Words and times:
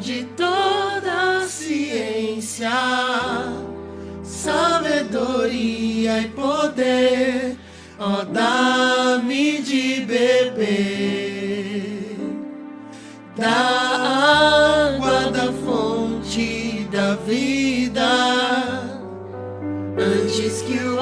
de 0.00 0.24
toda 0.36 1.46
ciência, 1.46 2.70
sabedoria 4.22 6.20
e 6.20 6.28
poder, 6.28 7.56
ó, 7.98 8.24
dá-me 8.24 9.60
de 9.60 10.00
beber 10.02 11.28
da 13.36 13.48
água 14.94 15.30
da 15.30 15.52
fonte 15.52 16.86
da 16.92 17.14
vida, 17.16 18.08
antes 19.96 20.62
que 20.62 20.78
o 20.78 20.97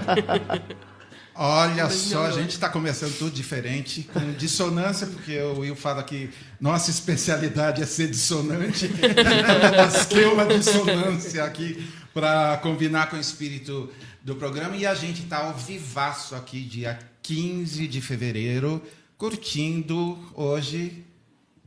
Olha 1.34 1.88
só, 1.88 2.26
a 2.26 2.32
gente 2.32 2.50
está 2.50 2.68
começando 2.68 3.16
tudo 3.16 3.30
diferente, 3.30 4.02
com 4.12 4.32
dissonância, 4.32 5.06
porque 5.06 5.38
o 5.40 5.60
Will 5.60 5.76
fala 5.76 6.02
que 6.02 6.28
nossa 6.60 6.90
especialidade 6.90 7.82
é 7.82 7.86
ser 7.86 8.10
dissonante. 8.10 8.90
Nós 9.74 10.06
temos 10.06 10.34
uma 10.34 10.44
dissonância 10.44 11.44
aqui 11.44 11.88
para 12.12 12.58
combinar 12.58 13.08
com 13.08 13.16
o 13.16 13.20
espírito 13.20 13.90
do 14.22 14.36
programa. 14.36 14.76
E 14.76 14.86
a 14.86 14.94
gente 14.94 15.22
está 15.22 15.38
ao 15.38 15.54
vivaço 15.54 16.34
aqui, 16.34 16.60
dia 16.60 16.98
15 17.22 17.88
de 17.88 18.00
fevereiro, 18.02 18.82
curtindo 19.16 20.18
hoje. 20.34 21.04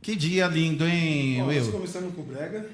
Que 0.00 0.14
dia 0.14 0.46
lindo, 0.46 0.86
hein, 0.86 1.38
Bom, 1.38 1.46
nós 1.46 1.64
Will? 1.64 1.72
começamos 1.72 2.14
com 2.14 2.20
o 2.20 2.24
Brega, 2.24 2.70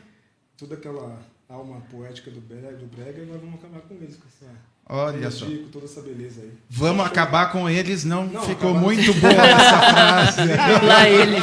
toda 0.58 0.74
aquela 0.74 1.18
alma 1.48 1.80
poética 1.82 2.30
do 2.30 2.40
Brega, 2.40 2.72
do 2.72 2.86
Brega 2.86 3.22
e 3.22 3.26
nós 3.26 3.40
vamos 3.40 3.54
acabar 3.54 3.80
com 3.82 3.96
com 3.96 4.04
essa 4.04 4.69
Olha 4.92 5.30
só. 5.30 5.46
com 5.46 5.68
toda 5.70 5.84
essa 5.84 6.00
beleza 6.00 6.40
aí. 6.42 6.50
Vamos 6.68 7.06
acabar 7.06 7.52
com 7.52 7.70
eles, 7.70 8.04
não, 8.04 8.26
Não, 8.26 8.42
ficou 8.42 8.70
acabar- 8.70 8.84
muito 8.84 9.14
boa 9.14 9.32
essa 9.32 9.78
frase. 9.82 10.40
Lá 10.84 11.08
ele. 11.08 11.36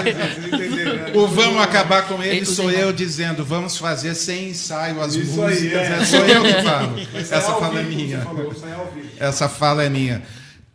O 1.17 1.25
vamos 1.27 1.61
acabar 1.61 2.07
com 2.07 2.21
eles 2.21 2.49
sou 2.49 2.69
eu 2.69 2.91
dizendo, 2.91 3.45
vamos 3.45 3.77
fazer 3.77 4.15
sem 4.15 4.49
ensaio 4.49 5.01
as 5.01 5.15
Isso 5.15 5.41
aí, 5.41 5.49
músicas. 5.53 5.81
é. 5.81 5.97
é. 6.01 6.05
Sou 6.05 6.25
eu 6.25 6.43
que 6.43 6.61
falo. 6.61 6.99
Essa 7.15 7.53
fala 7.53 7.79
é 7.79 7.83
minha. 7.83 8.19
Falou. 8.21 8.53
Essa 9.17 9.47
fala 9.49 9.83
é 9.83 9.89
minha. 9.89 10.21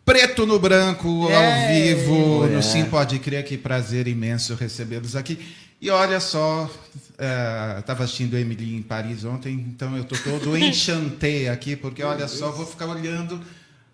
Preto 0.05 0.47
no 0.47 0.59
branco, 0.59 1.29
ao 1.31 1.69
vivo, 1.75 2.47
no 2.47 2.63
Sim 2.63 2.87
Pode 2.87 3.19
Crer, 3.19 3.45
que 3.45 3.57
prazer 3.59 4.09
imenso 4.09 4.55
recebê-los 4.55 5.15
aqui. 5.15 5.39
E 5.81 5.91
olha 5.91 6.19
só, 6.21 6.69
estava 7.79 8.05
assistindo 8.05 8.37
Emily 8.37 8.75
em 8.77 8.83
Paris 8.83 9.25
ontem, 9.25 9.53
então 9.53 9.97
eu 9.97 10.03
estou 10.03 10.19
todo 10.19 10.57
enchanté 10.59 11.49
aqui, 11.49 11.77
porque 11.77 12.03
olha 12.03 12.27
só, 12.29 12.51
vou 12.51 12.67
ficar 12.67 12.87
olhando 12.87 13.41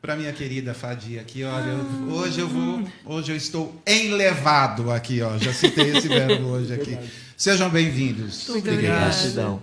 para 0.01 0.15
minha 0.17 0.33
querida 0.33 0.73
Fadia 0.75 1.21
aqui, 1.21 1.43
olha, 1.45 1.71
eu- 1.71 2.13
hoje 2.15 2.41
eu 2.41 2.49
vou, 2.49 2.85
hoje 3.05 3.33
eu 3.33 3.37
estou 3.37 3.83
enlevado 3.87 4.91
aqui, 4.91 5.21
ó, 5.23 5.37
já 5.39 5.53
citei 5.53 5.97
esse 5.97 6.09
verbo 6.09 6.47
hoje 6.49 6.73
aqui. 6.73 6.97
Sejam 7.37 7.69
bem-vindos. 7.71 8.49
Muito 8.49 8.71
obrigado. 8.71 9.01
Gratidão. 9.13 9.63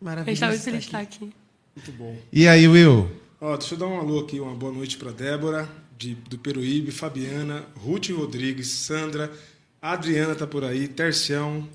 A 0.00 0.04
Maravilha. 0.04 0.34
gente 0.36 0.48
muito 0.48 0.62
feliz 0.62 0.80
de 0.80 0.86
estar 0.86 1.00
aqui. 1.00 1.30
Muito 1.76 1.92
bom. 1.92 2.16
E 2.32 2.46
aí, 2.48 2.66
Will? 2.68 3.10
Ó, 3.40 3.56
deixa 3.56 3.74
eu 3.74 3.78
dar 3.78 3.86
um 3.86 3.98
alô 3.98 4.20
aqui, 4.20 4.40
uma 4.40 4.54
boa 4.54 4.72
noite 4.72 4.96
para 4.96 5.10
Débora, 5.12 5.68
de, 5.96 6.14
do 6.14 6.36
Peruíbe, 6.38 6.90
Fabiana, 6.90 7.64
Ruth 7.76 8.10
Rodrigues, 8.10 8.68
Sandra, 8.68 9.30
Adriana 9.80 10.34
tá 10.34 10.46
por 10.46 10.64
aí, 10.64 10.88
Tercião. 10.88 11.68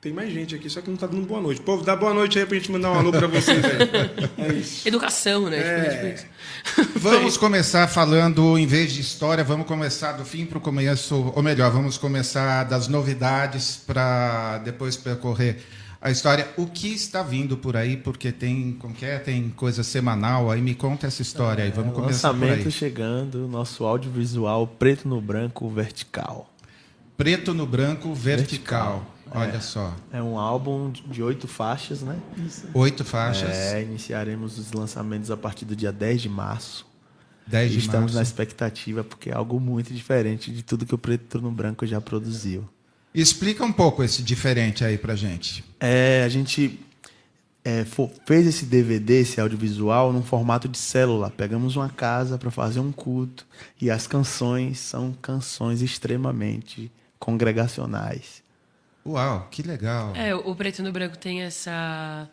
Tem 0.00 0.14
mais 0.14 0.32
gente 0.32 0.54
aqui, 0.54 0.70
só 0.70 0.80
que 0.80 0.88
não 0.88 0.96
tá 0.96 1.06
dando 1.06 1.26
boa 1.26 1.42
noite. 1.42 1.60
Povo, 1.60 1.84
dá 1.84 1.94
boa 1.94 2.14
noite 2.14 2.38
aí 2.38 2.46
pra 2.46 2.56
gente 2.56 2.72
mandar 2.72 2.90
um 2.90 2.98
alô 2.98 3.10
pra 3.12 3.26
vocês, 3.26 3.60
velho. 3.60 3.90
É 4.38 4.52
isso. 4.54 4.88
Educação, 4.88 5.50
né? 5.50 5.58
É. 5.58 5.90
Tipo, 5.90 5.94
tipo 5.94 6.80
isso. 6.80 6.90
Vamos 6.98 7.36
começar 7.36 7.86
falando, 7.86 8.56
em 8.56 8.66
vez 8.66 8.94
de 8.94 9.02
história, 9.02 9.44
vamos 9.44 9.66
começar 9.66 10.12
do 10.12 10.24
fim 10.24 10.46
para 10.46 10.56
o 10.56 10.60
começo, 10.60 11.32
ou 11.34 11.42
melhor, 11.42 11.70
vamos 11.70 11.98
começar 11.98 12.64
das 12.64 12.88
novidades 12.88 13.76
para 13.76 14.58
depois 14.64 14.96
percorrer 14.96 15.58
a 16.00 16.10
história. 16.10 16.48
O 16.56 16.66
que 16.66 16.94
está 16.94 17.22
vindo 17.22 17.56
por 17.58 17.76
aí? 17.76 17.96
Porque 17.96 18.32
tem, 18.32 18.72
como 18.78 18.94
que 18.94 19.04
é? 19.04 19.18
Tem 19.18 19.50
coisa 19.50 19.82
semanal, 19.82 20.50
aí 20.50 20.62
me 20.62 20.74
conta 20.74 21.06
essa 21.06 21.20
história 21.20 21.64
aí, 21.64 21.70
vamos 21.70 21.94
começar 21.94 22.28
por 22.30 22.40
Lançamento 22.40 22.66
aí. 22.66 22.72
chegando, 22.72 23.46
nosso 23.48 23.84
audiovisual 23.84 24.66
preto 24.66 25.06
no 25.06 25.20
branco 25.20 25.68
vertical. 25.68 26.50
Preto 27.18 27.52
no 27.52 27.66
branco, 27.66 28.14
vertical, 28.14 29.14
olha 29.32 29.60
só, 29.60 29.94
É 30.12 30.20
um 30.22 30.38
álbum 30.38 30.90
de 30.90 31.22
oito 31.22 31.46
faixas, 31.48 32.02
né? 32.02 32.18
oito 32.74 33.04
faixas, 33.04 33.50
É, 33.50 33.82
iniciaremos 33.82 34.58
os 34.58 34.72
lançamentos 34.72 35.30
a 35.30 35.36
partir 35.36 35.64
do 35.64 35.74
dia 35.76 35.92
10 35.92 36.22
de 36.22 36.28
março. 36.28 36.86
10 37.46 37.70
E 37.70 37.74
de 37.74 37.78
estamos 37.80 38.12
na 38.12 38.18
março. 38.20 38.30
expectativa, 38.32 39.02
porque 39.02 39.30
é 39.30 39.34
algo 39.34 39.58
muito 39.58 39.92
diferente 39.92 40.52
de 40.52 40.62
tudo 40.62 40.86
que 40.86 40.94
o 40.94 40.98
Preto 40.98 41.40
no 41.40 41.50
Branco 41.50 41.84
já 41.86 42.00
produziu. 42.00 42.68
Explica 43.12 43.64
um 43.64 43.72
pouco 43.72 44.04
esse 44.04 44.22
diferente 44.22 44.84
aí 44.84 44.96
pra 44.96 45.16
gente. 45.16 45.64
É, 45.80 46.22
a 46.24 46.28
gente 46.28 46.78
é, 47.64 47.84
fo- 47.84 48.08
fez 48.24 48.46
esse 48.46 48.64
DVD, 48.64 49.20
esse 49.22 49.40
audiovisual, 49.40 50.12
num 50.12 50.22
formato 50.22 50.68
de 50.68 50.78
célula. 50.78 51.28
Pegamos 51.28 51.74
uma 51.74 51.88
casa 51.88 52.38
para 52.38 52.50
fazer 52.52 52.78
um 52.78 52.92
culto 52.92 53.44
e 53.80 53.90
as 53.90 54.06
canções 54.06 54.78
são 54.78 55.12
canções 55.20 55.82
extremamente 55.82 56.90
congregacionais. 57.18 58.42
Uau, 59.04 59.48
que 59.50 59.62
legal. 59.62 60.14
É, 60.14 60.34
o 60.34 60.54
Preto 60.54 60.82
no 60.82 60.92
Branco 60.92 61.16
tem 61.16 61.42
essa 61.42 62.28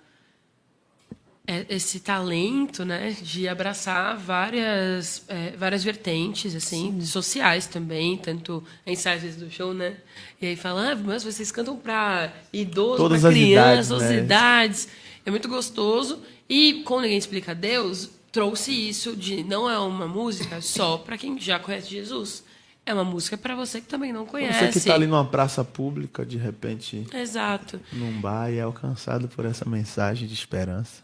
é, 1.50 1.66
esse 1.70 2.02
talento, 2.02 2.84
né, 2.84 3.16
de 3.22 3.48
abraçar 3.48 4.18
várias 4.18 5.24
é, 5.30 5.56
várias 5.58 5.82
vertentes 5.82 6.54
assim, 6.54 7.00
sociais 7.02 7.68
também, 7.68 8.18
tanto 8.18 8.62
ensaios 8.86 9.38
do 9.38 9.50
show, 9.50 9.74
né? 9.74 9.96
E 10.42 10.48
aí 10.48 10.56
fala, 10.58 10.92
ah, 10.92 10.96
mas 10.96 11.24
vocês 11.24 11.50
cantam 11.50 11.78
para 11.78 12.34
idoso, 12.52 12.98
Todas 12.98 13.22
para 13.22 13.30
as 13.30 13.36
criança, 13.36 13.70
idades, 13.72 13.88
todas 13.88 14.04
as 14.04 14.10
né? 14.12 14.18
idades. 14.18 14.88
É 15.26 15.32
muito 15.32 15.48
gostoso 15.48 16.22
e 16.50 16.84
com 16.84 17.00
ninguém 17.00 17.18
explica 17.18 17.56
Deus, 17.56 18.10
trouxe 18.30 18.72
isso 18.72 19.16
de 19.16 19.42
não 19.42 19.70
é 19.70 19.80
uma 19.80 20.06
música 20.06 20.60
só 20.60 20.98
para 20.98 21.18
quem 21.18 21.40
já 21.40 21.58
conhece 21.60 21.90
Jesus. 21.90 22.44
É 22.88 22.94
uma 22.94 23.04
música 23.04 23.38
para 23.38 23.54
você 23.54 23.82
que 23.82 23.88
também 23.88 24.14
não 24.14 24.26
conhece. 24.26 24.60
Você 24.60 24.72
que 24.72 24.78
está 24.78 24.94
ali 24.94 25.06
numa 25.06 25.26
praça 25.26 25.62
pública, 25.62 26.26
de 26.26 26.38
repente, 26.38 27.06
Exato. 27.14 27.82
num 27.92 28.22
bar 28.22 28.50
e 28.50 28.60
é 28.60 28.62
alcançado 28.62 29.28
por 29.28 29.44
essa 29.44 29.66
mensagem 29.66 30.26
de 30.26 30.34
esperança. 30.34 31.04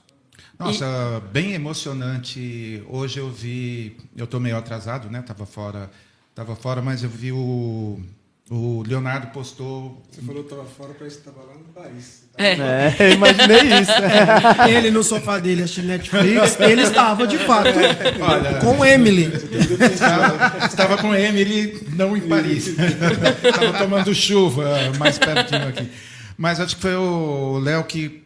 Nossa, 0.57 1.21
bem 1.33 1.51
emocionante. 1.51 2.81
Hoje 2.87 3.19
eu 3.19 3.29
vi, 3.29 3.97
eu 4.15 4.25
tô 4.25 4.39
meio 4.39 4.55
atrasado, 4.55 5.09
né? 5.09 5.21
Tava 5.21 5.45
fora, 5.45 5.91
tava 6.33 6.55
fora, 6.55 6.81
mas 6.81 7.03
eu 7.03 7.09
vi 7.09 7.33
o, 7.33 7.99
o 8.49 8.83
Leonardo 8.85 9.27
postou. 9.27 10.01
Você 10.11 10.21
falou 10.21 10.43
que 10.43 10.49
tava 10.49 10.65
fora, 10.65 10.93
parece 10.97 11.17
que 11.17 11.23
tava 11.23 11.39
lá 11.39 11.53
no 11.53 11.63
Paris. 11.73 12.23
É. 12.37 12.53
É, 12.53 12.95
eu 12.99 13.11
imaginei 13.13 13.79
isso. 13.79 13.91
Ele 14.67 14.91
no 14.91 15.03
sofá 15.03 15.39
dele 15.39 15.63
assistindo 15.63 15.87
Netflix, 15.87 16.59
ele 16.59 16.81
estava 16.81 17.27
de 17.27 17.37
fato 17.37 17.69
Olha, 18.19 18.55
com 18.55 18.83
Emily. 18.83 19.31
estava, 19.93 20.65
estava 20.65 20.97
com 20.97 21.13
Emily, 21.13 21.87
não 21.95 22.17
em 22.17 22.21
Paris. 22.21 22.67
estava 22.67 23.77
tomando 23.77 24.13
chuva 24.15 24.91
mais 24.97 25.19
pertinho 25.19 25.67
aqui. 25.67 25.91
Mas 26.35 26.59
acho 26.59 26.75
que 26.75 26.81
foi 26.81 26.95
o 26.95 27.59
Léo 27.59 27.83
que 27.83 28.22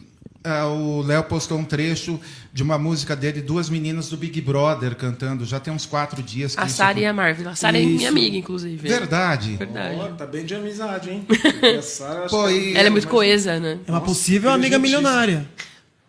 o 0.65 1.01
Léo 1.01 1.23
postou 1.23 1.57
um 1.57 1.63
trecho 1.63 2.19
de 2.53 2.63
uma 2.63 2.77
música 2.77 3.15
dele, 3.15 3.41
duas 3.41 3.69
meninas 3.69 4.09
do 4.09 4.17
Big 4.17 4.39
Brother 4.41 4.95
cantando. 4.95 5.45
Já 5.45 5.59
tem 5.59 5.73
uns 5.73 5.85
quatro 5.85 6.21
dias 6.23 6.55
que 6.55 6.61
A 6.61 6.65
isso 6.65 6.75
Sara 6.77 6.99
e 6.99 7.05
a 7.05 7.13
Marvel. 7.13 7.49
A 7.49 7.55
Sara 7.55 7.77
é 7.77 7.81
minha 7.83 7.95
Isso. 7.97 8.07
amiga, 8.07 8.37
inclusive. 8.37 8.87
Verdade. 8.87 9.55
Verdade. 9.57 9.95
Ó, 9.99 10.07
tá 10.09 10.25
bem 10.25 10.45
de 10.45 10.55
amizade, 10.55 11.09
hein? 11.11 11.23
Porque 11.27 11.65
a 11.65 11.81
Sara, 11.81 12.25
acho 12.25 12.35
Pô, 12.35 12.47
que 12.47 12.53
e- 12.53 12.75
Ela 12.77 12.87
é 12.87 12.89
muito 12.89 13.07
coesa, 13.07 13.59
né? 13.59 13.77
É 13.87 13.91
uma 13.91 14.01
possível 14.01 14.49
amiga 14.49 14.75
inteligentíssimo. 14.77 15.07
milionária. 15.09 15.49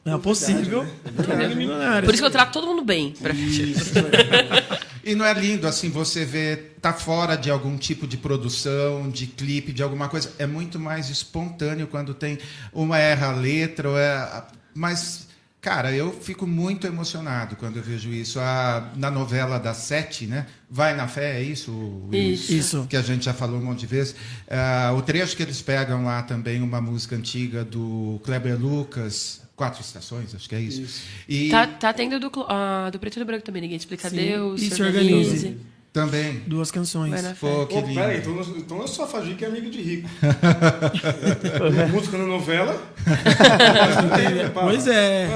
É 0.04 0.10
uma 0.10 0.18
possível 0.18 0.86
amiga 1.16 1.54
milionária. 1.54 2.02
Por 2.02 2.14
isso 2.14 2.22
que 2.22 2.26
eu 2.26 2.30
trato 2.32 2.52
todo 2.52 2.66
mundo 2.66 2.82
bem. 2.82 3.12
Pra... 3.20 3.34
E 5.08 5.14
não 5.14 5.24
é 5.24 5.32
lindo 5.32 5.66
assim 5.66 5.88
você 5.88 6.22
ver 6.22 6.76
tá 6.82 6.92
fora 6.92 7.34
de 7.34 7.50
algum 7.50 7.78
tipo 7.78 8.06
de 8.06 8.18
produção, 8.18 9.08
de 9.08 9.26
clipe, 9.26 9.72
de 9.72 9.82
alguma 9.82 10.06
coisa. 10.06 10.30
É 10.38 10.46
muito 10.46 10.78
mais 10.78 11.08
espontâneo 11.08 11.86
quando 11.86 12.12
tem 12.12 12.38
uma 12.74 12.98
erra 12.98 13.28
a 13.28 13.32
letra, 13.32 13.88
ou 13.88 13.98
é... 13.98 14.44
mas 14.74 15.26
cara, 15.62 15.90
eu 15.92 16.12
fico 16.12 16.46
muito 16.46 16.86
emocionado 16.86 17.56
quando 17.56 17.78
eu 17.78 17.82
vejo 17.82 18.10
isso. 18.10 18.38
A, 18.38 18.92
na 18.96 19.10
novela 19.10 19.58
da 19.58 19.72
Sete, 19.72 20.26
né? 20.26 20.44
Vai 20.70 20.94
na 20.94 21.08
fé, 21.08 21.40
é 21.40 21.42
isso? 21.42 22.06
Isso. 22.12 22.52
Isso. 22.52 22.86
Que 22.86 22.96
a 22.98 23.00
gente 23.00 23.24
já 23.24 23.32
falou 23.32 23.58
um 23.58 23.64
monte 23.64 23.80
de 23.80 23.86
vezes. 23.86 24.14
Ah, 24.46 24.92
o 24.94 25.00
trecho 25.00 25.34
que 25.34 25.42
eles 25.42 25.62
pegam 25.62 26.04
lá 26.04 26.22
também, 26.22 26.60
uma 26.60 26.82
música 26.82 27.16
antiga 27.16 27.64
do 27.64 28.20
Kleber 28.24 28.60
Lucas, 28.60 29.40
Quatro 29.58 29.80
estações, 29.80 30.32
acho 30.36 30.48
que 30.48 30.54
é 30.54 30.60
isso. 30.60 31.02
E 31.28 31.50
Tá, 31.50 31.66
tá 31.66 31.92
tendo 31.92 32.20
do, 32.20 32.30
ah, 32.48 32.90
do 32.92 32.98
Preto 33.00 33.16
e 33.16 33.18
do 33.18 33.24
Branco 33.24 33.44
também, 33.44 33.60
ninguém 33.60 33.76
explica 33.76 34.08
Sim. 34.08 34.14
Deus. 34.14 34.62
E 34.62 34.70
se 34.70 34.80
organize. 34.80 35.30
organize. 35.30 35.56
também. 35.92 36.44
Duas 36.46 36.70
canções. 36.70 37.12
Pô, 37.40 37.66
que 37.66 37.74
lindo. 37.74 37.94
peraí, 37.94 38.18
então, 38.18 38.40
então 38.56 38.80
eu 38.80 38.86
sou 38.86 39.04
a 39.04 39.20
que 39.20 39.44
é 39.44 39.48
amigo 39.48 39.68
de 39.68 39.82
rico. 39.82 40.08
Música 41.90 42.18
na 42.18 42.26
novela. 42.26 42.80
Pois 44.54 44.86
é. 44.86 45.26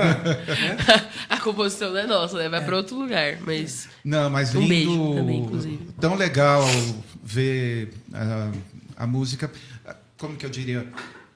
A 1.29 1.41
composição 1.41 1.91
não 1.91 1.99
é 1.99 2.07
nossa, 2.07 2.39
né? 2.39 2.49
Vai 2.49 2.65
pra 2.65 2.77
outro 2.77 2.97
lugar, 2.97 3.39
mas... 3.41 3.89
Não, 4.05 4.31
mas 4.31 4.55
Um 4.55 4.61
lindo. 4.61 4.69
beijo 4.69 5.15
também, 5.15 5.41
inclusive. 5.41 5.89
Tão 6.01 6.15
legal 6.15 6.63
ver 7.25 7.93
ah, 8.15 8.53
a 8.97 9.07
música, 9.07 9.51
como 10.17 10.37
que 10.37 10.47
eu 10.47 10.51
diria, 10.51 10.87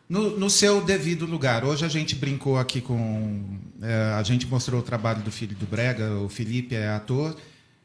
no, 0.09 0.39
no 0.39 0.49
seu 0.49 0.81
devido 0.81 1.27
lugar. 1.27 1.65
Hoje 1.65 1.85
a 1.85 1.89
gente 1.89 2.15
brincou 2.15 2.59
aqui 2.59 2.81
com, 2.81 3.59
eh, 3.83 4.15
a 4.17 4.23
gente 4.23 4.47
mostrou 4.47 4.81
o 4.81 4.83
trabalho 4.83 5.23
do 5.23 5.33
filho 5.33 5.57
do 5.57 5.67
Brega, 5.67 6.13
o 6.19 6.29
Felipe 6.29 6.75
é 6.75 6.89
ator. 6.89 7.37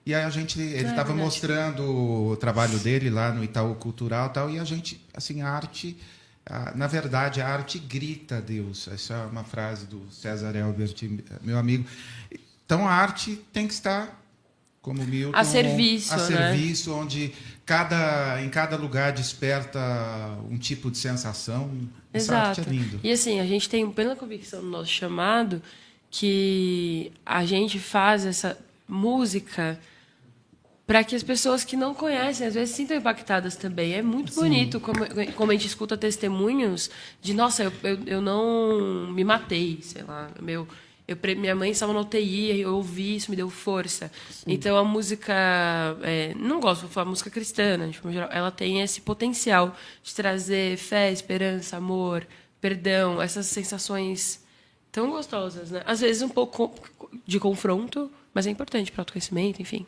E 0.05 0.15
aí 0.15 0.23
a 0.23 0.29
gente, 0.29 0.59
ele 0.59 0.75
é 0.75 0.79
estava 0.81 1.09
verdade. 1.09 1.19
mostrando 1.19 1.83
o 1.83 2.35
trabalho 2.37 2.77
dele 2.79 3.09
lá 3.09 3.31
no 3.31 3.43
Itaú 3.43 3.75
Cultural 3.75 4.27
e 4.27 4.33
tal, 4.33 4.49
e 4.49 4.59
a 4.59 4.63
gente, 4.63 4.99
assim, 5.13 5.41
a 5.41 5.49
arte, 5.49 5.95
ah, 6.45 6.73
na 6.75 6.87
verdade, 6.87 7.39
a 7.41 7.47
arte 7.47 7.77
grita 7.77 8.37
a 8.37 8.41
Deus. 8.41 8.87
Essa 8.87 9.13
é 9.13 9.25
uma 9.25 9.43
frase 9.43 9.85
do 9.85 10.01
César 10.11 10.55
Elbert, 10.55 10.95
meu 11.43 11.57
amigo. 11.57 11.85
Então 12.65 12.87
a 12.87 12.91
arte 12.91 13.39
tem 13.51 13.67
que 13.67 13.73
estar 13.73 14.19
como 14.81 15.03
Milton, 15.05 15.37
A 15.37 15.43
serviço, 15.43 16.13
a 16.13 16.17
né? 16.17 16.25
serviço, 16.25 16.93
onde 16.93 17.33
cada, 17.71 18.41
em 18.41 18.49
cada 18.49 18.75
lugar 18.75 19.13
desperta 19.13 19.79
um 20.49 20.57
tipo 20.57 20.91
de 20.91 20.97
sensação. 20.97 21.71
Essa 22.11 22.33
Exato. 22.33 22.59
arte 22.59 22.61
é 22.69 22.73
lindo. 22.73 22.99
E 23.01 23.09
assim, 23.09 23.39
a 23.39 23.45
gente 23.45 23.69
tem 23.69 23.89
plena 23.89 24.13
convicção 24.13 24.61
no 24.61 24.69
nosso 24.69 24.89
chamado 24.89 25.61
que 26.09 27.13
a 27.25 27.45
gente 27.45 27.79
faz 27.79 28.25
essa 28.25 28.57
música 28.85 29.79
para 30.85 31.01
que 31.01 31.15
as 31.15 31.23
pessoas 31.23 31.63
que 31.63 31.77
não 31.77 31.93
conhecem, 31.93 32.45
às 32.45 32.55
vezes, 32.55 32.71
se 32.71 32.75
sintam 32.75 32.97
impactadas 32.97 33.55
também. 33.55 33.93
É 33.93 34.01
muito 34.01 34.33
bonito 34.35 34.77
como, 34.81 34.99
como 35.37 35.51
a 35.51 35.55
gente 35.55 35.67
escuta 35.67 35.95
testemunhos 35.95 36.89
de, 37.21 37.33
nossa, 37.33 37.63
eu, 37.63 37.71
eu, 37.83 37.99
eu 38.05 38.21
não 38.21 39.09
me 39.09 39.23
matei, 39.23 39.79
sei 39.81 40.03
lá, 40.03 40.29
meu... 40.41 40.67
Eu, 41.07 41.17
minha 41.37 41.55
mãe 41.55 41.71
estava 41.71 41.91
na 41.93 41.99
UTI, 41.99 42.61
eu 42.61 42.75
ouvi 42.75 43.15
isso, 43.15 43.29
me 43.29 43.35
deu 43.37 43.49
força. 43.49 44.11
Então 44.47 44.77
a 44.77 44.83
música, 44.83 45.33
é, 46.03 46.33
não 46.35 46.59
gosto 46.59 46.87
de 46.87 46.93
falar 46.93 47.09
música 47.09 47.29
cristã, 47.29 47.77
né, 47.77 47.91
forma 47.93 48.13
geral, 48.13 48.29
ela 48.31 48.51
tem 48.51 48.81
esse 48.81 49.01
potencial 49.01 49.75
de 50.03 50.13
trazer 50.13 50.77
fé, 50.77 51.11
esperança, 51.11 51.77
amor, 51.77 52.25
perdão, 52.61 53.21
essas 53.21 53.47
sensações 53.47 54.41
tão 54.91 55.09
gostosas, 55.11 55.71
né? 55.71 55.81
Às 55.85 56.01
vezes 56.01 56.21
um 56.21 56.29
pouco 56.29 56.69
co- 56.69 57.09
de 57.25 57.39
confronto, 57.39 58.11
mas 58.33 58.45
é 58.47 58.49
importante 58.49 58.91
para 58.91 58.99
o 58.99 59.01
autoconhecimento, 59.01 59.61
enfim. 59.61 59.85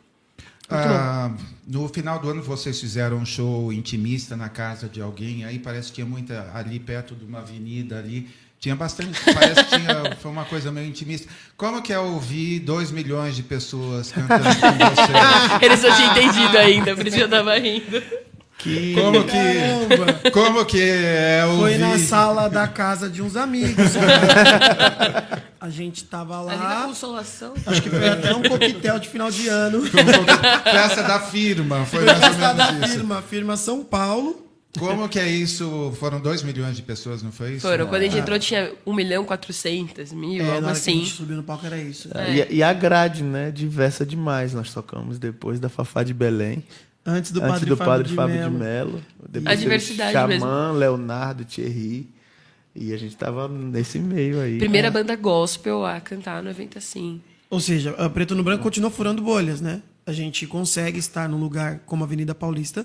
Ah, 0.68 1.30
no 1.66 1.86
final 1.88 2.18
do 2.18 2.30
ano 2.30 2.42
vocês 2.42 2.80
fizeram 2.80 3.18
um 3.18 3.26
show 3.26 3.70
intimista 3.72 4.34
na 4.34 4.48
casa 4.48 4.88
de 4.88 5.00
alguém, 5.00 5.44
aí 5.44 5.58
parece 5.58 5.88
que 5.88 5.96
tinha 5.96 6.06
muita 6.06 6.50
ali 6.54 6.80
perto 6.80 7.14
de 7.14 7.24
uma 7.24 7.40
avenida 7.40 7.98
ali. 7.98 8.30
Tinha 8.64 8.74
bastante, 8.74 9.20
parece 9.34 9.62
que 9.64 9.76
tinha, 9.76 10.16
foi 10.22 10.30
uma 10.30 10.46
coisa 10.46 10.72
meio 10.72 10.88
intimista. 10.88 11.28
Como 11.54 11.82
que 11.82 11.92
é 11.92 11.98
ouvir 11.98 12.60
2 12.60 12.92
milhões 12.92 13.36
de 13.36 13.42
pessoas 13.42 14.10
cantando 14.10 14.42
com 14.42 14.50
você? 14.50 15.60
Eles 15.66 15.82
não 15.82 15.94
tinham 15.94 16.10
entendido 16.12 16.56
ainda, 16.56 16.96
por 16.96 17.06
isso 17.06 17.18
eu 17.18 17.28
tava 17.28 17.58
rindo. 17.58 18.02
Que 18.56 18.94
Como 18.94 19.22
que, 19.24 19.32
Caramba. 19.32 20.30
como 20.32 20.64
que 20.64 20.80
é 20.80 21.44
ouvir... 21.44 21.60
Foi 21.60 21.76
na 21.76 21.98
sala 21.98 22.48
da 22.48 22.66
casa 22.66 23.10
de 23.10 23.20
uns 23.20 23.36
amigos. 23.36 23.76
A 25.60 25.68
gente 25.68 26.04
tava 26.04 26.38
Ali 26.40 26.56
na 26.58 26.64
lá. 26.64 26.82
consolação. 26.86 27.52
Acho 27.66 27.82
que 27.82 27.90
foi 27.90 28.08
até 28.08 28.34
um 28.34 28.42
coquetel 28.44 28.98
de 28.98 29.10
final 29.10 29.30
de 29.30 29.46
ano. 29.46 29.82
Festa 29.82 31.02
da 31.02 31.20
firma, 31.20 31.84
foi 31.84 32.02
Festa 32.06 32.54
da 32.54 32.72
isso. 32.72 32.88
firma, 32.94 33.20
firma 33.20 33.56
São 33.58 33.84
Paulo. 33.84 34.43
Como 34.78 35.08
que 35.08 35.18
é 35.18 35.28
isso? 35.28 35.92
Foram 35.98 36.20
2 36.20 36.42
milhões 36.42 36.76
de 36.76 36.82
pessoas, 36.82 37.22
não 37.22 37.30
foi 37.30 37.54
isso? 37.54 37.66
Foram. 37.66 37.86
Quando 37.86 38.02
a 38.02 38.04
gente 38.04 38.18
entrou, 38.18 38.38
tinha 38.38 38.72
1 38.84 38.92
milhão 38.92 39.24
400 39.24 40.12
mil, 40.12 40.42
É, 40.42 40.46
algo 40.46 40.52
hora 40.52 40.60
que 40.62 40.68
a 40.68 40.72
assim. 40.72 41.00
gente 41.00 41.12
subiu 41.12 41.36
no 41.36 41.42
palco 41.42 41.64
era 41.66 41.78
isso. 41.78 42.08
E, 42.50 42.56
e 42.56 42.62
a 42.62 42.72
grade, 42.72 43.22
né? 43.22 43.50
Diversa 43.50 44.04
demais. 44.04 44.52
Nós 44.52 44.72
tocamos 44.72 45.18
depois 45.18 45.60
da 45.60 45.68
Fafá 45.68 46.02
de 46.02 46.12
Belém. 46.12 46.62
Antes 47.06 47.32
do 47.32 47.40
antes 47.40 47.52
padre 47.52 47.68
do 47.68 47.76
Fábio 47.76 47.92
padre 47.92 48.08
de 48.08 48.14
Fábio. 48.14 49.02
Depois 49.28 49.46
A 49.46 49.60
diversidade 49.60 50.12
Xamã, 50.12 50.72
Leonardo, 50.72 51.44
Thierry. 51.44 52.08
E 52.74 52.92
a 52.92 52.96
gente 52.96 53.14
tava 53.16 53.46
nesse 53.46 53.98
meio 53.98 54.40
aí. 54.40 54.58
Primeira 54.58 54.90
banda 54.90 55.14
gospel 55.14 55.84
a 55.86 56.00
cantar 56.00 56.42
no 56.42 56.50
evento 56.50 56.78
assim. 56.78 57.20
Ou 57.48 57.60
seja, 57.60 57.90
a 57.98 58.08
Preto 58.10 58.34
no 58.34 58.42
Branco 58.42 58.62
continua 58.62 58.90
furando 58.90 59.22
bolhas, 59.22 59.60
né? 59.60 59.80
A 60.06 60.12
gente 60.12 60.46
consegue 60.46 60.98
estar 60.98 61.28
num 61.28 61.38
lugar 61.38 61.80
como 61.86 62.02
a 62.02 62.06
Avenida 62.06 62.34
Paulista. 62.34 62.84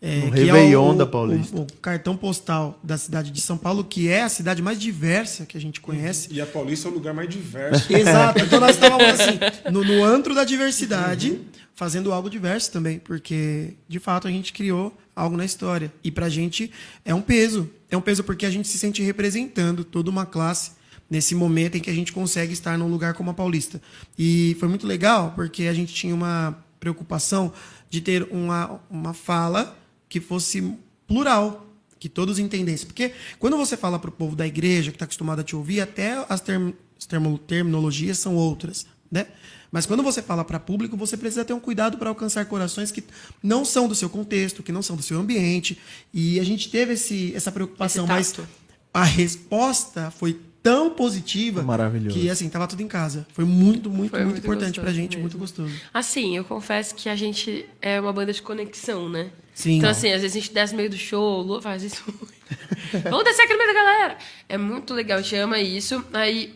É, 0.00 0.20
No 0.20 0.32
que 0.32 0.40
é 0.40 0.44
Réveillon 0.44 0.90
o, 0.90 0.94
da 0.94 1.06
Paulista. 1.06 1.56
O, 1.56 1.62
o 1.62 1.66
cartão 1.80 2.16
postal 2.16 2.78
da 2.82 2.98
cidade 2.98 3.30
de 3.30 3.40
São 3.40 3.56
Paulo, 3.56 3.82
que 3.82 4.08
é 4.08 4.22
a 4.22 4.28
cidade 4.28 4.60
mais 4.60 4.78
diversa 4.78 5.46
que 5.46 5.56
a 5.56 5.60
gente 5.60 5.80
conhece. 5.80 6.28
E 6.30 6.40
a 6.40 6.46
Paulista 6.46 6.88
é 6.88 6.90
o 6.90 6.94
lugar 6.94 7.14
mais 7.14 7.28
diverso. 7.28 7.90
Exato. 7.92 8.40
Então 8.40 8.60
nós 8.60 8.72
estávamos 8.72 9.06
assim, 9.08 9.38
no, 9.72 9.82
no 9.82 10.04
antro 10.04 10.34
da 10.34 10.44
diversidade, 10.44 11.40
fazendo 11.74 12.12
algo 12.12 12.28
diverso 12.28 12.70
também, 12.70 12.98
porque 12.98 13.74
de 13.88 13.98
fato 13.98 14.28
a 14.28 14.30
gente 14.30 14.52
criou 14.52 14.96
algo 15.14 15.36
na 15.36 15.44
história. 15.44 15.90
E 16.04 16.10
pra 16.10 16.28
gente 16.28 16.70
é 17.04 17.14
um 17.14 17.22
peso. 17.22 17.70
É 17.90 17.96
um 17.96 18.02
peso 18.02 18.22
porque 18.22 18.44
a 18.44 18.50
gente 18.50 18.68
se 18.68 18.78
sente 18.78 19.02
representando 19.02 19.82
toda 19.82 20.10
uma 20.10 20.26
classe 20.26 20.72
nesse 21.08 21.34
momento 21.34 21.76
em 21.76 21.80
que 21.80 21.88
a 21.88 21.94
gente 21.94 22.12
consegue 22.12 22.52
estar 22.52 22.76
num 22.76 22.88
lugar 22.88 23.14
como 23.14 23.30
a 23.30 23.34
Paulista. 23.34 23.80
E 24.18 24.56
foi 24.60 24.68
muito 24.68 24.86
legal 24.86 25.32
porque 25.34 25.64
a 25.64 25.72
gente 25.72 25.94
tinha 25.94 26.14
uma 26.14 26.58
preocupação 26.78 27.52
de 27.88 28.00
ter 28.00 28.28
uma, 28.30 28.80
uma 28.90 29.14
fala 29.14 29.76
que 30.08 30.20
fosse 30.20 30.74
plural, 31.06 31.66
que 31.98 32.08
todos 32.08 32.38
entendessem. 32.38 32.86
Porque 32.86 33.12
quando 33.38 33.56
você 33.56 33.76
fala 33.76 33.98
para 33.98 34.10
o 34.10 34.12
povo 34.12 34.36
da 34.36 34.46
igreja, 34.46 34.90
que 34.90 34.96
está 34.96 35.04
acostumado 35.04 35.40
a 35.40 35.44
te 35.44 35.56
ouvir, 35.56 35.80
até 35.80 36.24
as, 36.28 36.40
term, 36.40 36.72
as 36.98 37.06
termo- 37.06 37.38
terminologias 37.38 38.18
são 38.18 38.34
outras. 38.34 38.86
Né? 39.10 39.26
Mas 39.70 39.86
quando 39.86 40.02
você 40.02 40.22
fala 40.22 40.44
para 40.44 40.58
público, 40.58 40.96
você 40.96 41.16
precisa 41.16 41.44
ter 41.44 41.52
um 41.52 41.60
cuidado 41.60 41.98
para 41.98 42.08
alcançar 42.08 42.44
corações 42.46 42.90
que 42.92 43.04
não 43.42 43.64
são 43.64 43.88
do 43.88 43.94
seu 43.94 44.08
contexto, 44.08 44.62
que 44.62 44.72
não 44.72 44.82
são 44.82 44.96
do 44.96 45.02
seu 45.02 45.18
ambiente. 45.18 45.78
E 46.12 46.38
a 46.40 46.44
gente 46.44 46.70
teve 46.70 46.94
esse, 46.94 47.34
essa 47.34 47.50
preocupação, 47.50 48.04
Esse 48.04 48.40
mas 48.40 48.48
a 48.92 49.04
resposta 49.04 50.10
foi 50.10 50.40
tão 50.66 50.90
positiva 50.90 51.62
Maravilhoso. 51.62 52.18
que 52.18 52.28
assim, 52.28 52.48
tava 52.48 52.66
tudo 52.66 52.82
em 52.82 52.88
casa. 52.88 53.24
Foi 53.32 53.44
muito, 53.44 53.88
muito, 53.88 54.10
Foi 54.10 54.20
muito, 54.20 54.32
muito 54.32 54.44
importante 54.44 54.80
pra 54.80 54.92
gente, 54.92 55.10
mesmo. 55.10 55.20
muito 55.20 55.38
gostoso. 55.38 55.72
Assim, 55.94 56.36
eu 56.36 56.44
confesso 56.44 56.94
que 56.94 57.08
a 57.08 57.14
gente 57.14 57.64
é 57.80 58.00
uma 58.00 58.12
banda 58.12 58.32
de 58.32 58.42
conexão, 58.42 59.08
né? 59.08 59.30
Sim. 59.54 59.78
Então, 59.78 59.88
assim, 59.88 60.12
às 60.12 60.22
vezes 60.22 60.36
a 60.36 60.40
gente 60.40 60.52
desce 60.52 60.72
no 60.72 60.78
meio 60.78 60.90
do 60.90 60.96
show, 60.96 61.62
faz 61.62 61.84
isso. 61.84 62.02
Vamos 63.04 63.24
descer 63.24 63.42
aqui 63.42 63.52
no 63.52 63.58
meio 63.58 63.72
da 63.72 63.80
galera. 63.80 64.18
É 64.48 64.58
muito 64.58 64.92
legal, 64.92 65.18
a 65.18 65.22
gente 65.22 65.36
ama 65.36 65.58
isso. 65.60 66.04
Aí, 66.12 66.52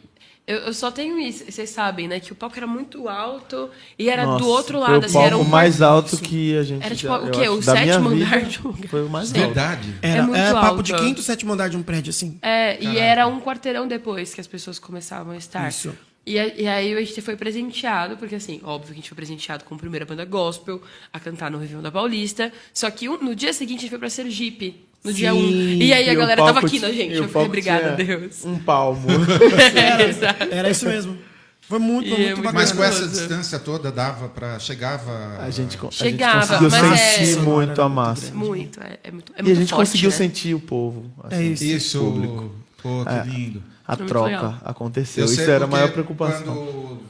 eu, 0.51 0.59
eu 0.67 0.75
só 0.75 0.91
tenho 0.91 1.19
isso, 1.19 1.45
vocês 1.51 1.71
sabem, 1.71 2.09
né? 2.09 2.21
Que 2.21 2.33
o 2.33 2.35
palco 2.35 2.57
era 2.57 2.67
muito 2.67 3.09
alto 3.09 3.71
e 3.99 4.09
era 4.09 4.25
Nossa, 4.27 4.39
do 4.45 4.49
outro 4.49 4.79
foi 4.79 4.89
lado, 4.89 5.03
o 5.03 5.05
assim, 5.05 5.13
palco 5.15 5.27
era 5.27 5.39
um 5.39 5.45
mais 5.45 5.81
alto 5.81 6.17
que 6.19 6.57
a 6.57 6.63
gente 6.63 6.85
Era 6.85 6.95
tipo, 6.95 7.13
já, 7.13 7.19
o 7.21 7.31
quê? 7.31 7.49
O 7.49 7.63
sétimo 7.63 8.09
andar 8.09 8.43
de 8.43 8.59
um 8.67 8.71
lugar. 8.71 8.89
Foi 8.89 9.05
o 9.05 9.09
mais 9.09 9.29
alto. 9.29 9.41
Verdade. 9.41 9.95
Era, 10.03 10.23
muito 10.25 10.37
é 10.37 10.53
papo 10.53 10.83
de 10.83 10.95
quinto, 10.95 11.23
sétimo 11.23 11.53
andar 11.53 11.69
de 11.69 11.77
um 11.77 11.83
prédio, 11.83 12.11
assim. 12.11 12.39
É, 12.43 12.83
e 12.83 12.99
era 12.99 13.27
um 13.27 13.41
quarteirão 13.41 13.87
depois 13.87 14.35
que 14.35 14.41
as 14.41 14.47
pessoas 14.47 14.79
começavam 14.79 15.33
a 15.33 15.37
estar. 15.37 15.69
Isso. 15.69 15.95
E, 16.27 16.35
e 16.35 16.69
aí 16.69 16.93
a 16.95 17.01
gente 17.01 17.21
foi 17.23 17.35
presenteado, 17.35 18.17
porque 18.17 18.35
assim, 18.35 18.61
óbvio 18.63 18.89
que 18.89 18.93
a 18.93 18.97
gente 18.97 19.09
foi 19.09 19.17
presenteado 19.17 19.65
com 19.65 19.75
a 19.75 19.79
primeira 19.79 20.05
banda 20.05 20.25
gospel 20.25 20.81
a 21.13 21.19
cantar 21.19 21.51
no 21.51 21.59
Réveillon 21.59 21.83
da 21.83 21.91
Paulista. 21.91 22.53
Só 22.75 22.91
que 22.91 23.09
um- 23.09 23.19
no 23.23 23.35
dia 23.35 23.53
seguinte 23.53 23.79
a 23.79 23.81
gente 23.83 23.91
foi 23.91 23.99
pra 23.99 24.11
Sergipe, 24.11 24.85
no 25.05 25.13
dia 25.13 25.35
1. 25.35 25.39
Um. 25.39 25.51
E 25.51 25.93
aí 25.93 26.09
a 26.09 26.13
E 26.13 26.17
galera 26.17 26.45
tava 26.45 26.61
aqui 26.61 26.79
na 26.79 26.91
gente. 26.93 27.15
Eu 27.15 27.27
fiquei, 27.27 27.43
obrigada, 27.43 27.97
tinha 27.97 28.19
Deus. 28.19 28.45
Um 28.45 28.59
palmo. 28.59 29.07
Exato. 30.09 30.45
Era 30.51 30.71
isso 30.71 30.87
mesmo. 30.87 31.17
Foi 31.63 31.79
muito, 31.79 32.09
foi 32.11 32.17
é 32.17 32.35
muito 32.35 32.37
muito 32.39 32.43
bacana. 32.43 32.61
Mas 32.61 32.73
com 32.73 32.83
essa 32.83 33.07
distância 33.07 33.57
toda 33.61 33.93
dava 33.93 34.29
para 34.29 34.59
chegava 34.59 35.39
A 35.41 35.51
gente, 35.51 35.79
co- 35.79 35.87
a 35.87 35.91
gente 35.91 35.99
Chegava, 35.99 36.41
conseguiu 36.59 36.71
mas 36.71 37.01
sentir 37.01 37.39
é- 37.39 37.43
muito 37.43 37.81
a 37.83 37.89
massa. 37.89 38.35
Muito, 38.35 38.81
é, 38.81 38.99
é 39.05 39.11
muito, 39.13 39.33
é 39.33 39.37
E 39.37 39.41
a 39.41 39.45
muito 39.45 39.57
gente 39.61 39.71
forte, 39.71 39.79
conseguiu 39.89 40.11
né? 40.11 40.17
sentir 40.17 40.55
o 40.55 40.59
povo. 40.61 41.05
assim, 41.23 41.37
É 41.37 41.43
isso. 41.45 41.65
isso, 41.65 41.99
público. 42.01 42.51
pô, 42.83 43.05
que 43.05 43.13
É. 43.13 43.23
lindo. 43.25 43.63
A 43.87 43.95
muito 43.97 44.09
troca 44.09 44.57
aconteceu. 44.65 45.25
Eu 45.27 45.33
Isso 45.33 45.41
era 45.43 45.65
a 45.65 45.69
maior 45.69 45.93
preocupação. 45.93 46.45
Quando 46.45 47.01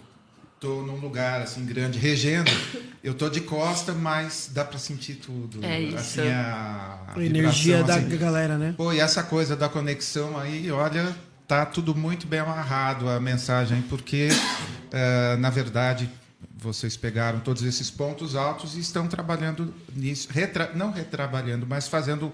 tô 0.60 0.82
num 0.82 0.96
lugar 0.96 1.40
assim 1.40 1.64
grande, 1.64 1.98
regendo, 1.98 2.50
eu 3.02 3.14
tô 3.14 3.28
de 3.30 3.40
costa, 3.40 3.92
mas 3.94 4.50
dá 4.52 4.64
para 4.64 4.78
sentir 4.78 5.14
tudo. 5.14 5.64
É 5.64 5.80
isso. 5.80 5.96
Assim, 5.96 6.28
a, 6.28 6.98
A 7.16 7.20
energia 7.24 7.78
da 7.78 7.94
vibração, 7.94 8.06
assim. 8.08 8.18
galera, 8.18 8.58
né? 8.58 8.74
Pô, 8.76 8.92
e 8.92 9.00
essa 9.00 9.22
coisa 9.22 9.56
da 9.56 9.68
conexão 9.70 10.38
aí, 10.38 10.70
olha, 10.70 11.16
tá 11.48 11.64
tudo 11.64 11.94
muito 11.94 12.26
bem 12.26 12.40
amarrado 12.40 13.08
a 13.08 13.18
mensagem, 13.18 13.80
porque, 13.88 14.28
eh, 14.92 15.36
na 15.38 15.48
verdade, 15.50 16.10
vocês 16.56 16.94
pegaram 16.96 17.40
todos 17.40 17.62
esses 17.62 17.90
pontos 17.90 18.36
altos 18.36 18.76
e 18.76 18.80
estão 18.80 19.06
trabalhando 19.08 19.72
nisso, 19.96 20.28
retra- 20.30 20.72
não 20.74 20.90
retrabalhando, 20.92 21.66
mas 21.66 21.88
fazendo 21.88 22.30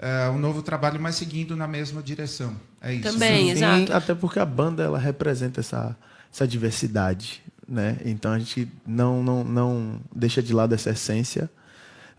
é, 0.00 0.28
um 0.30 0.38
novo 0.38 0.62
trabalho, 0.62 1.00
mas 1.00 1.14
seguindo 1.16 1.54
na 1.56 1.66
mesma 1.68 2.02
direção. 2.02 2.54
É 2.80 2.92
isso. 2.94 3.02
Também, 3.12 3.46
Sim, 3.46 3.50
exato. 3.50 3.92
até 3.92 4.14
porque 4.14 4.38
a 4.38 4.44
banda 4.46 4.82
ela 4.84 4.98
representa 4.98 5.58
essa, 5.60 5.96
essa 6.32 6.46
diversidade, 6.46 7.42
né? 7.68 7.96
Então 8.04 8.32
a 8.32 8.38
gente 8.38 8.68
não, 8.86 9.22
não, 9.22 9.44
não 9.44 10.00
deixa 10.14 10.42
de 10.42 10.52
lado 10.52 10.74
essa 10.74 10.90
essência, 10.90 11.50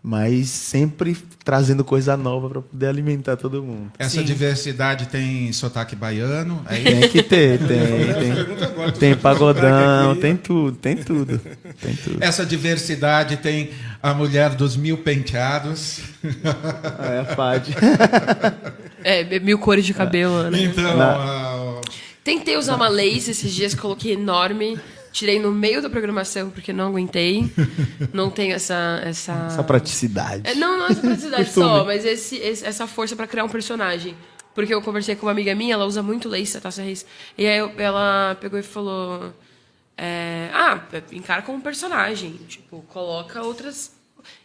mas 0.02 0.48
sempre 0.48 1.14
trazendo 1.44 1.84
coisa 1.84 2.16
nova 2.16 2.48
para 2.48 2.62
poder 2.62 2.86
alimentar 2.86 3.36
todo 3.36 3.62
mundo. 3.62 3.92
Essa 3.98 4.20
Sim. 4.20 4.24
diversidade 4.24 5.08
tem 5.08 5.52
sotaque 5.52 5.94
baiano. 5.94 6.64
É 6.70 6.78
isso? 6.78 6.84
Tem 7.00 7.08
que 7.10 7.22
ter, 7.22 7.58
tem, 7.58 7.68
tem, 7.68 8.92
tem 8.98 9.14
falando 9.14 9.20
pagodão, 9.20 10.12
aqui. 10.12 10.20
tem 10.22 10.36
tudo, 10.36 10.76
tem 10.78 10.96
tudo, 10.96 11.38
tem 11.82 11.94
tudo. 11.96 12.16
Essa 12.22 12.46
diversidade 12.46 13.36
tem 13.36 13.70
a 14.02 14.14
mulher 14.14 14.54
dos 14.54 14.74
mil 14.76 14.96
penteados. 14.98 16.00
É 16.24 17.18
a 17.20 17.24
Fad. 17.36 17.68
É, 19.04 19.38
mil 19.40 19.58
cores 19.58 19.84
de 19.84 19.92
cabelo, 19.94 20.50
né? 20.50 20.62
Então, 20.62 20.96
Na- 20.96 21.14
ah, 21.16 21.80
Tentei 22.22 22.56
usar 22.56 22.76
uma 22.76 22.88
lace 22.88 23.30
esses 23.30 23.52
dias, 23.52 23.74
coloquei 23.74 24.12
enorme. 24.12 24.78
Tirei 25.12 25.38
no 25.40 25.50
meio 25.50 25.82
da 25.82 25.90
programação 25.90 26.50
porque 26.50 26.72
não 26.72 26.88
aguentei. 26.88 27.50
Não 28.12 28.30
tenho 28.30 28.54
essa. 28.54 29.00
Essa, 29.04 29.32
Essa 29.48 29.62
praticidade. 29.64 30.42
É, 30.48 30.54
não, 30.54 30.78
não 30.78 30.86
essa 30.86 31.00
praticidade 31.00 31.50
só, 31.52 31.84
mas 31.84 32.04
esse, 32.04 32.36
esse- 32.36 32.64
essa 32.64 32.86
força 32.86 33.16
pra 33.16 33.26
criar 33.26 33.44
um 33.44 33.48
personagem. 33.48 34.14
Porque 34.54 34.72
eu 34.72 34.80
conversei 34.82 35.16
com 35.16 35.26
uma 35.26 35.32
amiga 35.32 35.54
minha, 35.54 35.74
ela 35.74 35.84
usa 35.84 36.02
muito 36.02 36.28
lace, 36.28 36.56
a 36.56 36.60
Tássia 36.60 36.84
Reis. 36.84 37.04
E 37.36 37.46
aí 37.46 37.58
eu- 37.58 37.72
ela 37.78 38.36
pegou 38.40 38.58
e 38.58 38.62
falou: 38.62 39.32
é, 39.96 40.48
Ah, 40.52 40.80
encara 41.12 41.42
como 41.42 41.58
um 41.58 41.60
personagem. 41.60 42.38
Tipo, 42.48 42.82
coloca 42.88 43.42
outras. 43.42 43.92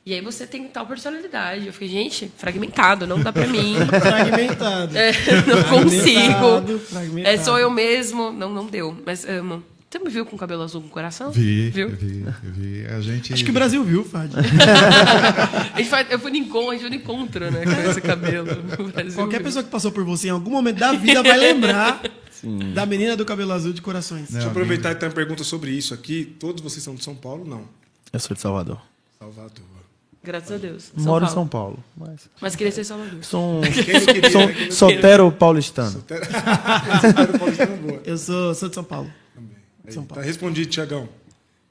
E 0.06 0.14
aí 0.14 0.22
você 0.22 0.48
tem 0.48 0.64
tal 0.68 0.86
personalidade. 0.88 1.68
Eu 1.68 1.74
fiquei, 1.74 1.90
gente, 1.90 2.32
fragmentado, 2.38 3.06
não 3.06 3.20
dá 3.20 3.32
pra 3.34 3.46
mim. 3.46 3.76
Fragmentado. 4.02 4.98
É, 4.98 5.12
não 5.12 5.64
Fragmentado, 5.64 5.84
consigo. 5.84 6.80
fragmentado. 6.88 7.28
É, 7.36 7.38
sou 7.38 7.60
eu 7.60 7.70
mesmo. 7.70 8.32
Não, 8.32 8.50
não 8.50 8.66
deu. 8.66 8.98
Mas 9.06 9.26
amo. 9.28 9.62
Você 9.96 10.00
me 10.04 10.10
viu 10.10 10.26
com 10.26 10.36
cabelo 10.36 10.62
azul 10.62 10.82
com 10.82 10.90
coração? 10.90 11.32
vi, 11.32 11.70
Viu? 11.70 11.88
vi, 11.90 12.26
vi. 12.44 12.86
A 12.88 13.00
gente. 13.00 13.32
Acho 13.34 13.46
que 13.46 13.50
o 13.50 13.54
Brasil 13.54 13.82
viu, 13.82 14.04
Fad. 14.04 14.30
A 15.74 15.78
gente 15.78 15.90
faz, 15.90 16.12
eu 16.12 16.20
fui 16.20 16.32
no 16.32 16.38
encontro, 16.38 16.70
a 16.70 16.74
gente 16.74 16.82
foi 16.82 16.90
no 16.90 16.96
encontro, 16.98 17.50
né? 17.52 17.64
Com 17.64 17.90
esse 17.90 18.02
cabelo. 18.02 18.48
no 18.78 18.90
Brasil. 18.90 19.14
Qualquer 19.16 19.42
pessoa 19.42 19.64
que 19.64 19.70
passou 19.70 19.94
por 19.94 20.04
você 20.04 20.28
em 20.28 20.32
algum 20.32 20.52
momento 20.52 20.80
da 20.80 20.92
vida 20.92 21.24
vai 21.24 21.38
lembrar 21.38 22.02
da 22.74 22.86
menina 22.86 23.16
do 23.16 23.24
cabelo 23.24 23.54
azul 23.54 23.72
de 23.72 23.82
corações. 23.82 24.30
Deixa 24.32 24.48
eu 24.48 24.52
aproveitar 24.52 24.92
e 24.92 24.96
ter 24.96 25.06
uma 25.06 25.14
pergunta 25.14 25.46
sobre 25.46 25.72
isso 25.72 25.94
aqui. 25.94 26.26
Todos 26.40 26.62
vocês 26.62 26.84
são 26.84 26.94
de 26.96 27.04
São 27.04 27.16
Paulo? 27.16 27.46
Não. 27.46 27.64
Eu 28.12 28.20
sou 28.20 28.36
de 28.36 28.42
Salvador. 28.42 28.82
Salvador. 29.18 29.64
Graças 30.24 30.52
a 30.52 30.58
Deus. 30.58 30.92
Moro 30.98 31.24
em 31.24 31.28
Paulo. 31.28 31.34
São 31.34 31.48
Paulo, 31.48 31.84
mas 31.96 32.30
Mas 32.42 32.56
queria 32.56 32.72
ser 32.72 32.84
Salvador. 32.84 33.24
sou 33.24 33.60
um 33.60 33.62
não 33.62 33.72
queria, 33.72 34.30
sou 34.30 34.46
né? 34.48 34.56
Não 34.66 34.72
solteiro 34.72 35.32
paulistano. 35.32 36.04
queria. 36.06 36.26
Paulistano, 37.40 37.78
boa. 37.88 38.02
Eu 38.04 38.18
sou, 38.18 38.54
sou 38.56 38.68
de 38.68 38.76
São 38.76 38.84
Paulo. 38.84 39.10
Aí, 39.88 39.94
São 39.94 40.04
Tá 40.04 40.16
Paulo. 40.16 40.28
respondido, 40.28 40.70
Tiagão. 40.70 41.08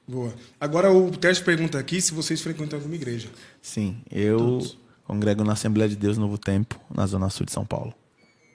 Boa. 0.07 0.33
Agora 0.59 0.91
o 0.91 1.09
Tércio 1.11 1.43
pergunta 1.43 1.79
aqui 1.79 1.99
se 1.99 2.13
vocês 2.13 2.39
frequentam 2.41 2.77
alguma 2.77 2.95
igreja. 2.95 3.27
Sim, 3.61 3.97
eu 4.11 4.59
congrego 5.03 5.43
na 5.43 5.53
Assembleia 5.53 5.89
de 5.89 5.95
Deus 5.95 6.17
Novo 6.17 6.37
Tempo, 6.37 6.79
na 6.93 7.05
Zona 7.07 7.29
Sul 7.29 7.45
de 7.45 7.51
São 7.51 7.65
Paulo. 7.65 7.93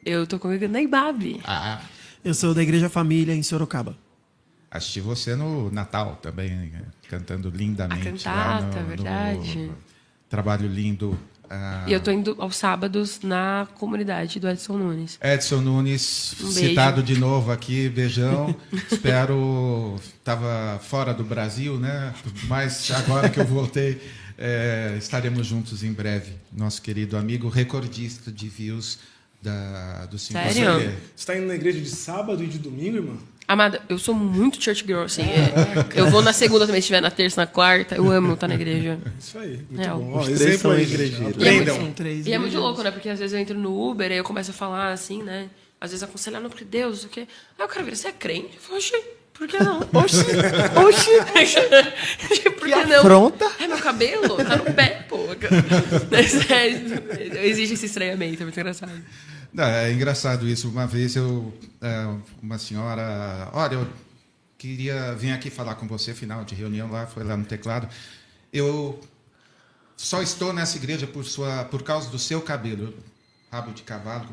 Eu 0.04 0.26
tô 0.26 0.38
comigo 0.38 0.66
na 0.68 0.80
Ibabe. 0.80 1.40
Ah, 1.44 1.82
Eu 2.24 2.34
sou 2.34 2.54
da 2.54 2.62
Igreja 2.62 2.88
Família 2.88 3.34
em 3.34 3.42
Sorocaba. 3.42 3.96
assisti 4.70 5.00
você 5.00 5.34
no 5.34 5.70
Natal 5.72 6.16
também, 6.22 6.50
né? 6.50 6.82
cantando 7.08 7.50
lindamente. 7.50 8.06
A 8.08 8.12
cantata, 8.12 8.76
no- 8.76 8.82
no 8.82 8.88
verdade. 8.88 9.72
trabalho 10.28 10.68
lindo. 10.68 11.18
Ah, 11.50 11.84
E 11.88 11.92
eu 11.92 12.00
tô 12.00 12.12
indo 12.12 12.36
aos 12.38 12.56
sábados 12.56 13.20
na 13.22 13.66
comunidade 13.74 14.38
do 14.38 14.48
Edson 14.48 14.78
Nunes. 14.78 15.18
Edson 15.20 15.60
Nunes, 15.60 16.36
Um 16.40 16.50
citado 16.52 17.02
de 17.02 17.18
novo 17.18 17.50
aqui, 17.50 17.88
beijão. 17.88 18.54
Espero. 18.90 19.96
Estava 20.16 20.78
fora 20.78 21.12
do 21.12 21.24
Brasil, 21.24 21.76
né? 21.76 22.14
Mas 22.44 22.88
agora 22.92 23.28
que 23.28 23.40
eu 23.40 23.44
voltei, 23.44 24.00
é, 24.38 24.94
estaremos 24.96 25.44
juntos 25.44 25.82
em 25.82 25.92
breve. 25.92 26.34
Nosso 26.52 26.80
querido 26.80 27.16
amigo 27.16 27.48
recordista 27.48 28.30
de 28.30 28.48
views 28.48 29.00
da, 29.42 30.06
do 30.06 30.18
Cinco 30.18 30.38
Sério? 30.38 30.74
Você 30.74 30.98
está 31.16 31.36
indo 31.36 31.46
na 31.46 31.56
igreja 31.56 31.80
de 31.80 31.90
sábado 31.90 32.44
e 32.44 32.46
de 32.46 32.58
domingo, 32.58 32.98
irmão? 32.98 33.18
Amada, 33.50 33.82
eu 33.88 33.98
sou 33.98 34.14
muito 34.14 34.62
church 34.62 34.84
girl, 34.86 35.00
assim. 35.00 35.22
é. 35.22 36.00
eu 36.00 36.08
vou 36.08 36.22
na 36.22 36.32
segunda 36.32 36.66
também, 36.66 36.80
se 36.80 36.84
estiver 36.84 37.00
na 37.00 37.10
terça, 37.10 37.40
na 37.40 37.48
quarta. 37.48 37.96
Eu 37.96 38.08
amo 38.08 38.34
estar 38.34 38.46
na 38.46 38.54
igreja. 38.54 38.96
Isso 39.18 39.36
aí. 39.40 39.60
Muito 39.68 39.76
Real. 39.76 39.98
bom. 39.98 40.12
Ó, 40.12 40.20
Os 40.20 40.38
três 40.38 40.60
são 40.60 40.78
igrejeiros. 40.78 41.34
Aprendam. 41.34 41.74
São 41.74 41.92
três 41.92 42.26
E 42.28 42.32
é 42.32 42.38
muito 42.38 42.56
louco, 42.56 42.80
né? 42.80 42.92
Porque 42.92 43.08
às 43.08 43.18
vezes 43.18 43.34
eu 43.34 43.40
entro 43.40 43.58
no 43.58 43.90
Uber 43.90 44.08
e 44.12 44.18
eu 44.18 44.22
começo 44.22 44.52
a 44.52 44.54
falar 44.54 44.92
assim, 44.92 45.24
né? 45.24 45.48
Às 45.80 45.90
vezes 45.90 46.04
aconselhando 46.04 46.48
porque 46.48 46.64
Deus, 46.64 47.02
o 47.02 47.08
quê? 47.08 47.26
Aí 47.58 47.64
o 47.64 47.68
cara 47.68 47.82
vira, 47.82 47.96
você 47.96 48.06
é 48.06 48.12
crente? 48.12 48.50
Eu 48.54 48.60
falo, 48.60 48.76
oxi, 48.78 49.02
por 49.34 49.48
que 49.48 49.58
não? 49.58 49.80
Oxi, 49.94 50.20
oxi. 50.86 51.60
por 52.56 52.68
que 52.68 52.84
não? 52.84 53.00
afronta. 53.00 53.50
É 53.58 53.66
meu 53.66 53.78
cabelo, 53.78 54.36
tá 54.36 54.58
no 54.58 54.72
pé, 54.72 55.06
pô. 55.08 55.18
Mas, 56.08 56.48
é, 56.52 57.46
existe 57.48 57.74
esse 57.74 57.86
estranhamento, 57.86 58.42
é 58.42 58.44
muito 58.44 58.60
engraçado. 58.60 58.92
É 59.56 59.92
engraçado 59.92 60.46
isso. 60.48 60.68
Uma 60.68 60.86
vez 60.86 61.16
eu, 61.16 61.52
é, 61.80 62.06
uma 62.42 62.58
senhora, 62.58 63.50
olha, 63.52 63.74
eu 63.74 63.88
queria 64.56 65.14
vir 65.14 65.32
aqui 65.32 65.50
falar 65.50 65.74
com 65.74 65.88
você, 65.88 66.14
final 66.14 66.44
de 66.44 66.54
reunião 66.54 66.90
lá, 66.90 67.06
foi 67.06 67.24
lá 67.24 67.36
no 67.36 67.44
teclado. 67.44 67.88
Eu 68.52 69.00
só 69.96 70.22
estou 70.22 70.52
nessa 70.52 70.76
igreja 70.76 71.06
por 71.06 71.24
sua, 71.24 71.64
por 71.64 71.82
causa 71.82 72.10
do 72.10 72.18
seu 72.18 72.40
cabelo, 72.40 72.94
rabo 73.50 73.72
de 73.72 73.82
cavalo. 73.82 74.28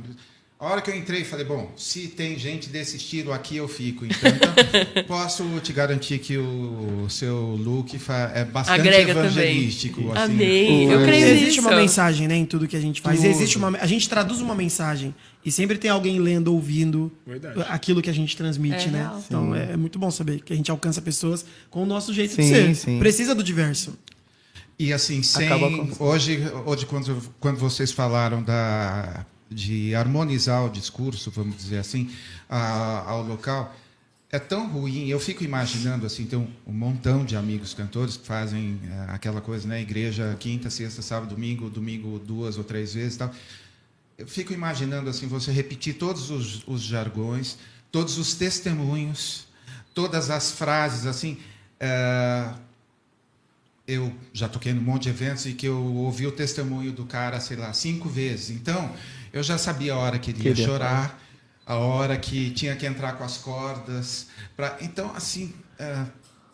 A 0.60 0.66
hora 0.66 0.82
que 0.82 0.90
eu 0.90 0.96
entrei, 0.96 1.24
falei, 1.24 1.46
bom, 1.46 1.72
se 1.78 2.08
tem 2.08 2.36
gente 2.40 2.68
desse 2.68 2.98
estilo 2.98 3.32
aqui, 3.32 3.58
eu 3.58 3.68
fico. 3.68 4.04
Então, 4.06 4.18
então, 4.32 5.04
posso 5.06 5.44
te 5.62 5.72
garantir 5.72 6.18
que 6.18 6.36
o 6.36 7.06
seu 7.10 7.56
look 7.56 7.96
é 8.34 8.44
bastante 8.44 8.80
Agrega 8.80 9.14
também. 9.14 9.26
evangelístico. 9.30 10.12
Assim. 10.14 10.34
Amém. 10.34 10.92
Eu 10.92 11.00
O- 11.02 11.04
creio 11.06 11.28
Existe 11.28 11.46
nisso. 11.58 11.62
uma 11.62 11.76
mensagem, 11.76 12.28
né, 12.28 12.36
em 12.36 12.46
tudo 12.46 12.68
que 12.68 12.76
a 12.76 12.80
gente 12.82 13.02
faz. 13.02 13.18
Tudo. 13.20 13.30
Existe 13.30 13.56
uma, 13.56 13.78
a 13.78 13.86
gente 13.86 14.10
traduz 14.10 14.42
uma 14.42 14.56
mensagem 14.56 15.14
e 15.46 15.52
sempre 15.52 15.78
tem 15.78 15.92
alguém 15.92 16.18
lendo, 16.20 16.52
ouvindo 16.52 17.12
Verdade. 17.26 17.64
aquilo 17.70 18.02
que 18.02 18.10
a 18.10 18.14
gente 18.14 18.36
transmite, 18.36 18.88
É 18.88 18.90
né? 18.90 19.00
real. 19.02 19.24
Então 19.28 19.54
é, 19.54 19.74
é 19.74 19.78
muito 19.78 20.00
bom 20.00 20.10
saber 20.10 20.42
que 20.42 20.54
a 20.54 20.56
gente 20.56 20.72
alcança 20.72 21.00
pessoas 21.04 21.46
com 21.70 21.84
o 21.84 21.86
nosso 21.86 22.12
jeito 22.12 22.34
Sim, 22.34 22.42
de 22.42 22.48
ser. 22.48 22.76
sim. 22.76 22.98
Precisa 23.00 23.36
do 23.36 23.44
diverso. 23.44 23.96
E 24.80 24.92
assim, 24.92 25.22
sem, 25.22 25.46
Acaba 25.46 25.70
com- 25.70 26.04
hoje, 26.04 26.40
hoje 26.66 26.88
quando, 26.88 27.22
quando 27.40 27.58
vocês 27.60 27.92
falaram 27.92 28.42
da, 28.42 29.24
de 29.50 29.96
harmonizar 29.96 30.66
o 30.66 30.70
discurso, 30.70 31.32
vamos 31.32 31.56
dizer 31.58 31.77
assim, 31.80 32.10
a- 32.50 33.04
ao 33.08 33.24
local, 33.24 33.75
é 34.30 34.39
tão 34.39 34.68
ruim. 34.70 35.08
Eu 35.08 35.20
fico 35.20 35.44
imaginando 35.44 36.06
assim, 36.06 36.25
tem 36.25 36.38
um, 36.38 36.48
um 36.66 36.74
montão 36.74 37.24
de 37.25 37.36
amigos 37.36 37.74
cantores 37.74 38.18
que 38.18 38.25
fazem 38.27 38.80
eh, 38.86 39.06
aquela 39.10 39.39
coisa, 39.42 39.68
né? 39.68 39.82
Igreja 39.82 40.36
quinta, 40.39 40.70
sexta, 40.70 41.01
sábado, 41.01 41.34
domingo, 41.34 41.70
domingo 41.70 42.20
duas 42.20 42.58
ou 42.58 42.63
três 42.63 42.94
vezes, 42.94 43.18
tal. 43.18 43.32
Eu 44.18 44.27
fico 44.27 44.51
imaginando 44.54 45.10
assim, 45.10 45.27
você 45.27 45.51
repetir 45.51 45.96
todos 45.98 46.30
os, 46.32 46.63
os 46.68 46.82
jargões, 46.82 47.58
todos 47.92 48.18
os 48.18 48.34
testemunhos, 48.34 49.48
todas 49.94 50.30
as 50.30 50.51
frases 50.51 51.06
assim. 51.06 51.38
eh, 51.80 52.51
eu 53.88 54.13
já 54.34 54.50
toquei 54.50 54.74
num 54.74 54.82
monte 54.82 55.04
de 55.04 55.10
eventos 55.10 55.46
e 55.46 55.54
que 55.54 55.66
eu 55.66 55.77
ouvi 55.82 56.27
o 56.27 56.32
testemunho 56.32 56.92
do 56.92 57.06
cara, 57.06 57.39
sei 57.39 57.56
lá, 57.56 57.72
cinco 57.72 58.10
vezes. 58.10 58.50
Então, 58.50 58.92
eu 59.38 59.44
já 59.44 59.58
sabia 59.58 59.94
a 59.94 59.98
hora 59.98 60.20
que 60.20 60.32
ele 60.32 60.39
ia 60.39 60.53
Queria 60.53 60.65
chorar, 60.65 61.22
a 61.65 61.75
hora 61.75 62.17
que 62.17 62.51
tinha 62.51 62.75
que 62.75 62.86
entrar 62.86 63.13
com 63.13 63.24
as 63.24 63.38
cordas. 63.38 64.27
Pra... 64.56 64.77
Então, 64.82 65.13
assim, 65.15 65.53
é, 65.77 66.06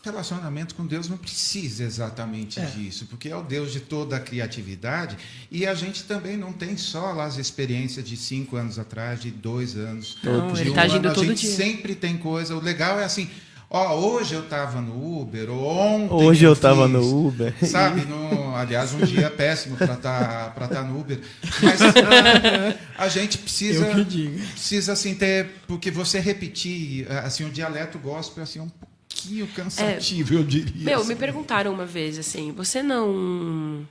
relacionamento 0.03 0.75
com 0.75 0.85
Deus 0.85 1.07
não 1.07 1.17
precisa 1.17 1.83
exatamente 1.83 2.59
disso, 2.59 3.07
porque 3.09 3.29
é 3.29 3.35
o 3.35 3.41
Deus 3.41 3.71
de 3.71 3.79
toda 3.79 4.17
a 4.17 4.19
criatividade 4.19 5.15
e 5.49 5.65
a 5.65 5.73
gente 5.73 6.03
também 6.03 6.35
não 6.35 6.51
tem 6.51 6.75
só 6.75 7.13
lá 7.13 7.23
as 7.23 7.37
experiências 7.37 8.05
de 8.05 8.17
cinco 8.17 8.57
anos 8.57 8.77
atrás, 8.77 9.21
de 9.21 9.31
dois 9.31 9.77
anos. 9.77 10.17
Não, 10.21 10.51
de 10.51 10.61
ele 10.61 10.71
um 10.71 10.73
tá 10.73 10.81
agindo 10.81 11.07
ano. 11.07 11.21
A 11.21 11.23
gente 11.23 11.41
dia. 11.41 11.55
sempre 11.55 11.95
tem 11.95 12.17
coisa. 12.17 12.53
O 12.55 12.59
legal 12.59 12.99
é 12.99 13.05
assim. 13.05 13.29
Ó, 13.75 13.95
hoje 13.95 14.35
eu 14.35 14.41
estava 14.43 14.79
no 14.79 15.21
Uber, 15.21 15.49
ou 15.49 15.65
ontem. 15.65 16.13
Hoje 16.13 16.45
eu 16.45 16.55
tava 16.55 16.83
fiz, 16.83 16.91
no 16.93 17.27
Uber. 17.27 17.55
Sabe? 17.65 18.05
No, 18.05 18.55
aliás, 18.55 18.93
um 18.93 18.99
dia 18.99 19.29
péssimo 19.35 19.75
para 19.75 19.95
estar 19.95 20.51
tá, 20.51 20.67
tá 20.67 20.83
no 20.83 20.99
Uber. 20.99 21.19
Mas 21.59 21.81
ah, 21.81 22.77
a 22.95 23.07
gente 23.07 23.39
precisa. 23.39 23.87
Eu 23.87 23.95
que 23.95 24.03
digo. 24.03 24.39
Precisa, 24.51 24.93
assim, 24.93 25.15
ter. 25.15 25.49
Porque 25.65 25.89
você 25.89 26.19
repetir, 26.19 27.11
assim, 27.11 27.45
o 27.45 27.49
dialeto 27.49 27.97
gospel 27.97 28.43
assim, 28.43 28.59
é 28.59 28.61
um 28.61 28.69
pouquinho 28.69 29.47
cansativo, 29.47 30.35
eu 30.35 30.43
diria. 30.43 30.85
Meu, 30.85 30.99
assim. 30.99 31.07
me 31.07 31.15
perguntaram 31.15 31.73
uma 31.73 31.85
vez 31.87 32.19
assim, 32.19 32.51
você 32.51 32.83
não 32.83 33.87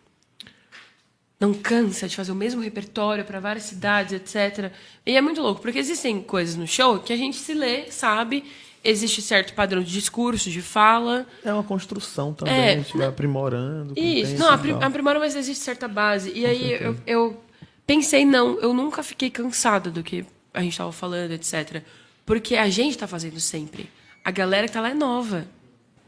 não 1.41 1.53
cansa 1.53 2.07
de 2.07 2.15
fazer 2.15 2.31
o 2.31 2.37
mesmo 2.37 2.63
repertório 2.63 3.25
para 3.25 3.41
várias 3.41 3.65
cidades, 3.65 4.13
etc. 4.13 4.71
E 5.05 5.17
é 5.17 5.21
muito 5.21 5.43
louco, 5.43 5.61
porque 5.61 5.81
existem 5.81 6.23
coisas 6.23 6.55
no 6.55 6.69
show 6.69 7.01
que 7.01 7.13
a 7.13 7.17
gente 7.17 7.37
se 7.37 7.53
lê, 7.53 7.91
sabe, 7.91 8.45
existe 8.85 9.23
certo 9.23 9.55
padrão 9.55 9.83
de 9.83 9.91
discurso, 9.93 10.51
de 10.51 10.61
fala. 10.63 11.27
É 11.45 11.53
uma 11.53 11.63
construção 11.63 12.33
também, 12.33 12.55
É, 12.55 12.73
a 12.73 12.77
gente 12.77 12.97
vai 12.97 13.07
aprimorando. 13.07 13.95
com 13.95 14.01
Isso, 14.01 14.37
não, 14.39 14.51
apri- 14.51 14.73
tal. 14.73 14.83
aprimora, 14.85 15.19
mas 15.19 15.37
existe 15.37 15.63
certa 15.63 15.87
base. 15.89 16.33
E 16.35 16.45
aí 16.47 16.73
eu, 16.73 16.97
eu 17.07 17.43
pensei, 17.87 18.25
não, 18.25 18.59
eu 18.61 18.73
nunca 18.75 19.03
fiquei 19.03 19.31
cansada 19.31 19.91
do 19.91 20.03
que 20.03 20.25
a 20.55 20.61
gente 20.63 20.73
estava 20.73 20.93
falando, 20.93 21.33
etc. 21.33 21.83
Porque 22.27 22.57
a 22.57 22.69
gente 22.69 22.91
está 22.93 23.07
fazendo 23.07 23.39
sempre. 23.41 23.89
A 24.25 24.31
galera 24.31 24.67
que 24.67 24.73
tá 24.73 24.81
lá 24.81 24.91
é 24.91 24.95
nova. 24.95 25.47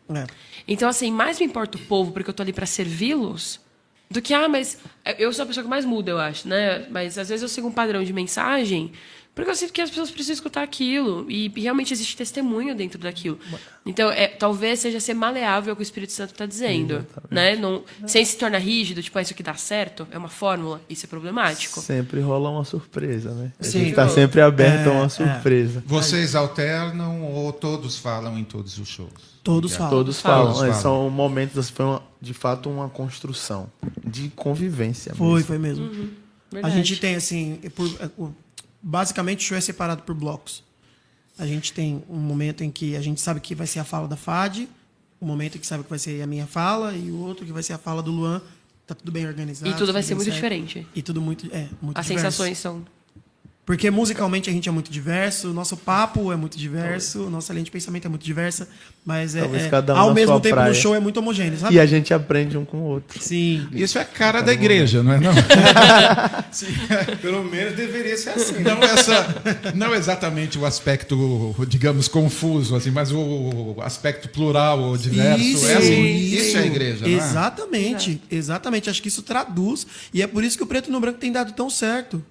É. 0.09 0.27
Então, 0.69 0.89
assim, 0.89 1.11
mais 1.11 1.39
me 1.41 1.47
importa 1.47 1.77
o 1.79 1.81
povo, 1.81 2.13
porque 2.13 2.29
eu 2.31 2.35
tô 2.35 2.43
ali 2.43 2.53
para 2.53 2.67
servi-los, 2.67 3.61
do 4.11 4.21
que, 4.23 4.33
ah, 4.35 4.49
mas. 4.49 4.79
Eu 5.19 5.33
sou 5.33 5.43
a 5.43 5.47
pessoa 5.47 5.65
que 5.65 5.71
mais 5.71 5.85
muda, 5.85 6.11
eu 6.11 6.19
acho, 6.19 6.47
né? 6.47 6.87
Mas 6.91 7.17
às 7.19 7.29
vezes 7.29 7.43
eu 7.43 7.49
sigo 7.49 7.67
um 7.69 7.73
padrão 7.73 8.05
de 8.05 8.13
mensagem, 8.13 8.93
porque 9.35 9.51
eu 9.51 9.55
sinto 9.57 9.73
que 9.73 9.81
as 9.81 9.91
pessoas 9.91 10.11
precisam 10.11 10.35
escutar 10.35 10.63
aquilo. 10.63 11.27
E 11.31 11.49
realmente 11.57 11.93
existe 11.93 12.17
testemunho 12.17 12.75
dentro 12.75 12.99
daquilo. 13.01 13.39
Então, 13.85 14.11
é, 14.11 14.29
talvez 14.29 14.79
seja 14.81 15.01
ser 15.01 15.13
maleável 15.15 15.73
ao 15.73 15.77
que 15.77 15.83
o 15.83 15.85
Espírito 15.85 16.13
Santo 16.13 16.31
está 16.31 16.47
dizendo. 16.47 17.05
Né? 17.31 17.57
Não, 17.57 17.83
sem 18.07 18.25
se 18.25 18.37
tornar 18.39 18.59
rígido, 18.59 19.03
tipo, 19.03 19.19
ah, 19.19 19.23
isso 19.23 19.33
aqui 19.33 19.43
dá 19.43 19.55
certo, 19.55 20.07
é 20.11 20.17
uma 20.17 20.29
fórmula, 20.29 20.81
isso 20.89 21.05
é 21.05 21.09
problemático. 21.09 21.81
Sempre 21.81 22.21
rola 22.21 22.49
uma 22.49 22.65
surpresa, 22.65 23.33
né? 23.33 23.53
A 23.59 23.65
Sim. 23.65 23.81
gente 23.81 23.91
está 23.91 24.09
sempre 24.09 24.41
aberto 24.41 24.89
a 24.89 24.93
É, 24.93 24.97
uma 24.97 25.07
é. 25.07 25.09
surpresa. 25.09 25.83
Vocês 25.85 26.35
alternam 26.35 27.23
ou 27.33 27.53
todos 27.53 27.99
falam 27.99 28.39
em 28.39 28.45
todos 28.45 28.79
os 28.79 28.89
shows? 28.89 29.11
Todos 29.43 29.75
falam. 29.77 29.91
Todos 29.91 30.21
falam. 30.21 30.47
Todos 30.47 30.63
é, 30.63 30.67
falam. 30.69 30.81
São 30.81 31.11
momentos, 31.11 31.59
assim, 31.59 31.73
foi 31.75 31.85
uma- 31.85 32.03
de 32.21 32.33
fato 32.33 32.71
uma 32.71 32.89
construção 32.89 33.71
de 34.03 34.29
convivência. 34.31 35.15
Foi, 35.15 35.27
mesmo. 35.35 35.47
foi 35.47 35.59
mesmo. 35.59 35.85
Uhum. 35.85 36.11
A 36.63 36.71
gente 36.71 36.97
tem, 36.97 37.17
assim, 37.17 37.59
por- 37.75 37.95
é, 38.01 38.09
o- 38.17 38.33
basicamente 38.85 39.41
o 39.41 39.49
show 39.49 39.57
é 39.57 39.61
separado 39.61 40.03
por 40.03 40.15
blocos. 40.15 40.63
A 41.39 41.47
gente 41.47 41.73
tem 41.73 42.05
um 42.09 42.19
momento 42.19 42.63
em 42.63 42.71
que 42.71 42.95
a 42.95 43.01
gente 43.01 43.21
sabe 43.21 43.41
que 43.41 43.55
vai 43.55 43.67
ser 43.67 43.81
a 43.81 43.85
fala 43.85 44.07
da 44.07 44.17
Fad, 44.17 44.69
um 45.21 45.27
momento 45.27 45.57
em 45.57 45.61
que 45.61 45.67
sabe 45.67 45.83
que 45.83 45.91
vai 45.91 45.99
ser 45.99 46.23
a 46.23 46.27
minha 46.27 46.47
fala, 46.47 46.95
e 46.95 47.11
o 47.11 47.19
outro 47.19 47.47
que 47.47 47.53
vai 47.53 47.63
ser 47.63 47.73
a 47.73 47.79
fala 47.79 48.03
do 48.03 48.13
Luan. 48.13 48.41
Tá 48.87 48.95
tudo 48.95 49.11
bem 49.11 49.27
organizado. 49.27 49.71
E 49.71 49.75
tudo 49.75 49.93
vai 49.93 50.03
bem 50.03 50.09
ser 50.09 50.15
muito 50.15 50.27
certo. 50.27 50.35
diferente. 50.35 50.87
E 50.95 51.01
tudo 51.01 51.21
muito, 51.21 51.47
é, 51.47 51.69
muito 51.81 51.99
As 51.99 52.07
diverso. 52.07 52.31
sensações 52.31 52.59
são. 52.59 52.85
Porque 53.67 53.91
musicalmente 53.91 54.51
a 54.51 54.53
gente 54.53 54.69
é 54.69 54.73
muito 54.73 54.91
diverso, 54.93 55.51
o 55.51 55.55
nosso 55.55 55.75
papo 55.75 56.31
é 56.31 56.37
muito 56.37 56.59
diverso, 56.59 57.31
nossa 57.31 57.51
linha 57.55 57.65
de 57.65 57.71
pensamento 57.71 58.05
é 58.05 58.09
muito 58.11 58.23
diversa, 58.23 58.69
mas 59.07 59.35
é, 59.35 59.41
Talvez 59.41 59.63
é- 59.65 59.69
cada 59.71 59.95
um 59.95 59.99
ao 59.99 60.15
mesmo 60.15 60.39
tempo 60.39 60.55
praia. 60.57 60.69
no 60.69 60.75
show 60.75 60.95
é 60.95 61.01
muito 61.01 61.17
homogêneo, 61.17 61.59
sabe? 61.59 61.75
E 61.75 61.81
a 61.81 61.87
gente 61.87 62.13
aprende 62.13 62.59
um 62.59 62.65
com 62.67 62.77
o 62.77 62.83
outro. 62.83 63.19
Sim. 63.23 63.67
Isso 63.73 63.99
é 63.99 64.05
cara 64.05 64.43
da 64.43 64.53
igreja, 64.53 65.03
não 65.03 65.13
é? 65.13 65.19
Não, 65.21 65.33
Pelo 67.23 67.43
menos 67.45 67.75
deveria 67.75 68.17
ser 68.17 68.31
assim. 68.31 68.61
não, 68.61 68.83
essa, 68.83 69.73
não 69.75 69.95
exatamente 69.95 70.59
o 70.59 70.67
aspecto, 70.67 71.55
digamos, 71.67 72.07
confuso, 72.07 72.77
assim, 72.77 72.91
mas 72.91 73.11
o 73.13 73.77
aspecto 73.81 74.29
plural 74.29 74.79
ou 74.81 74.97
diverso. 74.97 75.67
é 75.69 75.77
assim. 75.77 76.05
Isso, 76.17 76.57
é 76.57 76.61
a 76.61 76.67
igreja, 76.67 77.07
não 77.07 77.13
é? 77.13 77.17
Exatamente, 77.17 78.21
exatamente. 78.31 78.91
Acho 78.91 79.01
que 79.03 79.09
isso 79.09 79.23
traduz. 79.23 79.87
E 80.13 80.23
é 80.23 80.27
por 80.27 80.45
isso 80.45 80.57
que 80.57 80.63
o 80.63 80.67
preto 80.67 80.91
no 80.91 81.01
branco 81.01 81.19
tem 81.19 81.33
dado 81.33 81.53
tão 81.53 81.71
certo. 81.71 82.23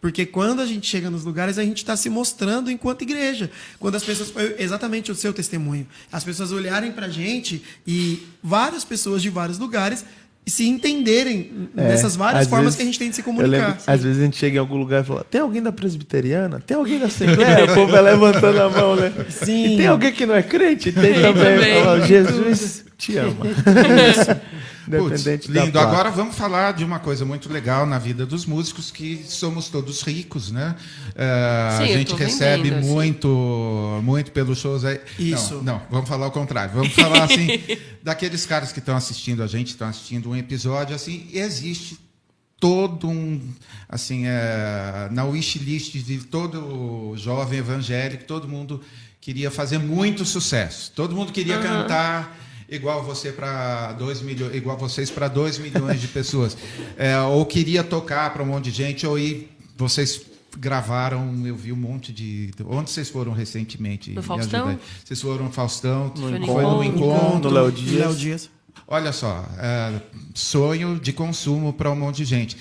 Porque 0.00 0.24
quando 0.24 0.60
a 0.62 0.66
gente 0.66 0.86
chega 0.86 1.10
nos 1.10 1.24
lugares, 1.24 1.58
a 1.58 1.64
gente 1.64 1.78
está 1.78 1.96
se 1.96 2.08
mostrando 2.08 2.70
enquanto 2.70 3.02
igreja. 3.02 3.50
Quando 3.80 3.96
as 3.96 4.04
pessoas. 4.04 4.30
foi 4.30 4.54
Exatamente 4.58 5.10
o 5.10 5.14
seu 5.14 5.32
testemunho. 5.32 5.86
As 6.12 6.22
pessoas 6.22 6.52
olharem 6.52 6.92
para 6.92 7.06
a 7.06 7.10
gente 7.10 7.62
e 7.86 8.22
várias 8.42 8.84
pessoas 8.84 9.20
de 9.22 9.28
vários 9.30 9.58
lugares 9.58 10.04
se 10.46 10.66
entenderem 10.66 11.68
É, 11.76 11.88
nessas 11.88 12.16
várias 12.16 12.46
formas 12.46 12.64
vezes- 12.66 12.76
que 12.76 12.82
a 12.82 12.86
gente 12.86 12.98
tem 12.98 13.10
de 13.10 13.16
se 13.16 13.22
comunicar. 13.22 13.50
lembro, 13.68 13.76
às 13.86 14.02
vezes 14.02 14.18
a 14.22 14.24
gente 14.24 14.36
chega 14.38 14.56
em 14.56 14.58
algum 14.60 14.76
lugar 14.78 15.02
e 15.02 15.06
fala: 15.06 15.22
tem 15.28 15.40
alguém 15.42 15.60
da 15.62 15.72
presbiteriana? 15.72 16.58
Tem 16.60 16.74
alguém 16.76 16.98
da 16.98 17.04
Assembleia? 17.12 17.64
o 17.66 17.74
povo 17.74 17.92
vai 17.92 18.00
levantando 18.00 18.62
a 18.62 18.70
mão, 18.70 18.96
né? 18.96 19.12
Sim. 19.28 19.74
E 19.74 19.76
tem 19.76 19.86
alguém 19.88 20.10
que 20.12 20.24
não 20.24 20.34
é 20.34 20.42
crente? 20.42 20.90
Tem 20.90 21.02
Tem 21.12 21.22
também. 21.22 21.56
também. 21.58 21.82
Fala, 21.84 22.00
Jesus 22.06 22.84
te 22.96 23.16
ama. 23.18 23.34
Putz, 23.44 24.38
Independente 24.96 25.50
da 25.50 25.60
lindo. 25.60 25.72
placa. 25.72 25.88
Agora 25.88 26.10
vamos 26.10 26.34
falar 26.34 26.72
de 26.72 26.84
uma 26.84 26.98
coisa 26.98 27.24
muito 27.24 27.52
legal 27.52 27.86
na 27.86 27.98
vida 27.98 28.24
dos 28.26 28.46
músicos, 28.46 28.90
que 28.90 29.24
somos 29.26 29.68
todos 29.68 30.02
ricos, 30.02 30.50
né? 30.50 30.74
É, 31.14 31.76
Sim, 31.76 31.82
a 31.84 31.86
gente 31.98 32.14
recebe 32.14 32.62
vendendo, 32.64 32.78
assim. 32.80 32.88
muito, 32.88 34.00
muito 34.02 34.32
pelos 34.32 34.58
shows 34.58 34.84
aí. 34.84 35.00
Isso. 35.18 35.56
Não, 35.56 35.74
não, 35.74 35.82
vamos 35.90 36.08
falar 36.08 36.26
o 36.26 36.30
contrário. 36.30 36.74
Vamos 36.74 36.92
falar 36.92 37.24
assim 37.24 37.60
daqueles 38.02 38.44
caras 38.46 38.72
que 38.72 38.78
estão 38.78 38.96
assistindo 38.96 39.42
a 39.42 39.46
gente, 39.46 39.68
estão 39.68 39.88
assistindo 39.88 40.30
um 40.30 40.36
episódio 40.36 40.94
assim, 40.94 41.28
e 41.32 41.38
existe 41.38 41.98
todo 42.60 43.08
um 43.08 43.40
assim 43.88 44.26
é, 44.26 45.08
na 45.12 45.24
wishlist 45.24 45.92
de 45.92 46.18
todo 46.18 47.14
jovem 47.16 47.60
evangélico 47.60 48.24
todo 48.24 48.48
mundo 48.48 48.82
queria 49.20 49.50
fazer 49.50 49.78
muito 49.78 50.24
sucesso 50.24 50.90
todo 50.94 51.14
mundo 51.14 51.32
queria 51.32 51.58
cantar 51.58 52.36
igual 52.68 53.02
você 53.02 53.32
para 53.32 53.92
dois 53.92 54.20
milhões 54.20 54.54
igual 54.54 54.76
vocês 54.76 55.10
para 55.10 55.28
dois 55.28 55.58
milhões 55.58 56.00
de 56.00 56.08
pessoas 56.08 56.56
É, 56.96 57.18
ou 57.20 57.44
queria 57.46 57.82
tocar 57.84 58.32
para 58.32 58.42
um 58.42 58.46
monte 58.46 58.64
de 58.64 58.70
gente 58.72 59.06
ou 59.06 59.18
ir 59.18 59.50
vocês 59.76 60.20
gravaram 60.58 61.32
eu 61.46 61.54
vi 61.56 61.72
um 61.72 61.76
monte 61.76 62.12
de 62.12 62.50
onde 62.66 62.90
vocês 62.90 63.08
foram 63.08 63.32
recentemente 63.32 64.10
No 64.10 64.20
Me 64.20 64.26
Faustão? 64.26 64.78
vocês 65.04 65.20
foram 65.20 65.44
no 65.44 65.52
Faustão 65.52 66.12
Foi 66.16 66.38
no 66.38 66.46
foi 66.46 66.62
no 66.64 66.84
Encontro. 66.84 67.06
encontro 67.06 67.40
do 67.48 67.50
Léo 67.50 67.70
Dias. 67.72 68.00
Léo 68.00 68.14
Dias. 68.14 68.50
Olha 68.86 69.12
só, 69.12 69.44
é, 69.58 70.00
sonho 70.34 70.98
de 70.98 71.12
consumo 71.12 71.72
para 71.72 71.90
um 71.90 71.96
monte 71.96 72.16
de 72.18 72.24
gente. 72.24 72.56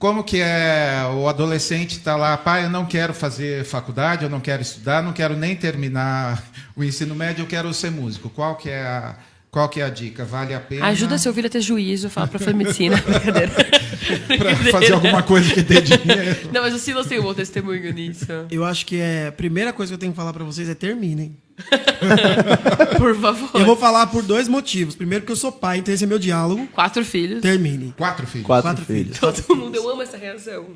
Como 0.00 0.24
que 0.24 0.40
é 0.40 1.02
o 1.14 1.28
adolescente 1.28 1.98
está 1.98 2.16
lá, 2.16 2.34
pai, 2.34 2.64
eu 2.64 2.70
não 2.70 2.86
quero 2.86 3.12
fazer 3.12 3.66
faculdade, 3.66 4.24
eu 4.24 4.30
não 4.30 4.40
quero 4.40 4.62
estudar, 4.62 5.02
não 5.02 5.12
quero 5.12 5.36
nem 5.36 5.54
terminar 5.54 6.42
o 6.74 6.82
ensino 6.82 7.14
médio, 7.14 7.42
eu 7.42 7.46
quero 7.46 7.72
ser 7.74 7.90
músico. 7.90 8.30
Qual 8.30 8.56
que 8.56 8.70
é 8.70 8.80
a, 8.80 9.16
qual 9.50 9.68
que 9.68 9.78
é 9.78 9.84
a 9.84 9.90
dica? 9.90 10.24
Vale 10.24 10.54
a 10.54 10.60
pena 10.60 10.86
Ajuda 10.86 11.18
seu 11.18 11.34
filho 11.34 11.48
a 11.48 11.50
ter 11.50 11.60
juízo, 11.60 12.08
fala 12.08 12.28
pra 12.28 12.38
fazer 12.38 12.54
medicina. 12.54 12.96
Brincadeira. 13.04 13.52
para 14.38 14.72
fazer 14.72 14.92
alguma 14.94 15.22
coisa 15.22 15.52
que 15.52 15.62
dê 15.62 15.82
dinheiro? 15.82 16.48
Não, 16.50 16.62
mas 16.62 16.72
o 16.72 16.78
Silas 16.78 17.06
tem 17.06 17.20
um 17.20 17.24
bom 17.24 17.34
testemunho 17.34 17.92
nisso. 17.92 18.24
Eu 18.50 18.64
acho 18.64 18.86
que 18.86 18.96
é, 18.96 19.26
a 19.26 19.32
primeira 19.32 19.70
coisa 19.70 19.90
que 19.90 19.94
eu 19.96 19.98
tenho 19.98 20.12
que 20.12 20.16
falar 20.16 20.32
para 20.32 20.44
vocês 20.44 20.66
é 20.66 20.74
terminem. 20.74 21.36
Por 22.98 23.16
favor. 23.16 23.50
Eu 23.54 23.64
vou 23.66 23.76
falar 23.76 24.06
por 24.08 24.22
dois 24.22 24.48
motivos. 24.48 24.94
Primeiro, 24.94 25.24
que 25.24 25.32
eu 25.32 25.36
sou 25.36 25.52
pai, 25.52 25.78
então 25.78 25.92
esse 25.92 26.04
é 26.04 26.06
meu 26.06 26.18
diálogo. 26.18 26.66
Quatro 26.72 27.04
filhos. 27.04 27.40
Terminem. 27.40 27.94
Quatro 27.96 28.26
filhos. 28.26 28.46
Quatro, 28.46 28.70
Quatro 28.70 28.84
filhos. 28.84 29.18
Todo 29.18 29.56
mundo, 29.56 29.74
eu 29.76 29.88
amo 29.88 30.02
essa 30.02 30.16
reação. 30.16 30.66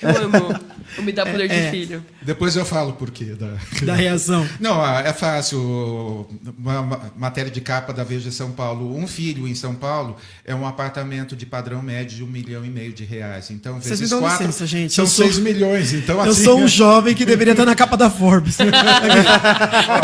Eu 0.00 0.08
amo. 0.24 0.60
Eu 0.96 1.02
me 1.02 1.12
dá 1.12 1.24
poder 1.26 1.48
de 1.48 1.54
É. 1.54 1.70
filho. 1.70 2.04
Depois 2.22 2.56
eu 2.56 2.64
falo 2.64 2.92
por 2.94 3.10
quê. 3.10 3.34
Da... 3.38 3.52
Da 3.86 3.94
reação. 3.94 4.46
Não, 4.60 4.80
ah, 4.82 5.02
é 5.04 5.12
fácil. 5.12 6.26
Uma 6.58 7.10
matéria 7.16 7.50
de 7.50 7.60
capa 7.60 7.92
da 7.92 8.04
Veja 8.04 8.30
São 8.30 8.52
Paulo. 8.52 8.96
Um 8.96 9.06
filho 9.06 9.46
em 9.48 9.54
São 9.54 9.74
Paulo 9.74 10.16
é 10.44 10.54
um 10.54 10.66
apartamento 10.66 11.34
de 11.36 11.44
padrão 11.46 11.82
médio 11.82 12.16
de 12.18 12.24
um 12.24 12.26
milhão 12.28 12.64
e 12.64 12.68
meio 12.70 12.92
de 12.92 13.04
reais. 13.04 13.50
Então, 13.50 13.74
Vocês 13.80 14.00
vezes 14.00 14.02
me 14.02 14.08
dão 14.10 14.20
quatro, 14.20 14.46
licença, 14.46 14.66
gente. 14.66 14.92
São 14.94 15.04
Eu 15.04 15.08
sou- 15.08 15.24
seis 15.26 15.38
milhões. 15.38 15.92
Então, 15.92 16.16
Eu 16.24 16.30
assim, 16.30 16.44
sou 16.44 16.58
um 16.60 16.68
jovem 16.68 17.14
que 17.14 17.24
deveria 17.24 17.52
estar 17.52 17.64
na 17.66 17.74
capa 17.74 17.96
da 17.96 18.08
Forbes. 18.10 18.56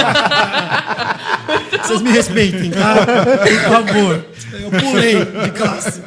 Vocês 1.83 2.03
me 2.03 2.11
respeitem, 2.11 2.71
tá? 2.71 3.07
Por 3.07 3.61
favor. 3.71 4.27
Eu 4.53 4.71
pulei 4.71 5.25
de 5.25 5.51
classe. 5.57 6.03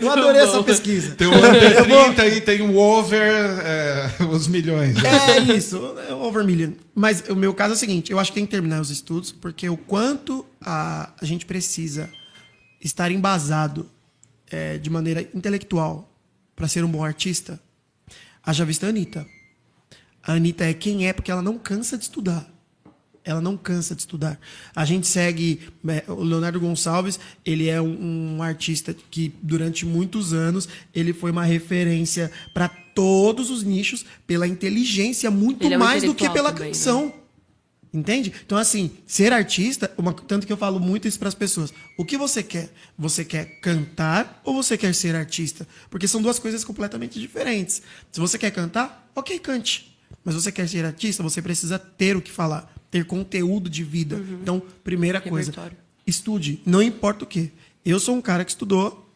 Eu 0.00 0.10
adorei 0.10 0.42
essa 0.42 0.62
pesquisa. 0.62 1.14
Tem 1.14 1.26
o 1.26 1.34
under 1.34 1.82
30 1.84 2.26
e 2.26 2.40
tem 2.40 2.60
o 2.62 2.76
over 2.76 3.22
é, 3.22 4.10
os 4.30 4.48
milhões. 4.48 4.96
É 5.02 5.38
isso, 5.54 5.94
é 6.08 6.14
over 6.14 6.44
million. 6.44 6.72
Mas 6.94 7.24
o 7.28 7.36
meu 7.36 7.54
caso 7.54 7.72
é 7.72 7.76
o 7.76 7.78
seguinte: 7.78 8.12
eu 8.12 8.18
acho 8.18 8.30
que 8.32 8.36
tem 8.36 8.46
que 8.46 8.50
terminar 8.50 8.80
os 8.80 8.90
estudos, 8.90 9.32
porque 9.32 9.68
o 9.68 9.76
quanto 9.76 10.44
a, 10.60 11.10
a 11.20 11.24
gente 11.24 11.46
precisa 11.46 12.10
estar 12.82 13.10
embasado 13.10 13.88
é, 14.50 14.78
de 14.78 14.90
maneira 14.90 15.22
intelectual 15.34 16.10
para 16.56 16.68
ser 16.68 16.84
um 16.84 16.88
bom 16.90 17.04
artista, 17.04 17.60
haja 18.44 18.64
vista 18.64 18.86
a 18.86 18.88
Anitta. 18.88 19.26
A 20.22 20.34
Anitta 20.34 20.64
é 20.64 20.74
quem 20.74 21.06
é 21.06 21.12
porque 21.12 21.30
ela 21.30 21.42
não 21.42 21.58
cansa 21.58 21.96
de 21.96 22.04
estudar. 22.04 22.48
Ela 23.22 23.40
não 23.40 23.56
cansa 23.56 23.94
de 23.94 24.00
estudar. 24.00 24.38
A 24.74 24.84
gente 24.84 25.06
segue 25.06 25.60
é, 25.88 26.04
o 26.08 26.22
Leonardo 26.22 26.58
Gonçalves, 26.58 27.20
ele 27.44 27.68
é 27.68 27.80
um, 27.80 28.36
um 28.36 28.42
artista 28.42 28.96
que 29.10 29.32
durante 29.42 29.84
muitos 29.84 30.32
anos 30.32 30.68
ele 30.94 31.12
foi 31.12 31.30
uma 31.30 31.44
referência 31.44 32.30
para 32.54 32.68
todos 32.68 33.50
os 33.50 33.62
nichos 33.62 34.04
pela 34.26 34.46
inteligência 34.46 35.30
muito 35.30 35.66
é 35.66 35.76
um 35.76 35.78
mais 35.78 36.02
do 36.02 36.14
que 36.14 36.28
pela 36.30 36.50
também, 36.52 36.68
né? 36.68 36.74
canção. 36.74 37.12
Entende? 37.92 38.32
Então, 38.46 38.56
assim, 38.56 38.90
ser 39.04 39.32
artista, 39.32 39.92
uma- 39.98 40.12
tanto 40.14 40.46
que 40.46 40.52
eu 40.52 40.56
falo 40.56 40.78
muito 40.78 41.08
isso 41.08 41.18
para 41.18 41.26
as 41.28 41.34
pessoas. 41.34 41.74
O 41.98 42.04
que 42.04 42.16
você 42.16 42.40
quer? 42.40 42.70
Você 42.96 43.24
quer 43.24 43.58
cantar 43.60 44.40
ou 44.44 44.54
você 44.54 44.78
quer 44.78 44.94
ser 44.94 45.14
artista? 45.16 45.66
Porque 45.90 46.06
são 46.06 46.22
duas 46.22 46.38
coisas 46.38 46.64
completamente 46.64 47.18
diferentes. 47.18 47.82
Se 48.12 48.20
você 48.20 48.38
quer 48.38 48.52
cantar, 48.52 49.10
ok, 49.14 49.38
cante. 49.40 49.89
Mas 50.24 50.34
você 50.34 50.52
quer 50.52 50.68
ser 50.68 50.84
artista, 50.84 51.22
você 51.22 51.40
precisa 51.40 51.78
ter 51.78 52.16
o 52.16 52.20
que 52.20 52.30
falar, 52.30 52.72
ter 52.90 53.04
conteúdo 53.04 53.70
de 53.70 53.82
vida. 53.82 54.16
Então, 54.42 54.62
primeira 54.84 55.20
coisa, 55.20 55.52
estude, 56.06 56.60
não 56.66 56.82
importa 56.82 57.24
o 57.24 57.26
que. 57.26 57.50
Eu 57.84 57.98
sou 57.98 58.14
um 58.16 58.20
cara 58.20 58.44
que 58.44 58.50
estudou, 58.50 59.10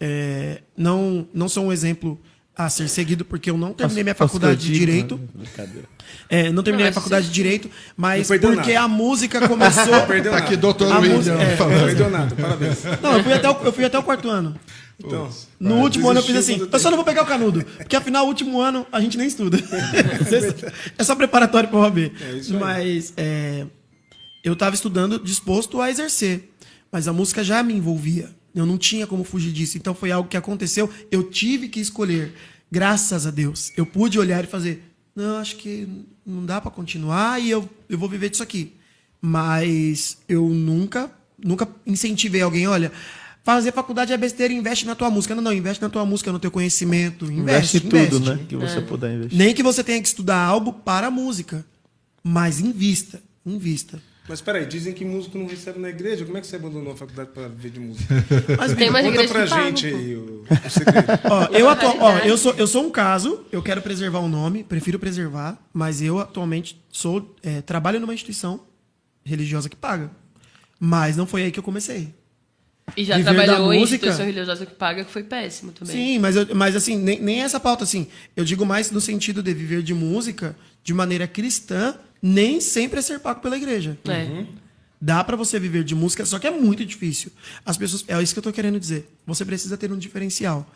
é, 0.00 0.62
não, 0.76 1.26
não 1.34 1.48
sou 1.48 1.64
um 1.66 1.72
exemplo 1.72 2.20
a 2.56 2.68
ser 2.68 2.88
seguido, 2.88 3.24
porque 3.24 3.50
eu 3.50 3.56
não 3.56 3.72
terminei 3.72 4.02
minha 4.02 4.14
faculdade 4.14 4.60
de 4.66 4.72
Direito. 4.72 5.16
né? 5.16 5.24
Brincadeira. 5.34 5.88
É, 6.28 6.50
não 6.50 6.62
terminei 6.62 6.86
Não, 6.86 6.90
a 6.90 6.94
faculdade 6.94 7.26
de 7.28 7.32
Direito, 7.32 7.70
mas 7.96 8.22
Não 8.28 8.34
perdeu 8.36 8.52
porque 8.54 8.72
nada. 8.74 8.84
a 8.84 8.88
música 8.88 9.48
começou. 9.48 10.06
Perdeu 10.06 10.32
Tá 10.32 10.38
nada. 10.38 10.44
aqui, 10.46 10.56
doutor 10.56 10.90
A 10.92 10.98
William. 10.98 11.16
música- 11.16 11.36
é. 11.36 11.56
Não 11.56 11.68
perdeu 11.86 12.10
nada, 12.10 12.34
parabéns. 12.34 12.78
Não, 13.00 13.16
eu 13.16 13.22
fui, 13.24 13.32
até 13.32 13.48
o, 13.50 13.52
eu 13.64 13.72
fui 13.72 13.84
até 13.84 13.98
o 13.98 14.02
quarto 14.02 14.28
ano. 14.28 14.58
Então, 14.98 15.30
No 15.60 15.76
último 15.76 16.10
ano 16.10 16.18
eu 16.18 16.24
fiz 16.24 16.36
assim, 16.36 16.58
eu 16.70 16.78
só 16.78 16.90
não 16.90 16.96
vou 16.96 17.04
pegar 17.04 17.22
o 17.22 17.26
canudo, 17.26 17.64
porque 17.64 17.94
afinal, 17.94 18.24
o 18.24 18.28
último 18.28 18.60
ano 18.60 18.84
a 18.90 19.00
gente 19.00 19.16
nem 19.16 19.28
estuda. 19.28 19.56
é 20.98 21.04
só 21.04 21.14
preparatório 21.14 21.68
para 21.68 21.78
o 21.78 21.82
OAB. 21.82 21.98
É. 21.98 22.52
Mas 22.58 23.12
é, 23.16 23.64
eu 24.42 24.54
estava 24.54 24.74
estudando 24.74 25.18
disposto 25.20 25.80
a 25.80 25.88
exercer, 25.88 26.50
mas 26.90 27.06
a 27.06 27.12
música 27.12 27.44
já 27.44 27.62
me 27.62 27.74
envolvia. 27.74 28.36
Eu 28.52 28.66
não 28.66 28.76
tinha 28.76 29.06
como 29.06 29.22
fugir 29.22 29.52
disso. 29.52 29.78
Então 29.78 29.94
foi 29.94 30.10
algo 30.10 30.28
que 30.28 30.36
aconteceu, 30.36 30.90
eu 31.12 31.22
tive 31.22 31.68
que 31.68 31.78
escolher. 31.78 32.34
Graças 32.70 33.26
a 33.26 33.30
Deus. 33.30 33.72
Eu 33.76 33.86
pude 33.86 34.18
olhar 34.18 34.42
e 34.42 34.46
fazer, 34.46 34.82
não, 35.14 35.38
acho 35.38 35.56
que 35.56 35.88
não 36.26 36.44
dá 36.44 36.60
para 36.60 36.70
continuar 36.70 37.40
e 37.40 37.50
eu, 37.50 37.68
eu 37.88 37.96
vou 37.96 38.08
viver 38.08 38.30
disso 38.30 38.42
aqui. 38.42 38.74
Mas 39.20 40.18
eu 40.28 40.48
nunca, 40.48 41.10
nunca 41.42 41.68
incentivei 41.86 42.42
alguém, 42.42 42.66
olha, 42.66 42.92
fazer 43.48 43.72
faculdade 43.72 44.12
é 44.12 44.16
besteira, 44.18 44.52
investe 44.52 44.84
na 44.84 44.94
tua 44.94 45.08
música. 45.08 45.34
Não, 45.34 45.42
não, 45.42 45.54
investe 45.54 45.80
na 45.80 45.88
tua 45.88 46.04
música, 46.04 46.30
no 46.30 46.38
teu 46.38 46.50
conhecimento. 46.50 47.24
Investe, 47.24 47.78
Investe 47.78 47.80
tudo, 47.80 47.96
investe. 47.96 48.28
né? 48.28 48.46
Que 48.46 48.56
você 48.56 48.82
puder 48.82 49.14
investir. 49.14 49.38
Nem 49.38 49.54
que 49.54 49.62
você 49.62 49.82
tenha 49.82 49.98
que 50.02 50.06
estudar 50.06 50.36
algo 50.36 50.70
para 50.70 51.06
a 51.06 51.10
música, 51.10 51.64
mas 52.22 52.60
invista, 52.60 53.22
invista. 53.46 54.02
Mas 54.28 54.42
peraí, 54.42 54.66
dizem 54.66 54.92
que 54.92 55.02
músico 55.02 55.38
não 55.38 55.46
recebe 55.46 55.78
na 55.78 55.88
igreja. 55.88 56.26
Como 56.26 56.36
é 56.36 56.42
que 56.42 56.46
você 56.46 56.56
abandonou 56.56 56.92
a 56.92 56.96
faculdade 56.96 57.30
para 57.32 57.48
viver 57.48 57.70
de 57.70 57.80
música? 57.80 58.14
Mas 58.58 58.74
Tem 58.74 58.90
mais 58.90 59.06
Conta 59.06 59.22
igreja 59.22 59.32
pra 59.32 59.46
que 59.46 59.64
gente 59.64 59.86
aí 59.86 60.14
o, 60.14 60.44
o 60.44 60.70
segredo. 60.70 61.08
Ó, 61.30 61.44
eu, 61.56 61.68
atu... 61.70 61.86
ó, 61.86 62.18
eu, 62.18 62.36
sou, 62.36 62.52
eu 62.52 62.66
sou 62.66 62.84
um 62.84 62.90
caso, 62.90 63.46
eu 63.50 63.62
quero 63.62 63.80
preservar 63.80 64.18
o 64.18 64.28
nome, 64.28 64.62
prefiro 64.62 64.98
preservar, 64.98 65.58
mas 65.72 66.02
eu 66.02 66.18
atualmente 66.18 66.78
sou 66.92 67.34
é, 67.42 67.62
trabalho 67.62 67.98
numa 67.98 68.12
instituição 68.12 68.60
religiosa 69.24 69.70
que 69.70 69.76
paga. 69.76 70.10
Mas 70.78 71.16
não 71.16 71.26
foi 71.26 71.44
aí 71.44 71.50
que 71.50 71.58
eu 71.58 71.62
comecei. 71.62 72.12
E 72.96 73.04
já 73.04 73.16
Viver 73.16 73.34
trabalhou 73.34 73.72
em 73.72 73.82
instituição 73.82 74.24
religiosa 74.26 74.66
que 74.66 74.74
paga, 74.74 75.04
que 75.04 75.10
foi 75.10 75.22
péssimo 75.22 75.72
também. 75.72 75.94
Sim, 75.94 76.18
mas, 76.18 76.36
eu- 76.36 76.54
mas 76.54 76.74
assim, 76.76 76.96
nem, 76.96 77.20
nem 77.20 77.42
essa 77.42 77.60
pauta, 77.60 77.84
assim. 77.84 78.06
Eu 78.36 78.44
digo 78.44 78.64
mais 78.66 78.90
no 78.90 79.00
sentido 79.00 79.42
de 79.42 79.52
viver 79.54 79.82
de 79.82 79.94
música 79.94 80.56
de 80.82 80.92
maneira 80.94 81.26
cristã, 81.26 81.94
nem 82.22 82.60
sempre 82.60 82.98
é 82.98 83.02
ser 83.02 83.20
pago 83.20 83.40
pela 83.40 83.56
igreja. 83.56 83.96
É. 84.08 84.44
Dá 85.00 85.22
pra 85.22 85.36
você 85.36 85.60
viver 85.60 85.84
de 85.84 85.94
música, 85.94 86.26
só 86.26 86.38
que 86.38 86.46
é 86.46 86.50
muito 86.50 86.84
difícil. 86.84 87.30
As 87.64 87.76
pessoas, 87.76 88.04
é 88.08 88.20
isso 88.22 88.32
que 88.34 88.38
eu 88.38 88.42
tô 88.42 88.52
querendo 88.52 88.80
dizer. 88.80 89.08
Você 89.26 89.44
precisa 89.44 89.76
ter 89.76 89.92
um 89.92 89.98
diferencial. 89.98 90.68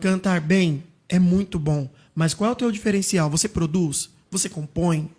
Cantar 0.00 0.40
bem 0.40 0.82
é 1.08 1.18
muito 1.18 1.58
bom, 1.58 1.88
mas 2.14 2.32
qual 2.32 2.48
é 2.50 2.52
o 2.52 2.56
teu 2.56 2.70
diferencial? 2.72 3.28
Você 3.30 3.48
produz? 3.48 4.08
Você 4.30 4.48
compõe? 4.48 5.10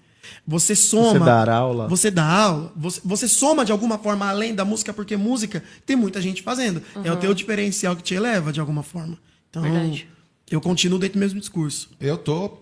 Você 0.45 0.75
soma? 0.75 1.19
Você 1.19 1.25
dá 1.25 1.55
aula? 1.55 1.87
Você 1.87 2.11
dá 2.11 2.25
aula? 2.25 2.71
Você, 2.75 3.01
você 3.03 3.27
soma 3.27 3.65
de 3.65 3.71
alguma 3.71 3.97
forma 3.97 4.27
além 4.27 4.53
da 4.53 4.65
música, 4.65 4.93
porque 4.93 5.17
música 5.17 5.63
tem 5.85 5.95
muita 5.95 6.21
gente 6.21 6.41
fazendo. 6.41 6.81
É 7.03 7.11
o 7.11 7.17
teu 7.17 7.33
diferencial 7.33 7.95
que 7.95 8.03
te 8.03 8.13
eleva 8.13 8.51
de 8.51 8.59
alguma 8.59 8.83
forma. 8.83 9.17
Então, 9.49 9.61
Verdade. 9.61 10.07
eu 10.49 10.61
continuo 10.61 10.99
dentro 10.99 11.19
do 11.19 11.21
mesmo 11.21 11.39
discurso. 11.39 11.89
Eu 11.99 12.17
tô 12.17 12.59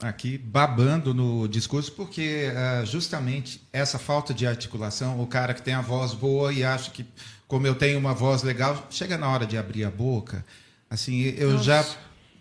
aqui 0.00 0.38
babando 0.38 1.12
no 1.12 1.48
discurso 1.48 1.92
porque 1.92 2.52
ah, 2.54 2.84
justamente 2.84 3.60
essa 3.72 3.98
falta 3.98 4.32
de 4.32 4.46
articulação, 4.46 5.20
o 5.20 5.26
cara 5.26 5.54
que 5.54 5.62
tem 5.62 5.74
a 5.74 5.80
voz 5.80 6.14
boa 6.14 6.52
e 6.52 6.62
acha 6.62 6.90
que 6.90 7.04
como 7.48 7.66
eu 7.66 7.74
tenho 7.74 7.98
uma 7.98 8.12
voz 8.12 8.42
legal, 8.42 8.86
chega 8.90 9.16
na 9.16 9.28
hora 9.28 9.46
de 9.46 9.56
abrir 9.56 9.84
a 9.84 9.90
boca, 9.90 10.44
assim, 10.90 11.22
eu 11.38 11.58
já 11.58 11.84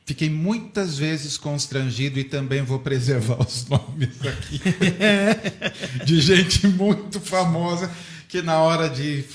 fiquei 0.07 0.29
muitas 0.29 0.97
vezes 0.97 1.37
constrangido 1.37 2.17
e 2.17 2.23
também 2.23 2.63
vou 2.63 2.79
preservar 2.79 3.39
os 3.45 3.67
nomes 3.67 4.25
aqui 4.25 4.59
de 6.03 6.21
gente 6.21 6.65
muito 6.65 7.19
famosa 7.19 7.91
que 8.27 8.41
na 8.41 8.59
hora 8.59 8.89
de 8.89 9.25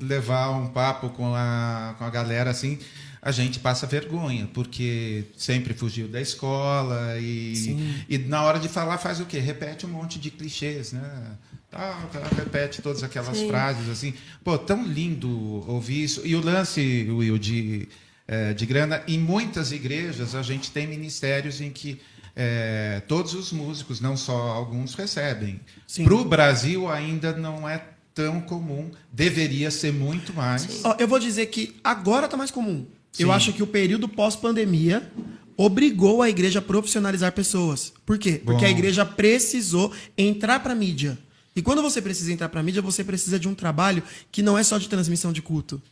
levar 0.00 0.50
um 0.50 0.66
papo 0.66 1.08
com 1.10 1.34
a, 1.34 1.94
com 1.96 2.04
a 2.04 2.10
galera 2.10 2.50
assim, 2.50 2.78
a 3.22 3.30
gente 3.30 3.60
passa 3.60 3.86
vergonha, 3.86 4.48
porque 4.52 5.24
sempre 5.36 5.72
fugiu 5.72 6.08
da 6.08 6.20
escola 6.20 7.16
e, 7.18 7.76
e 8.08 8.18
na 8.18 8.42
hora 8.42 8.58
de 8.58 8.68
falar 8.68 8.98
faz 8.98 9.20
o 9.20 9.26
quê? 9.26 9.38
Repete 9.38 9.86
um 9.86 9.90
monte 9.90 10.18
de 10.18 10.30
clichês, 10.30 10.92
né? 10.92 11.36
Tá, 11.70 12.08
tá, 12.12 12.20
repete 12.34 12.80
todas 12.80 13.02
aquelas 13.02 13.36
Sim. 13.36 13.48
frases 13.48 13.88
assim. 13.88 14.14
Pô, 14.42 14.56
tão 14.56 14.84
lindo 14.84 15.28
ouvir 15.68 16.04
isso. 16.04 16.22
E 16.24 16.34
o 16.34 16.42
lance, 16.42 17.06
Will, 17.10 17.38
de, 17.38 17.88
eh, 18.28 18.52
de 18.52 18.66
grana, 18.66 19.02
em 19.08 19.18
muitas 19.18 19.72
igrejas 19.72 20.34
a 20.34 20.42
gente 20.42 20.70
tem 20.70 20.86
ministérios 20.86 21.62
em 21.62 21.70
que 21.70 21.98
eh, 22.36 23.02
todos 23.08 23.32
os 23.32 23.50
músicos, 23.50 24.00
não 24.00 24.16
só 24.16 24.36
alguns, 24.36 24.94
recebem. 24.94 25.58
Para 26.04 26.14
o 26.14 26.24
Brasil 26.26 26.88
ainda 26.90 27.32
não 27.32 27.66
é 27.66 27.82
tão 28.14 28.40
comum, 28.40 28.90
deveria 29.10 29.70
ser 29.70 29.92
muito 29.92 30.34
mais. 30.34 30.84
Ó, 30.84 30.94
eu 30.98 31.08
vou 31.08 31.18
dizer 31.18 31.46
que 31.46 31.76
agora 31.82 32.26
está 32.26 32.36
mais 32.36 32.50
comum. 32.50 32.86
Eu 33.18 33.28
Sim. 33.28 33.32
acho 33.32 33.52
que 33.54 33.62
o 33.62 33.66
período 33.66 34.06
pós-pandemia 34.06 35.10
obrigou 35.56 36.20
a 36.20 36.28
igreja 36.28 36.58
a 36.58 36.62
profissionalizar 36.62 37.32
pessoas. 37.32 37.92
Por 38.04 38.18
quê? 38.18 38.40
Porque 38.44 38.60
Bom. 38.60 38.66
a 38.66 38.70
igreja 38.70 39.06
precisou 39.06 39.92
entrar 40.16 40.60
para 40.60 40.72
a 40.72 40.76
mídia. 40.76 41.18
E 41.56 41.62
quando 41.62 41.82
você 41.82 42.02
precisa 42.02 42.32
entrar 42.32 42.48
para 42.48 42.60
a 42.60 42.62
mídia, 42.62 42.82
você 42.82 43.02
precisa 43.02 43.38
de 43.38 43.48
um 43.48 43.54
trabalho 43.54 44.02
que 44.30 44.42
não 44.42 44.56
é 44.56 44.62
só 44.62 44.78
de 44.78 44.88
transmissão 44.88 45.32
de 45.32 45.42
culto. 45.42 45.82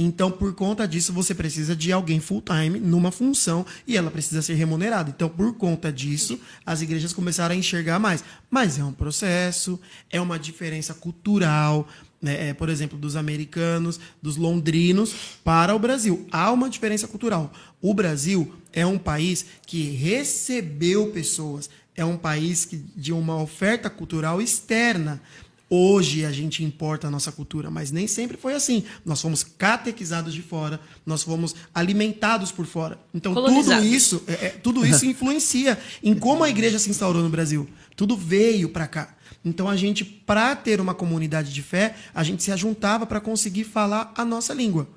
Então, 0.00 0.30
por 0.30 0.54
conta 0.54 0.86
disso, 0.86 1.12
você 1.12 1.34
precisa 1.34 1.74
de 1.74 1.90
alguém 1.90 2.20
full-time 2.20 2.78
numa 2.78 3.10
função 3.10 3.66
e 3.84 3.96
ela 3.96 4.12
precisa 4.12 4.40
ser 4.40 4.54
remunerada. 4.54 5.10
Então, 5.10 5.28
por 5.28 5.54
conta 5.54 5.92
disso, 5.92 6.38
as 6.64 6.80
igrejas 6.80 7.12
começaram 7.12 7.52
a 7.52 7.58
enxergar 7.58 7.98
mais. 7.98 8.22
Mas 8.48 8.78
é 8.78 8.84
um 8.84 8.92
processo, 8.92 9.78
é 10.08 10.20
uma 10.20 10.38
diferença 10.38 10.94
cultural, 10.94 11.88
né? 12.22 12.48
É, 12.48 12.54
por 12.54 12.68
exemplo, 12.68 12.96
dos 12.96 13.16
americanos, 13.16 13.98
dos 14.22 14.36
londrinos 14.36 15.14
para 15.42 15.74
o 15.74 15.78
Brasil. 15.78 16.26
Há 16.30 16.52
uma 16.52 16.70
diferença 16.70 17.08
cultural. 17.08 17.52
O 17.80 17.92
Brasil 17.92 18.54
é 18.72 18.86
um 18.86 18.98
país 18.98 19.46
que 19.66 19.90
recebeu 19.90 21.10
pessoas, 21.10 21.68
é 21.96 22.04
um 22.04 22.16
país 22.16 22.64
que, 22.64 22.76
de 22.76 23.12
uma 23.12 23.40
oferta 23.40 23.90
cultural 23.90 24.40
externa. 24.40 25.20
Hoje 25.70 26.24
a 26.24 26.32
gente 26.32 26.64
importa 26.64 27.08
a 27.08 27.10
nossa 27.10 27.30
cultura, 27.30 27.70
mas 27.70 27.90
nem 27.90 28.06
sempre 28.06 28.38
foi 28.38 28.54
assim. 28.54 28.84
Nós 29.04 29.20
fomos 29.20 29.44
catequizados 29.44 30.32
de 30.32 30.40
fora, 30.40 30.80
nós 31.04 31.22
fomos 31.22 31.54
alimentados 31.74 32.50
por 32.50 32.64
fora. 32.64 32.98
Então 33.12 33.34
tudo 33.34 33.84
isso, 33.84 34.22
é, 34.26 34.32
é, 34.32 34.48
tudo 34.48 34.86
isso 34.86 35.04
influencia 35.06 35.78
em 36.02 36.14
como 36.14 36.42
a 36.42 36.48
igreja 36.48 36.78
se 36.78 36.88
instaurou 36.88 37.22
no 37.22 37.28
Brasil. 37.28 37.68
Tudo 37.94 38.16
veio 38.16 38.70
para 38.70 38.86
cá. 38.86 39.14
Então 39.44 39.68
a 39.68 39.76
gente, 39.76 40.04
para 40.04 40.56
ter 40.56 40.80
uma 40.80 40.94
comunidade 40.94 41.52
de 41.52 41.62
fé, 41.62 41.94
a 42.14 42.24
gente 42.24 42.42
se 42.42 42.50
ajuntava 42.50 43.04
para 43.04 43.20
conseguir 43.20 43.64
falar 43.64 44.12
a 44.16 44.24
nossa 44.24 44.54
língua. 44.54 44.88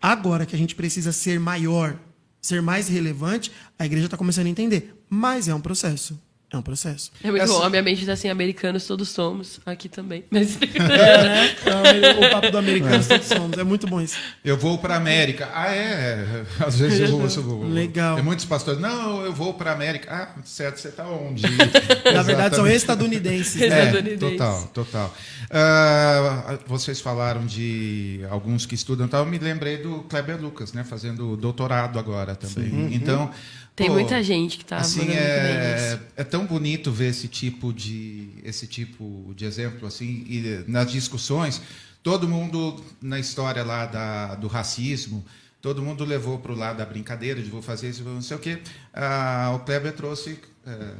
Agora 0.00 0.44
que 0.44 0.54
a 0.54 0.58
gente 0.58 0.74
precisa 0.74 1.10
ser 1.10 1.40
maior, 1.40 1.98
ser 2.40 2.60
mais 2.60 2.86
relevante, 2.86 3.50
a 3.78 3.86
igreja 3.86 4.06
está 4.06 4.16
começando 4.16 4.46
a 4.46 4.50
entender. 4.50 4.94
Mas 5.08 5.48
é 5.48 5.54
um 5.54 5.60
processo. 5.60 6.20
É 6.50 6.56
um 6.56 6.62
processo. 6.62 7.10
É 7.22 7.30
muito 7.30 7.42
Essa- 7.42 7.52
bom. 7.52 7.62
A 7.62 7.68
minha 7.68 7.82
mente 7.82 8.06
tá 8.06 8.12
assim, 8.14 8.30
americanos 8.30 8.86
todos 8.86 9.10
somos. 9.10 9.60
Aqui 9.66 9.86
também. 9.86 10.24
Mas... 10.30 10.56
É, 10.62 10.78
né? 11.22 11.56
Então, 11.60 12.26
o 12.26 12.30
papo 12.30 12.50
do 12.50 12.56
americano 12.58 13.04
todos 13.04 13.26
somos. 13.26 13.58
É 13.58 13.64
muito 13.64 13.86
bom 13.86 14.00
isso. 14.00 14.16
Eu 14.42 14.56
vou 14.56 14.78
para 14.78 14.96
América. 14.96 15.50
Ah, 15.52 15.70
é? 15.74 16.44
Às 16.58 16.78
vezes 16.78 17.10
eu 17.10 17.20
ouço. 17.20 17.64
Legal. 17.64 18.14
Tem 18.14 18.24
muitos 18.24 18.46
pastores. 18.46 18.80
Não, 18.80 19.22
eu 19.22 19.32
vou 19.32 19.52
para 19.52 19.72
América. 19.72 20.08
Ah, 20.10 20.40
certo, 20.42 20.78
você 20.78 20.88
está 20.88 21.06
onde? 21.06 21.42
Na 22.14 22.22
verdade, 22.22 22.56
são 22.56 22.66
estadunidenses. 22.66 23.56
né? 23.60 23.66
É, 23.66 23.86
estadunidenses. 23.88 24.38
total, 24.38 24.70
total. 24.72 25.14
Ah, 25.50 26.58
vocês 26.66 26.98
falaram 26.98 27.44
de 27.44 28.20
alguns 28.30 28.64
que 28.64 28.74
estudam, 28.74 29.06
tal. 29.06 29.24
Eu 29.24 29.30
me 29.30 29.38
lembrei 29.38 29.76
do 29.76 30.00
Kleber 30.04 30.40
Lucas, 30.40 30.72
né, 30.72 30.82
fazendo 30.82 31.36
doutorado 31.36 31.98
agora 31.98 32.34
também. 32.34 32.94
Então 32.94 33.30
Tem 33.78 33.86
pô, 33.86 33.94
muita 33.94 34.20
gente 34.22 34.58
que 34.58 34.64
tá 34.64 34.78
assim 34.78 35.08
é, 35.10 35.98
é 36.16 36.24
tão 36.24 36.44
bonito 36.44 36.90
ver 36.90 37.10
esse 37.10 37.28
tipo 37.28 37.72
de 37.72 38.30
esse 38.42 38.66
tipo 38.66 39.32
de 39.36 39.44
exemplo 39.44 39.86
assim 39.86 40.24
e 40.28 40.64
nas 40.66 40.90
discussões 40.90 41.62
todo 42.02 42.26
mundo 42.26 42.84
na 43.00 43.20
história 43.20 43.62
lá 43.62 43.86
da, 43.86 44.34
do 44.34 44.48
racismo 44.48 45.24
todo 45.62 45.80
mundo 45.80 46.04
levou 46.04 46.40
para 46.40 46.50
o 46.50 46.56
lado 46.56 46.78
da 46.78 46.84
brincadeira 46.84 47.40
de 47.40 47.48
vou 47.48 47.62
fazer 47.62 47.90
isso 47.90 48.02
não 48.02 48.20
sei 48.20 48.36
o 48.36 48.40
quê 48.40 48.58
Ah, 48.92 49.52
o 49.54 49.60
Kleber 49.60 49.92
trouxe 49.92 50.40
é, 50.66 50.94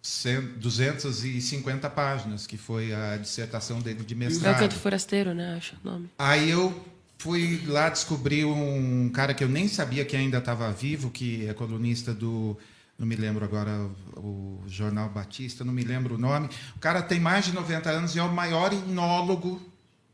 100, 0.00 0.58
250 0.58 1.90
páginas 1.90 2.46
que 2.46 2.56
foi 2.56 2.92
a 2.94 3.16
dissertação 3.16 3.80
dele 3.80 4.04
de 4.04 4.14
É 4.14 4.16
o 4.16 4.20
mestrado 4.20 4.58
canto 4.58 4.74
forasteiro, 4.74 5.32
né? 5.32 5.54
Acho 5.56 5.76
o 5.84 5.88
nome. 5.88 6.10
Aí 6.18 6.50
eu 6.50 6.74
fui 7.22 7.62
lá 7.68 7.88
descobrir 7.88 8.44
um 8.44 9.08
cara 9.08 9.32
que 9.32 9.44
eu 9.44 9.48
nem 9.48 9.68
sabia 9.68 10.04
que 10.04 10.16
ainda 10.16 10.38
estava 10.38 10.72
vivo, 10.72 11.08
que 11.08 11.46
é 11.48 11.54
colunista 11.54 12.12
do. 12.12 12.58
Não 12.98 13.06
me 13.06 13.14
lembro 13.14 13.44
agora 13.44 13.88
o 14.16 14.60
Jornal 14.66 15.08
Batista, 15.08 15.64
não 15.64 15.72
me 15.72 15.84
lembro 15.84 16.16
o 16.16 16.18
nome. 16.18 16.48
O 16.74 16.80
cara 16.80 17.00
tem 17.00 17.20
mais 17.20 17.44
de 17.44 17.52
90 17.52 17.90
anos 17.90 18.16
e 18.16 18.18
é 18.18 18.22
o 18.22 18.32
maior 18.32 18.72
inólogo 18.72 19.62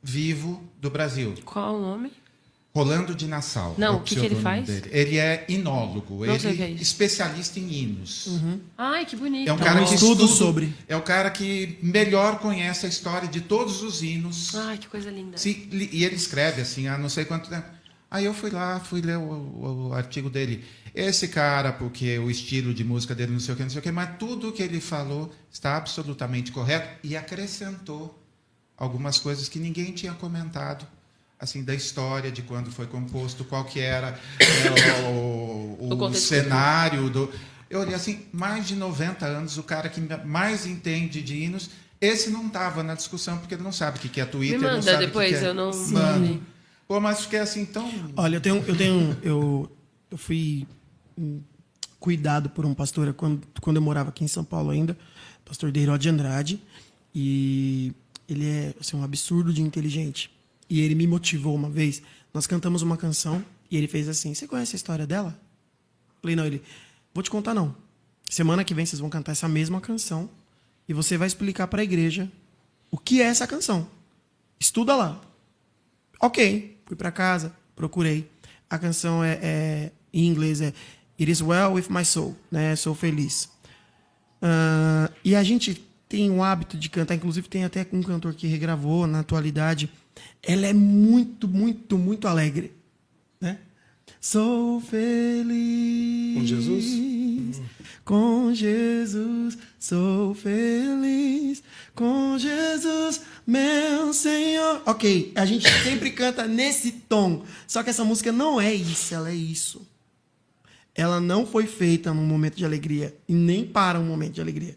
vivo 0.03 0.63
do 0.79 0.91
Brasil. 0.91 1.35
Qual 1.47 1.77
o 1.77 1.81
nome? 1.81 2.13
Rolando 2.79 3.13
de 3.13 3.27
Nassau. 3.27 3.75
Não, 3.77 3.95
é 3.95 3.97
o 3.97 4.01
que 4.01 4.15
que 4.15 4.25
ele 4.25 4.37
faz? 4.37 4.65
Dele. 4.65 4.89
Ele 4.93 5.19
é 5.19 5.45
inólogo, 5.49 6.25
Não 6.25 6.33
ele 6.33 6.63
é 6.63 6.67
é 6.67 6.71
especialista 6.71 7.59
em 7.59 7.73
hinos. 7.73 8.29
Ai, 8.77 9.05
que 9.05 9.17
bonito. 9.17 9.49
É 9.49 9.53
um 9.53 9.59
cara 9.59 9.83
um 9.83 9.85
que 9.85 9.95
estudo 9.95 10.27
estuda- 10.27 10.33
sobre. 10.39 10.73
É 10.87 10.97
o 10.97 11.03
cara 11.03 11.29
que 11.29 11.77
melhor 11.83 12.39
conhece 12.39 12.87
a 12.87 12.89
história 12.89 13.27
de 13.27 13.41
todos 13.41 13.83
os 13.83 14.01
hinos. 14.01 14.55
Ai, 14.55 14.79
que 14.79 14.87
coisa 14.87 15.11
linda. 15.11 15.37
Sim, 15.37 15.69
e 15.73 16.05
ele 16.05 16.15
escreve 16.15 16.63
assim 16.63 16.87
há 16.87 16.97
não 16.97 17.09
sei 17.09 17.25
quanto 17.25 17.51
tempo. 17.51 17.67
Aí 18.09 18.25
eu 18.25 18.33
fui 18.33 18.51
lá, 18.51 18.79
fui 18.79 19.01
ler 19.01 19.19
o, 19.19 19.23
o, 19.23 19.89
o 19.89 19.93
artigo 19.93 20.31
dele. 20.31 20.65
Esse 20.95 21.27
cara, 21.27 21.73
porque 21.73 22.17
o 22.21 22.31
estilo 22.31 22.73
de 22.73 22.85
música 22.85 23.13
dele 23.13 23.33
não 23.33 23.41
sei 23.41 23.55
o 23.55 23.57
que, 23.57 23.63
não 23.65 23.71
sei 23.71 23.81
o 23.81 23.83
que, 23.83 23.91
mas 23.91 24.11
tudo 24.21 24.53
que 24.53 24.63
ele 24.63 24.81
falou 24.81 25.35
está 25.51 25.77
absolutamente 25.77 26.53
correto 26.53 26.89
e 27.03 27.17
acrescentou 27.17 28.25
algumas 28.77 29.19
coisas 29.19 29.49
que 29.49 29.59
ninguém 29.59 29.91
tinha 29.91 30.13
comentado 30.13 30.87
assim 31.39 31.63
da 31.63 31.75
história 31.75 32.31
de 32.31 32.43
quando 32.43 32.71
foi 32.71 32.87
composto, 32.87 33.45
qual 33.45 33.65
que 33.65 33.81
era 33.81 34.13
né, 34.41 35.09
o, 35.09 35.77
o, 35.81 36.05
O 36.05 36.15
cenário 36.15 37.09
do. 37.09 37.31
Eu 37.71 37.81
olhei 37.81 37.95
assim, 37.95 38.27
mais 38.33 38.67
de 38.67 38.75
90 38.75 39.27
anos, 39.27 39.59
o 39.59 39.63
cara 39.63 39.89
que 39.89 40.01
mais 40.25 40.67
entende 40.67 41.23
de 41.23 41.37
hinos, 41.37 41.71
esse 42.01 42.31
não 42.31 42.47
estava 42.47 42.83
na 42.83 42.95
discussão 42.95 43.39
porque 43.39 43.55
ele 43.55 43.63
não 43.63 43.73
sabe 43.73 43.99
o 43.99 44.01
que 44.01 44.09
que 44.09 44.21
é 44.21 44.25
Twitter, 44.25 44.59
Me 44.59 44.65
não 44.65 44.73
manda 44.75 44.83
sabe 44.83 45.07
depois, 45.07 45.31
que 45.31 45.39
que 45.39 45.45
é. 45.45 45.49
eu 45.49 45.55
não 45.55 45.71
Mano. 45.89 46.43
Pô, 46.87 46.99
mas 46.99 47.21
fiquei 47.21 47.39
assim 47.39 47.67
tão 47.67 47.93
Olha, 48.17 48.37
eu 48.37 48.41
tenho, 48.41 48.65
eu 48.67 48.77
tenho, 48.77 49.17
eu, 49.23 49.71
eu 50.11 50.17
fui 50.17 50.67
cuidado 52.01 52.49
por 52.49 52.65
um 52.65 52.73
pastor 52.73 53.13
quando, 53.13 53.43
quando 53.61 53.77
eu 53.77 53.83
morava 53.83 54.09
aqui 54.09 54.25
em 54.25 54.29
São 54.29 54.45
Paulo 54.45 54.71
ainda, 54.71 54.97
pastor 55.45 55.71
Deiró 55.71 55.97
de 55.99 56.09
Andrade, 56.09 56.63
e 57.15 57.93
ele 58.29 58.47
é 58.47 58.75
assim, 58.81 58.97
um 58.97 59.03
absurdo 59.03 59.53
de 59.53 59.61
inteligente. 59.61 60.31
E 60.69 60.81
ele 60.81 60.95
me 60.95 61.07
motivou 61.07 61.55
uma 61.55 61.71
vez. 61.71 62.03
Nós 62.33 62.47
cantamos 62.47 62.83
uma 62.83 62.97
canção 62.97 63.45
e 63.71 63.77
ele 63.77 63.89
fez 63.89 64.09
assim: 64.09 64.35
Você 64.35 64.47
conhece 64.47 64.75
a 64.75 64.79
história 64.79 65.07
dela? 65.07 65.39
Falei, 66.21 66.37
não, 66.37 66.47
ele, 66.47 66.63
vou 67.15 67.23
te 67.23 67.31
contar 67.31 67.55
não. 67.55 67.75
Semana 68.29 68.65
que 68.65 68.75
vem 68.75 68.85
vocês 68.85 69.01
vão 69.01 69.09
cantar 69.09 69.33
essa 69.33 69.49
mesma 69.49 69.81
canção 69.81 70.29
e 70.89 70.93
você 70.93 71.17
vai 71.17 71.27
explicar 71.27 71.67
para 71.69 71.81
a 71.81 71.85
igreja 71.85 72.31
o 72.91 72.99
que 72.99 73.23
é 73.23 73.27
essa 73.27 73.47
canção. 73.47 73.89
Estuda 74.59 74.95
lá. 74.95 75.21
Ok, 76.21 76.79
fui 76.85 76.97
para 76.97 77.13
casa, 77.13 77.55
procurei. 77.77 78.29
A 78.69 78.79
canção 78.79 79.23
é, 79.23 79.39
é- 79.43 79.93
em 80.13 80.27
inglês 80.27 80.61
é 80.61 80.75
It 81.19 81.31
is 81.31 81.41
well 81.41 81.73
with 81.73 81.87
my 81.91 82.05
soul, 82.05 82.37
né? 82.51 82.77
Sou 82.77 82.95
feliz. 82.95 83.49
Ah, 84.41 85.11
e 85.25 85.35
a 85.35 85.43
gente 85.43 85.75
tem 86.09 86.31
o 86.31 86.43
hábito 86.43 86.77
de 86.77 86.89
cantar, 86.89 87.15
inclusive 87.15 87.49
tem 87.49 87.65
até 87.65 87.87
um 87.93 88.03
cantor 88.03 88.35
que 88.35 88.47
regravou 88.47 89.07
na 89.07 89.21
atualidade. 89.21 89.91
Ela 90.43 90.67
é 90.67 90.73
muito, 90.73 91.47
muito, 91.49 91.99
muito 91.99 92.29
alegre, 92.29 92.73
né? 93.41 93.59
Sou 94.21 94.81
feliz 94.81 96.39
Com 96.39 96.47
Jesus? 96.47 97.61
com 98.05 98.55
Jesus 98.55 99.59
sou 99.79 100.35
feliz, 100.35 101.63
com 101.95 102.39
Jesus, 102.39 103.23
meu 103.47 104.13
Senhor. 104.13 104.83
Ok, 104.87 105.33
a 105.35 105.47
gente 105.47 105.69
sempre 105.85 106.11
canta 106.11 106.47
nesse 106.47 106.91
tom, 106.93 107.45
só 107.67 107.83
que 107.83 107.91
essa 107.91 108.05
música 108.05 108.33
não 108.33 108.61
é 108.61 108.75
isso, 108.75 109.15
ela 109.15 109.31
é 109.31 109.35
isso. 109.35 109.87
Ela 110.95 111.21
não 111.21 111.47
foi 111.47 111.67
feita 111.67 112.13
num 112.13 112.27
momento 112.27 112.57
de 112.57 112.65
alegria 112.65 113.15
e 113.29 113.33
nem 113.33 113.65
para 113.65 114.01
um 114.01 114.05
momento 114.05 114.35
de 114.35 114.41
alegria. 114.41 114.77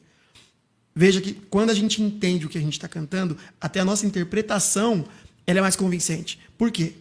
Veja 0.93 1.19
que 1.19 1.33
quando 1.33 1.71
a 1.71 1.73
gente 1.73 2.01
entende 2.01 2.45
o 2.45 2.49
que 2.49 2.57
a 2.57 2.61
gente 2.61 2.73
está 2.73 2.87
cantando, 2.87 3.37
até 3.59 3.79
a 3.79 3.85
nossa 3.85 4.05
interpretação 4.05 5.05
ela 5.51 5.59
é 5.59 5.61
mais 5.61 5.75
convincente. 5.75 6.39
Por 6.57 6.71
quê? 6.71 6.93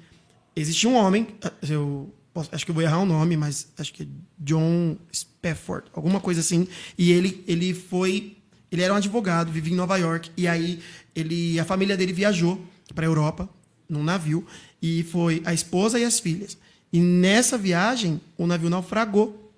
Existe 0.55 0.87
um 0.87 0.95
homem, 0.95 1.29
ah, 1.43 1.53
eu 1.69 2.13
posso- 2.35 2.51
acho 2.53 2.65
que 2.65 2.71
eu 2.71 2.75
vou 2.75 2.83
errar 2.83 2.99
o 2.99 3.07
nome, 3.07 3.37
mas 3.37 3.69
acho 3.79 3.93
que 3.95 4.03
é 4.03 4.07
John 4.39 4.97
Spafford, 5.13 5.87
alguma 5.93 6.21
coisa 6.21 6.41
assim. 6.41 6.67
E 6.99 7.13
ele, 7.13 7.43
ele 7.47 7.73
foi, 7.73 8.37
ele 8.71 8.83
era 8.83 8.93
um 8.93 8.97
advogado, 8.97 9.51
vivia 9.51 9.73
em 9.73 9.77
Nova 9.77 9.97
York. 9.97 10.31
E 10.37 10.47
aí 10.49 10.81
ele, 11.15 11.59
a 11.59 11.65
família 11.65 11.97
dele 11.97 12.13
viajou 12.13 12.61
para 12.95 13.07
a 13.07 13.09
Europa 13.09 13.49
num 13.89 14.03
navio 14.05 14.47
e 14.83 15.03
foi 15.05 15.43
a 15.45 15.53
esposa 15.55 15.99
e 15.99 16.05
as 16.05 16.19
filhas. 16.21 16.57
E 16.93 16.99
nessa 17.01 17.57
viagem 17.57 18.21
o 18.37 18.47
navio 18.47 18.69
naufragou. 18.69 19.53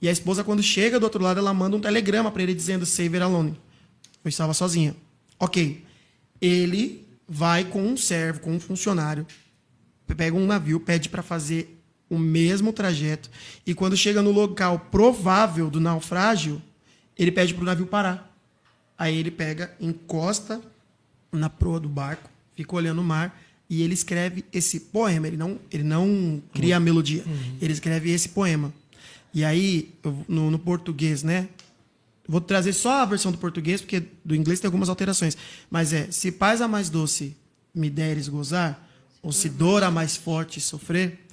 E 0.00 0.08
a 0.08 0.12
esposa, 0.12 0.44
quando 0.44 0.62
chega 0.62 1.00
do 1.00 1.04
outro 1.04 1.22
lado, 1.22 1.38
ela 1.38 1.54
manda 1.54 1.76
um 1.76 1.80
telegrama 1.80 2.30
para 2.30 2.42
ele 2.42 2.52
dizendo 2.54 2.84
Save 2.84 3.16
her 3.16 3.22
alone. 3.22 3.58
Eu 4.22 4.28
estava 4.28 4.52
sozinha. 4.52 4.94
Ok. 5.38 5.82
Ele 6.40 7.03
vai 7.28 7.64
com 7.64 7.82
um 7.82 7.96
servo, 7.96 8.40
com 8.40 8.52
um 8.52 8.60
funcionário, 8.60 9.26
pega 10.16 10.36
um 10.36 10.46
navio, 10.46 10.78
pede 10.78 11.08
para 11.08 11.22
fazer 11.22 11.80
o 12.08 12.18
mesmo 12.18 12.72
trajeto. 12.72 13.30
E 13.66 13.74
quando 13.74 13.96
chega 13.96 14.22
no 14.22 14.30
local 14.30 14.78
provável 14.90 15.70
do 15.70 15.80
naufrágio, 15.80 16.62
ele 17.18 17.32
pede 17.32 17.54
para 17.54 17.62
o 17.62 17.66
navio 17.66 17.86
parar. 17.86 18.30
Aí 18.96 19.16
ele 19.16 19.30
pega, 19.30 19.74
encosta 19.80 20.60
na 21.32 21.50
proa 21.50 21.80
do 21.80 21.88
barco, 21.88 22.30
fica 22.54 22.76
olhando 22.76 23.00
o 23.00 23.04
mar 23.04 23.40
e 23.68 23.82
ele 23.82 23.94
escreve 23.94 24.44
esse 24.52 24.78
poema. 24.80 25.26
Ele 25.26 25.36
não, 25.36 25.58
ele 25.70 25.82
não 25.82 26.42
cria 26.52 26.76
a 26.76 26.80
melodia. 26.80 27.24
Ele 27.60 27.72
escreve 27.72 28.10
esse 28.10 28.28
poema. 28.28 28.72
E 29.32 29.44
aí, 29.44 29.92
no, 30.28 30.50
no 30.50 30.58
português, 30.58 31.22
né? 31.24 31.48
Vou 32.26 32.40
trazer 32.40 32.72
só 32.72 33.02
a 33.02 33.04
versão 33.04 33.30
do 33.30 33.38
português, 33.38 33.80
porque 33.80 34.02
do 34.24 34.34
inglês 34.34 34.58
tem 34.60 34.68
algumas 34.68 34.88
alterações. 34.88 35.36
Mas 35.70 35.92
é: 35.92 36.10
se 36.10 36.32
paz 36.32 36.60
a 36.62 36.68
mais 36.68 36.88
doce 36.88 37.36
me 37.74 37.90
deres 37.90 38.28
gozar, 38.28 38.88
ou 39.22 39.30
se 39.32 39.48
dor 39.48 39.82
a 39.82 39.90
mais 39.90 40.16
forte 40.16 40.60
sofrer, 40.60 41.26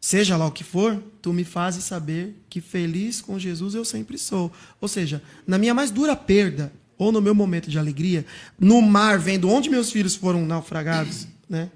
seja 0.00 0.36
lá 0.36 0.46
o 0.46 0.50
que 0.50 0.64
for, 0.64 1.00
tu 1.20 1.32
me 1.32 1.44
fazes 1.44 1.84
saber 1.84 2.36
que 2.50 2.60
feliz 2.60 3.20
com 3.20 3.38
Jesus 3.38 3.74
eu 3.74 3.84
sempre 3.84 4.18
sou. 4.18 4.50
Ou 4.80 4.88
seja, 4.88 5.22
na 5.46 5.58
minha 5.58 5.74
mais 5.74 5.90
dura 5.92 6.16
perda, 6.16 6.72
ou 6.98 7.12
no 7.12 7.20
meu 7.20 7.34
momento 7.34 7.70
de 7.70 7.78
alegria, 7.78 8.24
no 8.58 8.80
mar, 8.82 9.18
vendo 9.18 9.48
onde 9.48 9.70
meus 9.70 9.90
filhos 9.92 10.14
foram 10.16 10.44
naufragados, 10.46 11.26
né? 11.48 11.70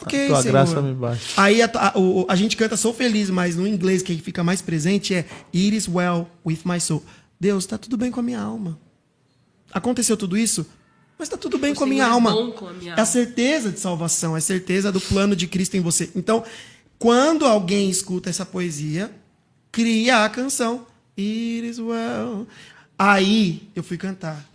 Ok, 0.00 0.28
Tua 0.28 0.42
Senhor. 0.42 0.52
graça 0.52 0.80
me 0.80 0.94
basta. 0.94 1.24
Aí 1.42 1.60
a, 1.60 1.68
a- 1.74 1.98
o- 1.98 2.24
a 2.28 2.36
gente 2.36 2.56
canta 2.56 2.76
Sou 2.76 2.94
Feliz, 2.94 3.30
mas 3.30 3.56
no 3.56 3.66
inglês 3.66 4.00
que 4.00 4.16
fica 4.18 4.44
mais 4.44 4.62
presente 4.62 5.12
é 5.12 5.26
It 5.52 5.74
is 5.76 5.88
well 5.88 6.28
with 6.46 6.60
my 6.64 6.80
soul. 6.80 7.02
Deus, 7.40 7.64
está 7.64 7.78
tudo 7.78 7.96
bem 7.96 8.10
com 8.10 8.20
a 8.20 8.22
minha 8.22 8.40
alma. 8.40 8.78
Aconteceu 9.72 10.16
tudo 10.16 10.36
isso, 10.36 10.66
mas 11.18 11.26
está 11.28 11.36
tudo 11.36 11.58
bem 11.58 11.74
com 11.74 11.84
a 11.84 11.86
minha 11.86 12.04
é 12.04 12.08
alma. 12.08 12.32
com 12.52 12.66
a 12.68 12.72
minha 12.72 12.90
É 12.90 12.94
a 12.94 13.00
alma. 13.00 13.06
certeza 13.06 13.70
de 13.70 13.78
salvação, 13.80 14.34
é 14.34 14.38
a 14.38 14.42
certeza 14.42 14.90
do 14.90 15.00
plano 15.00 15.36
de 15.36 15.46
Cristo 15.46 15.76
em 15.76 15.80
você. 15.80 16.10
Então, 16.16 16.42
quando 16.98 17.44
alguém 17.44 17.90
escuta 17.90 18.30
essa 18.30 18.46
poesia, 18.46 19.10
cria 19.70 20.24
a 20.24 20.28
canção. 20.28 20.86
It 21.16 21.66
is 21.68 21.78
well. 21.78 22.46
Aí 22.98 23.68
eu 23.74 23.82
fui 23.82 23.96
cantar. 23.96 24.48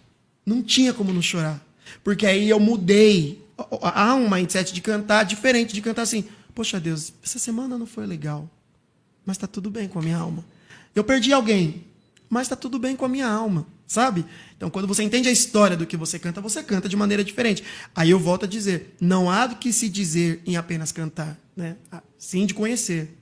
Não 0.45 0.61
tinha 0.61 0.93
como 0.93 1.13
não 1.13 1.21
chorar. 1.21 1.61
Porque 2.03 2.25
aí 2.25 2.49
eu 2.49 2.59
mudei. 2.59 3.41
Há 3.81 4.15
um 4.15 4.29
mindset 4.29 4.73
de 4.73 4.81
cantar 4.81 5.23
diferente, 5.23 5.73
de 5.73 5.81
cantar 5.81 6.01
assim. 6.01 6.25
Poxa 6.55 6.79
Deus, 6.79 7.13
essa 7.23 7.39
semana 7.39 7.77
não 7.77 7.85
foi 7.85 8.05
legal. 8.05 8.49
Mas 9.25 9.37
tá 9.37 9.47
tudo 9.47 9.69
bem 9.69 9.87
com 9.87 9.99
a 9.99 10.01
minha 10.01 10.17
alma. 10.17 10.43
Eu 10.95 11.03
perdi 11.03 11.31
alguém, 11.33 11.85
mas 12.33 12.47
tá 12.47 12.55
tudo 12.55 12.79
bem 12.79 12.95
com 12.95 13.05
a 13.05 13.09
minha 13.09 13.27
alma, 13.27 13.67
sabe? 13.85 14.25
Então, 14.57 14.69
quando 14.69 14.87
você 14.87 15.03
entende 15.03 15.29
a 15.29 15.31
história 15.31 15.77
do 15.77 15.85
que 15.85 15.95
você 15.95 16.17
canta, 16.17 16.41
você 16.41 16.63
canta 16.63 16.89
de 16.89 16.95
maneira 16.95 17.23
diferente. 17.23 17.63
Aí 17.95 18.09
eu 18.09 18.19
volto 18.19 18.45
a 18.45 18.47
dizer, 18.47 18.95
não 18.99 19.29
há 19.29 19.45
do 19.45 19.57
que 19.57 19.71
se 19.71 19.87
dizer 19.87 20.41
em 20.45 20.57
apenas 20.57 20.91
cantar, 20.91 21.37
né? 21.55 21.77
Ah, 21.91 22.01
Sim 22.17 22.45
de 22.45 22.53
conhecer. 22.53 23.15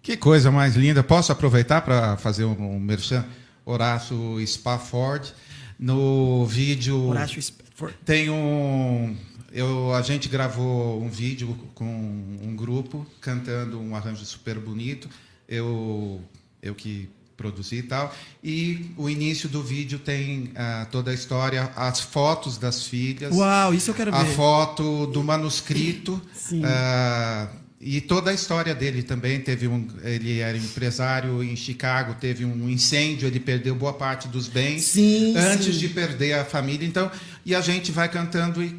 Que 0.00 0.16
coisa 0.16 0.50
mais 0.50 0.74
linda. 0.74 1.02
Posso 1.02 1.32
aproveitar 1.32 1.82
para 1.82 2.16
fazer 2.16 2.44
um, 2.44 2.76
um 2.76 2.80
merchan? 2.80 3.26
Horácio 3.66 4.38
Spafford. 4.46 5.34
No 5.78 6.46
vídeo. 6.46 7.08
Horácio 7.08 7.42
Spafford. 7.42 7.94
Tem 8.04 8.30
um. 8.30 9.16
Eu, 9.52 9.92
a 9.94 10.00
gente 10.00 10.28
gravou 10.28 11.02
um 11.02 11.10
vídeo 11.10 11.54
com 11.74 11.84
um 11.84 12.54
grupo 12.56 13.06
cantando 13.20 13.78
um 13.80 13.94
arranjo 13.94 14.24
super 14.24 14.58
bonito. 14.58 15.10
Eu, 15.48 16.22
eu 16.62 16.74
que 16.74 17.10
produzi 17.38 17.76
e 17.76 17.82
tal. 17.84 18.14
E 18.42 18.90
o 18.96 19.08
início 19.08 19.48
do 19.48 19.62
vídeo 19.62 20.00
tem 20.00 20.50
ah, 20.56 20.86
toda 20.90 21.12
a 21.12 21.14
história, 21.14 21.70
as 21.76 22.00
fotos 22.00 22.58
das 22.58 22.82
filhas. 22.82 23.34
Uau, 23.34 23.72
isso 23.72 23.90
eu 23.92 23.94
quero 23.94 24.14
a 24.14 24.24
ver. 24.24 24.34
foto 24.34 25.06
do 25.06 25.22
manuscrito 25.22 26.20
Sim. 26.34 26.62
ah, 26.64 27.48
e 27.80 28.00
toda 28.00 28.32
a 28.32 28.34
história 28.34 28.74
dele 28.74 29.04
também 29.04 29.40
teve 29.40 29.68
um 29.68 29.86
ele 30.02 30.40
era 30.40 30.58
empresário 30.58 31.44
em 31.44 31.54
Chicago 31.54 32.16
teve 32.20 32.44
um 32.44 32.68
incêndio 32.68 33.28
ele 33.28 33.38
perdeu 33.38 33.72
boa 33.72 33.92
parte 33.92 34.26
dos 34.26 34.48
bens 34.48 34.82
Sim, 34.82 35.36
antes 35.36 35.66
sim. 35.66 35.78
de 35.78 35.88
perder 35.90 36.32
a 36.32 36.44
família 36.44 36.84
então 36.84 37.08
e 37.46 37.54
a 37.54 37.60
gente 37.60 37.92
vai 37.92 38.08
cantando 38.08 38.60
e 38.60 38.74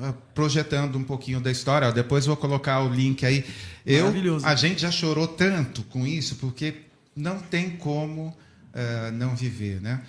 ah, 0.00 0.14
projetando 0.32 0.96
um 0.96 1.02
pouquinho 1.02 1.40
da 1.40 1.50
história 1.50 1.90
depois 1.90 2.26
vou 2.26 2.36
colocar 2.36 2.80
o 2.80 2.88
link 2.88 3.26
aí 3.26 3.44
eu 3.84 4.12
a 4.44 4.54
gente 4.54 4.82
já 4.82 4.90
chorou 4.92 5.26
tanto 5.26 5.82
com 5.84 6.06
isso 6.06 6.36
porque 6.36 6.83
não 7.16 7.38
tem 7.38 7.70
como 7.70 8.34
ah, 8.76 9.12
não 9.12 9.36
viver, 9.36 9.80
né? 9.80 10.00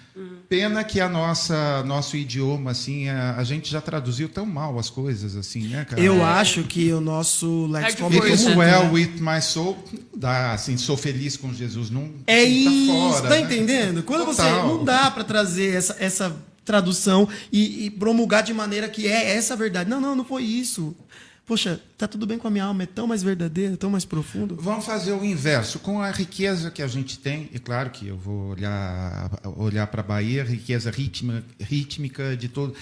Pena 0.49 0.83
que 0.83 0.99
a 0.99 1.07
nossa 1.07 1.83
nosso 1.83 2.17
idioma 2.17 2.71
assim 2.71 3.07
a, 3.07 3.35
a 3.37 3.43
gente 3.43 3.69
já 3.71 3.79
traduziu 3.79 4.27
tão 4.27 4.43
mal 4.43 4.79
as 4.79 4.89
coisas 4.89 5.35
assim, 5.35 5.67
né, 5.67 5.85
cara? 5.85 6.01
Eu 6.01 6.25
acho 6.25 6.63
que 6.63 6.91
o 6.91 6.99
nosso 6.99 7.69
It 7.75 7.91
is 7.91 7.95
força, 7.99 8.57
well 8.57 8.85
né? 8.85 8.89
with 8.89 9.11
my 9.19 9.39
soul. 9.39 9.77
Não 9.93 10.19
dá, 10.19 10.53
assim, 10.53 10.77
sou 10.77 10.97
feliz 10.97 11.37
com 11.37 11.53
Jesus. 11.53 11.91
Não, 11.91 12.09
É 12.25 12.41
assim, 12.41 12.65
tá 12.65 12.71
isso, 12.71 12.87
fora, 12.87 13.21
tá 13.21 13.29
né? 13.29 13.41
entendendo? 13.41 14.01
Quando 14.01 14.25
você 14.25 14.41
Total. 14.41 14.67
não 14.67 14.83
dá 14.83 15.11
para 15.11 15.23
trazer 15.23 15.75
essa, 15.75 15.95
essa 15.99 16.35
tradução 16.63 17.29
e, 17.51 17.85
e 17.85 17.89
promulgar 17.91 18.41
de 18.41 18.51
maneira 18.51 18.89
que 18.89 19.07
é 19.07 19.35
essa 19.35 19.53
a 19.53 19.57
verdade. 19.57 19.87
Não, 19.87 20.01
não, 20.01 20.15
não 20.15 20.25
foi 20.25 20.41
isso. 20.41 20.95
Poxa, 21.45 21.79
tá 21.97 22.07
tudo 22.07 22.25
bem 22.25 22.37
com 22.37 22.47
a 22.47 22.51
minha 22.51 22.63
alma, 22.63 22.83
é 22.83 22.85
tão 22.85 23.05
mais 23.07 23.21
verdadeiro, 23.21 23.77
tão 23.77 23.89
mais 23.89 24.03
profundo. 24.05 24.57
Vamos 24.59 24.85
fazer 24.85 25.11
o 25.11 25.23
inverso. 25.23 25.79
Com 25.79 26.01
a 26.01 26.09
riqueza 26.11 26.71
que 26.71 26.81
a 26.81 26.87
gente 26.87 27.19
tem, 27.19 27.49
e 27.53 27.59
claro 27.59 27.89
que 27.91 28.07
eu 28.07 28.17
vou 28.17 28.49
olhar, 28.49 29.29
olhar 29.55 29.87
para 29.87 30.01
a 30.01 30.03
Bahia, 30.03 30.43
riqueza 30.43 30.89
rítmica, 30.89 31.43
rítmica 31.59 32.35
de 32.35 32.49
todo. 32.49 32.73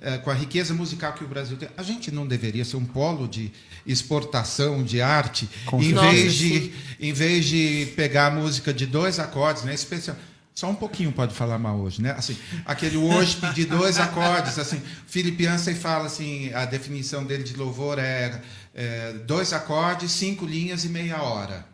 eh, 0.00 0.18
com 0.18 0.30
a 0.30 0.34
riqueza 0.34 0.74
musical 0.74 1.12
que 1.12 1.24
o 1.24 1.28
Brasil 1.28 1.56
tem, 1.56 1.68
a 1.76 1.82
gente 1.82 2.10
não 2.10 2.26
deveria 2.26 2.64
ser 2.64 2.76
um 2.76 2.84
polo 2.84 3.28
de 3.28 3.52
exportação 3.86 4.82
de 4.82 5.00
arte, 5.00 5.48
em 5.74 5.92
Nossa, 5.92 6.10
vez, 6.10 6.34
de, 6.34 6.72
em 7.00 7.12
vez 7.12 7.44
de 7.44 7.92
pegar 7.96 8.26
a 8.26 8.30
música 8.30 8.72
de 8.74 8.86
dois 8.86 9.18
acordes, 9.18 9.62
né? 9.64 9.74
Especial. 9.74 10.16
Só 10.54 10.68
um 10.68 10.74
pouquinho 10.74 11.10
pode 11.12 11.34
falar 11.34 11.58
mal 11.58 11.78
hoje, 11.80 12.02
né? 12.02 12.10
Assim, 12.12 12.36
aquele 12.66 12.96
hoje 12.98 13.38
de 13.54 13.64
dois 13.64 13.98
acordes, 13.98 14.58
assim, 14.58 14.80
Felipe 15.06 15.46
Ansem 15.46 15.74
fala 15.74 16.06
assim, 16.06 16.52
a 16.52 16.66
definição 16.66 17.24
dele 17.24 17.42
de 17.42 17.56
louvor 17.56 17.98
é, 17.98 18.40
é 18.74 19.12
dois 19.26 19.52
acordes, 19.54 20.12
cinco 20.12 20.44
linhas 20.44 20.84
e 20.84 20.88
meia 20.90 21.22
hora. 21.22 21.64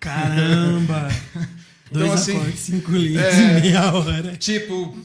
Caramba! 0.00 1.08
Dois 1.90 2.06
Então, 2.06 2.12
assim, 2.14 2.36
acordes, 2.36 2.60
cinco 2.60 2.90
linhas 2.92 3.34
é- 3.34 3.58
e 3.58 3.60
meia 3.62 3.92
hora. 3.94 4.36
Tipo, 4.36 4.96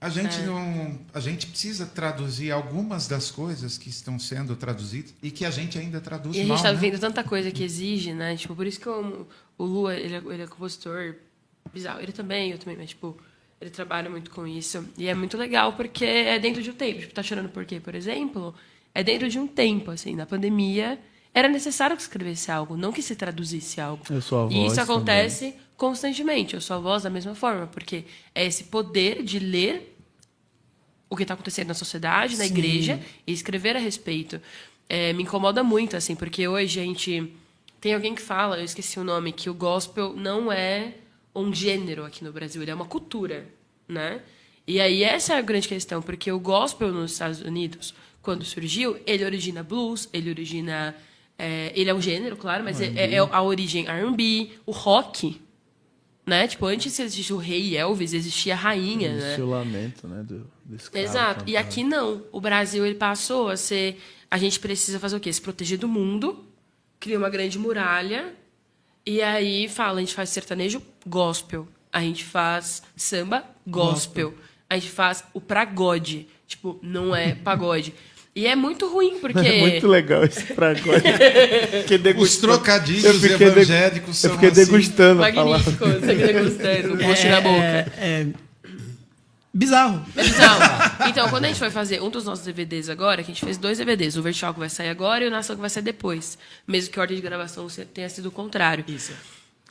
a 0.00 0.08
gente 0.08 0.40
É. 0.40 0.46
não, 0.46 0.98
a 1.14 1.20
gente 1.20 1.46
precisa 1.46 1.86
traduzir 1.86 2.50
algumas 2.50 3.06
das 3.06 3.30
coisas 3.30 3.78
que 3.78 3.88
estão 3.88 4.18
sendo 4.18 4.56
traduzidas 4.56 5.14
e 5.22 5.30
que 5.30 5.44
a 5.44 5.50
gente 5.50 5.78
ainda 5.78 6.00
traduz 6.00 6.34
E 6.36 6.40
a 6.40 6.42
gente 6.42 6.48
mal, 6.54 6.62
tá 6.62 6.72
né? 6.72 6.78
vendo 6.78 6.98
tanta 6.98 7.22
coisa 7.22 7.50
que 7.50 7.62
exige, 7.62 8.12
né? 8.12 8.36
Tipo, 8.36 8.56
por 8.56 8.66
isso 8.66 8.80
que 8.80 8.88
o, 8.88 9.26
o 9.56 9.64
Lua, 9.64 9.94
ele 9.94 10.16
é, 10.16 10.22
ele 10.34 10.42
é 10.42 10.46
compositor 10.46 11.14
bizarro. 11.72 12.00
Ele 12.00 12.12
também, 12.12 12.50
eu 12.50 12.58
também, 12.58 12.76
mas, 12.76 12.90
tipo, 12.90 13.16
ele 13.60 13.70
trabalha 13.70 14.10
muito 14.10 14.30
com 14.30 14.46
isso. 14.46 14.86
E 14.96 15.08
é 15.08 15.14
muito 15.14 15.36
legal 15.36 15.74
porque 15.74 16.04
é 16.04 16.38
dentro 16.38 16.62
de 16.62 16.70
um 16.70 16.74
tempo. 16.74 17.00
Tipo, 17.00 17.14
tá 17.14 17.22
chorando 17.22 17.48
por 17.48 17.64
quê, 17.64 17.78
por 17.78 17.94
exemplo? 17.94 18.54
É 18.94 19.02
dentro 19.02 19.28
de 19.28 19.38
um 19.38 19.46
tempo, 19.46 19.90
assim. 19.90 20.14
Na 20.14 20.26
pandemia, 20.26 20.98
era 21.34 21.48
necessário 21.48 21.96
que 21.96 22.02
se 22.02 22.08
escrevesse 22.08 22.50
algo, 22.50 22.76
não 22.76 22.92
que 22.92 23.02
se 23.02 23.14
traduzisse 23.16 23.80
algo. 23.80 24.04
Eu 24.10 24.20
sou 24.20 24.46
a 24.46 24.50
E 24.50 24.54
voz 24.54 24.72
isso 24.72 24.80
acontece 24.80 25.54
constantemente. 25.76 26.54
Eu 26.54 26.60
sou 26.60 26.76
a 26.76 26.80
voz 26.80 27.04
da 27.04 27.10
mesma 27.10 27.34
forma, 27.34 27.66
porque 27.66 28.04
é 28.34 28.44
esse 28.44 28.64
poder 28.64 29.22
de 29.22 29.38
ler 29.38 29.96
o 31.08 31.16
que 31.16 31.22
está 31.22 31.34
acontecendo 31.34 31.68
na 31.68 31.74
sociedade, 31.74 32.36
na 32.36 32.44
Sim. 32.44 32.50
igreja, 32.50 33.00
e 33.26 33.32
escrever 33.32 33.76
a 33.76 33.78
respeito. 33.78 34.40
É, 34.88 35.12
me 35.12 35.22
incomoda 35.22 35.62
muito, 35.62 35.96
assim, 35.96 36.14
porque 36.14 36.48
hoje 36.48 36.80
a 36.80 36.82
gente. 36.82 37.32
Tem 37.80 37.94
alguém 37.94 38.14
que 38.14 38.22
fala, 38.22 38.58
eu 38.58 38.64
esqueci 38.64 38.98
o 38.98 39.04
nome, 39.04 39.32
que 39.32 39.50
o 39.50 39.54
gospel 39.54 40.14
não 40.14 40.52
é 40.52 40.94
um 41.34 41.52
gênero 41.54 42.04
aqui 42.04 42.24
no 42.24 42.32
Brasil, 42.32 42.62
ele 42.62 42.70
é 42.70 42.74
uma 42.74 42.84
cultura, 42.84 43.46
né? 43.88 44.20
E 44.66 44.80
aí 44.80 45.02
essa 45.02 45.34
é 45.34 45.38
a 45.38 45.42
grande 45.42 45.66
questão, 45.66 46.00
porque 46.00 46.30
o 46.30 46.38
gospel 46.38 46.92
nos 46.92 47.12
Estados 47.12 47.40
Unidos, 47.40 47.94
quando 48.20 48.44
surgiu, 48.44 48.98
ele 49.06 49.24
origina 49.24 49.62
blues, 49.62 50.08
ele 50.12 50.30
origina. 50.30 50.94
é, 51.38 51.72
ele 51.74 51.90
é 51.90 51.94
um 51.94 52.00
gênero, 52.00 52.36
claro, 52.36 52.62
mas 52.62 52.80
é, 52.80 53.14
é 53.14 53.18
a 53.18 53.42
origem 53.42 53.86
R&B, 53.88 54.50
o 54.64 54.70
rock, 54.70 55.40
né? 56.24 56.46
Tipo, 56.46 56.66
antes 56.66 56.94
de 56.94 57.02
existir 57.02 57.32
o 57.32 57.36
rei 57.36 57.76
Elvis, 57.76 58.12
existia 58.12 58.54
a 58.54 58.56
rainha, 58.56 59.12
né? 59.12 59.18
Existe 59.18 59.40
o 59.42 59.50
lamento, 59.50 60.06
né? 60.06 60.22
Do, 60.22 60.46
do 60.64 60.98
Exato. 60.98 61.44
E 61.48 61.56
aqui 61.56 61.82
não. 61.82 62.22
O 62.30 62.40
Brasil 62.40 62.86
ele 62.86 62.94
passou 62.94 63.48
a 63.48 63.56
ser. 63.56 64.00
A 64.30 64.38
gente 64.38 64.60
precisa 64.60 65.00
fazer 65.00 65.16
o 65.16 65.20
quê? 65.20 65.32
Se 65.32 65.40
proteger 65.40 65.78
do 65.78 65.88
mundo, 65.88 66.44
cria 67.00 67.18
uma 67.18 67.28
grande 67.28 67.58
muralha, 67.58 68.32
e 69.04 69.20
aí 69.22 69.68
fala: 69.68 69.98
a 69.98 70.00
gente 70.00 70.14
faz 70.14 70.30
sertanejo 70.30 70.82
gospel, 71.06 71.66
a 71.92 72.00
gente 72.00 72.24
faz 72.24 72.82
samba 72.96 73.44
gospel, 73.66 74.34
a 74.68 74.74
gente 74.74 74.90
faz 74.90 75.24
o 75.32 75.40
pragode. 75.40 76.26
Tipo, 76.46 76.78
não 76.82 77.14
é 77.14 77.34
pagode. 77.34 77.94
E 78.34 78.46
é 78.46 78.56
muito 78.56 78.88
ruim, 78.88 79.18
porque. 79.20 79.38
É 79.46 79.60
muito 79.60 79.86
legal 79.86 80.24
esse 80.24 80.42
fragode. 80.42 81.02
Fiquei 81.82 81.96
Os 81.96 82.02
degustando. 82.02 82.52
trocadilhos 82.54 83.04
Eu 83.04 83.14
fiquei 83.14 83.46
evangélicos 83.46 84.16
são 84.16 84.30
Eu 84.30 84.34
fiquei 84.34 84.50
assim. 84.50 84.64
degustando 84.64 85.22
a 85.22 85.32
palavra. 85.32 85.70
Magnífico, 85.70 85.84
você 85.86 86.14
que 86.14 86.26
degustando, 86.32 86.98
post 86.98 87.26
na 87.28 87.40
boca. 87.40 87.62
É, 87.62 87.86
é 87.98 88.26
bizarro. 89.52 90.04
É 90.16 90.22
bizarro. 90.22 91.08
Então, 91.08 91.28
quando 91.28 91.44
a 91.44 91.48
gente 91.48 91.60
vai 91.60 91.70
fazer 91.70 92.02
um 92.02 92.10
dos 92.10 92.24
nossos 92.24 92.44
DVDs 92.44 92.88
agora, 92.88 93.22
que 93.22 93.30
a 93.30 93.34
gente 93.34 93.44
fez 93.44 93.56
dois 93.58 93.78
DVDs, 93.78 94.16
o 94.16 94.22
Vertical 94.22 94.52
que 94.54 94.60
vai 94.60 94.68
sair 94.70 94.88
agora 94.88 95.24
e 95.24 95.28
o 95.28 95.30
Nação 95.30 95.54
que 95.56 95.60
vai 95.60 95.70
sair 95.70 95.82
depois. 95.82 96.38
Mesmo 96.66 96.92
que 96.92 96.98
a 96.98 97.02
ordem 97.02 97.16
de 97.16 97.22
gravação 97.22 97.68
se- 97.68 97.84
tenha 97.84 98.08
sido 98.08 98.26
o 98.26 98.30
contrário. 98.32 98.84
Isso. 98.88 99.12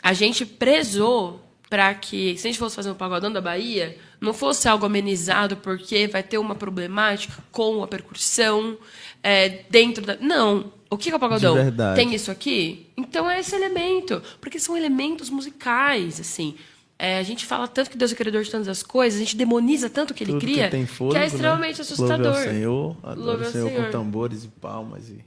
A 0.03 0.13
gente 0.13 0.45
prezou 0.45 1.45
para 1.69 1.93
que, 1.93 2.35
se 2.37 2.47
a 2.47 2.51
gente 2.51 2.59
fosse 2.59 2.75
fazer 2.75 2.91
um 2.91 2.95
pagodão 2.95 3.31
da 3.31 3.39
Bahia, 3.39 3.97
não 4.19 4.33
fosse 4.33 4.67
algo 4.67 4.85
amenizado 4.85 5.55
porque 5.57 6.07
vai 6.07 6.21
ter 6.21 6.37
uma 6.37 6.53
problemática 6.53 7.33
com 7.51 7.81
a 7.81 7.87
percussão 7.87 8.77
é, 9.23 9.63
dentro 9.69 10.05
da. 10.05 10.17
Não. 10.17 10.73
O 10.89 10.97
que 10.97 11.09
é 11.09 11.15
o 11.15 11.19
pagodão? 11.19 11.55
De 11.55 11.61
verdade. 11.63 11.95
Tem 11.95 12.13
isso 12.13 12.29
aqui? 12.29 12.87
Então 12.97 13.29
é 13.31 13.39
esse 13.39 13.55
elemento. 13.55 14.21
Porque 14.41 14.59
são 14.59 14.75
elementos 14.75 15.29
musicais, 15.29 16.19
assim. 16.19 16.55
É, 17.01 17.17
a 17.17 17.23
gente 17.23 17.47
fala 17.47 17.67
tanto 17.67 17.89
que 17.89 17.97
Deus 17.97 18.11
é 18.11 18.15
criador 18.15 18.43
de 18.43 18.51
tantas 18.51 18.67
as 18.67 18.83
coisas, 18.83 19.19
a 19.19 19.23
gente 19.23 19.35
demoniza 19.35 19.89
tanto 19.89 20.11
o 20.11 20.13
que 20.13 20.23
ele 20.23 20.33
Tudo 20.33 20.41
cria, 20.41 20.65
que 20.65 20.69
tem 20.69 20.85
fôlego, 20.85 21.17
é 21.17 21.25
extremamente 21.25 21.77
né? 21.77 21.81
assustador. 21.81 22.27
Louve 22.27 22.37
ao 22.37 22.53
Senhor, 22.53 22.97
adore 23.01 23.19
Louve 23.19 23.43
o 23.43 23.45
ao 23.47 23.51
Senhor, 23.51 23.69
Senhor. 23.69 23.85
com 23.85 23.91
tambores 23.91 24.43
e 24.43 24.47
palmas. 24.47 25.09
E... 25.09 25.17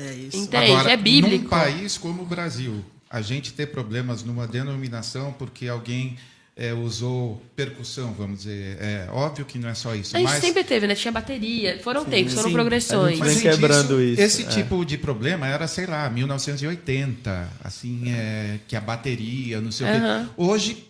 É 0.00 0.14
isso. 0.14 0.38
Entende? 0.38 0.72
Agora, 0.72 0.90
é 0.90 0.96
bíblico. 0.96 1.44
num 1.44 1.50
país 1.50 1.98
como 1.98 2.22
o 2.22 2.24
Brasil, 2.24 2.82
a 3.10 3.20
gente 3.20 3.52
ter 3.52 3.66
problemas 3.66 4.22
numa 4.22 4.46
denominação 4.46 5.30
porque 5.34 5.68
alguém 5.68 6.16
é, 6.56 6.72
usou 6.72 7.42
percussão, 7.54 8.14
vamos 8.14 8.38
dizer. 8.38 8.78
É 8.80 9.08
óbvio 9.12 9.44
que 9.44 9.58
não 9.58 9.68
é 9.68 9.74
só 9.74 9.94
isso. 9.94 10.16
A 10.16 10.20
gente 10.20 10.26
mas 10.30 10.42
sempre 10.42 10.64
teve, 10.64 10.86
né? 10.86 10.94
Tinha 10.94 11.12
bateria, 11.12 11.78
foram 11.82 12.02
tempos, 12.06 12.32
foram 12.32 12.48
sim. 12.48 12.54
progressões. 12.54 13.04
A 13.04 13.10
gente 13.10 13.18
Mas, 13.18 13.42
vem 13.42 13.52
quebrando 13.52 14.02
isso, 14.02 14.22
Esse 14.22 14.44
é. 14.44 14.46
tipo 14.46 14.86
de 14.86 14.96
problema 14.96 15.46
era, 15.46 15.68
sei 15.68 15.84
lá, 15.84 16.08
1980, 16.08 17.46
assim, 17.62 18.10
é, 18.10 18.58
que 18.66 18.74
a 18.74 18.80
bateria, 18.80 19.60
não 19.60 19.70
sei 19.70 19.86
o 19.86 19.90
Aham. 19.90 20.24
quê. 20.24 20.30
Hoje, 20.38 20.89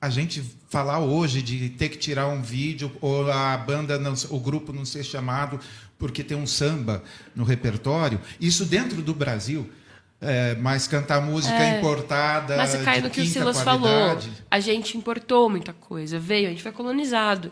a 0.00 0.08
gente 0.08 0.42
falar 0.68 0.98
hoje 1.00 1.42
de 1.42 1.68
ter 1.70 1.88
que 1.90 1.98
tirar 1.98 2.26
um 2.28 2.40
vídeo 2.40 2.90
ou 3.00 3.30
a 3.30 3.56
banda, 3.56 3.98
não, 3.98 4.14
o 4.30 4.40
grupo 4.40 4.72
não 4.72 4.84
ser 4.84 5.04
chamado 5.04 5.60
porque 5.98 6.24
tem 6.24 6.36
um 6.36 6.46
samba 6.46 7.02
no 7.36 7.44
repertório, 7.44 8.18
isso 8.40 8.64
dentro 8.64 9.02
do 9.02 9.12
Brasil. 9.14 9.70
É, 10.22 10.54
mas 10.56 10.86
cantar 10.86 11.20
música 11.22 11.54
É. 11.58 11.78
importada. 11.78 12.54
Mas 12.56 12.70
você 12.70 12.82
cai 12.82 13.00
no 13.00 13.08
que 13.08 13.22
o 13.22 13.26
Silas 13.26 13.60
falou. 13.62 13.88
qualidade. 13.88 14.30
A 14.50 14.60
gente 14.60 14.96
importou 14.98 15.48
muita 15.48 15.72
coisa, 15.72 16.18
veio, 16.18 16.46
a 16.48 16.50
gente 16.50 16.62
foi 16.62 16.72
colonizado. 16.72 17.50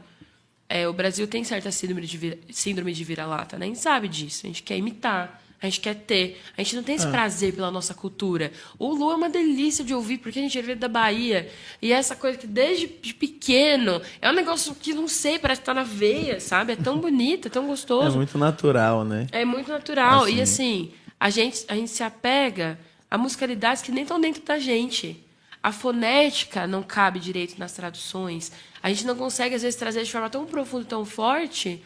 É, 0.68 0.86
o 0.86 0.92
Brasil 0.92 1.26
tem 1.26 1.42
certa 1.44 1.72
síndrome 1.72 2.02
de, 2.06 2.18
vira- 2.18 2.38
síndrome 2.52 2.92
de 2.92 3.04
vira-lata, 3.04 3.56
né? 3.58 3.64
A 3.64 3.68
gente 3.68 3.78
sabe 3.80 4.06
disso. 4.06 4.42
A 4.44 4.48
gente 4.48 4.62
quer 4.62 4.76
imitar, 4.76 5.42
a 5.60 5.66
gente 5.66 5.80
quer 5.80 5.94
ter. 5.94 6.40
A 6.56 6.62
gente 6.62 6.76
não 6.76 6.82
tem 6.82 6.94
esse 6.94 7.06
Ah. 7.06 7.10
prazer 7.10 7.52
pela 7.54 7.70
nossa 7.70 7.92
cultura. 7.94 8.52
O 8.78 8.94
Lu 8.94 9.10
é 9.10 9.16
uma 9.16 9.28
delícia 9.28 9.84
de 9.84 9.92
ouvir, 9.92 10.18
porque 10.18 10.38
a 10.38 10.42
gente 10.42 10.60
veio 10.62 10.78
da 10.78 10.86
Bahia. 10.88 11.50
E 11.82 11.92
é 11.92 11.96
essa 11.96 12.14
coisa 12.14 12.38
que 12.38 12.46
desde 12.46 12.86
de 12.86 13.12
pequeno 13.14 14.00
é 14.22 14.30
um 14.30 14.34
negócio 14.34 14.74
que 14.74 14.92
não 14.94 15.08
sei, 15.08 15.38
parece 15.38 15.60
que 15.60 15.66
tá 15.66 15.74
na 15.74 15.82
veia, 15.82 16.38
sabe? 16.40 16.74
É 16.74 16.76
tão 16.76 16.98
bonito, 17.00 17.48
é 17.48 17.50
tão 17.50 17.64
É 17.64 17.66
gostoso. 17.66 18.16
muito 18.16 18.38
natural, 18.38 19.04
né? 19.04 19.26
É 19.32 19.44
muito 19.44 19.68
natural. 19.70 20.24
Assim. 20.24 20.36
E 20.36 20.40
assim, 20.40 20.92
a 21.18 21.28
gente, 21.30 21.64
a 21.68 21.74
gente 21.74 21.90
se 21.90 22.02
apega 22.02 22.78
a 23.10 23.18
musicalidades 23.18 23.82
que 23.82 23.90
nem 23.90 24.02
estão 24.02 24.20
dentro 24.20 24.42
da 24.42 24.58
gente. 24.58 25.24
A 25.60 25.72
fonética 25.72 26.68
não 26.68 26.84
cabe 26.84 27.18
direito 27.18 27.58
nas 27.58 27.72
traduções. 27.72 28.52
A 28.80 28.88
gente 28.90 29.04
não 29.04 29.16
consegue, 29.16 29.56
às 29.56 29.62
vezes, 29.62 29.76
trazer 29.76 30.04
de 30.04 30.12
forma 30.12 30.30
tão 30.30 30.46
profunda, 30.46 30.84
tão 30.84 31.04
forte, 31.04 31.82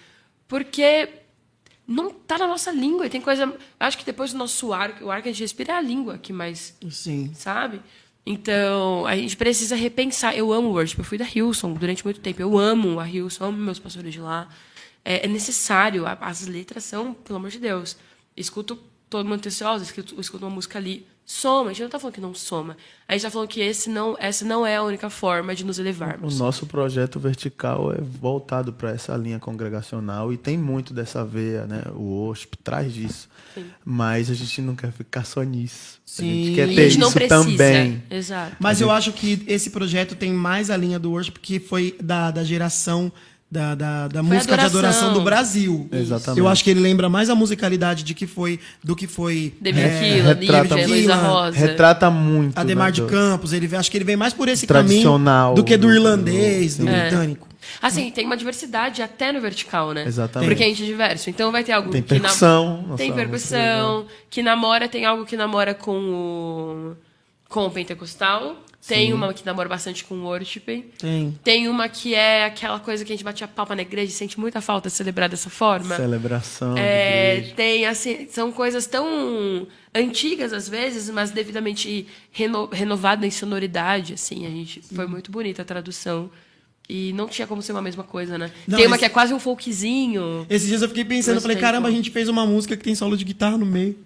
porque 0.46 1.08
não 1.86 2.08
está 2.08 2.38
na 2.38 2.46
nossa 2.46 2.70
língua. 2.70 3.06
E 3.06 3.10
tem 3.10 3.20
coisa. 3.20 3.52
Acho 3.78 3.98
que 3.98 4.04
depois 4.04 4.32
do 4.32 4.38
nosso 4.38 4.72
ar, 4.72 5.02
o 5.02 5.10
ar 5.10 5.22
que 5.22 5.28
a 5.28 5.32
gente 5.32 5.40
respira 5.40 5.74
é 5.74 5.76
a 5.76 5.80
língua 5.80 6.18
que 6.18 6.32
mais 6.32 6.76
Sim. 6.90 7.32
sabe? 7.34 7.80
Então, 8.24 9.04
a 9.06 9.16
gente 9.16 9.36
precisa 9.36 9.74
repensar. 9.74 10.36
Eu 10.36 10.52
amo 10.52 10.68
worship, 10.68 10.98
eu 10.98 11.04
fui 11.04 11.18
da 11.18 11.26
Hilson 11.26 11.72
durante 11.74 12.04
muito 12.04 12.20
tempo. 12.20 12.40
Eu 12.40 12.56
amo 12.56 13.00
a 13.00 13.08
Hilson, 13.08 13.46
amo 13.46 13.58
meus 13.58 13.78
pastores 13.78 14.12
de 14.12 14.20
lá. 14.20 14.48
É, 15.04 15.24
é 15.24 15.28
necessário, 15.28 16.04
as 16.06 16.46
letras 16.46 16.84
são, 16.84 17.12
pelo 17.12 17.38
amor 17.38 17.50
de 17.50 17.58
Deus. 17.58 17.96
Escuto 18.36 18.78
todo 19.10 19.28
mundo 19.28 19.40
tencioso, 19.40 19.82
escuto, 19.82 20.20
escuto 20.20 20.44
uma 20.44 20.54
música 20.54 20.78
ali. 20.78 21.06
Soma, 21.24 21.70
a 21.70 21.72
gente 21.72 21.80
não 21.80 21.86
está 21.86 21.98
falando 21.98 22.14
que 22.14 22.20
não 22.20 22.34
soma. 22.34 22.76
A 23.08 23.12
gente 23.12 23.20
está 23.20 23.30
falando 23.30 23.48
que 23.48 23.60
esse 23.60 23.88
não, 23.88 24.16
essa 24.18 24.44
não 24.44 24.66
é 24.66 24.76
a 24.76 24.82
única 24.82 25.08
forma 25.08 25.54
de 25.54 25.64
nos 25.64 25.78
O 25.78 25.82
elevarmos. 25.82 26.38
nosso 26.38 26.66
projeto 26.66 27.18
vertical 27.20 27.92
é 27.92 28.00
voltado 28.00 28.72
para 28.72 28.90
essa 28.90 29.16
linha 29.16 29.38
congregacional 29.38 30.32
e 30.32 30.36
tem 30.36 30.58
muito 30.58 30.92
dessa 30.92 31.24
veia, 31.24 31.64
né? 31.66 31.82
O 31.94 32.02
worship 32.26 32.56
traz 32.62 32.92
disso. 32.92 33.28
Mas 33.84 34.30
a 34.30 34.34
gente 34.34 34.60
não 34.60 34.74
quer 34.74 34.90
ficar 34.92 35.24
só 35.24 35.42
nisso. 35.42 35.98
A 36.04 36.10
Sim. 36.10 36.44
gente 36.44 36.54
quer 36.56 36.68
E 36.68 36.74
ter 36.74 36.80
a 36.84 36.88
gente 36.88 36.98
não 36.98 37.08
isso 37.08 37.16
precisa. 37.16 37.42
também. 37.42 38.02
Exato. 38.10 38.56
Mas 38.58 38.80
eu 38.80 38.90
acho 38.90 39.12
que 39.12 39.42
esse 39.46 39.70
projeto 39.70 40.14
tem 40.16 40.32
mais 40.32 40.70
a 40.70 40.76
linha 40.76 40.98
do 40.98 41.10
worship, 41.12 41.32
que 41.40 41.58
foi 41.60 41.96
da, 42.02 42.30
da 42.30 42.44
geração 42.44 43.10
da, 43.52 43.74
da, 43.74 44.08
da 44.08 44.22
música 44.22 44.56
de 44.56 44.64
adoração. 44.64 44.78
adoração 44.78 45.12
do 45.12 45.20
Brasil. 45.20 45.86
Exatamente. 45.92 46.38
Eu 46.40 46.48
acho 46.48 46.64
que 46.64 46.70
ele 46.70 46.80
lembra 46.80 47.10
mais 47.10 47.28
a 47.28 47.34
musicalidade 47.34 48.02
de 48.02 48.14
que 48.14 48.26
foi, 48.26 48.58
do 48.82 48.96
que 48.96 49.06
foi 49.06 49.52
David 49.60 49.82
é, 49.84 50.00
Keelan, 50.00 50.28
retrata- 50.34 50.74
Lígia, 50.76 50.86
Luísa 50.88 51.14
Rosa. 51.16 51.58
Retrata 51.58 52.10
muito. 52.10 52.56
Ademar 52.58 52.86
né, 52.86 52.92
de 52.92 53.02
do- 53.02 53.08
Campos. 53.08 53.52
Ele, 53.52 53.76
acho 53.76 53.90
que 53.90 53.98
ele 53.98 54.04
vem 54.06 54.16
mais 54.16 54.32
por 54.32 54.48
esse 54.48 54.66
Tradicional, 54.66 55.50
caminho 55.50 55.54
do 55.56 55.64
que 55.64 55.76
do 55.76 55.86
do- 55.88 55.92
irlandês, 55.92 56.78
do 56.78 56.88
É. 56.88 57.10
britânico. 57.10 57.46
Assim, 57.82 58.10
tem 58.10 58.24
uma 58.24 58.36
diversidade 58.38 59.02
até 59.02 59.30
no 59.32 59.40
vertical, 59.40 59.92
né? 59.92 60.04
Exatamente. 60.06 60.48
Porque 60.48 60.64
a 60.64 60.66
gente 60.68 60.82
é 60.82 60.86
diverso. 60.86 61.28
Então 61.28 61.52
vai 61.52 61.62
ter 61.62 61.72
algo 61.72 61.90
Tem 61.90 62.02
que 62.02 62.14
na- 62.14 62.20
percussão, 62.20 62.82
nossa, 62.88 62.96
Tem 62.96 63.12
percussão. 63.12 64.06
Que 64.30 64.42
namora, 64.42 64.88
tem 64.88 65.04
algo 65.04 65.26
que 65.26 65.36
namora 65.36 65.74
com 65.74 65.92
o. 65.92 66.96
com 67.52 67.64
o 67.66 67.70
pentecostal. 67.70 68.56
Tem 68.84 69.12
uma 69.12 69.32
que 69.32 69.46
namora 69.46 69.68
bastante 69.68 70.02
com 70.04 70.16
o 70.16 70.24
worship. 70.24 70.60
Tem. 70.98 71.38
Tem 71.44 71.68
uma 71.68 71.88
que 71.88 72.16
é 72.16 72.44
aquela 72.46 72.80
coisa 72.80 73.04
que 73.04 73.12
a 73.12 73.14
gente 73.14 73.22
bate 73.24 73.44
a 73.44 73.46
palma 73.46 73.76
na 73.76 73.82
igreja 73.82 74.10
e 74.10 74.14
sente 74.14 74.40
muita 74.40 74.60
falta 74.60 74.88
de 74.88 74.94
celebrar 74.96 75.28
dessa 75.28 75.48
forma. 75.48 75.94
Celebração. 75.94 76.76
É, 76.76 77.52
tem 77.54 77.86
assim, 77.86 78.26
são 78.28 78.50
coisas 78.50 78.84
tão 78.88 79.68
antigas 79.94 80.52
às 80.52 80.68
vezes, 80.68 81.08
mas 81.10 81.30
devidamente 81.30 82.08
reno, 82.32 82.68
renovada 82.72 83.24
em 83.24 83.30
sonoridade, 83.30 84.14
assim, 84.14 84.46
a 84.46 84.50
gente 84.50 84.82
foi 84.92 85.06
muito 85.06 85.30
bonita 85.30 85.62
a 85.62 85.64
tradução. 85.64 86.28
E 86.88 87.12
não 87.12 87.28
tinha 87.28 87.46
como 87.46 87.62
ser 87.62 87.70
uma 87.70 87.80
mesma 87.82 88.02
coisa, 88.02 88.36
né? 88.36 88.50
Não, 88.66 88.76
tem 88.76 88.88
uma 88.88 88.96
esse- 88.96 89.00
que 89.02 89.06
é 89.06 89.08
quase 89.08 89.32
um 89.32 89.38
folkzinho. 89.38 90.44
Esses 90.50 90.66
dias 90.66 90.82
eu 90.82 90.88
fiquei 90.88 91.04
pensando, 91.04 91.36
eu 91.36 91.40
falei, 91.40 91.56
caramba, 91.56 91.86
a 91.86 91.90
pô. 91.90 91.96
gente 91.96 92.10
fez 92.10 92.28
uma 92.28 92.44
música 92.44 92.76
que 92.76 92.82
tem 92.82 92.96
solo 92.96 93.16
de 93.16 93.24
guitarra 93.24 93.56
no 93.56 93.64
meio. 93.64 93.96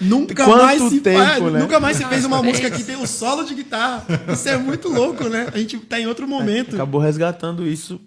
Nunca 0.00 0.44
Quanto 0.44 0.62
mais 0.62 0.82
se 0.82 1.00
tempo, 1.00 1.18
faz, 1.18 1.42
né? 1.52 1.60
nunca 1.60 1.80
mais 1.80 1.96
se 1.96 2.04
fez 2.06 2.24
uma 2.24 2.36
Parabéns. 2.38 2.58
música 2.62 2.76
que 2.76 2.84
tem 2.84 2.96
o 2.96 3.06
solo 3.06 3.44
de 3.44 3.54
guitarra. 3.54 4.04
Isso 4.32 4.48
é 4.48 4.56
muito 4.58 4.88
louco, 4.88 5.28
né? 5.28 5.48
A 5.52 5.58
gente 5.58 5.78
tá 5.78 6.00
em 6.00 6.06
outro 6.06 6.26
momento. 6.28 6.74
Acabou 6.74 7.00
resgatando 7.00 7.66
isso 7.66 8.00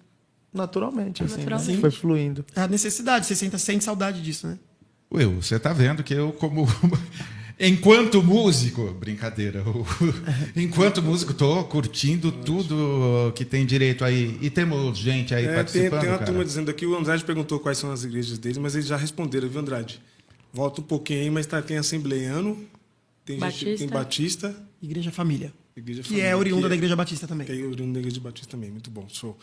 naturalmente, 0.53 1.23
assim, 1.23 1.37
né? 1.37 1.43
Naturalmente. 1.45 1.81
Foi 1.81 1.91
fluindo. 1.91 2.45
É 2.55 2.61
a 2.61 2.67
necessidade, 2.67 3.25
você 3.25 3.35
sente, 3.35 3.57
sente 3.59 3.83
saudade 3.83 4.21
disso, 4.21 4.47
né? 4.47 4.57
Will, 5.13 5.41
você 5.41 5.59
tá 5.59 5.73
vendo 5.73 6.03
que 6.03 6.13
eu, 6.13 6.31
como. 6.33 6.67
Enquanto 7.59 8.21
músico, 8.23 8.91
brincadeira, 8.99 9.63
enquanto 10.55 11.03
músico, 11.03 11.35
tô 11.35 11.63
curtindo 11.65 12.31
tudo 12.31 13.31
que 13.35 13.45
tem 13.45 13.63
direito 13.63 14.03
aí. 14.03 14.37
E 14.41 14.49
temos 14.49 14.97
gente 14.97 15.35
aí 15.35 15.43
É, 15.43 15.47
tem, 15.47 15.55
participando. 15.55 15.99
tem 16.01 16.09
uma 16.09 16.17
cara. 16.17 16.25
turma 16.31 16.43
dizendo 16.43 16.71
aqui, 16.71 16.85
o 16.85 16.97
Andrade 16.97 17.23
perguntou 17.23 17.59
quais 17.59 17.77
são 17.77 17.91
as 17.91 18.03
igrejas 18.03 18.39
deles, 18.39 18.57
mas 18.57 18.73
eles 18.73 18.87
já 18.87 18.97
responderam, 18.97 19.47
viu, 19.47 19.61
Andrade? 19.61 20.01
Volta 20.53 20.81
um 20.81 20.83
pouquinho 20.83 21.21
aí, 21.21 21.29
mas 21.31 21.47
tá, 21.47 21.61
tem 21.63 21.77
assembleiano, 21.77 22.63
tem, 23.25 23.39
gente, 23.39 23.41
Batista. 23.41 23.77
tem 23.77 23.87
Batista, 23.87 24.55
Igreja 24.81 25.11
Família. 25.11 25.51
Igreja 25.75 26.03
Que 26.03 26.09
Família, 26.09 26.27
é 26.27 26.35
oriunda 26.35 26.61
que 26.63 26.69
da 26.69 26.75
Igreja 26.75 26.95
Batista 26.95 27.27
também. 27.27 27.47
Que 27.47 27.53
é 27.53 27.65
oriundo 27.65 27.93
da 27.93 27.99
Igreja 27.99 28.21
Batista 28.21 28.51
também, 28.51 28.69
muito 28.69 28.91
bom. 28.91 29.07
Show. 29.09 29.35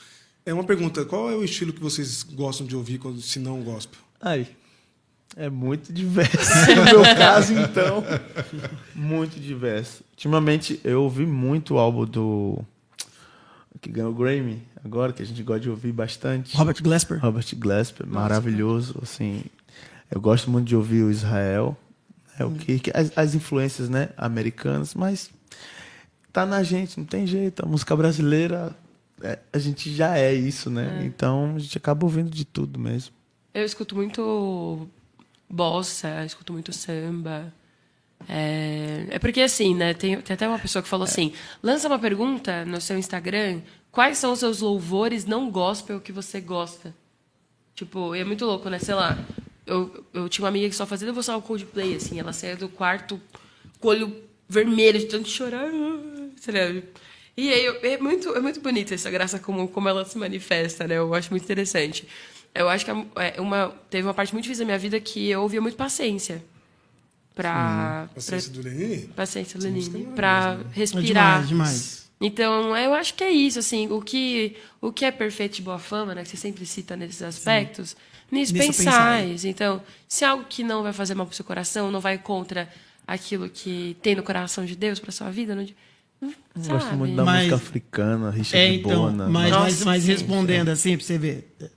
É 0.47 0.55
uma 0.55 0.63
pergunta, 0.63 1.05
qual 1.05 1.29
é 1.29 1.35
o 1.35 1.43
estilo 1.43 1.73
que 1.73 1.81
vocês 1.81 2.23
gostam 2.23 2.65
de 2.65 2.77
ouvir, 2.77 2.99
quando, 2.99 3.21
se 3.21 3.41
não 3.41 3.61
gospel? 3.63 3.99
Aí. 4.21 4.47
É 5.37 5.51
muito 5.51 5.93
diverso. 5.93 6.39
No 6.77 6.85
meu 6.85 7.03
caso, 7.03 7.53
então. 7.55 8.05
Muito 8.95 9.39
diverso. 9.39 10.03
Ultimamente, 10.13 10.81
eu 10.85 11.03
ouvi 11.03 11.27
muito 11.27 11.75
o 11.75 11.79
álbum 11.79 12.05
do. 12.05 12.65
Que 13.81 13.91
ganhou 13.91 14.11
o 14.11 14.15
Grammy, 14.15 14.63
agora, 14.85 15.13
que 15.13 15.23
a 15.23 15.27
gente 15.27 15.43
gosta 15.43 15.61
de 15.61 15.71
ouvir 15.71 15.93
bastante. 15.93 16.57
Robert 16.57 16.83
Glasper. 16.83 17.19
Robert 17.21 17.47
Glasper, 17.57 18.07
maravilhoso. 18.07 18.99
Assim, 19.03 19.45
eu 20.11 20.21
gosto 20.21 20.51
muito 20.51 20.67
de 20.67 20.77
ouvir 20.77 21.03
o 21.03 21.11
Israel, 21.11 21.77
é 22.39 22.45
o 22.45 22.51
que 22.53 22.91
as, 22.95 23.17
as 23.17 23.35
influências, 23.35 23.89
né, 23.89 24.11
americanas, 24.17 24.95
mas 24.95 25.31
tá 26.33 26.47
na 26.47 26.63
gente, 26.63 26.99
não 26.99 27.07
tem 27.07 27.27
jeito. 27.27 27.65
A 27.65 27.69
música 27.69 27.95
brasileira, 27.95 28.75
é, 29.23 29.39
a 29.53 29.59
gente 29.59 29.95
já 29.95 30.17
é 30.17 30.33
isso, 30.33 30.71
né? 30.71 31.03
Então 31.05 31.55
a 31.57 31.59
gente 31.59 31.77
acaba 31.77 32.05
ouvindo 32.05 32.31
de 32.31 32.45
tudo 32.45 32.79
mesmo. 32.79 33.15
Eu 33.53 33.65
escuto 33.65 33.95
muito 33.95 34.89
bossa, 35.49 36.25
escuto 36.25 36.53
muito 36.53 36.73
samba. 36.73 37.53
É, 38.29 39.07
é 39.11 39.19
porque 39.19 39.41
assim, 39.41 39.75
né? 39.75 39.95
Tem, 39.95 40.21
tem 40.21 40.35
até 40.35 40.47
uma 40.47 40.59
pessoa 40.59 40.83
que 40.83 40.89
falou 40.89 41.05
assim: 41.05 41.33
lança 41.63 41.89
uma 41.89 41.99
pergunta 41.99 42.65
no 42.65 42.81
seu 42.81 42.99
Instagram. 42.99 43.61
Quais 43.91 44.19
são 44.19 44.33
os 44.33 44.39
seus 44.39 44.61
louvores 44.61 45.25
não 45.25 45.51
gospel 45.51 46.01
que 46.01 46.13
você 46.13 46.41
gosta? 46.41 46.95
Tipo, 47.75 48.15
e 48.15 48.21
é 48.21 48.25
muito 48.25 48.45
louco, 48.45 48.69
né? 48.71 48.79
Sei 48.79 48.95
lá. 48.95 49.19
Eu, 49.71 50.05
eu 50.13 50.29
tinha 50.29 50.43
uma 50.45 50.49
amiga 50.49 50.69
que 50.69 50.75
só 50.75 50.85
fazia 50.85 51.07
devoção 51.07 51.37
ao 51.37 51.43
Coldplay, 51.43 51.95
assim. 51.97 52.19
Ela 52.19 52.33
saía 52.33 52.57
do 52.57 52.69
quarto 52.69 53.21
com 53.79 53.89
o 53.89 53.91
olho 53.93 54.17
vermelho, 54.49 54.99
de 54.99 55.07
tanto 55.07 55.29
chorar. 55.29 55.65
lá. 55.73 56.83
E 57.37 57.53
aí, 57.53 57.65
eu- 57.65 57.79
é 57.83 57.97
muito, 57.99 58.29
é 58.37 58.41
muito 58.41 58.61
bonita 58.61 58.95
essa 58.95 59.11
graça 59.11 59.39
como, 59.39 59.69
como 59.69 59.89
ela 59.89 60.05
se 60.05 60.19
manifesta, 60.19 60.87
né? 60.87 60.99
Eu 60.99 61.15
acho 61.15 61.31
muito 61.31 61.45
interessante. 61.45 62.07
Eu 62.55 62.69
acho 62.69 62.85
que 62.85 62.91
é 62.91 63.41
uma, 63.41 63.69
teve 63.89 64.07
uma 64.07 64.13
parte 64.15 64.33
muito 64.33 64.43
difícil 64.43 64.63
da 64.65 64.67
minha 64.67 64.79
vida 64.79 64.99
que 65.01 65.29
eu 65.31 65.41
ouvia 65.43 65.61
muito 65.61 65.77
paciência. 65.77 66.43
Pra, 67.35 68.09
Paciência 68.15 68.51
pra, 68.53 68.61
do 68.63 68.69
Lenine? 68.69 69.07
paciência, 69.15 69.59
música 69.61 69.97
Lenine. 69.97 70.13
é 70.13 70.17
Pra 70.17 70.57
né? 70.57 70.65
respirar. 70.73 71.47
demais, 71.47 71.49
demais. 71.49 72.11
Então, 72.21 72.77
eu 72.77 72.93
acho 72.93 73.15
que 73.15 73.25
é 73.25 73.31
isso, 73.31 73.59
assim, 73.61 73.89
o 73.91 74.03
que, 74.03 74.57
o 74.81 74.93
que 74.93 75.07
é 75.07 75.11
perfeito 75.11 75.57
de 75.57 75.63
boa 75.63 75.79
fama, 75.79 76.15
né, 76.15 76.23
que 76.23 76.29
você 76.29 76.37
sempre 76.37 76.67
cita 76.67 76.95
nesses 76.97 77.23
aspectos, 77.23 77.97
nisso 78.31 78.53
Nisso 78.53 78.67
pensais. 78.67 79.45
Então, 79.45 79.83
se 80.09 80.25
é 80.25 80.29
algo 80.29 80.45
que 80.49 80.63
não 80.63 80.83
vai 80.83 80.93
fazer 80.93 81.15
mal 81.15 81.27
pro 81.27 81.35
seu 81.35 81.45
coração, 81.45 81.91
não 81.91 82.01
vai 82.01 82.19
contra 82.19 82.69
aquilo 83.07 83.49
que 83.49 83.97
tem 84.03 84.15
no 84.15 84.23
coração 84.23 84.65
de 84.65 84.77
Deus 84.77 84.99
para 85.01 85.11
sua 85.13 85.31
vida, 85.31 85.55
não, 85.55 85.67
sabe? 85.67 86.69
Gosto 86.69 86.95
muito 86.95 87.17
da 87.17 87.25
Mas- 87.25 87.39
música 87.47 87.57
africana, 87.57 88.31
Richard 88.31 88.57
É, 88.57 88.75
então, 88.75 89.03
Bona. 89.03 89.29
mas, 89.29 89.51
Nossa, 89.51 89.63
mas, 89.65 89.85
mas 89.85 90.03
sim. 90.05 90.13
respondendo 90.13 90.69
assim, 90.69 90.97
pra 90.97 91.07
você 91.07 91.19
ver. 91.19 91.55
é, 91.61 91.69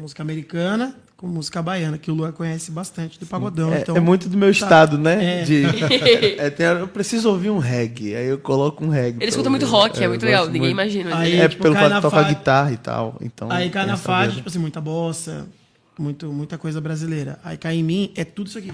Música 0.00 0.22
americana 0.22 0.96
com 1.18 1.26
música 1.28 1.62
baiana, 1.62 1.96
que 1.98 2.10
o 2.10 2.14
Luan 2.14 2.32
conhece 2.32 2.72
bastante 2.72 3.20
do 3.20 3.26
pagodão. 3.26 3.72
É, 3.72 3.82
então, 3.82 3.96
é 3.96 4.00
muito 4.00 4.28
do 4.28 4.36
meu 4.36 4.48
tá. 4.48 4.52
estado, 4.52 4.98
né? 4.98 5.42
É. 5.42 5.44
De, 5.44 5.62
é, 6.40 6.50
tem- 6.50 6.66
eu 6.66 6.88
preciso 6.88 7.28
ouvir 7.30 7.50
um 7.50 7.58
reggae, 7.58 8.16
aí 8.16 8.26
eu 8.26 8.38
coloco 8.38 8.84
um 8.84 8.88
reggae. 8.88 9.18
Ele 9.22 9.28
escuta 9.28 9.48
muito 9.48 9.64
rock, 9.66 10.00
é, 10.00 10.06
eu 10.06 10.08
muito 10.08 10.24
legal, 10.24 10.46
ninguém 10.46 10.62
muito. 10.62 10.72
imagina. 10.72 11.16
Aí, 11.16 11.36
né? 11.36 11.44
É 11.44 11.48
tipo, 11.48 11.62
pelo 11.62 11.76
fato 11.76 11.94
de 11.94 12.00
tocar 12.00 12.22
guitarra 12.24 12.72
e 12.72 12.76
tal. 12.76 13.16
Então, 13.20 13.48
Aí 13.52 13.70
cai 13.70 13.86
na 13.86 13.96
faixa, 13.96 14.34
tipo 14.34 14.48
assim, 14.48 14.58
muita 14.58 14.80
bossa, 14.80 15.46
muito, 16.02 16.32
muita 16.32 16.58
coisa 16.58 16.80
brasileira. 16.80 17.38
Aí 17.44 17.56
cai 17.56 17.76
em 17.76 17.82
mim, 17.82 18.12
é 18.16 18.24
tudo 18.24 18.48
isso 18.48 18.58
aqui. 18.58 18.72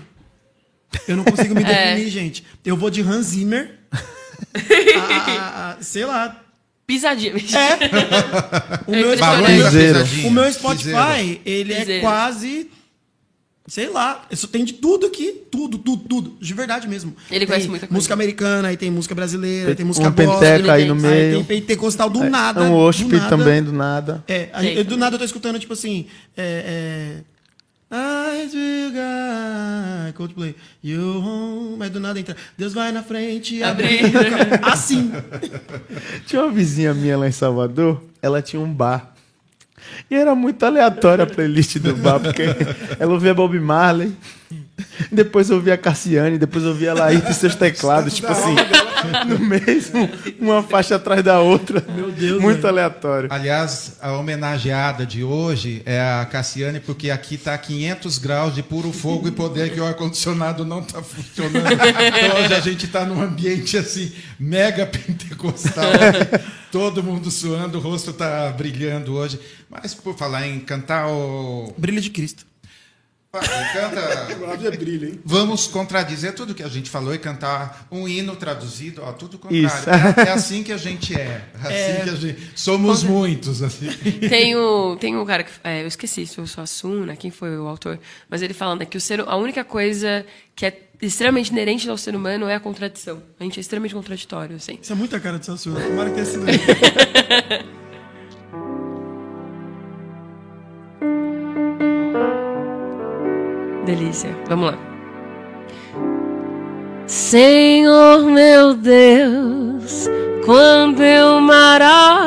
Eu 1.06 1.16
não 1.16 1.24
consigo 1.24 1.54
me 1.54 1.62
É. 1.68 1.94
definir, 1.94 2.10
gente. 2.10 2.44
Eu 2.64 2.76
vou 2.76 2.88
de 2.90 3.02
Hans 3.02 3.26
Zimmer. 3.26 3.78
a- 3.92 5.30
a- 5.32 5.70
a- 5.72 5.76
sei 5.82 6.04
lá. 6.04 6.42
Pisadinha. 6.86 7.32
É. 7.32 7.36
O 8.86 8.90
meu, 8.92 9.10
pisadinha. 9.10 10.26
o 10.26 10.30
meu. 10.30 10.50
Spotify, 10.52 11.40
ele 11.44 11.74
é 11.74 11.80
Piseiro. 11.80 12.00
quase. 12.00 12.70
Sei 13.68 13.88
lá, 13.90 14.24
isso 14.30 14.48
tem 14.48 14.64
de 14.64 14.72
tudo 14.72 15.06
aqui. 15.06 15.42
Tudo, 15.50 15.76
tudo, 15.76 16.02
tudo. 16.08 16.36
De 16.40 16.54
verdade 16.54 16.88
mesmo. 16.88 17.14
Ele 17.30 17.40
Tem 17.40 17.46
conhece 17.46 17.68
muita 17.68 17.86
coisa. 17.86 17.94
Música 17.98 18.14
americana, 18.14 18.68
aí 18.68 18.76
tem 18.78 18.90
música 18.90 19.14
brasileira, 19.14 19.66
Tem 19.66 19.76
tem 19.76 19.86
música 19.86 20.10
penteca 20.10 20.72
aí 20.72 20.86
no 20.86 20.94
Aí 20.94 21.00
meio. 21.00 21.38
Aí 21.38 21.44
tem 21.44 21.44
pentecostal 21.44 22.08
do 22.08 22.24
É, 22.24 22.30
nada. 22.30 22.62
Um 22.62 22.90
nada. 23.10 23.28
também, 23.28 23.62
do 23.62 23.72
nada. 23.72 24.24
É, 24.26 24.48
a 24.54 24.60
Tem 24.60 24.76
gente- 24.76 24.84
do 24.88 24.96
nada 24.96 25.16
eu 25.16 25.18
tô 25.18 25.24
escutando, 25.24 25.58
tipo 25.58 25.74
assim. 25.74 26.06
É. 26.36 27.22
é 27.24 27.38
I 27.90 28.46
will 28.54 28.90
guide, 28.90 30.12
Coldplay, 30.14 30.54
you 30.84 31.00
home, 31.24 31.76
mas 31.78 31.90
do 31.90 31.98
nada 31.98 32.20
entra. 32.20 32.36
Deus 32.56 32.74
vai 32.74 32.92
na 32.92 33.02
frente, 33.02 33.62
abre. 33.62 33.86
Abrir. 34.00 34.60
Assim. 34.62 35.10
Tinha 36.26 36.42
uma 36.42 36.50
vizinha 36.52 36.92
minha 36.92 37.16
lá 37.16 37.26
em 37.26 37.32
Salvador, 37.32 38.02
ela 38.20 38.42
tinha 38.42 38.60
um 38.60 38.70
bar. 38.72 39.14
E 40.10 40.14
era 40.14 40.34
muito 40.34 40.64
aleatória 40.64 41.24
a 41.24 41.26
playlist 41.26 41.78
do 41.78 41.94
bar, 41.96 42.20
porque 42.20 42.42
ela 42.98 43.12
ouvia 43.12 43.34
Bob 43.34 43.58
Marley, 43.58 44.12
depois 45.10 45.50
ouvia 45.50 45.76
Cassiane, 45.76 46.38
depois 46.38 46.64
ouvia 46.64 46.94
Laís 46.94 47.28
e 47.28 47.34
seus 47.34 47.54
teclados, 47.54 48.14
tipo 48.14 48.28
assim, 48.28 48.54
no 49.26 49.38
mesmo, 49.38 50.08
uma 50.38 50.62
faixa 50.62 50.96
atrás 50.96 51.22
da 51.22 51.40
outra. 51.40 51.84
Meu 51.94 52.10
Deus, 52.10 52.40
Muito 52.40 52.56
velho. 52.56 52.68
aleatório. 52.68 53.28
Aliás, 53.32 53.96
a 54.00 54.12
homenageada 54.12 55.04
de 55.04 55.22
hoje 55.24 55.82
é 55.84 56.00
a 56.00 56.26
Cassiane, 56.26 56.80
porque 56.80 57.10
aqui 57.10 57.34
está 57.36 57.56
500 57.56 58.18
graus 58.18 58.54
de 58.54 58.62
puro 58.62 58.92
fogo 58.92 59.28
e 59.28 59.30
poder 59.30 59.72
que 59.72 59.80
o 59.80 59.84
ar-condicionado 59.86 60.64
não 60.64 60.80
está 60.80 61.02
funcionando. 61.02 61.68
Então 62.08 62.44
hoje 62.44 62.54
a 62.54 62.60
gente 62.60 62.86
está 62.86 63.04
num 63.04 63.20
ambiente 63.20 63.76
assim, 63.76 64.12
mega 64.38 64.86
pentecostal. 64.86 65.90
Todo 66.70 67.02
mundo 67.02 67.30
suando, 67.30 67.78
o 67.78 67.80
rosto 67.80 68.10
está 68.10 68.50
brilhando 68.50 69.14
hoje. 69.14 69.38
Mas 69.70 69.94
por 69.94 70.16
falar 70.16 70.46
em 70.46 70.60
cantar 70.60 71.08
o. 71.08 71.72
Brilho 71.76 72.00
de 72.00 72.10
Cristo. 72.10 72.47
Canta. 73.40 74.28
É 74.58 74.70
brilho, 74.76 75.08
hein? 75.08 75.20
Vamos 75.24 75.66
contradizer 75.66 76.34
tudo 76.34 76.54
que 76.54 76.62
a 76.62 76.68
gente 76.68 76.90
falou 76.90 77.14
e 77.14 77.18
cantar 77.18 77.86
um 77.90 78.08
hino 78.08 78.34
traduzido, 78.34 79.02
ó, 79.04 79.12
tudo 79.12 79.38
contrário. 79.38 79.66
Isso. 79.66 79.88
É, 79.88 80.28
é 80.28 80.30
assim 80.32 80.62
que 80.62 80.72
a 80.72 80.76
gente 80.76 81.14
é. 81.14 81.42
é 81.64 81.94
assim 81.94 82.04
que 82.04 82.10
a 82.10 82.14
gente. 82.20 82.50
Somos 82.54 83.02
muitos, 83.02 83.62
assim. 83.62 83.88
Tem 84.28 84.56
um, 84.56 84.96
tem 84.96 85.16
um 85.16 85.24
cara 85.24 85.44
que. 85.44 85.50
é, 85.62 85.82
eu 85.82 85.86
esqueci 85.86 86.26
se 86.26 86.34
foi 86.34 86.44
o 86.44 86.46
Suassuna, 86.46 87.14
quem 87.16 87.30
foi 87.30 87.56
o 87.56 87.66
autor, 87.68 87.98
mas 88.28 88.42
ele 88.42 88.52
falando 88.52 88.84
que 88.84 88.96
o 88.96 89.00
ser, 89.00 89.20
a 89.20 89.36
única 89.36 89.64
coisa 89.64 90.26
que 90.56 90.66
é 90.66 90.88
extremamente 91.00 91.50
inerente 91.50 91.88
ao 91.88 91.96
ser 91.96 92.16
humano 92.16 92.48
é 92.48 92.54
a 92.54 92.60
contradição. 92.60 93.22
A 93.38 93.44
gente 93.44 93.58
é 93.58 93.60
extremamente 93.60 93.94
contraditório, 93.94 94.56
assim. 94.56 94.78
Isso 94.82 94.92
é 94.92 94.96
muita 94.96 95.20
cara 95.20 95.38
de 95.38 95.46
Sassuna. 95.46 95.80
Tomara 95.80 96.10
que 96.10 96.14
tenha 96.16 96.26
sido. 96.26 96.44
Delícia. 103.88 104.36
Vamos 104.46 104.72
lá. 104.72 104.78
Senhor 107.06 108.22
meu 108.24 108.74
Deus, 108.74 110.06
quando 110.44 111.02
eu 111.02 111.40
maravilhado 111.40 112.20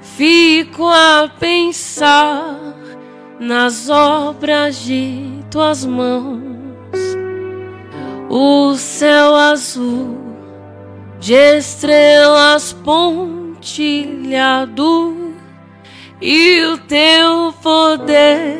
fico 0.00 0.86
a 0.86 1.28
pensar 1.40 2.56
nas 3.40 3.90
obras 3.90 4.76
de 4.76 5.42
tuas 5.50 5.84
mãos, 5.84 6.38
o 8.30 8.76
céu 8.76 9.34
azul 9.34 10.18
de 11.18 11.34
estrelas 11.34 12.72
pontilhado 12.72 14.02
e 16.22 16.64
o 16.66 16.78
teu 16.78 17.52
poder 17.60 18.56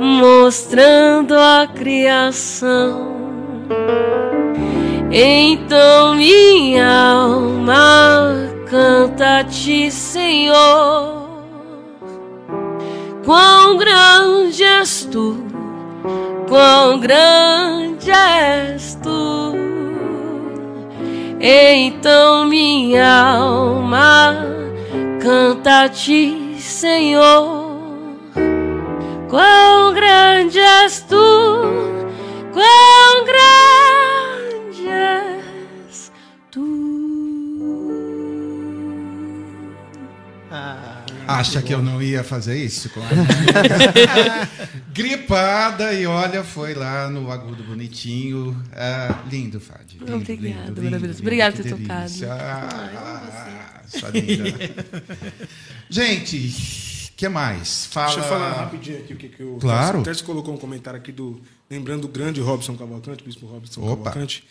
mostrando 0.00 1.34
a 1.34 1.68
criação. 1.72 3.12
Então 5.12 6.16
minha 6.16 7.12
alma 7.12 8.50
canta-te, 8.68 9.92
Senhor. 9.92 11.22
Quão 13.24 13.76
grande 13.76 14.64
és 14.64 15.04
tu, 15.04 15.36
quão 16.48 16.98
grande 16.98 18.10
és 18.10 18.98
tu. 19.00 19.54
Então 21.40 22.46
minha 22.46 23.36
alma 23.36 24.34
canta-te, 25.20 26.41
Senhor. 26.62 27.72
Quão 29.28 29.94
grande 29.94 30.58
és 30.58 31.00
tu, 31.02 31.16
quão 32.52 33.24
grande 33.24 34.88
és 34.88 36.12
tu. 36.50 36.92
Acha 41.26 41.62
que 41.62 41.72
eu 41.72 41.82
não 41.82 42.02
ia 42.02 42.22
fazer 42.24 42.56
isso 42.56 42.90
ela? 43.00 43.08
Gripada 44.92 45.92
e 45.92 46.06
olha, 46.06 46.42
foi 46.44 46.74
lá 46.74 47.08
no 47.08 47.30
agudo 47.30 47.62
bonitinho. 47.64 48.60
Ah, 48.72 49.22
lindo, 49.30 49.60
Fadi. 49.60 49.98
Lindo, 49.98 50.16
Obrigada, 50.16 50.66
lindo, 50.68 50.82
maravilhoso. 50.82 51.06
lindo, 51.06 51.20
Obrigada 51.20 51.56
que 51.56 51.62
por 51.62 51.78
ter 51.78 51.86
delícia. 51.88 52.28
tocado. 52.28 52.42
Ah, 52.96 53.82
sua 53.86 54.08
linda. 54.10 54.58
Gente, 55.88 57.12
que 57.16 57.28
mais? 57.28 57.86
Fala. 57.86 58.06
Deixa 58.06 58.20
eu 58.20 58.24
falar 58.28 58.52
rapidinho 58.52 58.98
aqui 58.98 59.14
o 59.14 59.16
que, 59.16 59.28
que 59.28 59.42
o 59.42 59.56
Claro. 59.58 60.00
O 60.00 60.02
Terce 60.02 60.22
colocou 60.22 60.54
um 60.54 60.58
comentário 60.58 60.98
aqui 60.98 61.12
do. 61.12 61.40
Lembrando 61.70 62.04
o 62.04 62.08
grande 62.08 62.40
Robson 62.40 62.76
Cavalcante, 62.76 63.22
bispo 63.24 63.46
Robson 63.46 63.80
Opa. 63.82 64.10
Cavalcante. 64.10 64.44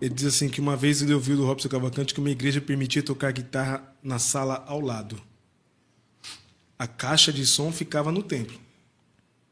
Ele 0.00 0.14
diz 0.14 0.24
assim 0.26 0.48
que 0.48 0.60
uma 0.60 0.76
vez 0.76 1.02
ele 1.02 1.12
ouviu 1.12 1.36
do 1.36 1.44
Robson 1.44 1.68
Cavalcante 1.68 2.14
que 2.14 2.20
uma 2.20 2.30
igreja 2.30 2.60
permitia 2.60 3.02
tocar 3.02 3.30
guitarra 3.32 3.82
na 4.02 4.18
sala 4.18 4.64
ao 4.66 4.80
lado. 4.80 5.20
A 6.82 6.86
caixa 6.88 7.32
de 7.32 7.46
som 7.46 7.70
ficava 7.70 8.10
no 8.10 8.24
templo. 8.24 8.58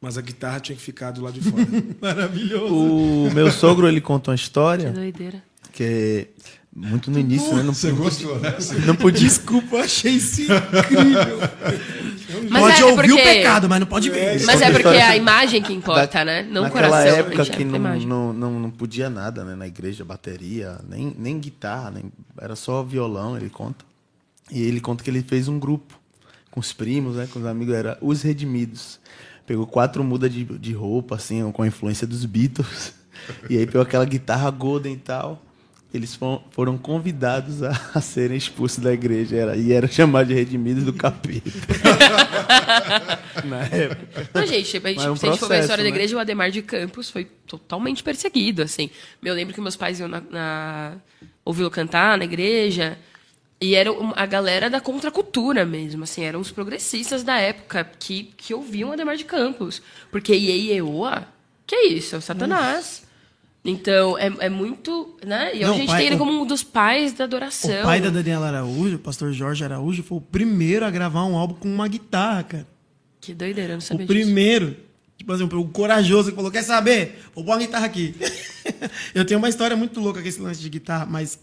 Mas 0.01 0.19
a 0.19 0.21
guitarra 0.21 0.59
tinha 0.59 0.75
que 0.75 0.83
ficar 0.83 1.13
do 1.13 1.23
lado 1.23 1.39
de 1.39 1.49
fora. 1.49 1.65
Maravilhoso. 2.03 2.75
O 2.75 3.31
meu 3.33 3.53
sogro, 3.53 3.87
ele 3.87 4.01
conta 4.01 4.33
uma 4.33 4.37
Que 4.37 4.43
história 4.43 4.91
doideira. 4.91 5.41
que 5.73 5.85
é 5.85 6.27
muito 6.75 7.09
no 7.09 7.21
início, 7.21 7.55
né? 7.55 7.63
Não, 7.63 7.73
Você 7.73 7.93
gostou, 7.93 8.37
né? 8.41 8.57
não 8.85 8.97
podia 8.97 9.29
Desculpa, 9.29 9.77
eu 9.77 9.81
achei 9.85 10.15
isso 10.15 10.43
incrível. 10.43 11.39
Mas 12.51 12.63
pode 12.63 12.83
é 12.83 12.85
ouvir 12.85 12.97
porque- 12.97 13.13
o 13.13 13.17
pecado, 13.23 13.69
mas 13.69 13.79
não 13.79 13.87
pode 13.87 14.11
ver. 14.11 14.45
Mas 14.45 14.61
é 14.61 14.73
porque 14.73 14.89
é 14.89 15.03
a 15.03 15.17
imagem 15.17 15.63
que 15.63 15.73
importa, 15.73 16.25
né? 16.25 16.43
Não 16.43 16.63
o 16.63 16.65
Naquela 16.65 16.89
coração. 16.89 17.17
época 17.17 17.45
que 17.45 17.63
é 17.63 17.65
a 17.65 17.69
não, 17.69 18.01
não, 18.01 18.33
não, 18.33 18.61
não 18.61 18.71
podia 18.73 19.09
nada 19.09 19.45
né, 19.45 19.55
na 19.55 19.69
igreja, 19.69 20.05
bateria, 20.05 20.81
nem, 20.89 21.15
nem 21.17 21.39
guitarra, 21.39 21.93
nem, 21.93 22.11
era 22.41 22.57
só 22.57 22.83
violão, 22.83 23.37
ele 23.37 23.51
conta. 23.51 23.85
E 24.51 24.61
ele 24.63 24.81
conta 24.81 25.05
que 25.05 25.11
ele 25.11 25.23
fez 25.23 25.47
um 25.47 25.61
grupo 25.61 26.00
com 26.51 26.61
os 26.61 26.73
primos, 26.73 27.17
né, 27.17 27.29
com 27.33 27.39
os 27.39 27.47
amigos, 27.47 27.75
era 27.75 27.99
Os 28.01 28.23
Redimidos. 28.23 28.99
Pegou 29.47 29.67
quatro 29.67 30.03
mudas 30.05 30.33
de, 30.33 30.45
de 30.45 30.73
roupa, 30.73 31.17
assim, 31.17 31.51
com 31.53 31.63
a 31.63 31.67
influência 31.67 32.07
dos 32.07 32.25
Beatles. 32.25 32.95
E 33.49 33.59
aí 33.59 33.67
pegou 33.67 33.83
aquela 33.83 34.05
guitarra 34.05 34.51
golden 34.51 34.95
e 34.95 34.99
tal. 34.99 35.43
Eles 35.93 36.15
foram, 36.15 36.45
foram 36.51 36.79
convidados 36.79 37.63
a, 37.63 37.71
a 37.95 38.01
serem 38.01 38.37
expulsos 38.37 38.79
da 38.79 38.93
igreja. 38.93 39.37
Era, 39.37 39.57
e 39.57 39.73
eram 39.73 39.89
chamados 39.89 40.29
de 40.29 40.35
Redimidos 40.35 40.85
do 40.85 40.93
capeta. 40.93 41.51
na 43.45 43.63
época. 43.65 44.29
Não, 44.33 44.47
gente, 44.47 44.77
a 44.77 44.81
gente, 44.81 44.81
Mas 44.81 45.05
é 45.05 45.11
um 45.11 45.17
se 45.17 45.27
a 45.27 45.31
gente 45.31 45.41
for 45.41 45.49
ver 45.49 45.55
a 45.55 45.59
processo, 45.59 45.63
história 45.63 45.85
da 45.85 45.91
né? 45.91 45.97
igreja, 45.97 46.17
o 46.17 46.21
Ademar 46.21 46.51
de 46.51 46.63
Campos 46.63 47.11
foi 47.11 47.25
totalmente 47.47 48.03
perseguido, 48.05 48.63
assim. 48.63 48.89
Eu 49.23 49.35
lembro 49.35 49.53
que 49.53 49.61
meus 49.61 49.77
pais 49.77 49.99
iam 49.99 50.09
na, 50.09 50.21
na, 50.31 50.97
ouvi-lo 51.45 51.71
cantar 51.71 52.17
na 52.17 52.25
igreja, 52.25 52.97
e 53.61 53.75
era 53.75 53.91
a 54.17 54.25
galera 54.27 54.71
da 54.71 54.81
contracultura 54.81 55.67
mesmo, 55.67 56.05
assim, 56.05 56.23
eram 56.25 56.41
os 56.41 56.51
progressistas 56.51 57.23
da 57.23 57.37
época 57.39 57.85
que, 57.99 58.33
que 58.37 58.55
ouviam 58.55 58.89
o 58.91 58.93
Ademar 58.93 59.17
de 59.17 59.25
Campos. 59.25 59.83
Porque 60.11 60.33
Ieieoa, 60.33 61.27
que 61.67 61.75
é 61.75 61.87
isso? 61.89 62.15
É 62.15 62.19
o 62.19 62.23
Satanás. 62.23 63.03
Então, 63.63 64.17
é, 64.17 64.33
é 64.41 64.49
muito, 64.49 65.19
né? 65.27 65.55
E 65.55 65.61
Não, 65.61 65.75
a 65.75 65.77
gente 65.77 65.87
pai- 65.89 65.99
tem 65.99 66.07
ele 66.07 66.17
o- 66.17 66.19
como 66.19 66.33
um 66.41 66.47
dos 66.47 66.63
pais 66.63 67.13
da 67.13 67.25
adoração. 67.25 67.81
O 67.81 67.85
pai 67.85 68.01
da 68.01 68.09
Daniela 68.09 68.47
Araújo, 68.49 68.97
o 68.97 68.99
pastor 68.99 69.31
Jorge 69.33 69.63
Araújo, 69.63 70.03
foi 70.03 70.17
o 70.17 70.21
primeiro 70.23 70.87
a 70.87 70.91
gravar 70.91 71.27
um 71.27 71.37
álbum 71.37 71.55
com 71.55 71.69
uma 71.69 71.87
guitarra, 71.87 72.43
cara. 72.45 72.67
Que 73.21 73.35
doideira, 73.35 73.73
não 73.75 73.79
O 73.79 73.83
sabia 73.83 74.07
disso. 74.07 74.19
primeiro. 74.19 74.77
Tipo 75.19 75.33
assim, 75.35 75.45
o 75.45 75.69
corajoso 75.69 76.31
que 76.31 76.37
falou: 76.37 76.51
quer 76.51 76.63
saber? 76.63 77.21
Vou 77.35 77.45
pôr 77.45 77.51
uma 77.53 77.59
guitarra 77.59 77.85
aqui. 77.85 78.15
eu 79.15 79.27
tenho 79.27 79.37
uma 79.37 79.51
história 79.51 79.77
muito 79.77 80.01
louca 80.01 80.23
com 80.23 80.27
esse 80.29 80.41
lance 80.41 80.59
de 80.63 80.69
guitarra, 80.71 81.05
mas. 81.05 81.39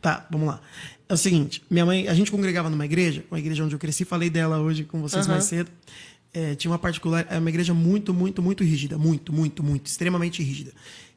Tá, 0.00 0.24
vamos 0.30 0.46
lá. 0.46 0.60
É 1.08 1.14
o 1.14 1.16
seguinte: 1.16 1.62
minha 1.70 1.84
mãe, 1.84 2.08
a 2.08 2.14
gente 2.14 2.30
congregava 2.30 2.70
numa 2.70 2.84
igreja, 2.84 3.24
uma 3.30 3.38
igreja 3.38 3.64
onde 3.64 3.74
eu 3.74 3.78
cresci, 3.78 4.04
falei 4.04 4.30
dela 4.30 4.58
hoje 4.58 4.84
com 4.84 5.00
vocês 5.00 5.26
Aham. 5.26 5.34
mais 5.34 5.44
cedo. 5.44 5.70
É, 6.34 6.54
tinha 6.54 6.70
uma 6.70 6.78
particular, 6.78 7.26
é 7.28 7.38
uma 7.38 7.50
igreja 7.50 7.74
muito, 7.74 8.14
muito, 8.14 8.40
muito 8.40 8.64
rígida. 8.64 8.96
Muito, 8.96 9.32
muito, 9.32 9.62
muito. 9.62 9.86
Extremamente 9.86 10.42
rígida. 10.42 10.72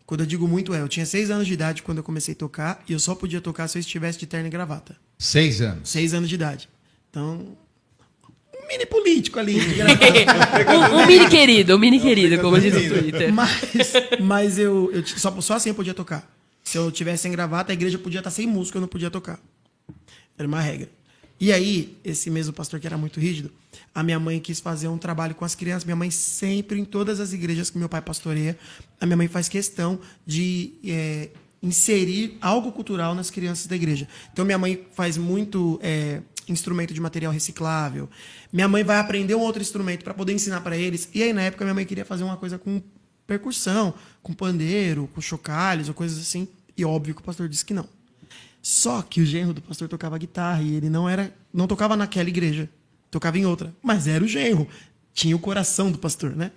Quando 0.05 0.19
eu 0.21 0.25
digo 0.27 0.47
muito, 0.47 0.73
é, 0.73 0.81
eu 0.81 0.87
tinha 0.87 1.05
seis 1.05 1.31
anos 1.31 1.47
de 1.47 1.53
idade 1.53 1.81
quando 1.81 1.99
eu 1.99 2.03
comecei 2.03 2.33
a 2.33 2.37
tocar, 2.37 2.83
e 2.87 2.93
eu 2.93 2.99
só 2.99 3.15
podia 3.15 3.41
tocar 3.41 3.67
se 3.67 3.77
eu 3.77 3.79
estivesse 3.79 4.19
de 4.19 4.25
terno 4.27 4.47
e 4.47 4.49
gravata. 4.49 4.95
Seis 5.17 5.61
anos. 5.61 5.89
Seis 5.89 6.13
anos 6.13 6.29
de 6.29 6.35
idade. 6.35 6.69
Então, 7.09 7.57
um 8.53 8.67
mini 8.67 8.85
político 8.85 9.39
ali. 9.39 9.57
um, 10.69 10.97
um 10.97 11.07
mini 11.07 11.29
querido, 11.29 11.75
um 11.75 11.79
mini 11.79 11.99
querido, 11.99 12.39
como 12.39 12.59
diz 12.59 12.73
no 12.73 12.99
Twitter. 12.99 13.33
Mas, 13.33 13.93
mas 14.21 14.59
eu, 14.59 14.91
eu 14.93 15.05
só, 15.07 15.41
só 15.41 15.53
assim 15.55 15.69
eu 15.69 15.75
podia 15.75 15.93
tocar. 15.93 16.29
Se 16.63 16.77
eu 16.77 16.91
tivesse 16.91 17.23
sem 17.23 17.31
gravata, 17.31 17.71
a 17.71 17.73
igreja 17.73 17.97
podia 17.97 18.19
estar 18.19 18.31
sem 18.31 18.45
música, 18.45 18.77
eu 18.77 18.81
não 18.81 18.87
podia 18.87 19.09
tocar. 19.09 19.39
Era 20.37 20.47
uma 20.47 20.61
regra. 20.61 20.89
E 21.39 21.51
aí, 21.51 21.97
esse 22.03 22.29
mesmo 22.29 22.53
pastor 22.53 22.79
que 22.79 22.87
era 22.87 22.97
muito 22.97 23.19
rígido, 23.19 23.51
a 23.93 24.01
minha 24.01 24.19
mãe 24.19 24.39
quis 24.39 24.59
fazer 24.59 24.87
um 24.87 24.97
trabalho 24.97 25.35
com 25.35 25.43
as 25.43 25.53
crianças. 25.53 25.83
Minha 25.83 25.95
mãe 25.95 26.09
sempre, 26.09 26.79
em 26.79 26.85
todas 26.85 27.19
as 27.19 27.33
igrejas 27.33 27.69
que 27.69 27.77
meu 27.77 27.89
pai 27.89 28.01
pastoreia, 28.01 28.57
a 28.99 29.05
minha 29.05 29.17
mãe 29.17 29.27
faz 29.27 29.49
questão 29.49 29.99
de 30.25 30.73
é, 30.85 31.29
inserir 31.61 32.37
algo 32.39 32.71
cultural 32.71 33.13
nas 33.13 33.29
crianças 33.29 33.67
da 33.67 33.75
igreja. 33.75 34.07
Então, 34.31 34.45
minha 34.45 34.57
mãe 34.57 34.87
faz 34.93 35.17
muito 35.17 35.77
é, 35.83 36.21
instrumento 36.47 36.93
de 36.93 37.01
material 37.01 37.33
reciclável. 37.33 38.09
Minha 38.51 38.69
mãe 38.69 38.83
vai 38.83 38.97
aprender 38.97 39.35
um 39.35 39.41
outro 39.41 39.61
instrumento 39.61 40.03
para 40.03 40.13
poder 40.13 40.31
ensinar 40.31 40.61
para 40.61 40.77
eles. 40.77 41.09
E 41.13 41.21
aí, 41.21 41.33
na 41.33 41.41
época, 41.41 41.65
minha 41.65 41.73
mãe 41.73 41.85
queria 41.85 42.05
fazer 42.05 42.23
uma 42.23 42.37
coisa 42.37 42.57
com 42.57 42.81
percussão, 43.27 43.93
com 44.23 44.33
pandeiro, 44.33 45.09
com 45.13 45.19
chocalhos 45.19 45.89
ou 45.89 45.93
coisas 45.93 46.17
assim. 46.17 46.47
E 46.77 46.85
óbvio 46.85 47.13
que 47.13 47.21
o 47.21 47.23
pastor 47.23 47.49
disse 47.49 47.65
que 47.65 47.73
não. 47.73 47.87
Só 48.65 49.03
que 49.03 49.21
o 49.21 49.25
genro 49.27 49.53
do 49.53 49.61
pastor 49.61 49.87
tocava 49.87 50.17
guitarra 50.17 50.63
e 50.63 50.73
ele 50.73 50.89
não 50.89 51.07
era, 51.07 51.31
não 51.53 51.67
tocava 51.67 51.95
naquela 51.95 52.27
igreja, 52.27 52.67
tocava 53.11 53.37
em 53.37 53.45
outra, 53.45 53.71
mas 53.79 54.07
era 54.07 54.23
o 54.23 54.27
genro, 54.27 54.67
tinha 55.13 55.35
o 55.35 55.39
coração 55.39 55.91
do 55.91 55.99
pastor, 55.99 56.35
né? 56.35 56.51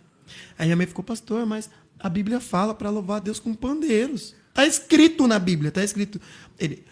Aí 0.58 0.64
minha 0.64 0.76
mãe 0.76 0.86
ficou 0.86 1.04
pastor, 1.04 1.44
mas 1.44 1.68
a 1.98 2.08
Bíblia 2.08 2.40
fala 2.40 2.72
para 2.72 2.88
louvar 2.88 3.18
a 3.18 3.20
Deus 3.20 3.38
com 3.38 3.52
pandeiros. 3.52 4.34
Tá 4.54 4.64
escrito 4.64 5.26
na 5.26 5.38
Bíblia, 5.38 5.70
tá 5.70 5.84
escrito. 5.84 6.18
Ele, 6.58 6.82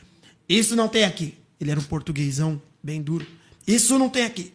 isso 0.46 0.76
não 0.76 0.86
tem 0.86 1.04
aqui. 1.04 1.38
Ele 1.58 1.70
era 1.70 1.80
um 1.80 1.84
portuguesão 1.84 2.60
bem 2.82 3.00
duro. 3.00 3.26
Isso 3.66 3.98
não 3.98 4.10
tem 4.10 4.26
aqui. 4.26 4.52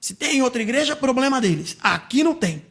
Se 0.00 0.14
tem 0.14 0.38
em 0.38 0.42
outra 0.42 0.60
igreja, 0.60 0.96
problema 0.96 1.40
deles. 1.40 1.76
Aqui 1.80 2.24
não 2.24 2.34
tem. 2.34 2.64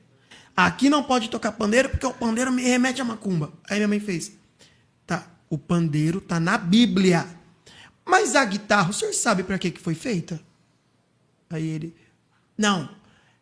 Aqui 0.58 0.90
não 0.90 1.04
pode 1.04 1.30
tocar 1.30 1.54
pandeiro 1.54 1.88
porque 1.88 2.06
o 2.06 2.12
pandeiro 2.12 2.52
me 2.52 2.64
remete 2.64 3.00
a 3.00 3.06
macumba. 3.06 3.54
Aí 3.70 3.78
minha 3.78 3.88
mãe 3.88 4.02
fez. 4.02 4.38
O 5.50 5.58
pandeiro 5.58 6.22
tá 6.22 6.39
na 6.39 6.58
Bíblia. 6.58 7.26
Mas 8.06 8.36
a 8.36 8.45
guitarra, 8.45 8.89
o 8.89 8.93
senhor 8.93 9.14
sabe 9.14 9.43
para 9.43 9.58
que 9.58 9.72
que 9.72 9.82
foi 9.82 9.95
feita? 9.95 10.39
Aí 11.50 11.68
ele, 11.68 11.95
não. 12.58 12.89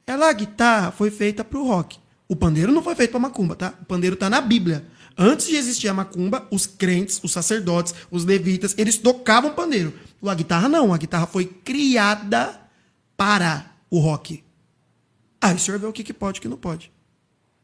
Ela 0.05 0.30
a 0.30 0.34
guitarra 0.34 0.91
foi 0.91 1.12
feita 1.12 1.43
para 1.43 1.60
o 1.60 1.68
rock. 1.68 1.99
O 2.30 2.36
pandeiro 2.36 2.72
não 2.72 2.84
foi 2.84 2.95
feito 2.95 3.12
para 3.12 3.20
macumba, 3.20 3.55
tá? 3.55 3.74
O 3.82 3.86
pandeiro 3.86 4.16
tá 4.16 4.30
na 4.30 4.41
Bíblia. 4.41 4.86
Antes 5.18 5.47
de 5.47 5.55
existir 5.55 5.88
a 5.88 5.93
macumba, 5.93 6.47
os 6.51 6.66
crentes, 6.66 7.20
os 7.24 7.32
sacerdotes, 7.32 7.95
os 8.12 8.24
levitas, 8.24 8.76
eles 8.78 8.97
tocavam 8.97 9.53
pandeiro. 9.53 9.93
A 10.24 10.36
guitarra 10.36 10.70
não, 10.70 10.93
a 10.93 10.97
guitarra 10.97 11.26
foi 11.26 11.45
criada 11.45 12.60
para 13.16 13.72
o 13.89 13.99
rock. 13.99 14.43
Aí 15.41 15.55
o 15.55 15.60
senhor 15.60 15.80
vê 15.80 15.88
o 15.88 15.93
que, 15.93 16.03
que 16.03 16.14
pode 16.14 16.38
e 16.38 16.39
o 16.39 16.41
que 16.41 16.47
não 16.47 16.58
pode. 16.58 16.91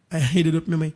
Aí 0.09 0.37
ele 0.37 0.49
olhou 0.49 0.61
pra 0.61 0.69
minha 0.69 0.77
mãe. 0.77 0.93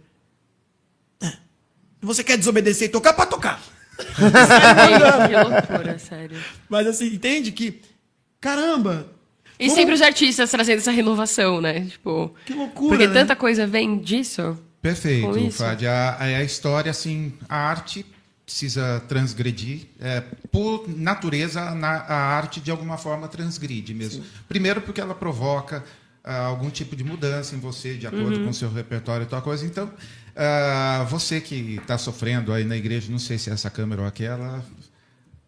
"É, 2.02 2.06
Você 2.06 2.24
quer 2.24 2.38
desobedecer 2.38 2.88
e 2.88 2.92
tocar 2.92 3.14
pra 3.14 3.26
tocar. 3.26 3.62
Gente, 3.98 5.28
que 5.30 5.36
loucura, 5.50 6.00
sério. 6.00 6.38
Mas 6.70 6.88
assim, 6.88 7.08
entende 7.08 7.52
que. 7.52 7.82
Caramba! 8.40 9.08
E 9.60 9.66
Como- 9.66 9.76
sempre 9.76 9.94
os 9.96 10.02
artistas 10.02 10.52
trazendo 10.52 10.78
essa 10.78 10.92
renovação, 10.92 11.60
né? 11.60 11.82
Tipo, 11.82 12.34
Que 12.46 12.54
loucura, 12.54 12.90
porque 12.90 13.08
né? 13.08 13.14
tanta 13.14 13.36
coisa 13.36 13.66
vem 13.66 13.98
disso. 13.98 14.58
Perfeito. 14.82 15.52
Fádia. 15.52 15.92
A, 15.92 16.24
a 16.24 16.44
história, 16.44 16.92
assim, 16.92 17.34
a 17.50 17.58
arte 17.58 18.06
precisa 18.46 19.04
transgredir. 19.08 19.88
É, 20.00 20.22
por 20.52 20.88
natureza, 20.88 21.72
na- 21.74 22.02
a 22.08 22.16
arte, 22.38 22.62
de 22.62 22.70
alguma 22.70 22.98
forma, 22.98 23.28
transgride 23.28 23.94
mesmo. 23.96 24.24
Primeiro 24.48 24.80
porque 24.82 25.02
ela 25.02 25.16
provoca 25.16 25.84
ah, 26.24 26.46
algum 26.46 26.70
tipo 26.70 26.96
de 26.96 27.04
mudança 27.04 27.56
em 27.56 27.60
você, 27.60 27.96
de 27.96 28.06
acordo 28.06 28.40
com 28.44 28.50
o 28.52 28.54
seu 28.54 28.72
repertório 28.72 29.24
e 29.24 29.28
tal 29.28 29.42
coisa. 29.42 29.66
Então, 29.66 29.92
ah, 30.38 31.06
você 31.10 31.42
que 31.42 31.78
está 31.82 31.98
sofrendo 31.98 32.54
aí 32.54 32.64
na 32.64 32.78
igreja, 32.78 33.12
não 33.12 33.20
sei 33.20 33.38
se 33.38 33.50
é 33.50 33.54
essa 33.54 33.70
câmera 33.70 34.02
ou 34.04 34.08
aquela... 34.08 34.64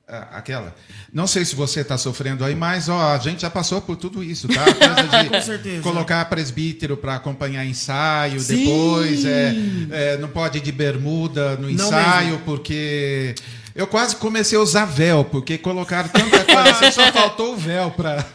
ah, 0.08 0.28
Aquela. 0.32 0.76
Não 1.14 1.28
sei 1.28 1.46
se 1.46 1.56
você 1.56 1.82
está 1.82 1.98
sofrendo 1.98 2.44
aí, 2.44 2.56
mas 2.56 2.90
ó, 2.90 3.14
a 3.14 3.18
gente 3.20 3.44
já 3.44 3.50
passou 3.50 3.80
por 3.82 3.96
tudo 3.96 4.24
isso, 4.24 4.48
tá? 4.48 4.64
Coisa 4.74 5.24
de 5.24 5.30
Com 5.30 5.42
certeza. 5.42 5.82
colocar 5.84 6.26
presbítero 6.26 6.98
para 6.98 7.16
acompanhar 7.16 7.64
ensaio, 7.66 8.40
Sim. 8.40 8.58
depois 8.66 9.24
é, 9.26 9.54
é, 9.92 10.18
não 10.18 10.28
pode 10.30 10.58
ir 10.58 10.62
de 10.62 10.72
bermuda 10.72 11.56
no 11.58 11.70
ensaio, 11.70 12.40
porque 12.46 13.36
eu 13.76 13.86
quase 13.88 14.16
comecei 14.16 14.58
a 14.58 14.62
usar 14.62 14.86
véu, 14.86 15.24
porque 15.24 15.58
colocaram 15.58 16.10
tanta 16.10 16.44
coisa, 16.44 16.70
assim, 16.72 16.92
só 16.92 17.12
faltou 17.12 17.54
o 17.54 17.58
véu 17.58 17.92
para 17.92 18.26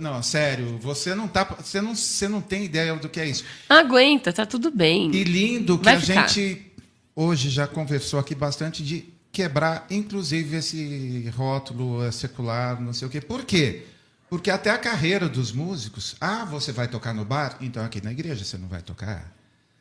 não, 0.00 0.22
sério, 0.22 0.78
você 0.78 1.14
não 1.14 1.28
tá, 1.28 1.44
você 1.44 1.80
não, 1.80 1.94
você 1.94 2.28
não 2.28 2.40
tem 2.40 2.64
ideia 2.64 2.94
do 2.96 3.08
que 3.08 3.20
é 3.20 3.26
isso. 3.26 3.44
Aguenta, 3.68 4.32
tá 4.32 4.44
tudo 4.44 4.70
bem. 4.70 5.10
E 5.14 5.24
lindo 5.24 5.78
que 5.78 5.84
Vai 5.84 5.94
a 5.96 6.00
ficar. 6.00 6.28
gente 6.28 6.72
hoje 7.14 7.50
já 7.50 7.66
conversou 7.66 8.18
aqui 8.18 8.34
bastante 8.34 8.82
de 8.82 9.12
quebrar, 9.30 9.86
inclusive, 9.90 10.56
esse 10.56 11.28
rótulo 11.36 12.04
eh, 12.04 12.12
secular, 12.12 12.80
não 12.80 12.92
sei 12.92 13.08
o 13.08 13.10
quê. 13.10 13.20
Por 13.20 13.44
quê? 13.44 13.84
Porque 14.30 14.50
até 14.50 14.70
a 14.70 14.78
carreira 14.78 15.28
dos 15.28 15.52
músicos, 15.52 16.16
ah, 16.20 16.44
você 16.44 16.72
vai 16.72 16.88
tocar 16.88 17.12
no 17.12 17.24
bar? 17.24 17.56
Então 17.60 17.84
aqui 17.84 18.02
na 18.02 18.12
igreja 18.12 18.44
você 18.44 18.56
não 18.56 18.68
vai 18.68 18.82
tocar. 18.82 19.32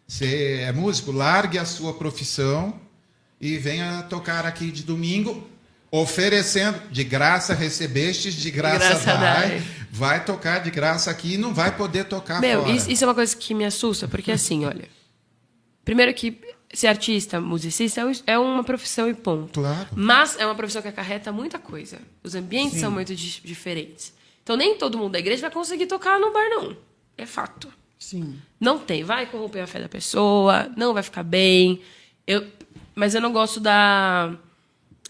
Você 0.08 0.60
é 0.62 0.72
músico, 0.72 1.12
largue 1.12 1.58
a 1.58 1.66
sua 1.66 1.94
profissão 1.94 2.80
e 3.40 3.58
venha 3.58 4.04
tocar 4.04 4.46
aqui 4.46 4.72
de 4.72 4.84
domingo, 4.84 5.48
oferecendo 5.98 6.82
de 6.90 7.04
graça 7.04 7.54
recebestes, 7.54 8.34
de 8.34 8.50
graça, 8.50 8.80
graça 8.80 9.14
vai. 9.16 9.20
dai. 9.50 9.64
Vai 9.92 10.26
tocar 10.26 10.58
de 10.58 10.72
graça 10.72 11.12
aqui 11.12 11.36
e 11.36 11.38
não 11.38 11.54
vai 11.54 11.78
poder 11.78 12.06
tocar 12.06 12.42
Meu, 12.42 12.64
fora. 12.64 12.74
isso, 12.76 13.04
é 13.04 13.08
uma 13.08 13.14
coisa 13.14 13.36
que 13.38 13.54
me 13.54 13.64
assusta, 13.64 14.08
porque 14.08 14.32
assim, 14.34 14.66
olha. 14.66 14.90
Primeiro 15.86 16.12
que 16.16 16.36
ser 16.74 16.88
artista, 16.88 17.40
musicista, 17.40 18.02
é 18.26 18.34
é 18.34 18.40
uma 18.40 18.64
profissão 18.64 19.08
e 19.08 19.14
ponto. 19.14 19.54
Claro. 19.54 19.88
Mas 19.96 20.36
é 20.40 20.46
uma 20.48 20.56
profissão 20.56 20.82
que 20.82 20.88
acarreta 20.88 21.32
muita 21.32 21.60
coisa. 21.60 22.00
Os 22.24 22.34
ambientes 22.34 22.80
são 22.80 22.90
muito 22.90 23.14
di- 23.16 23.42
diferentes. 23.44 24.12
Então 24.42 24.56
nem 24.58 24.76
todo 24.76 24.98
mundo 24.98 25.12
da 25.12 25.20
igreja 25.20 25.42
vai 25.42 25.52
conseguir 25.52 25.86
tocar 25.86 26.20
no 26.20 26.34
bar, 26.34 26.50
não. 26.50 26.76
É 27.16 27.28
fato. 27.28 27.72
Sim. 28.00 28.40
Não 28.60 28.80
tem. 28.80 29.04
Vai 29.04 29.28
corromper 29.28 29.62
a 29.64 29.68
fé 29.68 29.80
da 29.80 29.88
pessoa, 29.88 30.72
não 30.76 30.92
vai 30.92 31.04
ficar 31.04 31.22
bem. 31.22 31.82
Eu, 32.26 32.48
mas 32.96 33.14
eu 33.14 33.22
não 33.22 33.32
gosto 33.32 33.60
da. 33.60 34.34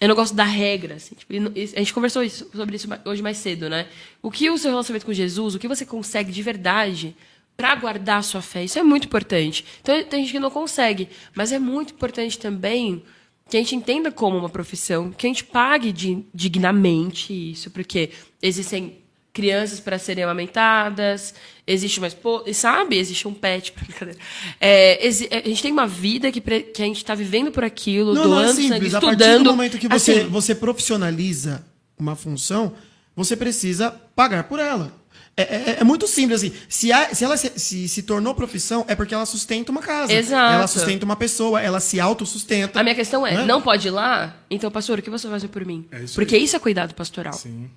Eu 0.03 0.09
não 0.09 0.15
gosto 0.15 0.35
da 0.35 0.43
regra. 0.43 0.95
Assim, 0.95 1.15
tipo, 1.15 1.31
a 1.33 1.79
gente 1.79 1.93
conversou 1.93 2.29
sobre 2.29 2.75
isso 2.75 2.89
hoje 3.05 3.21
mais 3.21 3.37
cedo, 3.37 3.69
né? 3.69 3.87
O 4.21 4.29
que 4.29 4.49
o 4.49 4.57
seu 4.57 4.69
relacionamento 4.71 5.05
com 5.05 5.13
Jesus, 5.13 5.55
o 5.55 5.59
que 5.59 5.65
você 5.65 5.85
consegue 5.85 6.29
de 6.29 6.41
verdade 6.41 7.15
para 7.55 7.73
guardar 7.75 8.17
a 8.17 8.21
sua 8.21 8.41
fé, 8.41 8.65
isso 8.65 8.77
é 8.77 8.83
muito 8.83 9.05
importante. 9.05 9.63
Então 9.81 10.03
tem 10.03 10.23
gente 10.23 10.33
que 10.33 10.39
não 10.41 10.51
consegue, 10.51 11.07
mas 11.33 11.53
é 11.53 11.59
muito 11.59 11.93
importante 11.93 12.37
também 12.37 13.01
que 13.49 13.55
a 13.55 13.59
gente 13.61 13.77
entenda 13.77 14.11
como 14.11 14.37
uma 14.37 14.49
profissão, 14.49 15.09
que 15.09 15.25
a 15.25 15.29
gente 15.29 15.45
pague 15.45 15.93
di- 15.93 16.25
dignamente 16.33 17.51
isso, 17.51 17.71
porque 17.71 18.09
existem 18.41 18.97
crianças 19.33 19.79
para 19.79 19.97
serem 19.97 20.23
amamentadas, 20.23 21.33
existe 21.65 21.97
uma 21.97 22.07
esposa, 22.07 22.53
sabe? 22.53 22.97
Existe 22.97 23.27
um 23.27 23.33
pet. 23.33 23.73
brincadeira. 23.75 24.19
É, 24.61 25.05
exi- 25.05 25.27
a 25.31 25.41
gente 25.47 25.61
tem 25.61 25.71
uma 25.71 25.87
vida 25.87 26.31
que, 26.31 26.39
que 26.39 26.81
a 26.81 26.85
gente 26.85 26.97
está 26.97 27.15
vivendo 27.15 27.51
por 27.51 27.63
aquilo, 27.63 28.13
Não, 28.13 28.25
não 28.27 28.39
é 28.39 28.43
doando 28.43 28.53
sangue, 28.61 28.73
simples. 28.73 28.93
A 28.93 29.01
partir 29.01 29.21
estudando. 29.21 29.43
do 29.45 29.49
momento 29.51 29.77
que 29.79 29.87
você, 29.87 30.11
Assim, 30.11 30.27
você 30.29 30.53
profissionaliza 30.53 31.65
uma 31.97 32.15
função, 32.15 32.73
você 33.15 33.35
precisa 33.35 33.89
pagar 34.15 34.43
por 34.43 34.59
ela. 34.59 34.93
É, 35.35 35.41
é- 35.41 35.77
é 35.79 35.83
muito 35.83 36.05
simples 36.07 36.43
assim. 36.43 36.53
Se, 36.69 36.91
a- 36.91 37.15
se 37.15 37.23
ela 37.25 37.35
se, 37.35 37.51
se, 37.55 37.89
se 37.89 38.03
tornou 38.03 38.35
profissão, 38.35 38.85
é 38.87 38.93
porque 38.93 39.15
ela 39.15 39.25
sustenta 39.25 39.71
uma 39.71 39.81
casa. 39.81 40.13
Exato. 40.13 40.53
Ela 40.53 40.67
sustenta 40.67 41.05
uma 41.05 41.15
pessoa, 41.15 41.59
ela 41.59 41.79
se 41.79 41.99
autossustenta. 41.99 42.79
a 42.79 42.83
minha 42.83 42.93
questão 42.93 43.25
é, 43.25 43.37
Né? 43.37 43.45
não 43.45 43.59
pode 43.63 43.87
ir 43.87 43.91
lá? 43.91 44.35
Então, 44.47 44.69
pastor, 44.69 44.99
o 44.99 45.01
que 45.01 45.09
você 45.09 45.25
vai 45.25 45.37
fazer 45.39 45.47
por 45.47 45.65
mim? 45.65 45.87
É 45.91 46.03
isso 46.03 46.13
Porque 46.13 46.37
isso 46.37 46.55
é 46.55 46.59
cuidado 46.59 46.93
pastoral. 46.93 47.33
Sim. 47.33 47.67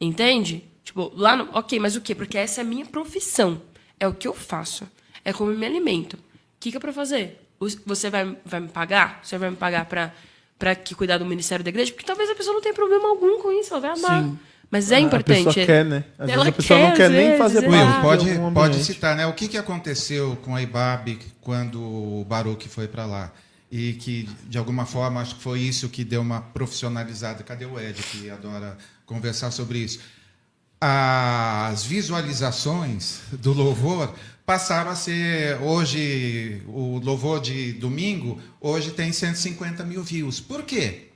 Entende? 0.00 0.62
Tipo, 0.84 1.12
lá 1.14 1.36
no. 1.36 1.48
Ok, 1.52 1.78
mas 1.78 1.96
o 1.96 2.00
quê? 2.00 2.14
Porque 2.14 2.38
essa 2.38 2.60
é 2.60 2.62
a 2.62 2.66
minha 2.66 2.86
profissão. 2.86 3.60
É 3.98 4.08
o 4.08 4.14
que 4.14 4.26
eu 4.26 4.34
faço. 4.34 4.88
É 5.24 5.32
como 5.32 5.50
eu 5.50 5.58
me 5.58 5.66
alimento. 5.66 6.14
O 6.14 6.18
que, 6.58 6.70
que 6.70 6.76
é 6.76 6.80
pra 6.80 6.92
fazer? 6.92 7.40
Você 7.84 8.08
vai, 8.08 8.36
vai 8.44 8.60
me 8.60 8.68
pagar? 8.68 9.20
Você 9.22 9.36
vai 9.36 9.50
me 9.50 9.56
pagar 9.56 9.84
pra, 9.84 10.14
pra 10.58 10.74
que 10.74 10.94
cuidar 10.94 11.18
do 11.18 11.26
ministério 11.26 11.62
da 11.62 11.68
igreja? 11.68 11.92
Porque 11.92 12.06
talvez 12.06 12.30
a 12.30 12.34
pessoa 12.34 12.54
não 12.54 12.62
tenha 12.62 12.74
problema 12.74 13.08
algum 13.08 13.40
com 13.42 13.52
isso, 13.52 13.72
ela 13.74 13.80
vai 13.80 13.90
amar. 13.90 14.22
Sim. 14.22 14.38
Mas 14.70 14.90
é 14.92 14.96
A 14.96 15.00
importante. 15.00 15.44
pessoa 15.44 15.66
quer, 15.66 15.84
né? 15.84 16.04
Às 16.16 16.30
Ela 16.30 16.44
vezes 16.44 16.48
a 16.48 16.52
pessoa 16.52 16.78
quer, 16.78 16.88
não 16.88 16.96
quer 16.96 17.10
nem 17.10 17.24
vezes, 17.24 17.38
fazer. 17.38 17.58
Will, 17.68 17.70
parte 18.02 18.24
de 18.24 18.38
pode, 18.38 18.54
pode 18.54 18.84
citar, 18.84 19.16
né? 19.16 19.26
O 19.26 19.32
que, 19.32 19.48
que 19.48 19.58
aconteceu 19.58 20.36
com 20.42 20.54
a 20.54 20.62
Ibabe 20.62 21.18
quando 21.40 21.82
o 21.82 22.24
Baruch 22.24 22.68
foi 22.68 22.86
para 22.86 23.04
lá? 23.04 23.32
E 23.70 23.94
que, 23.94 24.28
de 24.46 24.58
alguma 24.58 24.86
forma, 24.86 25.20
acho 25.20 25.34
que 25.36 25.42
foi 25.42 25.60
isso 25.60 25.88
que 25.88 26.04
deu 26.04 26.20
uma 26.20 26.40
profissionalizada. 26.40 27.42
Cadê 27.42 27.66
o 27.66 27.78
Ed, 27.80 28.00
que 28.02 28.30
adora 28.30 28.78
conversar 29.04 29.50
sobre 29.50 29.78
isso? 29.78 30.00
As 30.80 31.84
visualizações 31.84 33.20
do 33.32 33.52
louvor 33.52 34.14
passaram 34.46 34.90
a 34.90 34.94
ser, 34.94 35.58
hoje, 35.60 36.62
o 36.66 36.98
louvor 37.04 37.38
de 37.40 37.72
domingo, 37.74 38.40
hoje 38.60 38.90
tem 38.90 39.12
150 39.12 39.84
mil 39.84 40.02
views. 40.02 40.40
Por 40.40 40.62
quê? 40.62 41.08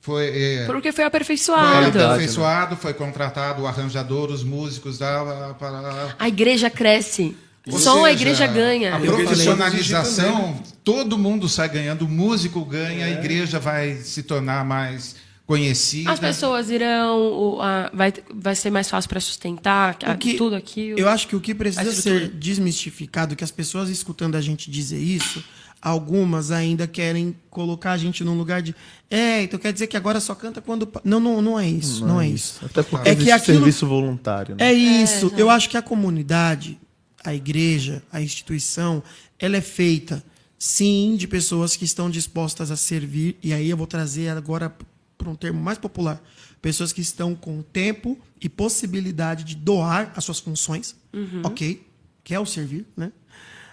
Foi, 0.00 0.26
é, 0.26 0.64
Porque 0.66 0.90
foi 0.90 0.96
foi 0.96 1.04
aperfeiçoado. 1.04 1.68
Qualidade, 1.70 2.04
aperfeiçoado, 2.04 2.76
foi 2.76 2.94
contratado 2.94 3.62
o 3.62 3.66
arranjador, 3.66 4.30
os 4.30 4.42
músicos 4.42 4.96
da, 4.96 5.54
para 5.58 6.14
A 6.18 6.26
igreja 6.28 6.70
cresce. 6.70 7.36
ou 7.70 7.78
Só 7.78 8.06
a 8.06 8.08
seja, 8.08 8.22
igreja 8.22 8.46
ganha. 8.46 8.96
A 8.96 9.00
profissionalização, 9.00 10.62
todo 10.82 11.18
mundo 11.18 11.46
sai 11.46 11.68
ganhando, 11.68 12.06
o 12.06 12.08
músico 12.08 12.64
ganha, 12.64 13.04
a 13.04 13.10
igreja 13.10 13.60
vai 13.60 13.96
se 13.96 14.22
tornar 14.22 14.64
mais 14.64 15.27
conhecida. 15.48 16.12
As 16.12 16.20
pessoas 16.20 16.68
irão. 16.70 17.18
o- 17.18 17.60
a- 17.62 17.90
vai, 17.92 18.12
vai 18.32 18.54
ser 18.54 18.70
mais 18.70 18.88
fácil 18.90 19.08
para 19.08 19.18
sustentar 19.18 19.96
a- 20.04 20.14
que- 20.14 20.34
tudo 20.34 20.54
aquilo. 20.54 20.98
Eu 20.98 21.08
acho 21.08 21.26
que 21.26 21.34
o 21.34 21.40
que 21.40 21.54
precisa 21.54 21.90
ser 21.90 22.28
desmistificado, 22.28 23.34
que 23.34 23.42
as 23.42 23.50
pessoas 23.50 23.88
escutando 23.88 24.34
a 24.36 24.40
gente 24.42 24.70
dizer 24.70 24.98
isso, 25.00 25.42
algumas 25.80 26.50
ainda 26.50 26.86
querem 26.86 27.34
colocar 27.48 27.92
a 27.92 27.96
gente 27.96 28.22
num 28.22 28.36
lugar 28.36 28.60
de. 28.60 28.74
É, 29.10 29.42
então 29.42 29.58
quer 29.58 29.72
dizer 29.72 29.86
que 29.86 29.96
agora 29.96 30.20
só 30.20 30.34
canta 30.34 30.60
quando. 30.60 30.86
pa-" 30.86 31.00
Não, 31.02 31.18
não, 31.18 31.40
não 31.40 31.58
é 31.58 31.66
isso. 31.66 32.04
Não, 32.06 32.20
é 32.20 32.28
isso. 32.28 32.60
Até 32.64 32.82
porque 32.82 33.08
É 33.08 33.12
é 33.12 33.16
que 33.16 33.30
aquilo- 33.30 33.58
serviço 33.58 33.86
voluntário, 33.86 34.54
né? 34.54 34.68
É 34.68 34.72
isso. 34.74 35.32
Eu 35.34 35.48
acho 35.48 35.70
que 35.70 35.78
a 35.78 35.82
comunidade, 35.82 36.78
a 37.24 37.34
igreja, 37.34 38.02
a 38.12 38.20
instituição, 38.20 39.02
ela 39.38 39.56
é 39.56 39.60
feita, 39.62 40.22
sim, 40.58 41.14
de 41.16 41.26
pessoas 41.26 41.74
que 41.74 41.84
estão 41.86 42.10
dispostas 42.10 42.70
a 42.70 42.76
servir. 42.76 43.36
E 43.42 43.52
aí 43.54 43.70
eu 43.70 43.76
vou 43.78 43.86
trazer 43.86 44.28
agora 44.28 44.70
para 45.18 45.28
um 45.28 45.34
termo 45.34 45.60
mais 45.60 45.76
popular: 45.76 46.22
pessoas 46.62 46.92
que 46.92 47.00
estão 47.00 47.34
com 47.34 47.60
tempo 47.60 48.16
e 48.40 48.48
possibilidade 48.48 49.44
de 49.44 49.56
doar 49.56 50.12
as 50.16 50.24
suas 50.24 50.38
funções, 50.38 50.96
ok? 51.44 51.84
Que 52.24 52.34
é 52.34 52.40
o 52.40 52.46
servir, 52.46 52.86
né? 52.96 53.12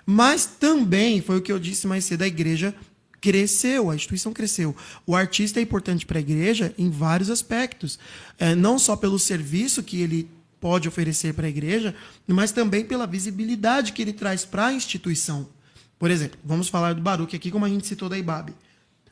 Mas 0.05 0.45
também, 0.45 1.21
foi 1.21 1.37
o 1.37 1.41
que 1.41 1.51
eu 1.51 1.59
disse 1.59 1.87
mais 1.87 2.03
cedo, 2.05 2.23
a 2.23 2.27
igreja 2.27 2.75
cresceu, 3.19 3.89
a 3.89 3.95
instituição 3.95 4.31
cresceu. 4.31 4.75
O 5.05 5.15
artista 5.15 5.59
é 5.59 5.63
importante 5.63 6.05
para 6.05 6.19
a 6.19 6.21
igreja 6.21 6.75
em 6.77 6.91
vários 6.91 7.31
aspectos. 7.31 7.97
É, 8.37 8.53
não 8.53 8.77
só 8.77 8.95
pelo 8.95 9.17
serviço 9.17 9.81
que 9.81 9.99
ele 9.99 10.29
pode 10.59 10.87
oferecer 10.87 11.33
para 11.33 11.47
a 11.47 11.49
igreja, 11.49 11.95
mas 12.27 12.51
também 12.51 12.85
pela 12.85 13.07
visibilidade 13.07 13.93
que 13.93 14.01
ele 14.01 14.13
traz 14.13 14.45
para 14.45 14.67
a 14.67 14.73
instituição. 14.73 15.49
Por 15.97 16.11
exemplo, 16.11 16.37
vamos 16.43 16.67
falar 16.67 16.93
do 16.93 17.01
Baruch 17.01 17.35
aqui, 17.35 17.49
como 17.49 17.65
a 17.65 17.69
gente 17.69 17.87
citou 17.87 18.09
da 18.09 18.17
IBAB. 18.17 18.53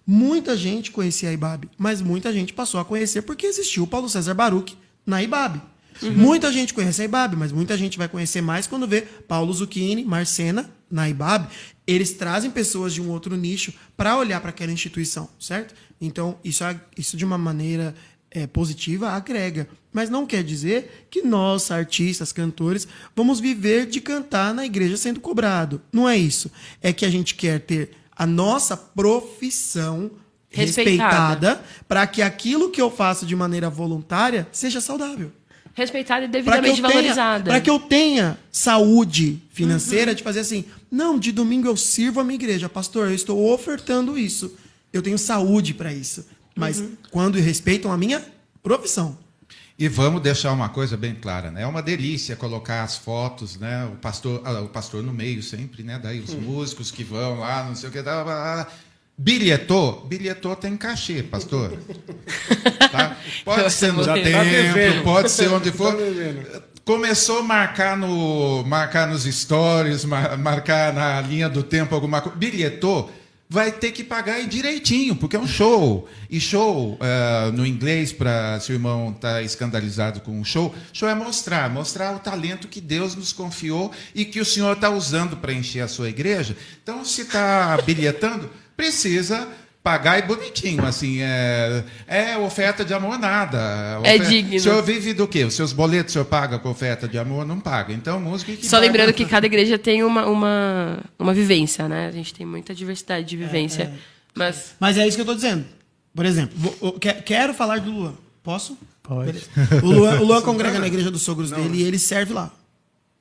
Muita 0.05 0.57
gente 0.57 0.91
conhecia 0.91 1.29
a 1.29 1.33
IBAB, 1.33 1.69
mas 1.77 2.01
muita 2.01 2.31
gente 2.33 2.53
passou 2.53 2.79
a 2.79 2.85
conhecer 2.85 3.21
porque 3.21 3.45
existiu 3.45 3.83
o 3.83 3.87
Paulo 3.87 4.09
César 4.09 4.33
Baruch 4.33 4.77
na 5.05 5.23
IBAB. 5.23 5.61
Muita 6.01 6.51
gente 6.51 6.73
conhece 6.73 7.01
a 7.01 7.05
IBAB, 7.05 7.35
mas 7.35 7.51
muita 7.51 7.77
gente 7.77 7.97
vai 7.97 8.07
conhecer 8.07 8.41
mais 8.41 8.67
quando 8.67 8.87
vê 8.87 9.01
Paulo 9.01 9.53
Zucchini, 9.53 10.03
Marcena 10.03 10.69
na 10.89 11.07
IBAB. 11.07 11.47
Eles 11.85 12.13
trazem 12.13 12.49
pessoas 12.51 12.93
de 12.93 13.01
um 13.01 13.09
outro 13.09 13.35
nicho 13.35 13.73
para 13.95 14.17
olhar 14.17 14.41
para 14.41 14.49
aquela 14.49 14.71
instituição, 14.71 15.29
certo? 15.39 15.73
Então, 16.01 16.37
isso, 16.43 16.63
é- 16.63 16.79
isso 16.97 17.15
de 17.15 17.23
uma 17.23 17.37
maneira 17.37 17.95
é, 18.35 18.47
positiva 18.47 19.11
agrega. 19.11 19.67
Mas 19.91 20.09
não 20.09 20.25
quer 20.25 20.43
dizer 20.43 21.05
que 21.11 21.21
nós, 21.21 21.69
artistas, 21.69 22.31
cantores, 22.31 22.87
vamos 23.15 23.39
viver 23.39 23.85
de 23.85 24.01
cantar 24.01 24.53
na 24.55 24.65
igreja 24.65 24.97
sendo 24.97 25.19
cobrado. 25.19 25.79
Não 25.91 26.09
é 26.09 26.17
isso. 26.17 26.51
É 26.81 26.91
que 26.91 27.05
a 27.05 27.09
gente 27.11 27.35
quer 27.35 27.59
ter 27.59 27.91
a 28.15 28.25
nossa 28.25 28.75
profissão 28.77 30.11
Respeitada. 30.49 31.49
respeitada 31.49 31.63
para 31.87 32.05
que 32.05 32.21
aquilo 32.21 32.69
que 32.69 32.81
eu 32.81 32.91
faço 32.91 33.25
de 33.25 33.35
maneira 33.35 33.69
voluntária 33.69 34.47
seja 34.51 34.79
saudável. 34.79 35.31
Respeitada 35.73 36.25
e 36.25 36.29
Para 36.29 36.57
devidamente 36.57 36.81
valorizada. 36.81 37.49
pra 37.49 37.59
que 37.59 37.69
eu 37.69 37.79
tenha 37.79 38.37
saúde 38.51 39.41
financeira 39.51 40.13
de 40.13 40.21
fazer 40.21 40.41
assim, 40.41 40.65
não, 40.91 41.17
de 41.17 41.31
domingo 41.31 41.67
eu 41.67 41.75
sirvo 41.75 42.19
a 42.19 42.23
minha 42.23 42.35
igreja, 42.35 42.69
pastor, 42.69 43.07
eu 43.07 43.15
estou 43.15 43.51
ofertando 43.51 44.17
isso. 44.17 44.55
Eu 44.91 45.01
tenho 45.01 45.17
saúde 45.17 45.73
para 45.73 45.91
isso. 45.91 46.23
Mas 46.55 46.83
quando 47.09 47.39
respeitam 47.39 47.91
a 47.91 47.97
minha 47.97 48.23
profissão. 48.61 49.17
E 49.77 49.87
vamos 49.87 50.21
deixar 50.21 50.51
uma 50.51 50.69
coisa 50.69 50.95
bem 50.95 51.15
clara, 51.15 51.49
né? 51.49 51.63
É 51.63 51.67
uma 51.67 51.81
delícia 51.81 52.35
colocar 52.35 52.83
as 52.83 52.95
fotos, 52.95 53.57
né? 53.57 53.85
O 53.91 53.95
pastor, 53.97 54.41
ah, 54.45 54.61
o 54.61 54.69
pastor 54.69 55.01
no 55.01 55.11
meio 55.11 55.41
sempre, 55.41 55.81
né? 55.83 55.99
Daí 56.01 56.19
os 56.19 56.33
músicos 56.35 56.91
que 56.91 57.03
vão 57.03 57.39
lá, 57.39 57.63
não 57.63 57.75
sei 57.75 57.89
o 57.89 57.91
que, 57.91 58.01
tá, 58.03 58.23
tá, 58.23 58.65
tá. 58.65 58.67
bilhetou, 59.17 60.05
bilhetou 60.05 60.55
tem 60.55 60.77
cachê, 60.77 61.23
pastor. 61.23 61.77
Tá? 62.91 63.17
Pode 63.43 63.71
ser 63.71 63.91
no 63.91 64.03
Já 64.03 64.13
tempo, 64.13 64.97
tá 64.97 65.03
pode 65.03 65.31
ser 65.31 65.47
onde 65.51 65.71
for. 65.71 65.95
Tá. 65.95 66.61
Começou 66.85 67.39
a 67.39 67.43
marcar 67.43 67.97
no, 67.97 68.63
marcar 68.65 69.07
nos 69.07 69.23
stories, 69.23 70.05
mar- 70.05 70.37
marcar 70.37 70.93
na 70.93 71.19
linha 71.21 71.49
do 71.49 71.63
tempo 71.63 71.95
alguma 71.95 72.21
coisa. 72.21 72.37
Bilhetou, 72.37 73.11
vai 73.53 73.71
ter 73.71 73.91
que 73.91 74.03
pagar 74.03 74.43
direitinho, 74.47 75.15
porque 75.15 75.35
é 75.35 75.39
um 75.39 75.45
show. 75.45 76.09
E 76.27 76.39
show, 76.39 76.97
eh, 76.99 77.51
no 77.51 77.63
inglês, 77.63 78.11
para 78.11 78.59
se 78.59 78.71
o 78.71 78.73
irmão 78.73 79.11
está 79.11 79.43
escandalizado 79.43 80.21
com 80.21 80.41
o 80.41 80.43
show, 80.43 80.73
show 80.91 81.07
é 81.07 81.13
mostrar, 81.13 81.69
mostrar 81.69 82.15
o 82.15 82.19
talento 82.19 82.67
que 82.67 82.81
Deus 82.81 83.13
nos 83.13 83.31
confiou 83.31 83.91
e 84.15 84.25
que 84.25 84.39
o 84.39 84.45
Senhor 84.45 84.73
está 84.73 84.89
usando 84.89 85.37
para 85.37 85.53
encher 85.53 85.81
a 85.81 85.87
sua 85.87 86.09
igreja. 86.09 86.57
Então, 86.81 87.05
se 87.05 87.21
está 87.21 87.77
bilhetando, 87.85 88.49
precisa 88.75 89.47
pagar 89.83 90.17
e 90.17 90.21
bonitinho, 90.21 90.85
assim, 90.85 91.19
é, 91.21 91.83
é 92.07 92.37
oferta 92.37 92.85
de 92.85 92.93
amor 92.93 93.19
nada. 93.19 93.57
É 94.03 94.15
Ofer- 94.15 94.29
digno. 94.29 94.55
O 94.55 94.59
senhor 94.59 94.81
vive 94.81 95.13
do 95.13 95.27
quê? 95.27 95.43
Os 95.43 95.53
seus 95.53 95.73
boletos 95.73 96.11
o 96.11 96.13
senhor 96.13 96.25
paga 96.25 96.57
com 96.57 96.69
oferta 96.69 97.07
de 97.07 97.17
amor? 97.17 97.45
Não 97.45 97.59
paga. 97.59 97.91
Então, 97.93 98.19
música 98.19 98.53
que 98.55 98.65
Só 98.65 98.77
paga- 98.77 98.87
lembrando 98.87 99.13
que 99.13 99.25
cada 99.27 99.45
igreja 99.45 99.77
tem 99.77 100.01
uma, 100.03 100.25
uma, 100.25 100.99
uma 101.19 101.33
vivência, 101.33 101.89
né? 101.89 102.07
A 102.07 102.11
gente 102.11 102.33
tem 102.33 102.45
muita 102.45 102.73
diversidade 102.73 103.27
de 103.27 103.35
vivência. 103.35 103.91
Mas 104.33 104.73
Mas 104.79 104.97
é 104.97 105.05
isso 105.07 105.17
que 105.17 105.21
eu 105.21 105.25
tô 105.25 105.35
dizendo. 105.35 105.65
Por 106.15 106.25
exemplo, 106.25 106.57
vou- 106.57 106.97
quero 107.25 107.53
falar 107.53 107.79
do 107.81 107.91
Luan. 107.91 108.13
Posso? 108.41 108.77
Pode. 109.03 109.43
O 109.81 109.85
Luan, 109.87 110.19
o 110.21 110.23
Luan 110.23 110.41
congrega 110.43 110.79
na 110.79 110.87
igreja 110.87 111.11
dos 111.11 111.21
sogros 111.23 111.51
dele 111.51 111.79
e 111.79 111.83
ele 111.83 111.99
serve 111.99 112.33
lá. 112.33 112.51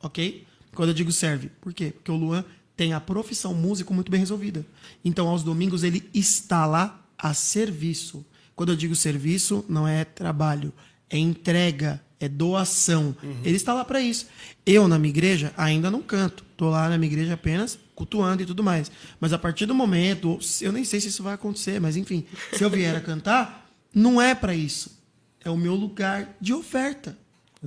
Ok? 0.02 0.44
Quando 0.74 0.90
eu 0.90 0.94
digo 0.94 1.10
serve. 1.10 1.50
Por 1.60 1.72
quê? 1.74 1.92
Porque 1.92 2.10
o 2.10 2.16
Luan 2.16 2.44
tem 2.76 2.92
a 2.92 3.00
profissão 3.00 3.54
músico 3.54 3.92
muito 3.92 4.10
bem 4.10 4.20
resolvida. 4.20 4.64
Então, 5.04 5.28
aos 5.28 5.42
domingos, 5.42 5.82
ele 5.82 6.08
está 6.14 6.66
lá 6.66 7.04
a 7.18 7.34
serviço. 7.34 8.24
Quando 8.54 8.70
eu 8.70 8.76
digo 8.76 8.94
serviço, 8.94 9.64
não 9.68 9.86
é 9.86 10.04
trabalho, 10.04 10.72
é 11.08 11.18
entrega, 11.18 12.02
é 12.18 12.28
doação. 12.28 13.16
Ele 13.44 13.56
está 13.56 13.74
lá 13.74 13.84
para 13.84 14.00
isso. 14.00 14.26
Eu, 14.64 14.86
na 14.86 14.98
minha 14.98 15.10
igreja, 15.10 15.52
ainda 15.56 15.90
não 15.90 16.02
canto. 16.02 16.44
Estou 16.52 16.70
lá 16.70 16.88
na 16.88 16.96
minha 16.96 17.10
igreja 17.10 17.34
apenas 17.34 17.78
cultuando 17.94 18.42
e 18.42 18.46
tudo 18.46 18.62
mais. 18.62 18.90
Mas 19.20 19.32
a 19.32 19.38
partir 19.38 19.66
do 19.66 19.74
momento, 19.74 20.38
eu 20.60 20.72
nem 20.72 20.84
sei 20.84 21.00
se 21.00 21.08
isso 21.08 21.22
vai 21.22 21.34
acontecer, 21.34 21.80
mas 21.80 21.96
enfim, 21.96 22.24
se 22.52 22.62
eu 22.62 22.70
vier 22.70 22.96
a 22.96 23.00
cantar, 23.00 23.70
não 23.94 24.20
é 24.20 24.34
para 24.34 24.54
isso. 24.54 25.02
É 25.44 25.50
o 25.50 25.56
meu 25.56 25.74
lugar 25.74 26.36
de 26.40 26.52
oferta. 26.52 27.18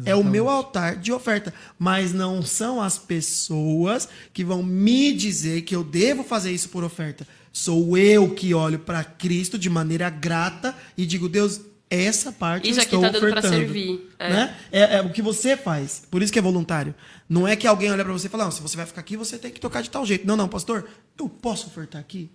É 0.04 0.16
o 0.16 0.24
meu 0.24 0.50
altar 0.50 0.98
de 0.98 1.12
oferta. 1.14 1.54
Mas 1.80 2.12
não 2.14 2.42
são 2.42 2.82
as 2.82 2.98
pessoas 2.98 4.10
que 4.34 4.44
vão 4.44 4.62
me 4.62 5.14
dizer 5.14 5.62
que 5.62 5.76
eu 5.76 5.84
devo 5.84 6.24
fazer 6.24 6.52
isso 6.52 6.70
por 6.70 6.84
oferta. 6.84 7.26
Sou 7.54 7.98
eu 7.98 8.32
que 8.32 8.54
olho 8.54 8.80
para 8.80 9.04
Cristo 9.04 9.58
de 9.58 9.70
maneira 9.70 10.10
grata 10.10 10.76
e 10.98 11.06
digo, 11.06 11.30
Deus, 11.30 11.62
essa 11.90 12.32
parte 12.32 12.70
Isso 12.70 12.80
eu 12.80 12.84
aqui 12.84 12.96
estou 12.96 13.02
tá 13.02 13.10
dando 13.10 13.22
pra 13.22 13.40
ofertando. 13.40 13.56
servir, 13.56 14.10
é. 14.20 14.30
Né? 14.30 14.58
É, 14.72 14.96
é 14.98 15.02
o 15.02 15.12
que 15.12 15.22
você 15.22 15.56
faz. 15.56 16.04
Por 16.12 16.22
isso 16.22 16.34
que 16.34 16.40
é 16.40 16.42
voluntário. 16.42 16.94
Não 17.30 17.48
é 17.48 17.56
que 17.56 17.66
alguém 17.66 17.92
olha 17.92 18.04
para 18.04 18.12
você 18.12 18.28
e 18.28 18.30
fala, 18.30 18.46
não, 18.46 18.52
se 18.52 18.62
você 18.62 18.76
vai 18.76 18.86
ficar 18.86 19.02
aqui, 19.02 19.16
você 19.16 19.38
tem 19.38 19.52
que 19.52 19.60
tocar 19.60 19.82
de 19.82 19.90
tal 19.90 20.06
jeito. 20.06 20.28
Não, 20.28 20.36
não, 20.36 20.50
pastor, 20.50 20.86
eu 21.18 21.30
posso 21.30 21.68
ofertar 21.68 22.02
aqui? 22.02 22.30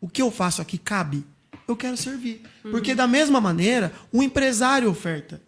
O 0.00 0.08
que 0.08 0.22
eu 0.22 0.30
faço 0.30 0.62
aqui 0.62 0.78
cabe? 0.78 1.24
Eu 1.68 1.76
quero 1.76 1.96
servir. 1.96 2.42
Porque 2.62 2.94
da 2.94 3.06
mesma 3.06 3.40
maneira, 3.40 3.92
o 4.10 4.22
empresário 4.22 4.90
oferta. 4.90 5.40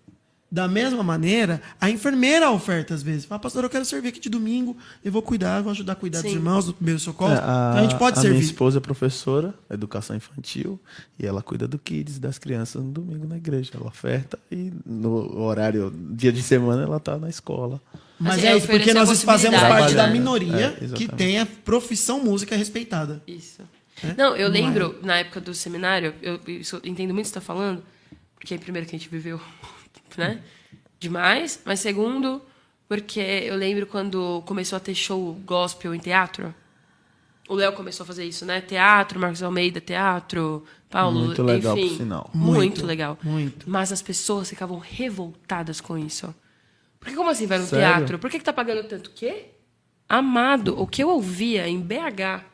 Da 0.55 0.69
mesma 0.69 1.03
maneira, 1.03 1.61
a 1.81 1.91
enfermeira 1.91 2.49
oferta 2.49 2.95
às 2.95 3.03
vezes. 3.03 3.25
Fala, 3.25 3.41
pastor, 3.41 3.65
eu 3.65 3.69
quero 3.69 3.85
servir 3.85 4.11
aqui 4.11 4.21
de 4.21 4.29
domingo, 4.29 4.77
eu 5.05 5.11
vou 5.11 5.21
cuidar, 5.21 5.59
eu 5.59 5.65
vou 5.65 5.73
ajudar 5.73 5.95
a 5.95 5.97
cuidar 5.97 6.23
dos 6.23 6.31
Sim. 6.31 6.37
irmãos, 6.37 6.67
do 6.67 6.73
primeiro 6.73 7.01
socorro. 7.01 7.33
É, 7.33 7.39
então 7.39 7.79
a 7.79 7.83
gente 7.83 7.97
pode 7.99 8.21
a 8.21 8.23
servir. 8.23 8.37
minha 8.37 8.47
esposa 8.47 8.79
é 8.79 8.81
professora, 8.81 9.53
educação 9.69 10.15
infantil, 10.15 10.79
e 11.19 11.27
ela 11.27 11.43
cuida 11.43 11.67
do 11.67 11.77
kids, 11.77 12.21
das 12.21 12.39
crianças 12.39 12.85
no 12.85 12.93
domingo 12.93 13.27
na 13.27 13.37
igreja. 13.37 13.73
Ela 13.75 13.89
oferta 13.89 14.39
e 14.49 14.73
no 14.87 15.41
horário, 15.43 15.93
dia 16.13 16.33
de 16.33 16.41
semana, 16.41 16.85
ela 16.85 17.01
tá 17.01 17.19
na 17.19 17.29
escola. 17.29 17.83
Mas 18.17 18.35
Assim, 18.35 18.47
é 18.47 18.53
é 18.53 18.57
isso, 18.57 18.69
porque 18.69 18.95
nós 18.95 19.11
a 19.11 19.15
fazemos 19.17 19.59
parte 19.59 19.95
da 19.95 20.07
né? 20.07 20.13
minoria 20.13 20.79
É, 20.81 20.87
que 20.97 21.09
tem 21.09 21.41
a 21.41 21.47
profissão 21.47 22.23
música 22.23 22.55
respeitada. 22.55 23.21
Isso. 23.27 23.61
É? 24.05 24.15
Não, 24.17 24.37
eu 24.37 24.49
Não 24.49 24.57
é. 24.57 24.61
lembro, 24.61 25.01
na 25.03 25.17
época 25.17 25.41
do 25.41 25.53
seminário, 25.53 26.15
eu, 26.23 26.39
eu 26.47 26.81
entendo 26.85 27.13
muito 27.13 27.27
o 27.27 27.29
que 27.29 27.35
você 27.35 27.39
está 27.39 27.41
falando, 27.41 27.83
porque 28.37 28.57
primeiro 28.57 28.87
que 28.89 28.95
a 28.95 28.99
gente 29.01 29.09
viveu, 29.09 29.41
né? 30.19 30.43
Demais, 30.99 31.61
mas 31.65 31.81
segundo, 31.81 32.41
porque 32.89 33.21
eu 33.21 33.57
lembro 33.57 33.87
quando 33.87 34.43
começou 34.47 34.77
a 34.77 34.81
ter 34.81 34.95
show 34.95 35.35
gospel 35.45 35.95
em 35.95 35.99
teatro. 35.99 36.55
O 37.49 37.55
Léo 37.55 37.73
começou 37.75 38.05
a 38.05 38.07
fazer 38.07 38.25
isso, 38.25 38.47
né? 38.47 38.61
Teatro, 38.63 39.21
Marcos 39.21 39.43
Almeida, 39.43 39.79
teatro, 39.81 40.65
Paulo, 40.89 41.21
Muito 41.27 41.43
legal, 41.43 41.77
enfim. 41.77 41.89
por 41.91 41.97
sinal. 41.99 42.31
Muito, 42.33 42.55
Muito, 42.57 42.87
legal. 42.87 43.19
muito. 43.23 43.69
Mas 43.69 43.93
as 43.93 44.01
pessoas 44.01 44.49
ficavam 44.49 44.79
revoltadas 44.79 45.79
com 45.81 45.99
isso. 45.99 46.35
Porque 46.99 47.15
como 47.15 47.29
assim 47.29 47.47
vai 47.47 47.59
no 47.59 47.67
Sério? 47.67 47.85
teatro? 47.97 48.19
Por 48.19 48.31
que, 48.31 48.39
que 48.39 48.45
tá 48.45 48.53
pagando 48.53 48.85
tanto? 48.89 49.09
O 49.09 49.13
quê? 49.13 49.47
Amado, 50.09 50.81
o 50.81 50.87
que 50.87 51.03
eu 51.03 51.11
ouvia 51.11 51.69
em 51.69 51.79
BH 51.81 52.45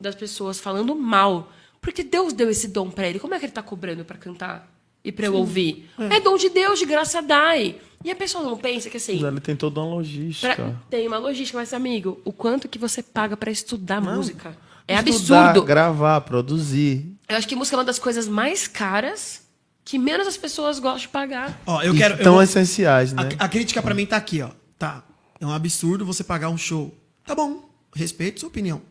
das 0.00 0.16
pessoas 0.16 0.58
falando 0.58 0.96
mal. 0.96 1.52
Porque 1.80 2.02
Deus 2.02 2.32
deu 2.32 2.50
esse 2.50 2.66
dom 2.66 2.90
pra 2.90 3.06
ele. 3.06 3.20
Como 3.20 3.34
é 3.34 3.38
que 3.38 3.44
ele 3.44 3.52
tá 3.52 3.62
cobrando 3.62 4.04
pra 4.04 4.16
cantar? 4.18 4.71
E 5.04 5.10
pra 5.12 5.26
eu 5.26 5.34
ouvir? 5.34 5.88
É. 5.98 6.20
dom 6.20 6.36
de 6.36 6.48
Deus, 6.48 6.78
de 6.78 6.86
graça 6.86 7.20
dai. 7.20 7.76
E 8.04 8.10
a 8.10 8.16
pessoa 8.16 8.42
não 8.42 8.56
pensa 8.56 8.90
que 8.90 8.96
assim. 8.96 9.20
Mas 9.20 9.30
ele 9.32 9.40
tem 9.40 9.54
toda 9.56 9.80
uma 9.80 9.94
logística. 9.94 10.54
pra- 10.54 10.74
tem 10.90 11.06
uma 11.06 11.18
logística, 11.18 11.58
mas 11.58 11.72
amigo, 11.72 12.20
o 12.24 12.32
quanto 12.32 12.68
que 12.68 12.78
você 12.78 13.02
paga 13.02 13.36
pra 13.36 13.50
estudar 13.50 14.00
música? 14.00 14.56
É 14.88 14.94
Estudar, 14.94 15.50
absurdo. 15.50 15.64
gravar, 15.66 16.20
produzir. 16.22 17.14
Eu 17.28 17.36
acho 17.36 17.46
que 17.46 17.54
música 17.54 17.76
é 17.76 17.78
uma 17.78 17.84
das 17.84 17.98
coisas 18.00 18.26
mais 18.26 18.66
caras 18.66 19.42
que 19.84 19.98
menos 19.98 20.26
as 20.26 20.36
pessoas 20.36 20.78
gostam 20.78 21.02
de 21.02 21.08
pagar. 21.08 21.60
Ó, 21.66 21.80
eu 21.82 21.94
quero. 21.94 22.14
eu 22.14 22.22
tão 22.24 22.34
vou- 22.34 22.42
essenciais, 22.42 23.12
né? 23.12 23.28
a, 23.38 23.44
a 23.44 23.48
crítica 23.48 23.80
pra 23.82 23.94
mim 23.94 24.04
tá 24.06 24.16
aqui, 24.16 24.42
ó. 24.42 24.50
Tá. 24.78 25.04
É 25.40 25.46
um 25.46 25.52
absurdo 25.52 26.04
você 26.04 26.22
pagar 26.24 26.48
um 26.50 26.58
show. 26.58 26.92
Tá 27.24 27.34
bom. 27.34 27.68
Respeito 27.94 28.40
sua 28.40 28.48
opinião. 28.48 28.82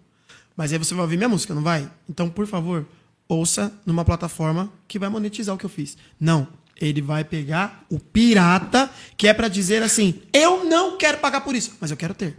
Mas 0.56 0.72
aí 0.72 0.78
você 0.80 0.94
vai 0.94 1.04
ouvir 1.04 1.18
minha 1.18 1.30
música, 1.30 1.54
não 1.54 1.62
vai? 1.64 1.90
Então, 2.10 2.30
por 2.30 2.46
favor, 2.48 2.86
ouça 3.32 3.74
numa 3.86 4.04
plataforma 4.04 4.72
que 4.88 5.00
vai 5.00 5.10
monetizar 5.10 5.56
o 5.56 5.58
que 5.58 5.66
eu 5.66 5.70
fiz. 5.70 5.98
Não. 6.20 6.48
Ele 6.80 7.02
vai 7.02 7.24
pegar 7.24 7.86
o 7.90 8.00
pirata, 8.00 8.90
que 9.16 9.28
é 9.28 9.34
pra 9.34 9.48
dizer 9.48 9.84
assim: 9.84 10.22
eu 10.34 10.66
não 10.66 10.98
quero 10.98 11.20
pagar 11.20 11.42
por 11.42 11.56
isso, 11.56 11.78
mas 11.80 11.92
eu 11.92 11.98
quero 11.98 12.14
ter. 12.14 12.36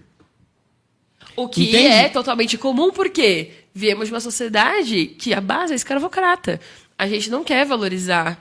O 1.37 1.49
que 1.49 1.69
Entende? 1.69 1.87
é 1.87 2.09
totalmente 2.09 2.59
comum, 2.59 2.91
porque 2.91 3.53
viemos 3.73 4.09
de 4.09 4.15
uma 4.15 4.21
sociedade 4.21 5.07
que 5.07 5.33
a 5.33 5.41
base 5.41 5.73
é 5.73 5.77
escravocrata. 5.77 6.61
A 6.99 7.07
gente 7.07 7.31
não 7.31 7.43
quer 7.45 7.65
valorizar 7.65 8.39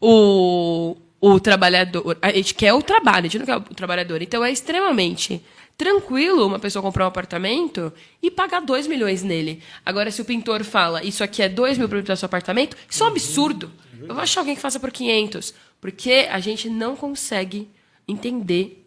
o, 0.00 0.96
o 1.20 1.38
trabalhador. 1.38 2.18
A 2.20 2.32
gente 2.32 2.54
quer 2.54 2.72
o 2.72 2.82
trabalho, 2.82 3.26
a 3.26 3.28
gente 3.28 3.38
não 3.38 3.46
quer 3.46 3.56
o 3.56 3.74
trabalhador. 3.74 4.20
Então 4.22 4.44
é 4.44 4.50
extremamente 4.50 5.42
tranquilo 5.80 6.46
uma 6.46 6.58
pessoa 6.58 6.82
comprar 6.82 7.04
um 7.04 7.08
apartamento 7.08 7.90
e 8.22 8.30
pagar 8.30 8.60
2 8.60 8.86
milhões 8.86 9.22
nele. 9.22 9.62
Agora, 9.82 10.10
se 10.10 10.20
o 10.20 10.26
pintor 10.26 10.62
fala, 10.62 11.02
isso 11.02 11.24
aqui 11.24 11.40
é 11.40 11.48
2 11.48 11.78
mil 11.78 11.88
para 11.88 12.12
o 12.12 12.16
seu 12.18 12.26
apartamento, 12.26 12.76
isso 12.86 13.02
é 13.02 13.06
um 13.06 13.08
absurdo. 13.08 13.72
Eu 14.02 14.14
vou 14.14 14.22
achar 14.22 14.42
alguém 14.42 14.54
que 14.54 14.60
faça 14.60 14.78
por 14.78 14.90
500. 14.90 15.54
Porque 15.80 16.28
a 16.30 16.38
gente 16.38 16.68
não 16.68 16.94
consegue 16.94 17.66
entender 18.06 18.86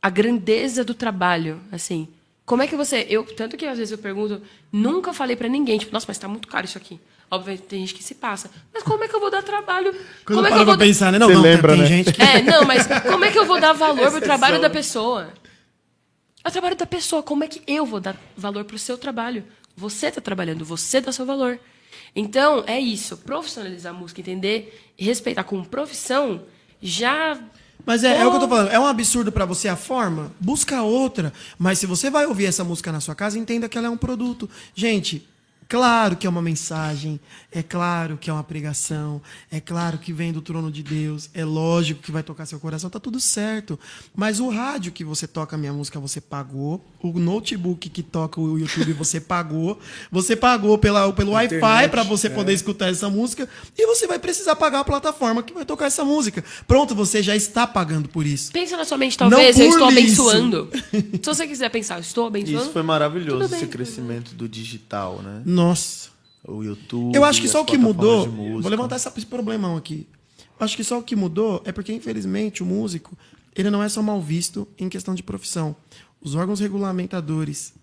a 0.00 0.08
grandeza 0.08 0.84
do 0.84 0.94
trabalho, 0.94 1.60
assim. 1.72 2.06
Como 2.46 2.62
é 2.62 2.68
que 2.68 2.76
você, 2.76 3.04
eu 3.10 3.24
tanto 3.24 3.56
que 3.56 3.66
às 3.66 3.76
vezes 3.76 3.90
eu 3.90 3.98
pergunto, 3.98 4.40
nunca 4.70 5.12
falei 5.12 5.34
pra 5.34 5.48
ninguém, 5.48 5.78
tipo, 5.78 5.92
nossa, 5.92 6.06
mas 6.06 6.16
tá 6.16 6.28
muito 6.28 6.46
caro 6.46 6.64
isso 6.64 6.78
aqui. 6.78 7.00
Obviamente 7.30 7.62
tem 7.62 7.80
gente 7.80 7.94
que 7.94 8.02
se 8.02 8.14
passa. 8.14 8.50
Mas 8.74 8.82
como 8.82 9.04
é 9.04 9.08
que 9.08 9.14
eu 9.14 9.20
vou 9.20 9.30
dar 9.30 9.42
trabalho? 9.42 9.92
Quando 10.24 10.38
como 10.38 10.46
é 10.46 10.50
que 10.50 10.54
para 10.54 10.62
eu 10.62 10.66
vou 10.66 10.76
pra 10.76 10.86
pensar, 10.86 11.12
né? 11.12 11.18
Não, 11.18 11.28
Você 11.28 11.34
não, 11.34 11.42
lembra, 11.42 11.72
tem 11.72 11.82
né? 11.82 11.86
gente 11.86 12.12
que. 12.12 12.20
É, 12.20 12.42
não, 12.42 12.64
mas 12.64 12.86
como 13.08 13.24
é 13.24 13.30
que 13.30 13.38
eu 13.38 13.46
vou 13.46 13.60
dar 13.60 13.72
valor 13.72 14.10
pro 14.10 14.20
trabalho 14.20 14.60
da 14.60 14.68
pessoa? 14.68 15.32
É 16.44 16.48
o 16.48 16.50
trabalho 16.50 16.74
da 16.74 16.86
pessoa. 16.86 17.22
Como 17.22 17.44
é 17.44 17.48
que 17.48 17.62
eu 17.66 17.86
vou 17.86 18.00
dar 18.00 18.16
valor 18.36 18.64
pro 18.64 18.78
seu 18.78 18.98
trabalho? 18.98 19.44
Você 19.76 20.10
tá 20.10 20.20
trabalhando, 20.20 20.64
você 20.64 21.00
dá 21.00 21.12
seu 21.12 21.24
valor. 21.24 21.58
Então, 22.16 22.64
é 22.66 22.80
isso. 22.80 23.16
Profissionalizar 23.18 23.94
a 23.94 23.96
música, 23.96 24.20
entender 24.20 24.90
e 24.98 25.04
respeitar 25.04 25.44
como 25.44 25.64
profissão, 25.64 26.42
já. 26.82 27.38
Mas 27.86 28.02
é, 28.02 28.18
é 28.18 28.26
o 28.26 28.30
que 28.30 28.36
eu 28.36 28.40
tô 28.40 28.48
falando. 28.48 28.70
É 28.70 28.78
um 28.78 28.86
absurdo 28.86 29.30
pra 29.30 29.44
você 29.44 29.68
a 29.68 29.76
forma? 29.76 30.32
Busca 30.40 30.82
outra. 30.82 31.32
Mas 31.58 31.78
se 31.78 31.86
você 31.86 32.10
vai 32.10 32.26
ouvir 32.26 32.46
essa 32.46 32.64
música 32.64 32.90
na 32.90 33.00
sua 33.00 33.14
casa, 33.14 33.38
entenda 33.38 33.68
que 33.68 33.78
ela 33.78 33.86
é 33.86 33.90
um 33.90 33.96
produto. 33.96 34.50
Gente, 34.74 35.28
claro 35.70 36.16
que 36.16 36.26
é 36.26 36.30
uma 36.30 36.42
mensagem. 36.42 37.20
É 37.52 37.62
claro 37.62 38.18
que 38.18 38.28
é 38.28 38.32
uma 38.32 38.42
pregação. 38.42 39.22
É 39.50 39.60
claro 39.60 39.98
que 39.98 40.12
vem 40.12 40.32
do 40.32 40.42
trono 40.42 40.70
de 40.70 40.82
Deus. 40.82 41.30
É 41.32 41.44
lógico 41.44 42.02
que 42.02 42.10
vai 42.10 42.24
tocar 42.24 42.44
seu 42.44 42.58
coração. 42.58 42.90
Tá 42.90 42.98
tudo 42.98 43.20
certo. 43.20 43.78
Mas 44.14 44.40
o 44.40 44.48
rádio 44.50 44.90
que 44.90 45.04
você 45.04 45.28
toca 45.28 45.54
a 45.54 45.58
minha 45.58 45.72
música, 45.72 46.00
você 46.00 46.20
pagou. 46.20 46.84
O 47.00 47.18
notebook 47.18 47.88
que 47.88 48.02
toca 48.02 48.40
o 48.40 48.58
YouTube, 48.58 48.92
você 48.94 49.18
pagou. 49.22 49.78
Você 50.10 50.34
pagou 50.34 50.76
pela, 50.76 51.12
pelo 51.12 51.32
Wi-Fi 51.32 51.88
pra 51.88 52.02
você 52.02 52.26
é. 52.26 52.30
poder 52.30 52.52
escutar 52.52 52.88
essa 52.88 53.08
música. 53.08 53.48
E 53.78 53.86
você 53.86 54.08
vai 54.08 54.18
precisar 54.18 54.56
pagar 54.56 54.80
a 54.80 54.84
plataforma 54.84 55.42
que 55.42 55.54
vai 55.54 55.64
tocar 55.64 55.86
essa 55.86 56.04
música. 56.04 56.44
Pronto, 56.66 56.94
você 56.96 57.22
já 57.22 57.36
está 57.36 57.64
pagando 57.64 58.08
por 58.08 58.26
isso. 58.26 58.50
Pensa 58.50 58.76
na 58.76 58.84
sua 58.84 58.98
mente, 58.98 59.16
talvez 59.16 59.58
eu 59.58 59.68
estou 59.68 59.88
isso. 59.90 60.28
abençoando. 60.28 60.68
Se 61.22 61.26
você 61.26 61.46
quiser 61.46 61.70
pensar, 61.70 61.96
eu 61.96 62.00
estou 62.00 62.26
abençoando. 62.26 62.62
Isso 62.62 62.72
foi 62.72 62.82
maravilhoso, 62.82 63.54
esse 63.54 63.66
crescimento 63.66 64.34
do 64.34 64.48
digital, 64.48 65.20
né? 65.22 65.42
Nossa. 65.64 66.10
O 66.46 66.62
YouTube. 66.62 67.14
Eu 67.14 67.22
acho 67.24 67.40
que 67.40 67.48
só 67.48 67.60
o 67.60 67.64
que 67.64 67.76
mudou. 67.76 68.26
Vou 68.28 68.70
levantar 68.70 68.96
esse 68.96 69.26
problemão 69.26 69.76
aqui. 69.76 70.06
Eu 70.58 70.64
acho 70.64 70.76
que 70.76 70.82
só 70.84 70.98
o 70.98 71.02
que 71.02 71.14
mudou 71.14 71.62
é 71.64 71.72
porque, 71.72 71.92
infelizmente, 71.92 72.62
o 72.62 72.66
músico 72.66 73.16
ele 73.54 73.68
não 73.70 73.82
é 73.82 73.88
só 73.88 74.02
mal 74.02 74.20
visto 74.22 74.66
em 74.78 74.88
questão 74.88 75.14
de 75.14 75.22
profissão. 75.22 75.74
Os 76.20 76.34
órgãos 76.34 76.60
regulamentadores 76.60 77.74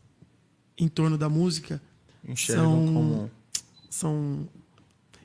em 0.77 0.87
torno 0.87 1.17
da 1.17 1.27
música 1.29 1.81
Enxergam 2.27 2.63
são, 2.85 2.93
como- 2.93 3.31
são 3.89 4.47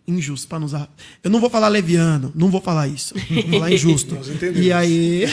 injustos 0.07 0.47
para 0.47 0.59
nos. 0.59 0.73
usar. 0.73 0.91
Eu 1.23 1.31
não 1.31 1.41
vou 1.41 1.49
falar 1.51 1.69
leviano, 1.69 2.33
não 2.35 2.51
vou 2.51 2.61
falar 2.61 2.89
isso. 2.89 3.15
Vou 3.31 3.43
falar 3.53 3.73
injusto. 3.73 4.15
Nós 4.17 4.29
entendemos. 4.29 4.67
e 4.67 4.73
aí. 4.73 5.25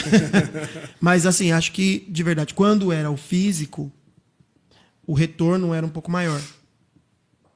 Mas 1.00 1.26
assim, 1.26 1.52
acho 1.52 1.72
que, 1.72 2.06
de 2.08 2.22
verdade, 2.22 2.54
quando 2.54 2.92
era 2.92 3.10
o 3.10 3.16
físico, 3.16 3.90
o 5.06 5.12
retorno 5.14 5.74
era 5.74 5.84
um 5.84 5.90
pouco 5.90 6.10
maior. 6.10 6.40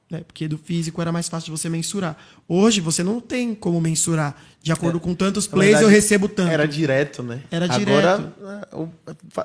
Né? 0.09 0.21
Porque 0.25 0.47
do 0.47 0.55
físico 0.57 1.01
era 1.01 1.11
mais 1.11 1.27
fácil 1.27 1.45
de 1.51 1.59
você 1.59 1.67
mensurar. 1.67 2.15
Hoje 2.47 2.79
você 2.79 3.01
não 3.01 3.19
tem 3.19 3.55
como 3.55 3.81
mensurar. 3.81 4.39
De 4.61 4.71
acordo 4.71 4.99
com 4.99 5.15
tantos 5.15 5.47
plays, 5.47 5.73
eu 5.73 5.77
verdade, 5.79 5.95
recebo 5.95 6.27
tanto. 6.27 6.51
Era 6.51 6.67
direto, 6.67 7.23
né? 7.23 7.39
Era 7.51 7.65
Agora 7.73 8.33
é, 8.71 8.75
o, 8.75 8.89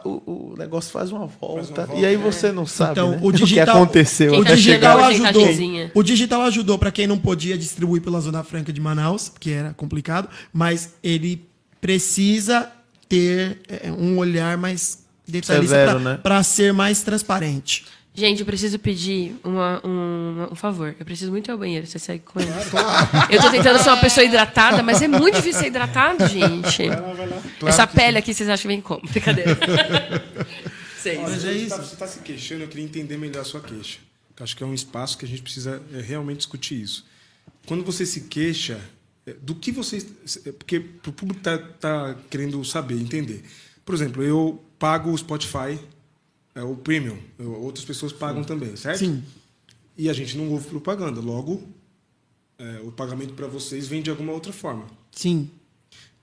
o- 0.04 0.52
o 0.52 0.54
negócio 0.58 0.90
faz 0.90 1.11
uma 1.12 1.26
volta. 1.26 1.86
volta, 1.86 1.94
e 2.00 2.04
aí 2.06 2.16
você 2.16 2.52
não 2.52 2.66
sabe 2.66 2.92
Então, 2.92 3.11
né? 3.12 3.18
o 3.22 3.32
digital, 3.32 3.64
que 3.64 3.70
aconteceu 3.82 4.34
o 4.34 4.44
digital 4.44 4.98
ajudou. 5.04 5.48
O 5.94 6.02
digital 6.02 6.42
ajudou 6.42 6.78
para 6.78 6.90
quem 6.90 7.06
não 7.06 7.18
podia 7.18 7.56
distribuir 7.56 8.02
pela 8.02 8.20
Zona 8.20 8.42
Franca 8.44 8.72
de 8.72 8.80
Manaus, 8.80 9.30
que 9.40 9.50
era 9.52 9.72
complicado, 9.74 10.28
mas 10.52 10.94
ele 11.02 11.42
precisa 11.80 12.70
ter 13.08 13.61
é, 13.68 13.90
um 13.90 14.18
olhar 14.18 14.56
mais 14.56 15.00
detalhista 15.26 15.74
Severo, 15.76 15.98
né? 16.00 16.18
para 16.22 16.42
ser 16.42 16.72
mais 16.72 17.02
transparente. 17.02 17.84
Gente, 18.12 18.40
eu 18.40 18.46
preciso 18.46 18.78
pedir 18.78 19.36
uma- 19.44 19.80
um, 19.86 20.48
um 20.50 20.54
favor. 20.56 20.94
Eu 20.98 21.04
preciso 21.06 21.30
muito 21.30 21.48
ir 21.48 21.52
ao 21.52 21.58
banheiro. 21.58 21.86
Você 21.86 21.98
segue 21.98 22.24
com 22.24 22.40
ele? 22.40 22.50
Eu 23.30 23.40
tô 23.40 23.50
tentando 23.50 23.78
ser 23.82 23.88
uma 23.88 24.00
pessoa 24.00 24.24
hidratada, 24.24 24.82
mas 24.82 25.00
é 25.00 25.06
muito 25.08 25.36
difícil 25.36 25.61
ser 25.61 25.66
hidratado, 25.68 26.26
gente. 26.26 26.82
Essa 27.66 27.86
pele 27.86 28.18
aqui, 28.18 28.34
vocês 28.34 28.48
acham 28.48 28.62
que 28.62 28.68
vem 28.68 28.80
como? 28.80 29.00
Brincadeira. 29.08 29.56
Sei. 30.98 31.16
Olha, 31.16 31.30
Mas 31.30 31.40
você 31.40 31.48
é 31.48 31.52
está 31.54 31.76
isso. 31.76 31.86
você 31.90 31.96
tá 31.96 32.06
se 32.06 32.18
queixando, 32.20 32.62
eu 32.64 32.68
queria 32.68 32.84
entender 32.84 33.16
melhor 33.16 33.40
a 33.40 33.44
sua 33.44 33.61
queixa. 33.61 34.00
Eu 34.38 34.44
acho 34.44 34.54
que 34.56 34.62
é 34.62 34.66
um 34.66 34.74
espaço 34.74 35.16
que 35.16 35.24
a 35.24 35.28
gente 35.28 35.40
precisa 35.40 35.80
é, 35.94 36.00
realmente 36.00 36.38
discutir 36.38 36.80
isso. 36.82 37.06
Quando 37.66 37.82
você 37.84 38.04
se 38.04 38.22
queixa, 38.22 38.78
é, 39.26 39.34
do 39.40 39.54
que 39.54 39.72
você. 39.72 39.98
Porque 40.58 40.76
o 41.06 41.12
público 41.12 41.38
está 41.38 41.56
tá 41.58 42.16
querendo 42.28 42.62
saber, 42.66 42.96
entender. 43.00 43.42
Por 43.84 43.94
exemplo, 43.94 44.22
eu 44.22 44.62
pago 44.78 45.11
o 45.11 45.16
Spotify, 45.16 45.78
é, 46.55 46.62
o 46.62 46.74
Premium, 46.76 47.18
eu- 47.38 47.53
outras 47.62 47.84
pessoas 47.84 48.12
pagam 48.12 48.42
também, 48.44 48.74
certo? 48.76 48.98
Sim. 48.98 49.22
E 49.96 50.09
a 50.09 50.12
gente 50.12 50.36
não 50.36 50.48
ouve 50.51 50.66
propaganda. 50.68 51.20
Logo, 51.20 51.62
é, 52.59 52.80
o 52.84 52.90
pagamento 52.92 53.34
para 53.34 53.46
vocês 53.46 53.86
vem 53.86 54.03
de 54.03 54.11
alguma 54.11 54.32
outra 54.32 54.53
forma. 54.53 54.86
Sim. 55.12 55.51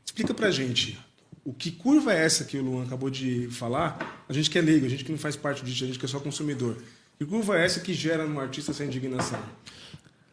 Explica 0.06 0.34
pra 0.34 0.50
gente 0.52 0.98
o 1.46 1.54
que 1.54 1.72
curva 1.72 2.14
é 2.14 2.26
essa 2.26 2.44
que 2.44 2.58
o 2.58 2.64
Luan 2.64 2.84
acabou 2.84 3.10
de 3.10 3.48
falar? 3.52 4.24
A 4.28 4.34
gente 4.34 4.50
que 4.50 4.58
é 4.58 4.62
leigo, 4.62 4.86
a 4.86 4.90
gente 4.90 5.04
que 5.06 5.12
não 5.12 5.18
faz 5.20 5.36
parte 5.36 5.64
disso, 5.64 5.84
a 5.84 5.88
gente 5.88 6.00
que 6.00 6.06
é 6.06 6.08
só 6.10 6.20
consumidor. 6.20 6.78
Que 7.18 7.26
curva 7.26 7.58
é 7.58 7.66
essa 7.66 7.80
que 7.80 7.94
gera 7.94 8.26
no 8.28 8.40
artista 8.40 8.72
essa 8.72 8.84
indignação? 8.84 9.40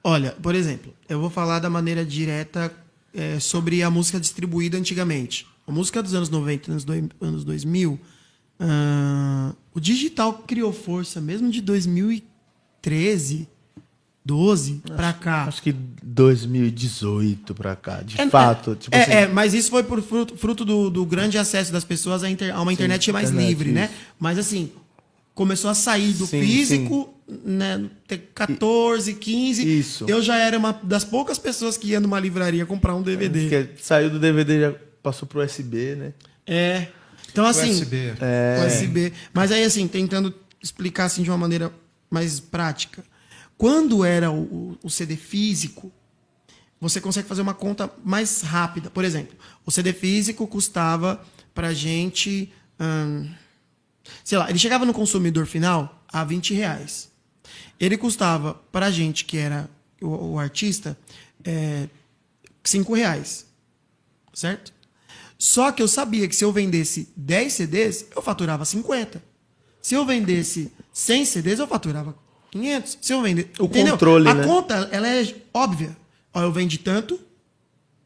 Olha, 0.03 0.33
por 0.33 0.55
exemplo, 0.55 0.93
eu 1.09 1.21
vou 1.21 1.31
falar 1.31 1.59
da 1.61 1.71
maneira 1.71 2.05
direta 2.05 2.73
é, 3.13 3.39
sobre 3.41 3.83
a 3.83 3.91
música 3.91 4.19
distribuída 4.21 4.77
antigamente. 4.77 5.47
A 5.67 5.73
música 5.73 6.03
dos 6.03 6.13
anos 6.15 6.29
90 6.29 6.71
anos, 6.73 6.85
anos 7.21 7.45
2000, 7.45 7.99
ah, 8.61 9.55
o 9.75 9.81
digital 9.81 10.33
criou 10.47 10.73
força 10.73 11.21
mesmo 11.21 11.51
de 11.51 11.61
2013, 11.61 13.49
12 14.25 14.83
pra 14.97 15.13
cá. 15.13 15.45
Acho 15.45 15.63
que 15.63 15.73
2018 16.03 17.55
pra 17.55 17.77
cá, 17.77 18.01
de 18.03 18.21
É, 18.21 18.29
fato. 18.29 18.75
tipo 18.77 18.95
é, 18.97 19.03
assim, 19.03 19.11
é, 19.13 19.27
mas 19.29 19.53
isso 19.55 19.71
foi 19.71 19.83
por 19.83 20.01
fruto, 20.03 20.37
fruto 20.37 20.65
do, 20.65 20.89
do 20.91 21.05
grande 21.05 21.37
acesso 21.37 21.73
das 21.73 21.85
pessoas 21.85 22.23
à 22.25 22.31
inter- 22.31 22.55
a 22.55 22.63
uma 22.63 22.73
internet 22.73 23.11
mais 23.13 23.31
internet, 23.31 23.49
livre, 23.49 23.73
né? 23.73 23.85
isso. 23.93 23.95
Mas 24.19 24.39
assim, 24.39 24.71
começou 25.35 25.69
a 25.71 25.75
sair 25.75 26.13
do 26.13 26.27
Sim, 26.27 26.41
físico, 26.41 27.13
né? 27.45 27.85
Ter 28.07 28.31
14, 28.35 29.13
15. 29.15 29.79
Isso. 29.79 30.05
Eu 30.09 30.23
já 30.23 30.37
era 30.39 30.57
uma 30.59 30.73
das 30.83 31.05
poucas 31.05 31.39
pessoas 31.39 31.77
que 31.77 31.89
ia 31.89 32.01
numa 32.01 32.19
livraria 32.21 32.65
comprar 32.65 32.95
um 32.95 33.03
DVD. 33.03 33.67
que 33.67 33.83
saiu 33.85 34.09
do 34.11 34.19
DVD 34.19 34.61
já 34.61 34.75
passou 35.03 35.29
pro 35.29 35.43
USB, 35.43 35.97
né? 35.97 36.13
É. 36.47 36.89
Então, 37.35 37.45
assim. 37.47 37.71
USB. 37.71 38.15
É. 38.21 38.65
USB. 38.65 39.13
Mas 39.33 39.51
aí, 39.51 39.65
assim, 39.65 39.89
tentando 39.89 40.33
explicar 40.63 41.07
assim, 41.07 41.23
de 41.25 41.31
uma 41.31 41.37
maneira 41.39 41.73
mais 42.09 42.39
prática. 42.39 43.05
Quando 43.59 44.05
era 44.05 44.31
o, 44.31 44.79
o- 44.83 44.89
CD 44.89 45.17
físico, 45.17 45.93
você 46.81 47.01
consegue 47.01 47.27
fazer 47.27 47.43
uma 47.43 47.55
conta 47.55 47.91
mais 48.05 48.43
rápida. 48.43 48.89
Por 48.89 49.05
exemplo, 49.05 49.37
o 49.67 49.71
CD 49.71 49.93
físico 49.93 50.47
custava 50.47 51.25
pra 51.53 51.75
gente. 51.75 52.53
hum, 52.81 53.29
sei 54.23 54.39
lá, 54.39 54.49
ele 54.49 54.59
chegava 54.59 54.85
no 54.85 54.93
consumidor 54.95 55.47
final 55.47 56.05
a 56.13 56.23
20 56.25 56.55
reais. 56.55 57.11
Ele 57.81 57.97
custava 57.99 58.55
pra 58.71 58.91
gente, 58.93 59.25
que 59.25 59.37
era 59.39 59.69
o, 60.01 60.35
o 60.35 60.39
artista, 60.39 60.97
é, 61.45 61.89
5 62.63 62.95
reais. 62.95 63.47
Certo? 64.33 64.73
Só 65.45 65.71
que 65.71 65.83
eu 65.83 65.87
sabia 65.87 66.27
que 66.27 66.35
se 66.35 66.43
eu 66.43 66.51
vendesse 66.51 67.07
10 67.15 67.53
CDs, 67.53 68.07
eu 68.17 68.23
faturava 68.23 68.65
50. 68.65 69.23
Se 69.83 69.95
eu 69.95 70.07
vendesse 70.07 70.73
100 70.91 71.27
CDs, 71.27 71.59
eu 71.59 71.67
faturava 71.67 72.17
500. 72.51 72.99
Se 73.03 73.13
eu 73.13 73.21
vender, 73.21 73.51
O 73.59 73.69
controle, 73.69 74.27
A 74.27 74.33
né? 74.33 74.47
conta, 74.47 74.89
ela 74.91 75.07
é 75.07 75.35
óbvia. 75.53 75.95
Ó, 76.33 76.41
eu 76.41 76.51
vendi 76.51 76.79
tanto, 76.79 77.21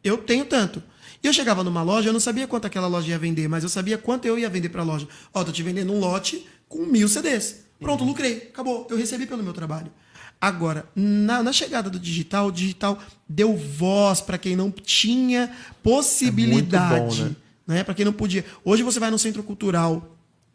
eu 0.02 0.18
tenho 0.18 0.46
tanto. 0.46 0.82
E 1.22 1.28
eu 1.28 1.32
chegava 1.32 1.62
numa 1.62 1.80
loja, 1.80 2.08
eu 2.08 2.12
não 2.12 2.18
sabia 2.18 2.48
quanto 2.48 2.66
aquela 2.66 2.88
loja 2.88 3.06
ia 3.06 3.18
vender, 3.20 3.46
mas 3.46 3.62
eu 3.62 3.68
sabia 3.68 3.96
quanto 3.96 4.24
eu 4.24 4.36
ia 4.36 4.50
vender 4.50 4.70
para 4.70 4.82
a 4.82 4.84
loja. 4.84 5.06
Ó, 5.32 5.44
tô 5.44 5.52
te 5.52 5.62
vendendo 5.62 5.92
um 5.92 6.00
lote 6.00 6.44
com 6.68 6.86
mil 6.86 7.06
CDs. 7.08 7.60
Pronto, 7.78 8.02
lucrei, 8.02 8.48
acabou. 8.52 8.84
Eu 8.90 8.96
recebi 8.96 9.26
pelo 9.26 9.44
meu 9.44 9.52
trabalho. 9.52 9.92
Agora, 10.40 10.86
na, 10.94 11.42
na 11.42 11.52
chegada 11.52 11.90
do 11.90 11.98
digital, 11.98 12.46
o 12.46 12.52
digital 12.52 12.98
deu 13.28 13.56
voz 13.56 14.20
para 14.20 14.38
quem 14.38 14.54
não 14.54 14.70
tinha 14.70 15.50
possibilidade, 15.82 17.22
É 17.22 17.24
bom, 17.24 17.34
né? 17.66 17.84
Para 17.84 17.94
quem 17.94 18.04
não 18.04 18.12
podia. 18.12 18.44
Hoje 18.64 18.82
você 18.82 19.00
vai 19.00 19.10
no 19.10 19.18
centro 19.18 19.42
cultural 19.42 20.14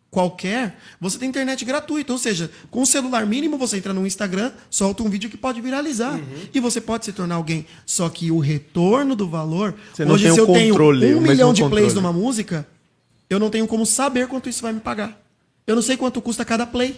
qualquer, 0.09 0.77
você 1.01 1.17
tem 1.17 1.27
internet 1.27 1.65
gratuita, 1.65 2.13
ou 2.13 2.19
seja, 2.19 2.49
com 2.69 2.84
um 2.84 2.86
celular 2.86 3.25
mínimo 3.25 3.57
você 3.57 3.77
entra 3.77 3.91
no 3.93 4.05
Instagram, 4.05 4.51
solta 4.69 5.01
um 5.01 5.09
vídeo 5.09 5.27
que 5.27 5.36
pode 5.36 5.59
viralizar 5.59 6.13
Uhum. 6.13 6.21
e 6.53 6.59
você 6.59 6.79
pode 6.79 7.03
se 7.05 7.11
tornar 7.11 7.36
alguém. 7.36 7.65
Só 7.84 8.07
que 8.09 8.29
o 8.29 8.38
retorno 8.38 9.15
do 9.15 9.27
valor, 9.27 9.73
Você 9.91 10.03
hoje 10.03 10.25
se 10.31 10.39
o 10.39 10.43
eu 10.43 10.45
controle, 10.45 10.99
tenho 11.01 11.17
o 11.17 11.19
um 11.19 11.23
milhão 11.23 11.51
de 11.51 11.63
controle. 11.63 11.81
plays 11.81 11.95
numa 11.95 12.13
música, 12.13 12.67
eu 13.27 13.39
não 13.39 13.49
tenho 13.49 13.65
como 13.65 13.88
saber 13.88 14.27
quanto 14.27 14.47
isso 14.47 14.61
vai 14.61 14.71
me 14.71 14.79
pagar. 14.79 15.19
Eu 15.65 15.75
não 15.75 15.81
sei 15.81 15.97
quanto 15.97 16.21
custa 16.21 16.45
cada 16.45 16.65
play. 16.67 16.95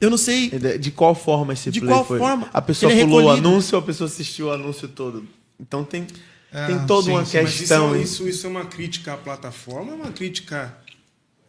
Eu 0.00 0.10
não 0.10 0.16
sei. 0.18 0.50
De 0.78 0.90
qual 0.90 1.14
forma 1.14 1.52
esse 1.52 1.70
De 1.70 1.80
play 1.80 1.92
qual 1.92 2.04
foi? 2.04 2.18
forma? 2.18 2.48
A 2.52 2.62
pessoa 2.62 2.92
é 2.92 3.00
pulou 3.00 3.24
o 3.24 3.30
anúncio 3.30 3.76
ou 3.76 3.82
a 3.82 3.86
pessoa 3.86 4.08
assistiu 4.08 4.46
o 4.46 4.50
anúncio 4.52 4.88
todo? 4.88 5.26
Então 5.58 5.84
tem, 5.84 6.06
É, 6.52 6.66
tem 6.66 6.86
toda 6.86 7.04
sim, 7.06 7.10
uma 7.12 7.24
sim, 7.24 7.42
mas 7.42 7.56
questão. 7.58 7.94
Isso, 7.94 8.02
isso, 8.22 8.28
isso 8.28 8.46
é 8.46 8.50
uma 8.50 8.64
crítica 8.64 9.12
à 9.14 9.16
plataforma 9.16 9.92
ou 9.92 9.98
é 9.98 10.02
uma 10.02 10.12
crítica 10.12 10.74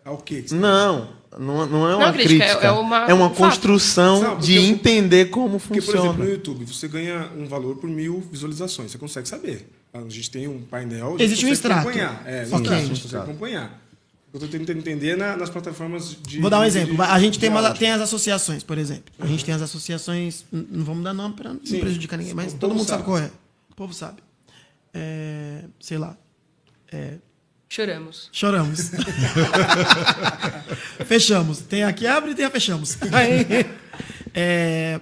ao 0.04 0.18
quê? 0.18 0.44
Não, 0.52 1.10
não, 1.40 1.66
não 1.66 1.90
é 1.90 1.96
uma 1.96 2.12
crítica, 2.12 2.44
crítica. 2.46 2.66
é- 2.66 2.70
é 2.70 2.72
uma- 2.72 3.06
é 3.10 3.14
uma 3.14 3.28
um 3.28 3.34
construção 3.34 4.22
Não, 4.22 4.38
de 4.40 4.56
eu- 4.56 4.64
entender 4.64 5.30
como 5.30 5.60
Porque, 5.60 5.76
por 5.76 5.86
funciona. 5.86 6.08
exemplo, 6.10 6.24
no 6.26 6.30
YouTube, 6.30 6.66
você 6.66 6.88
ganha 6.88 7.30
um 7.38 7.46
valor 7.48 7.78
por 7.78 7.90
mil 7.90 8.22
visualizações. 8.32 8.92
Você 8.92 8.98
consegue 8.98 9.28
saber. 9.30 9.70
A 9.94 10.00
gente 10.08 10.30
tem 10.32 10.48
um 10.48 10.62
painel. 10.62 11.08
a 11.08 11.12
gente 11.12 11.24
Existe 11.24 11.46
um 11.46 11.50
consegue 11.50 11.54
extrato. 11.74 11.88
acompanhar. 11.90 12.24
É, 12.26 12.30
Ok. 12.30 12.44
extrato, 12.44 12.72
a 12.74 12.80
gente 12.86 13.02
consegue 13.02 13.24
acompanhar. 13.24 13.81
Eu 14.34 14.40
tô 14.40 14.48
tentando 14.48 14.78
entender 14.80 15.18
na- 15.18 15.36
nas 15.36 15.50
plataformas 15.50 16.16
de. 16.22 16.40
Vou 16.40 16.50
dar 16.50 16.60
um 16.60 16.62
de- 16.62 16.68
exemplo. 16.68 16.96
de- 16.96 17.02
A 17.02 17.20
gente 17.20 17.38
tem, 17.38 17.50
uma- 17.50 17.74
tem 17.74 17.92
as 17.92 18.00
associações, 18.02 18.64
por 18.64 18.78
exemplo. 18.78 19.14
A 19.20 19.28
gente 19.28 19.44
tem 19.44 19.54
as 19.54 19.62
associações. 19.62 20.46
Não 20.52 20.86
vamos 20.86 21.04
dar 21.04 21.14
nome 21.14 21.36
para 21.36 21.54
não 21.54 21.60
Sim. 21.66 21.80
prejudicar 21.82 22.18
ninguém, 22.18 22.34
mas 22.34 22.54
O 22.54 22.58
todo 22.58 22.72
mundo 22.74 22.88
sabe 22.88 22.90
sabe. 22.90 23.04
qual 23.04 23.18
é. 23.18 23.30
O 23.70 23.76
povo 23.76 23.94
sabe. 23.94 24.22
É, 24.94 25.64
sei 25.80 25.98
lá. 25.98 26.16
Choramos. 27.70 28.28
Choramos. 28.34 28.92
fechamos. 31.06 31.60
Tem 31.60 31.84
a 31.84 31.94
que 31.94 32.06
abre 32.08 32.32
e 32.32 32.36
tem 32.36 32.46
a 32.46 32.50
fechamos. 32.50 32.98
Aí, 33.12 33.46
é, 34.34 35.00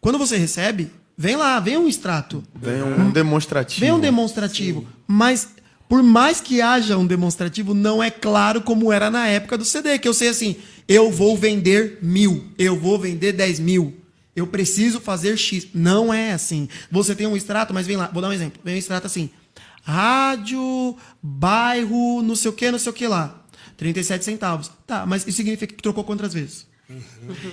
quando 0.00 0.18
você 0.18 0.36
recebe, 0.36 0.90
vem 1.16 1.36
lá, 1.36 1.58
vem 1.60 1.76
um 1.76 1.88
extrato. 1.88 2.42
Vem 2.54 2.82
um 2.82 3.10
demonstrativo. 3.10 3.80
Vem 3.80 3.92
um 3.92 4.00
demonstrativo. 4.00 4.86
Mas, 5.06 5.48
por 5.88 6.02
mais 6.02 6.40
que 6.40 6.60
haja 6.60 6.96
um 6.98 7.06
demonstrativo, 7.06 7.74
não 7.74 8.02
é 8.02 8.10
claro 8.10 8.60
como 8.60 8.92
era 8.92 9.10
na 9.10 9.26
época 9.28 9.56
do 9.58 9.64
CD. 9.64 9.98
Que 9.98 10.08
eu 10.08 10.14
sei 10.14 10.28
assim, 10.28 10.56
eu 10.88 11.10
vou 11.10 11.36
vender 11.36 11.98
mil, 12.02 12.44
eu 12.58 12.78
vou 12.78 12.98
vender 12.98 13.32
10 13.32 13.60
mil. 13.60 13.94
Eu 14.34 14.46
preciso 14.46 15.00
fazer 15.00 15.36
X. 15.36 15.68
Não 15.72 16.12
é 16.12 16.32
assim. 16.32 16.68
Você 16.90 17.14
tem 17.14 17.26
um 17.26 17.36
extrato, 17.36 17.72
mas 17.72 17.86
vem 17.86 17.96
lá, 17.96 18.08
vou 18.12 18.20
dar 18.20 18.28
um 18.28 18.32
exemplo. 18.32 18.60
Vem 18.64 18.74
um 18.74 18.78
extrato 18.78 19.06
assim. 19.06 19.30
Rádio, 19.82 20.96
bairro, 21.22 22.20
não 22.22 22.34
sei 22.36 22.50
o 22.50 22.52
que, 22.54 22.70
não 22.70 22.78
sei 22.78 22.90
o 22.90 22.92
que 22.92 23.06
lá. 23.06 23.42
37 23.76 24.24
centavos. 24.24 24.70
Tá, 24.86 25.06
mas 25.06 25.22
isso 25.26 25.36
significa 25.36 25.74
que 25.74 25.82
trocou 25.82 26.02
quantas 26.04 26.34
vezes? 26.34 26.66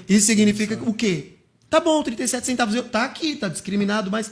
Isso 0.10 0.26
significa 0.26 0.78
o 0.86 0.94
quê? 0.94 1.34
Tá 1.70 1.80
bom, 1.80 2.02
37 2.04 2.46
centavos. 2.46 2.76
eu- 2.76 2.84
Tá 2.84 3.04
aqui, 3.06 3.36
tá 3.36 3.48
discriminado, 3.48 4.10
mas 4.12 4.32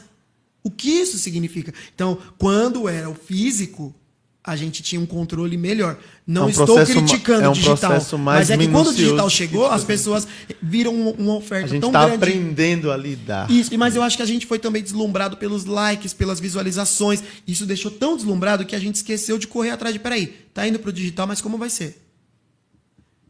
o 0.64 0.70
que 0.70 0.89
isso 0.89 1.18
significa? 1.18 1.74
Então, 1.93 2.18
quando 2.38 2.88
era 2.88 3.09
o 3.09 3.16
físico, 3.16 3.95
a 4.43 4.55
gente 4.55 4.82
tinha 4.82 4.99
um 4.99 5.05
controle 5.05 5.55
melhor. 5.55 5.97
Não 6.26 6.43
É 6.43 6.45
um 6.45 6.49
estou 6.49 6.86
criticando 6.86 7.43
é 7.43 7.47
um 7.47 7.51
o 7.51 7.55
digital. 7.55 8.01
Mas 8.20 8.49
é 8.49 8.57
que 8.57 8.68
quando 8.68 8.88
o 8.88 8.93
digital 8.93 9.30
chegou, 9.30 9.68
as 9.68 9.84
pessoas 9.84 10.28
viram 10.62 10.93
uma, 11.12 11.36
oferta 11.36 11.66
A 11.66 11.70
gente 11.70 11.82
tão 11.82 11.91
tá 11.91 12.05
grande. 12.07 12.16
aprendendo 12.24 12.91
a 12.91 12.97
lidar. 12.97 13.49
Isso, 13.51 13.76
mas 13.78 13.95
eu 13.95 14.01
acho 14.01 14.18
que 14.18 14.24
a 14.24 14.26
gente 14.26 14.47
foi 14.47 14.57
também 14.57 14.82
deslumbrado 14.82 15.38
pelos 15.38 15.66
likes, 15.66 16.14
pelas 16.14 16.39
visualizações. 16.39 17.24
Isso 17.47 17.66
deixou 17.66 17.91
tão 17.91 18.16
deslumbrado 18.16 18.66
que 18.66 18.76
a 18.76 18.80
gente 18.80 18.95
esqueceu 18.95 19.38
de 19.38 19.47
correr 19.47 19.72
atrás 19.72 19.93
de, 19.93 19.99
peraí, 19.99 20.28
tá 20.53 20.68
indo 20.68 20.80
pro 20.80 20.91
digital, 20.91 21.28
mas 21.28 21.39
como 21.41 21.57
vai 21.57 21.70
ser? 21.70 22.01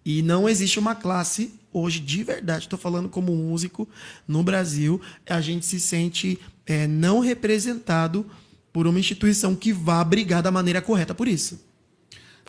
E 0.05 0.21
não 0.21 0.47
existe 0.47 0.79
uma 0.79 0.95
classe 0.95 1.53
hoje, 1.73 1.99
de 1.99 2.23
verdade, 2.23 2.65
estou 2.65 2.77
falando 2.77 3.09
como 3.09 3.35
músico, 3.35 3.87
no 4.27 4.43
Brasil, 4.43 5.01
a 5.29 5.41
gente 5.41 5.65
se 5.65 5.79
sente 5.79 6.39
é, 6.65 6.87
não 6.87 7.19
representado 7.19 8.25
por 8.71 8.87
uma 8.87 8.99
instituição 8.99 9.55
que 9.55 9.73
vá 9.73 10.03
brigar 10.03 10.41
da 10.41 10.51
maneira 10.51 10.81
correta 10.81 11.13
por 11.13 11.27
isso. 11.27 11.70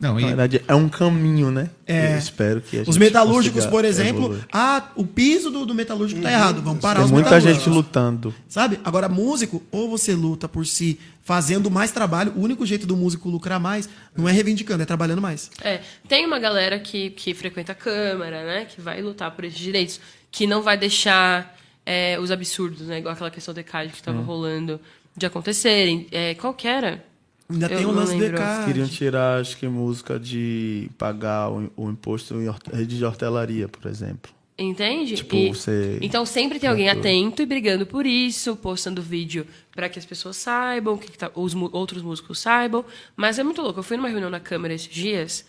Não, 0.03 0.14
Na 0.14 0.20
e, 0.20 0.24
verdade, 0.24 0.64
é 0.66 0.74
um 0.74 0.88
caminho, 0.88 1.53
né? 1.53 1.70
É. 1.86 2.14
Eu 2.14 2.18
espero 2.18 2.61
que 2.61 2.80
a 2.80 2.82
Os 2.82 2.98
metalúrgicos, 2.98 3.64
por 3.66 3.84
exemplo, 3.84 4.24
evoluir. 4.24 4.46
ah, 4.53 4.90
o 4.96 5.07
piso 5.07 5.48
do, 5.48 5.64
do 5.64 5.72
metalúrgico 5.74 6.20
tá 6.20 6.32
errado, 6.32 6.61
vamos 6.61 6.80
parar 6.80 6.96
Tem 6.96 7.05
os 7.05 7.11
muita 7.12 7.30
metalúrgicos. 7.30 7.64
gente 7.64 7.72
lutando. 7.72 8.34
Sabe? 8.48 8.80
Agora, 8.84 9.09
músico, 9.09 9.62
ou 9.70 9.88
você 9.88 10.12
luta 10.12 10.48
por 10.48 10.66
si 10.66 10.98
fazendo 11.22 11.70
mais 11.70 11.92
trabalho, 11.92 12.32
o 12.34 12.40
único 12.42 12.66
jeito 12.66 12.84
do 12.84 12.96
músico 12.96 13.28
lucrar 13.30 13.61
mais 13.61 13.88
não 14.16 14.28
é 14.28 14.32
reivindicando, 14.32 14.82
é 14.82 14.86
trabalhando 14.86 15.22
mais. 15.22 15.48
É, 15.62 15.80
tem 16.09 16.26
uma 16.26 16.40
galera 16.40 16.80
que, 16.80 17.11
que 17.11 17.32
frequenta 17.32 17.70
a 17.70 17.76
Câmara, 17.76 18.44
né? 18.44 18.64
Que 18.64 18.80
vai 18.80 19.00
lutar 19.00 19.30
por 19.30 19.44
esses 19.44 19.59
direitos, 19.59 20.00
que 20.32 20.48
não 20.48 20.62
vai 20.62 20.76
deixar 20.76 21.57
é, 21.86 22.18
os 22.18 22.32
absurdos, 22.32 22.88
né? 22.88 22.98
Igual 22.98 23.14
aquela 23.14 23.30
questão 23.30 23.55
do 23.55 23.61
ECAD 23.61 23.90
que 23.92 23.98
estava 23.98 24.20
rolando 24.20 24.80
de 25.16 25.26
acontecerem. 25.26 26.09
É, 26.11 26.34
qual 26.34 26.53
que 26.55 26.66
era? 26.66 27.05
Ainda 27.51 27.66
Eu 27.66 27.76
tem 27.76 27.84
o 27.86 27.88
não 27.88 27.95
lance 27.97 28.16
lembro. 28.16 28.36
ECAD. 28.36 28.66
Queriam 28.66 28.88
tirar, 28.88 29.40
acho 29.40 29.57
que, 29.57 29.68
música 29.68 30.18
de 30.18 30.88
pagar 30.97 31.51
o, 31.51 31.70
o 31.76 31.90
imposto 31.90 32.34
em 32.34 32.51
rede 32.76 32.97
de 32.97 33.05
hortelaria, 33.05 33.68
por 33.68 33.90
exemplo. 33.90 34.32
Entende? 34.59 35.16
Tipo, 35.16 35.34
E- 35.34 35.49
você- 35.49 35.99
Então 36.01 36.24
sempre 36.24 36.59
tem 36.61 36.68
alguém 36.68 36.88
atento 36.88 37.43
e 37.43 37.47
brigando 37.47 37.84
por 37.86 38.07
isso, 38.07 38.55
postando 38.55 39.03
vídeo 39.03 39.47
para 39.74 39.88
que 39.88 39.99
as 39.99 40.05
pessoas 40.05 40.36
saibam, 40.36 40.97
que 40.97 41.11
que 41.11 41.18
tá- 41.18 41.30
os 41.34 41.55
outros 41.55 42.03
músicos 42.03 42.38
saibam. 42.38 42.84
Mas 43.16 43.38
é 43.38 43.43
muito 43.43 43.61
louco. 43.62 43.80
Eu 43.80 43.82
fui 43.82 43.97
numa 43.97 44.09
reunião 44.09 44.30
na 44.30 44.40
Câmara 44.40 44.72
esses 44.74 44.88
dias. 44.93 45.45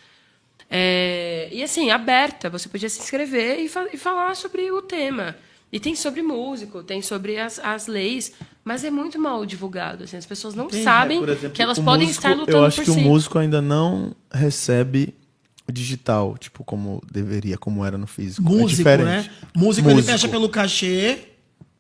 é, 0.76 1.50
e 1.52 1.62
assim, 1.62 1.91
aberta, 1.91 2.50
você 2.50 2.68
podia 2.68 2.89
se 2.89 3.00
inscrever 3.00 3.60
e, 3.60 3.70
fa- 3.70 3.88
e 3.94 3.98
falar 3.98 4.36
sobre 4.36 4.72
o 4.72 4.82
tema. 4.82 5.36
E 5.74 5.80
tem 5.80 5.96
sobre 5.96 6.22
músico, 6.22 6.84
tem 6.84 7.02
sobre 7.02 7.40
as, 7.40 7.58
as 7.58 7.88
leis, 7.88 8.32
mas 8.64 8.84
é 8.84 8.92
muito 8.92 9.20
mal 9.20 9.44
divulgado. 9.44 10.04
Assim, 10.04 10.16
as 10.16 10.26
pessoas 10.26 10.54
não 10.54 10.70
sabem 10.70 11.18
É, 11.18 11.20
por 11.20 11.30
exemplo, 11.30 11.50
que 11.50 11.62
elas 11.64 11.80
podem 11.80 12.06
músico- 12.08 12.28
estar 12.28 12.38
lutando 12.40 12.58
Eu 12.60 12.66
acho 12.66 12.76
por 12.78 12.86
que 12.86 12.92
si. 12.92 13.00
o 13.00 13.02
músico 13.02 13.40
ainda 13.40 13.60
não 13.60 14.16
recebe 14.32 15.16
digital, 15.72 16.38
tipo, 16.38 16.64
como 16.64 17.02
deveria, 17.12 17.58
como 17.58 17.84
era 17.84 17.98
no 17.98 18.06
físico. 18.06 18.48
é 18.48 18.52
Músico, 18.52 18.78
diferente. 18.78 19.08
né? 19.30 19.30
Músico, 19.56 19.88
ele 19.88 19.96
Músico. 19.96 20.12
fecha 20.12 20.28
pelo 20.30 20.48
cachê 20.48 21.18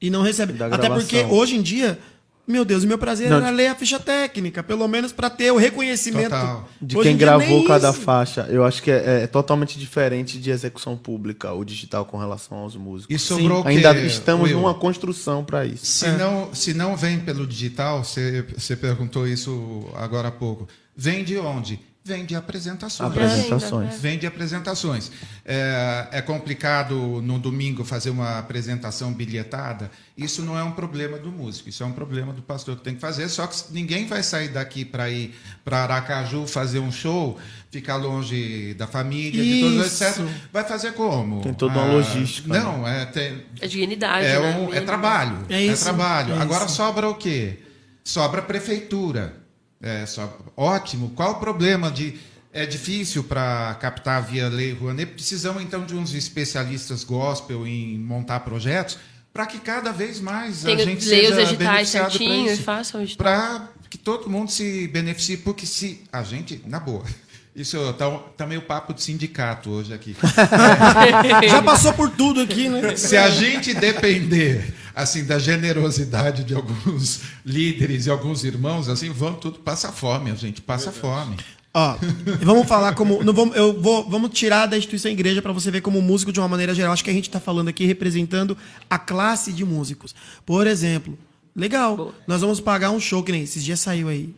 e 0.01 0.09
não 0.09 0.23
recebe. 0.23 0.55
Até 0.63 0.89
porque 0.89 1.19
hoje 1.29 1.55
em 1.55 1.61
dia, 1.61 1.99
meu 2.45 2.65
Deus, 2.65 2.83
o 2.83 2.87
meu 2.87 2.97
prazer 2.97 3.29
Não, 3.29 3.37
era 3.37 3.47
de- 3.47 3.53
ler 3.53 3.67
a 3.67 3.75
ficha 3.75 3.99
técnica, 3.99 4.61
pelo 4.61 4.87
menos 4.87 5.11
para 5.13 5.29
ter 5.29 5.51
o 5.51 5.57
reconhecimento. 5.57 6.31
Total. 6.31 6.69
De 6.81 6.97
Hoje 6.97 7.09
quem 7.09 7.17
gravou 7.17 7.63
cada 7.65 7.89
isso. 7.91 8.01
faixa, 8.01 8.47
eu 8.49 8.63
acho 8.65 8.83
que 8.83 8.91
é, 8.91 9.23
é 9.23 9.27
totalmente 9.27 9.79
diferente 9.79 10.37
de 10.37 10.51
execução 10.51 10.97
pública, 10.97 11.53
o 11.53 11.63
digital 11.63 12.05
com 12.05 12.17
relação 12.17 12.57
aos 12.57 12.75
músicos. 12.75 13.15
e 13.15 13.19
sobrou 13.19 13.61
o 13.61 13.63
quê, 13.63 13.69
Ainda 13.69 13.93
estamos 14.01 14.49
Will? 14.49 14.57
numa 14.59 14.73
construção 14.73 15.43
para 15.43 15.65
isso. 15.65 15.85
Se, 15.85 16.07
não, 16.11 16.53
se 16.53 16.73
não 16.73 16.97
vem 16.97 17.19
pelo 17.19 17.47
digital, 17.47 18.03
você, 18.03 18.45
você 18.57 18.75
perguntou 18.75 19.27
isso 19.27 19.87
agora 19.95 20.27
há 20.27 20.31
pouco. 20.31 20.67
Vem 20.95 21.23
de 21.23 21.37
onde? 21.37 21.79
Vem 22.05 22.25
de 22.25 22.35
apresentações. 22.35 23.09
Apresentações. 23.11 23.97
Vem 24.01 24.19
de 24.19 24.27
apresentações. 24.27 25.09
É, 25.45 26.07
é 26.11 26.21
complicado 26.21 27.21
no 27.21 27.39
domingo 27.39 27.85
fazer 27.85 28.09
uma 28.09 28.39
apresentação 28.39 29.13
bilhetada. 29.13 29.89
Isso 30.17 30.41
não 30.41 30.57
é 30.59 30.63
um 30.63 30.73
problema 30.73 31.17
do 31.17 31.31
músico, 31.31 31.69
isso 31.69 31.81
é 31.81 31.85
um 31.85 31.93
problema 31.93 32.33
do 32.33 32.41
pastor 32.41 32.75
que 32.75 32.83
tem 32.83 32.95
que 32.95 32.99
fazer. 32.99 33.29
Só 33.29 33.47
que 33.47 33.55
ninguém 33.71 34.05
vai 34.05 34.21
sair 34.21 34.49
daqui 34.49 34.83
para 34.83 35.09
ir 35.09 35.33
para 35.63 35.83
Aracaju 35.83 36.45
fazer 36.45 36.79
um 36.79 36.91
show, 36.91 37.39
ficar 37.71 37.95
longe 37.95 38.73
da 38.73 38.85
família, 38.85 39.41
de 39.41 39.61
todos, 39.61 39.85
Isso. 39.87 40.03
etc. 40.03 40.25
Vai 40.51 40.65
fazer 40.65 40.91
como? 40.95 41.39
Tem 41.41 41.53
toda 41.53 41.73
uma 41.73 41.83
Ah, 41.83 41.93
logística, 41.93 42.49
Não, 42.49 42.85
é, 42.85 43.05
tem, 43.05 43.45
É 43.61 43.65
dignidade, 43.67 44.25
é, 44.25 44.39
né? 44.41 44.57
um- 44.57 44.73
é 44.73 44.81
trabalho. 44.81 45.45
É 45.49 45.55
É, 45.55 45.61
isso, 45.67 45.85
trabalho. 45.85 46.33
é 46.35 46.37
Agora 46.39 46.65
isso. 46.65 46.75
sobra 46.75 47.07
o 47.09 47.15
quê? 47.15 47.59
Sobra 48.03 48.41
a 48.41 48.43
prefeitura. 48.43 49.41
É, 49.83 50.05
só- 50.05 50.35
ótimo. 50.55 51.11
Qual 51.15 51.33
o 51.33 51.35
problema 51.35 51.91
de. 51.91 52.15
É 52.55 52.65
difícil 52.67 53.23
para 53.23 53.75
captar 53.81 54.21
via 54.23 54.47
Lei 54.47 54.73
Rouanet. 54.73 55.11
Precisamos, 55.13 55.61
então, 55.63 55.83
de 55.85 55.95
uns 55.95 56.13
especialistas 56.13 57.03
gospel 57.03 57.65
em 57.65 57.97
montar 57.97 58.41
projetos 58.41 58.97
para 59.33 59.47
que 59.47 59.59
cada 59.59 59.91
vez 59.91 60.19
mais 60.19 60.61
Tem, 60.61 60.75
a 60.75 60.85
gente 60.85 61.03
leia 61.09 61.29
os 61.31 61.35
seja 61.35 61.41
editais 61.49 61.57
beneficiado 61.57 62.01
pra 62.03 62.11
certinho 62.11 62.49
e 62.49 62.53
isso. 62.53 62.61
façam 62.63 63.01
o 63.01 63.03
edital. 63.03 63.23
Para 63.25 63.69
que 63.89 63.97
todo 63.97 64.29
mundo 64.29 64.51
se 64.51 64.87
beneficie. 64.87 65.37
Porque 65.37 65.65
se 65.65 66.03
a 66.13 66.21
gente, 66.21 66.61
na 66.67 66.79
boa, 66.79 67.03
isso 67.55 67.91
tá, 67.93 68.07
tá 68.37 68.45
meio 68.45 68.61
papo 68.61 68.93
de 68.93 69.01
sindicato 69.01 69.71
hoje 69.71 69.91
aqui. 69.91 70.15
Já 71.49 71.61
passou 71.63 71.91
por 71.93 72.11
tudo 72.11 72.39
aqui, 72.41 72.69
né? 72.69 72.95
Se 72.95 73.17
a 73.17 73.31
gente 73.31 73.73
depender 73.73 74.75
assim 74.95 75.25
da 75.25 75.39
generosidade 75.39 76.43
de 76.43 76.53
alguns 76.53 77.21
líderes 77.45 78.05
e 78.05 78.09
alguns 78.09 78.43
irmãos, 78.43 78.89
assim, 78.89 79.09
vamos 79.09 79.39
tudo 79.39 79.59
passa 79.59 79.91
fome, 79.91 80.31
a 80.31 80.35
gente 80.35 80.61
passa 80.61 80.91
fome. 80.91 81.37
Ó, 81.75 81.97
vamos 82.41 82.67
falar 82.67 82.93
como. 82.93 83.23
Não 83.23 83.33
vamos, 83.33 83.55
eu 83.55 83.81
vou, 83.81 84.07
vamos 84.07 84.29
tirar 84.29 84.67
da 84.67 84.77
instituição 84.77 85.11
igreja 85.11 85.41
para 85.41 85.51
você 85.51 85.71
ver 85.71 85.81
como 85.81 86.01
músico 86.03 86.31
de 86.31 86.39
uma 86.39 86.47
maneira 86.47 86.73
geral. 86.75 86.93
Acho 86.93 87.03
que 87.03 87.09
a 87.09 87.13
gente 87.13 87.27
está 87.27 87.39
falando 87.39 87.67
aqui 87.67 87.83
representando 87.85 88.55
a 88.87 88.99
classe 88.99 89.51
de 89.51 89.65
músicos. 89.65 90.13
Por 90.45 90.67
exemplo, 90.67 91.17
legal. 91.55 91.97
Boa. 91.97 92.15
Nós 92.27 92.41
vamos 92.41 92.59
pagar 92.59 92.91
um 92.91 92.99
show 92.99 93.23
que 93.23 93.31
nem 93.31 93.41
esses 93.41 93.63
dias 93.63 93.79
saiu 93.79 94.07
aí. 94.07 94.35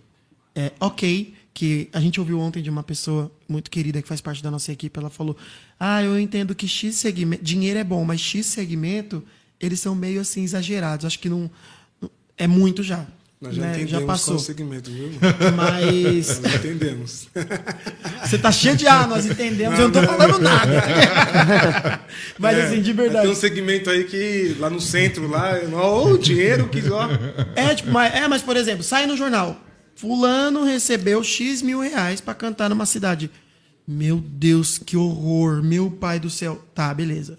É 0.56 0.72
ok, 0.80 1.34
que 1.54 1.90
a 1.92 2.00
gente 2.00 2.22
ouviu 2.22 2.40
ontem 2.40 2.64
de 2.64 2.70
uma 2.70 2.84
pessoa 2.84 3.30
muito 3.50 3.70
querida 3.70 4.02
que 4.02 4.08
faz 4.08 4.22
parte 4.22 4.42
da 4.42 4.50
nossa 4.50 4.72
equipe. 4.72 4.98
Ela 4.98 5.10
falou: 5.10 5.36
Ah, 5.78 6.02
eu 6.02 6.18
entendo 6.18 6.56
que 6.56 6.70
X 6.70 6.96
segmento. 6.96 7.44
Dinheiro 7.44 7.78
é 7.78 7.84
bom, 7.84 8.06
mas 8.06 8.22
X 8.22 8.46
segmento, 8.46 9.22
eles 9.60 9.80
são 9.80 9.96
meio 9.96 10.22
assim 10.22 10.44
exagerados. 10.44 11.06
Acho 11.06 11.20
que 11.20 11.30
não. 11.30 11.50
não- 12.02 12.10
É 12.38 12.48
muito 12.48 12.84
já. 12.84 13.06
Nós 13.42 13.54
já 13.54 13.62
né? 13.64 13.68
entendemos 13.72 13.92
já 13.92 13.98
qual 13.98 14.08
passou. 14.08 14.36
o 14.36 14.40
segmento, 14.40 14.90
viu? 14.90 15.12
Mas. 15.56 16.40
Nós 16.40 16.56
entendemos. 16.56 17.28
Você 18.24 18.38
tá 18.38 18.52
cheio 18.52 18.76
de 18.78 18.88
ah, 18.88 19.06
nós 19.06 19.26
entendemos, 19.26 19.78
eu 19.78 19.90
não 19.90 20.02
tô 20.02 20.08
falando 20.08 20.40
nada. 20.40 20.82
Mas 22.40 22.58
assim, 22.58 22.78
de 22.82 22.84
Tem 22.86 22.94
um 22.94 22.98
verdade. 22.98 23.36
segmento 23.36 23.90
aí 23.90 24.06
que 24.06 24.56
lá 24.60 24.70
no 24.70 24.80
centro, 24.82 25.28
lá, 25.28 25.52
ó, 25.74 26.08
o 26.08 26.18
dinheiro 26.18 26.68
que 26.70 26.82
ó. 26.90 27.08
É, 27.56 27.76
tipo, 27.76 27.92
mas, 27.92 28.14
é, 28.16 28.28
mas 28.28 28.42
por 28.42 28.56
exemplo, 28.58 28.84
sai 28.84 29.06
no 29.06 29.18
jornal. 29.18 29.62
Fulano 29.96 30.64
recebeu 30.64 31.24
X 31.24 31.62
mil 31.62 31.80
reais 31.82 32.20
pra 32.22 32.34
cantar 32.34 32.70
numa 32.70 32.86
cidade. 32.86 33.30
Meu 33.88 34.18
Deus, 34.18 34.78
que 34.78 34.98
horror, 34.98 35.62
meu 35.62 35.92
pai 35.92 36.20
do 36.20 36.30
céu. 36.30 36.64
Tá, 36.74 36.94
beleza. 36.94 37.38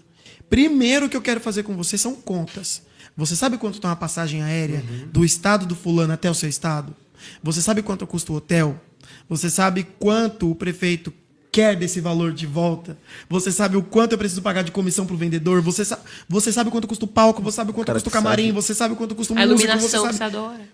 Primeiro 0.49 1.09
que 1.09 1.17
eu 1.17 1.21
quero 1.21 1.39
fazer 1.39 1.63
com 1.63 1.75
você 1.75 1.97
são 1.97 2.15
contas. 2.15 2.81
Você 3.15 3.35
sabe 3.35 3.57
quanto 3.57 3.81
tá 3.81 3.89
uma 3.89 3.95
passagem 3.95 4.43
aérea 4.43 4.83
do 5.11 5.25
estado 5.25 5.65
do 5.65 5.75
fulano 5.75 6.13
até 6.13 6.29
o 6.29 6.33
seu 6.33 6.47
estado? 6.47 6.95
Você 7.41 7.61
sabe 7.61 7.81
quanto 7.81 8.05
custa 8.05 8.31
o 8.31 8.35
hotel? 8.35 8.79
Você 9.27 9.49
sabe 9.49 9.87
quanto 9.99 10.51
o 10.51 10.55
prefeito 10.55 11.11
quer 11.51 11.75
desse 11.75 11.99
valor 11.99 12.31
de 12.31 12.45
volta. 12.45 12.97
Você 13.27 13.51
sabe 13.51 13.77
o 13.77 13.81
quanto 13.81 14.11
eu 14.11 14.17
preciso 14.17 14.41
pagar 14.43 14.61
de 14.61 14.71
comissão 14.71 15.07
pro 15.07 15.17
vendedor. 15.17 15.59
Você, 15.61 15.83
sa 15.83 15.99
você 16.29 16.51
sabe 16.51 16.69
quanto 16.69 16.87
custa 16.87 17.05
o 17.05 17.07
palco, 17.07 17.41
você 17.41 17.55
sabe 17.55 17.73
quanto 17.73 17.87
Cara 17.87 17.97
custa 17.97 18.09
o 18.09 18.11
camarim, 18.11 18.47
sabe. 18.47 18.51
você 18.53 18.73
sabe 18.75 18.95
quanto 18.95 19.15
custa 19.15 19.33
o 19.33 19.37
A 19.37 19.39
músico, 19.41 19.57
você 19.57 19.65
iluminação 19.65 20.01
sabe... 20.01 20.11
que 20.11 20.17
você 20.17 20.23
adora. 20.23 20.69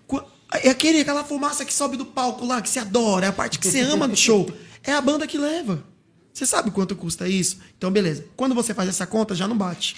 É 0.52 0.68
aquele, 0.68 1.00
aquela 1.00 1.24
fumaça 1.24 1.64
que 1.64 1.72
sobe 1.72 1.96
do 1.96 2.04
palco 2.04 2.44
lá, 2.44 2.60
que 2.60 2.68
você 2.68 2.78
adora, 2.78 3.26
é 3.26 3.28
a 3.30 3.32
parte 3.32 3.58
que 3.58 3.66
você 3.66 3.80
ama 3.80 4.06
do 4.06 4.16
show. 4.16 4.48
É 4.82 4.92
a 4.92 5.00
banda 5.00 5.26
que 5.26 5.38
leva. 5.38 5.82
Você 6.34 6.44
sabe 6.44 6.72
quanto 6.72 6.96
custa 6.96 7.28
isso? 7.28 7.58
Então, 7.78 7.92
beleza. 7.92 8.26
Quando 8.36 8.56
você 8.56 8.74
faz 8.74 8.88
essa 8.88 9.06
conta, 9.06 9.36
já 9.36 9.46
não 9.46 9.56
bate. 9.56 9.96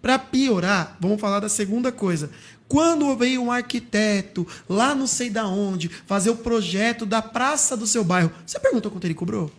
Para 0.00 0.16
piorar, 0.16 0.96
vamos 1.00 1.20
falar 1.20 1.40
da 1.40 1.48
segunda 1.48 1.90
coisa. 1.90 2.30
Quando 2.68 3.16
veio 3.16 3.42
um 3.42 3.50
arquiteto 3.50 4.46
lá 4.68 4.94
não 4.94 5.08
sei 5.08 5.28
da 5.28 5.48
onde 5.48 5.88
fazer 5.88 6.30
o 6.30 6.36
projeto 6.36 7.04
da 7.04 7.20
praça 7.20 7.76
do 7.76 7.84
seu 7.84 8.04
bairro, 8.04 8.30
você 8.46 8.60
perguntou 8.60 8.92
quanto 8.92 9.04
ele 9.04 9.14
cobrou? 9.14 9.50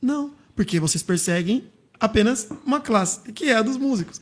Não, 0.00 0.32
porque 0.54 0.78
vocês 0.78 1.02
perseguem 1.02 1.68
apenas 1.98 2.48
uma 2.64 2.78
classe, 2.78 3.32
que 3.32 3.46
é 3.46 3.56
a 3.56 3.62
dos 3.62 3.76
músicos. 3.76 4.20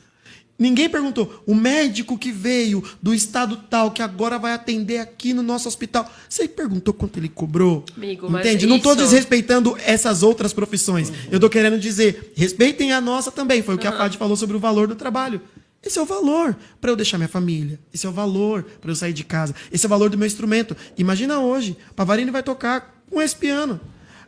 Ninguém 0.57 0.89
perguntou. 0.89 1.43
O 1.45 1.53
médico 1.53 2.17
que 2.17 2.31
veio 2.31 2.83
do 3.01 3.13
estado 3.13 3.57
tal, 3.69 3.91
que 3.91 4.01
agora 4.01 4.39
vai 4.39 4.53
atender 4.53 4.99
aqui 4.99 5.33
no 5.33 5.43
nosso 5.43 5.67
hospital, 5.67 6.09
você 6.29 6.47
perguntou 6.47 6.93
quanto 6.93 7.19
ele 7.19 7.27
cobrou? 7.27 7.83
Amigo, 7.95 8.27
Entende? 8.27 8.65
Não 8.65 8.77
estou 8.77 8.95
desrespeitando 8.95 9.77
essas 9.85 10.23
outras 10.23 10.53
profissões. 10.53 11.11
Eu 11.29 11.35
estou 11.35 11.49
querendo 11.49 11.77
dizer, 11.77 12.31
respeitem 12.35 12.93
a 12.93 13.01
nossa 13.01 13.31
também. 13.31 13.61
Foi 13.61 13.75
o 13.75 13.77
que 13.77 13.87
a 13.87 13.91
Fad 13.91 14.15
falou 14.15 14.37
sobre 14.37 14.55
o 14.55 14.59
valor 14.59 14.87
do 14.87 14.95
trabalho. 14.95 15.41
Esse 15.83 15.99
é 15.99 16.01
o 16.01 16.05
valor 16.05 16.55
para 16.81 16.89
eu 16.89 16.95
deixar 16.95 17.17
minha 17.17 17.27
família. 17.27 17.79
Esse 17.93 18.05
é 18.07 18.09
o 18.09 18.13
valor 18.13 18.65
para 18.81 18.89
eu 18.89 18.95
sair 18.95 19.13
de 19.13 19.23
casa. 19.23 19.53
Esse 19.71 19.85
é 19.85 19.87
o 19.87 19.89
valor 19.89 20.09
do 20.09 20.17
meu 20.17 20.25
instrumento. 20.25 20.75
Imagina 20.97 21.39
hoje, 21.39 21.77
Pavarini 21.95 22.31
vai 22.31 22.41
tocar 22.41 23.03
com 23.11 23.21
esse 23.21 23.35
piano. 23.35 23.79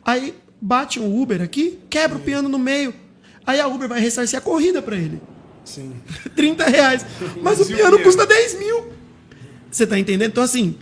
Aí 0.04 0.34
bate 0.60 1.00
um 1.00 1.20
Uber 1.20 1.42
aqui, 1.42 1.78
quebra 1.90 2.18
o 2.18 2.20
piano 2.20 2.48
no 2.48 2.58
meio. 2.58 2.94
Aí 3.44 3.58
a 3.60 3.66
Uber 3.66 3.88
vai 3.88 4.00
ressarcir 4.00 4.38
a 4.38 4.42
corrida 4.42 4.80
para 4.82 4.96
ele. 4.96 5.20
Sim. 5.68 5.92
30 6.34 6.64
reais. 6.66 7.04
Mas 7.42 7.60
o 7.60 7.66
piano 7.66 7.82
piano? 7.96 8.02
custa 8.04 8.26
10 8.26 8.58
mil. 8.58 8.92
Você 9.70 9.86
tá 9.86 9.98
entendendo? 9.98 10.30
Então, 10.30 10.42
assim, 10.42 10.76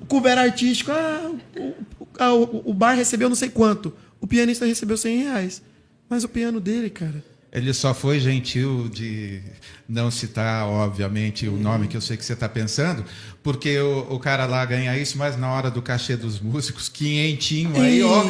o 0.00 0.06
cover 0.06 0.38
artístico, 0.38 0.92
ah, 0.92 1.30
o, 1.56 1.60
o- 1.62 1.74
ah, 2.18 2.34
o- 2.34 2.70
o 2.70 2.74
bar 2.74 2.94
recebeu 2.94 3.28
não 3.28 3.36
sei 3.36 3.48
quanto. 3.48 3.92
O 4.20 4.26
pianista 4.26 4.64
recebeu 4.66 4.96
100 4.96 5.22
reais. 5.24 5.62
Mas 6.08 6.24
o 6.24 6.28
piano 6.28 6.60
dele, 6.60 6.90
cara. 6.90 7.24
Ele 7.52 7.74
só 7.74 7.92
foi 7.92 8.20
gentil 8.20 8.88
de 8.88 9.42
não 9.88 10.08
citar, 10.10 10.66
obviamente, 10.66 11.48
o 11.48 11.56
nome 11.56 11.88
que 11.88 11.96
eu 11.96 12.00
sei 12.00 12.16
que 12.16 12.24
você 12.24 12.34
está 12.34 12.48
pensando, 12.48 13.04
porque 13.42 13.76
o, 13.80 14.14
o 14.14 14.20
cara 14.20 14.46
lá 14.46 14.64
ganha 14.64 14.96
isso, 14.96 15.18
mas 15.18 15.36
na 15.36 15.50
hora 15.52 15.68
do 15.68 15.82
cachê 15.82 16.16
dos 16.16 16.38
músicos, 16.38 16.88
quinhentinho 16.88 17.80
aí, 17.80 18.00
ó, 18.02 18.22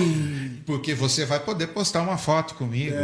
porque 0.65 0.95
você 0.95 1.27
vai 1.27 1.39
poder 1.39 1.67
postar 1.69 2.01
uma 2.01 2.17
foto 2.17 2.55
comigo. 2.55 2.97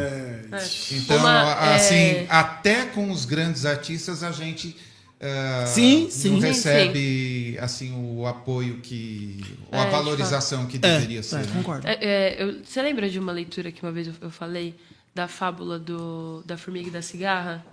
Então, 0.93 1.19
Uma, 1.19 1.75
assim, 1.75 1.95
é, 1.95 2.27
até 2.31 2.87
com 2.87 3.11
os 3.11 3.25
grandes 3.27 3.67
artistas 3.67 4.23
a 4.23 4.33
gente 4.33 4.75
ah, 5.21 5.65
Sim, 5.67 6.09
sim. 6.11 6.31
não 6.33 6.41
Sim, 6.41 6.47
recebe 6.47 7.57
assim 7.61 7.93
o 7.95 8.27
apoio 8.27 8.79
que, 8.83 9.43
ou 9.73 9.79
a 9.79 9.83
É, 9.83 9.85
de 9.87 9.91
valorização 9.91 10.67
que 10.67 10.79
deveria 10.79 11.23
ser. 11.23 11.37
É, 11.37 11.39
né? 11.41 11.47
concordo. 11.53 11.87
É, 11.87 11.99
é, 12.01 12.37
eu- 12.43 12.65
você 12.65 12.83
lembra 12.83 13.09
de 13.09 13.19
uma 13.19 13.33
leitura 13.33 13.73
que 13.73 13.83
uma 13.83 13.93
vez 13.93 14.07
eu, 14.07 14.15
eu 14.21 14.31
falei 14.31 14.75
da 15.17 15.27
fábula 15.27 15.79
do, 15.79 16.43
da 16.45 16.59
formiga 16.59 16.89
e 16.89 16.91
da 16.91 17.01
cigarra? 17.01 17.65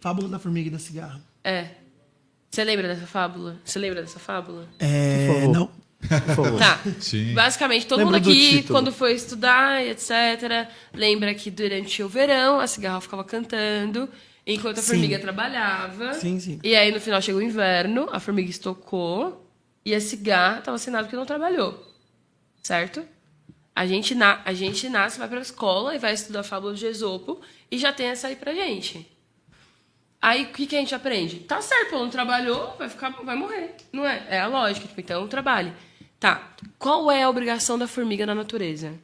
Fábula 0.00 0.28
da 0.28 0.40
formiga 0.40 0.66
e 0.66 0.70
da 0.72 0.78
cigarra. 0.80 1.20
É. 1.44 1.68
Você 2.50 2.64
lembra 2.64 2.88
dessa 2.88 3.06
fábula? 3.06 3.56
Você 3.64 3.78
lembra 3.78 4.02
dessa 4.02 4.18
fábula? 4.18 4.68
É, 4.80 5.28
Por 5.28 5.34
favor. 5.34 5.54
não. 5.54 5.66
Por 6.00 6.34
favor. 6.34 6.58
Tá. 6.58 6.80
Sim. 6.98 7.32
Basicamente, 7.32 7.86
todo 7.86 8.00
Lembra 8.00 8.16
mundo 8.16 8.24
do 8.24 8.30
aqui, 8.30 8.64
quando 8.64 8.90
foi 8.90 9.14
estudar, 9.14 9.86
etc., 9.86 10.68
lembra 10.92 11.32
que 11.32 11.48
durante 11.48 12.02
o 12.02 12.08
verão 12.08 12.58
a 12.58 12.66
cigarra 12.66 13.00
ficava 13.00 13.22
cantando 13.22 14.08
enquanto 14.44 14.78
a 14.78 14.82
Sim. 14.82 14.88
formiga 14.88 15.18
trabalhava. 15.20 16.14
Sim, 16.14 16.40
sim. 16.40 16.58
E 16.64 16.74
aí, 16.74 16.90
no 16.90 17.00
final, 17.00 17.22
chegou 17.22 17.40
o 17.40 17.44
inverno, 17.44 18.08
a 18.10 18.18
formiga 18.18 18.50
estocou 18.50 19.48
e 19.84 19.94
a 19.94 20.00
cigarra 20.00 20.58
estava 20.58 20.74
assinado 20.74 21.06
que 21.08 21.14
não 21.14 21.24
trabalhou. 21.24 21.86
Certo? 22.64 23.14
A 23.76 23.86
gente, 23.86 24.14
na, 24.14 24.40
a 24.42 24.54
gente 24.54 24.88
nasce, 24.88 25.18
vai 25.18 25.28
para 25.28 25.36
a 25.36 25.42
escola 25.42 25.94
e 25.94 25.98
vai 25.98 26.14
estudar 26.14 26.40
a 26.40 26.42
fábula 26.42 26.72
de 26.72 26.86
Esopo 26.86 27.42
e 27.70 27.76
já 27.76 27.92
tem 27.92 28.06
essa 28.06 28.28
aí 28.28 28.34
pra 28.34 28.54
gente. 28.54 29.06
Aí, 30.20 30.44
o 30.44 30.46
que, 30.46 30.66
que 30.66 30.74
a 30.74 30.78
gente 30.78 30.94
aprende? 30.94 31.40
Tá 31.40 31.60
certo, 31.60 31.90
pô, 31.90 31.98
não 31.98 32.08
trabalhou, 32.08 32.74
vai, 32.78 32.88
ficar, 32.88 33.10
vai 33.10 33.36
morrer. 33.36 33.74
Não 33.92 34.06
é? 34.06 34.26
É 34.30 34.40
a 34.40 34.46
lógica. 34.46 34.88
Tipo, 34.88 34.98
então, 34.98 35.28
trabalhe. 35.28 35.74
Tá. 36.18 36.54
Qual 36.78 37.10
é 37.10 37.22
a 37.22 37.28
obrigação 37.28 37.78
da 37.78 37.86
formiga 37.86 38.24
na 38.24 38.34
natureza? 38.34 38.98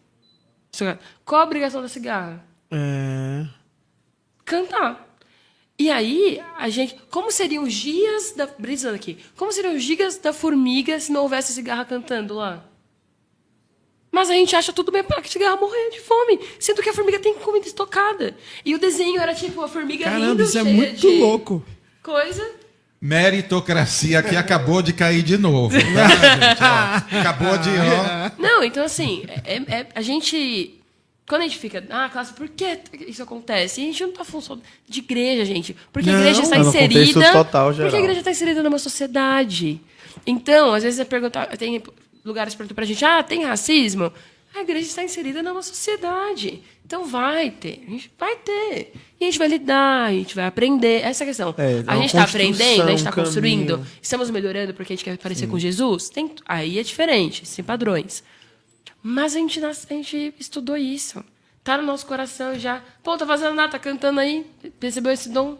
Qual 1.22 1.42
a 1.42 1.44
obrigação 1.44 1.82
da 1.82 1.88
cigarra? 1.88 2.42
É... 2.70 3.46
Cantar. 4.42 5.06
E 5.78 5.90
aí, 5.90 6.42
a 6.56 6.70
gente. 6.70 6.96
Como 7.10 7.30
seriam 7.30 7.64
os 7.64 7.74
dias 7.74 8.32
da. 8.32 8.46
Brisando 8.46 8.94
aqui. 8.94 9.22
Como 9.36 9.52
seriam 9.52 9.74
os 9.74 9.84
dias 9.84 10.16
da 10.16 10.32
formiga 10.32 10.98
se 10.98 11.12
não 11.12 11.22
houvesse 11.24 11.52
cigarra 11.52 11.84
cantando 11.84 12.34
lá? 12.34 12.71
Mas 14.12 14.28
a 14.28 14.34
gente 14.34 14.54
acha 14.54 14.72
tudo 14.74 14.92
bem 14.92 15.02
para 15.02 15.22
que 15.22 15.28
a 15.28 15.32
cigarra 15.32 15.56
morrer 15.56 15.88
de 15.90 16.00
fome. 16.00 16.38
Sendo 16.60 16.82
que 16.82 16.90
a 16.90 16.92
formiga 16.92 17.18
tem 17.18 17.32
comida 17.34 17.66
estocada. 17.66 18.36
E 18.62 18.74
o 18.74 18.78
desenho 18.78 19.18
era 19.18 19.34
tipo 19.34 19.62
a 19.62 19.66
formiga 19.68 20.04
Caramba, 20.04 20.26
rindo, 20.26 20.42
isso 20.42 20.58
é 20.58 20.62
muito 20.62 21.00
de 21.00 21.18
louco. 21.18 21.64
Coisa. 22.02 22.46
Meritocracia 23.00 24.22
que 24.22 24.36
acabou 24.36 24.82
de 24.82 24.92
cair 24.92 25.22
de 25.22 25.36
novo. 25.38 25.74
Tá, 25.74 25.80
gente? 27.08 27.14
Ó, 27.14 27.18
acabou 27.20 27.58
de. 27.58 27.70
Ó, 27.70 28.30
Não, 28.42 28.62
então 28.62 28.84
assim, 28.84 29.24
é, 29.44 29.56
é- 29.56 29.86
a 29.94 30.00
gente. 30.02 30.78
Quando 31.26 31.42
a 31.42 31.44
gente 31.44 31.58
fica, 31.58 31.82
ah, 31.88 32.08
classe, 32.12 32.32
por 32.34 32.48
que 32.48 32.80
isso 33.06 33.22
acontece? 33.22 33.80
E 33.80 33.84
a 33.84 33.86
gente 33.86 34.02
não 34.02 34.12
tá 34.12 34.24
falando 34.24 34.44
só 34.44 34.58
de 34.88 34.98
igreja, 34.98 35.44
gente. 35.44 35.74
Porque 35.92 36.10
a 36.10 36.12
Não, 36.12 36.20
igreja 36.20 36.42
está 36.42 36.56
é 36.56 36.60
inserida. 36.60 37.32
total, 37.32 37.72
porque 37.74 37.96
a 37.96 37.98
igreja 38.00 38.18
está 38.18 38.30
inserida 38.30 38.62
numa 38.62 38.78
sociedade. 38.78 39.80
Então, 40.26 40.74
às 40.74 40.82
vezes 40.82 40.98
você 40.98 41.04
pergunta, 41.04 41.46
tem 41.56 41.82
lugares 42.24 42.54
perguntam 42.54 42.74
pra 42.74 42.84
gente, 42.84 43.04
ah, 43.04 43.22
tem 43.22 43.44
racismo? 43.44 44.12
A 44.54 44.60
igreja 44.60 44.86
está 44.86 45.02
inserida 45.02 45.42
numa 45.42 45.62
sociedade. 45.62 46.62
Então 46.84 47.06
vai 47.06 47.50
ter, 47.50 47.82
a 47.86 47.90
gente 47.90 48.10
vai 48.18 48.36
ter. 48.36 48.92
E 49.18 49.24
a 49.24 49.26
gente 49.26 49.38
vai 49.38 49.48
lidar, 49.48 50.08
a 50.08 50.12
gente 50.12 50.34
vai 50.34 50.44
aprender. 50.44 51.00
Essa 51.02 51.22
é 51.22 51.24
a 51.24 51.28
questão. 51.28 51.54
É, 51.56 51.78
é 51.78 51.84
a 51.86 51.96
gente 51.96 52.06
está 52.06 52.24
aprendendo, 52.24 52.82
a 52.82 52.88
gente 52.88 52.98
está 52.98 53.12
construindo. 53.12 53.78
caminho. 53.78 53.86
Estamos 54.02 54.28
melhorando 54.30 54.74
porque 54.74 54.92
a 54.92 54.96
gente 54.96 55.04
quer 55.04 55.16
parecer 55.16 55.46
com 55.46 55.58
Jesus? 55.58 56.10
Tem, 56.10 56.30
aí 56.46 56.78
é 56.78 56.82
diferente, 56.82 57.46
sem 57.46 57.64
padrões. 57.64 58.22
Mas 59.02 59.34
a 59.34 59.38
gente, 59.38 59.64
a 59.64 59.72
gente 59.72 60.34
estudou 60.38 60.76
isso. 60.76 61.24
Tá 61.64 61.78
no 61.78 61.84
nosso 61.84 62.04
coração 62.04 62.58
já. 62.58 62.82
Pô, 63.02 63.16
tá 63.16 63.26
fazendo 63.26 63.54
nada, 63.54 63.72
tá 63.72 63.78
cantando 63.78 64.20
aí. 64.20 64.44
Percebeu 64.78 65.12
esse 65.12 65.30
dom? 65.30 65.56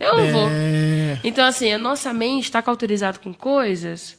Eu 0.00 0.16
não 0.16 0.32
vou. 0.32 0.48
É... 0.50 1.20
Então, 1.22 1.44
assim, 1.44 1.70
a 1.70 1.78
nossa 1.78 2.12
mente 2.12 2.44
está 2.44 2.60
cauterizada 2.60 3.18
com 3.18 3.32
coisas 3.32 4.18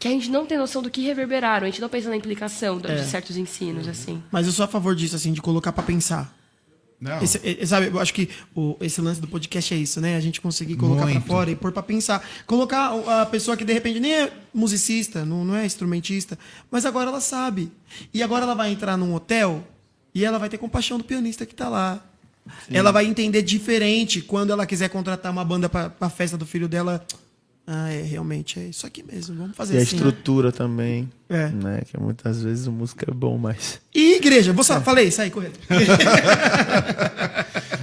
que 0.00 0.08
a 0.08 0.10
gente 0.10 0.28
não 0.30 0.44
tem 0.46 0.58
noção 0.58 0.82
do 0.82 0.90
que 0.90 1.02
reverberaram. 1.02 1.66
A 1.66 1.70
gente 1.70 1.80
não 1.80 1.88
pensa 1.88 2.08
na 2.08 2.16
implicação 2.16 2.80
de 2.80 2.90
É. 2.90 3.04
certos 3.04 3.36
ensinos, 3.36 3.86
assim. 3.86 4.20
Mas 4.32 4.46
eu 4.46 4.52
sou 4.52 4.64
a 4.64 4.68
favor 4.68 4.96
disso, 4.96 5.14
assim, 5.14 5.32
de 5.32 5.40
colocar 5.40 5.70
pra 5.72 5.84
pensar. 5.84 6.34
não. 7.02 7.22
Esse, 7.22 7.40
é- 7.42 7.64
sabe, 7.64 7.86
eu 7.86 7.98
acho 7.98 8.12
que 8.12 8.28
o- 8.54 8.76
esse 8.78 9.00
lance 9.00 9.22
do 9.22 9.26
podcast 9.26 9.72
é 9.72 9.76
isso, 9.78 10.02
né? 10.02 10.16
A 10.16 10.20
gente 10.20 10.38
conseguir 10.38 10.76
colocar 10.76 11.04
pra 11.04 11.12
Muito. 11.12 11.26
fora 11.26 11.50
e 11.50 11.56
pôr 11.56 11.72
pra 11.72 11.82
pensar. 11.82 12.22
Colocar 12.46 12.92
a 13.22 13.24
pessoa 13.24 13.56
que 13.56 13.64
de 13.64 13.72
repente 13.72 13.98
nem 14.00 14.12
é 14.12 14.32
musicista, 14.52 15.24
não, 15.24 15.42
não 15.42 15.54
é 15.56 15.64
instrumentista, 15.64 16.38
mas 16.70 16.84
agora 16.84 17.08
ela 17.08 17.20
sabe. 17.22 17.72
E 18.12 18.22
agora 18.22 18.44
ela 18.44 18.54
vai 18.54 18.70
entrar 18.70 18.98
num 18.98 19.14
hotel 19.14 19.66
e 20.14 20.26
ela 20.26 20.38
vai 20.38 20.50
ter 20.50 20.58
compaixão 20.58 20.98
do 20.98 21.04
pianista 21.04 21.46
que 21.46 21.54
tá 21.54 21.70
lá. 21.70 22.04
Ela 22.70 22.90
vai 22.92 23.06
entender 23.06 23.40
diferente 23.42 24.20
quando 24.20 24.50
ela 24.52 24.66
quiser 24.66 24.90
contratar 24.90 25.32
uma 25.32 25.44
banda 25.44 25.68
pra, 25.70 25.88
pra 25.88 26.10
festa 26.10 26.36
do 26.36 26.44
filho 26.44 26.68
dela. 26.68 27.02
Ah, 27.72 27.88
é, 27.88 28.02
realmente, 28.02 28.58
é 28.58 28.64
isso 28.64 28.84
aqui 28.84 29.00
mesmo. 29.00 29.36
Vamos 29.36 29.56
fazer 29.56 29.76
E 29.76 29.78
a 29.78 29.82
assim. 29.82 29.94
estrutura 29.94 30.50
também. 30.50 31.08
É. 31.28 31.46
Né? 31.50 31.82
Que 31.86 31.96
muitas 32.00 32.42
vezes 32.42 32.66
o 32.66 32.72
músico 32.72 33.08
é 33.08 33.14
bom, 33.14 33.38
mas. 33.38 33.80
E 33.94 34.16
igreja, 34.16 34.52
vou 34.52 34.64
só, 34.64 34.80
falei, 34.80 35.08
sai, 35.12 35.30
correto. 35.30 35.60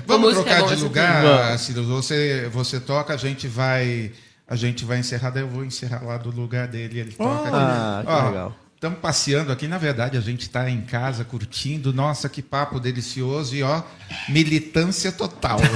Vamos 0.05 0.33
música 0.33 0.49
é 0.49 0.55
trocar 0.55 0.65
boa, 0.65 0.75
de 0.75 0.83
lugar. 0.83 1.57
Ciro. 1.57 1.85
Você, 1.85 2.49
você 2.51 2.81
toca, 2.81 3.13
a 3.13 3.17
gente 3.17 3.47
vai. 3.47 4.11
A 4.45 4.57
gente 4.57 4.83
vai 4.83 4.99
encerrar, 4.99 5.29
daí 5.29 5.43
eu 5.43 5.47
vou 5.47 5.63
encerrar 5.63 6.03
lá 6.03 6.17
do 6.17 6.31
lugar 6.31 6.67
dele. 6.67 6.99
Ele 6.99 7.11
toca. 7.13 7.49
Ah, 7.53 8.03
que 8.05 8.27
legal. 8.27 8.57
Estamos 8.75 8.99
passeando 8.99 9.51
aqui, 9.51 9.67
na 9.67 9.77
verdade, 9.77 10.17
a 10.17 10.21
gente 10.21 10.41
está 10.41 10.69
em 10.69 10.81
casa 10.81 11.23
curtindo. 11.23 11.91
Nossa, 11.93 12.29
que 12.29 12.43
papo 12.43 12.79
delicioso 12.79 13.55
e 13.55 13.63
ó, 13.63 13.81
militância 14.29 15.11
total. 15.11 15.59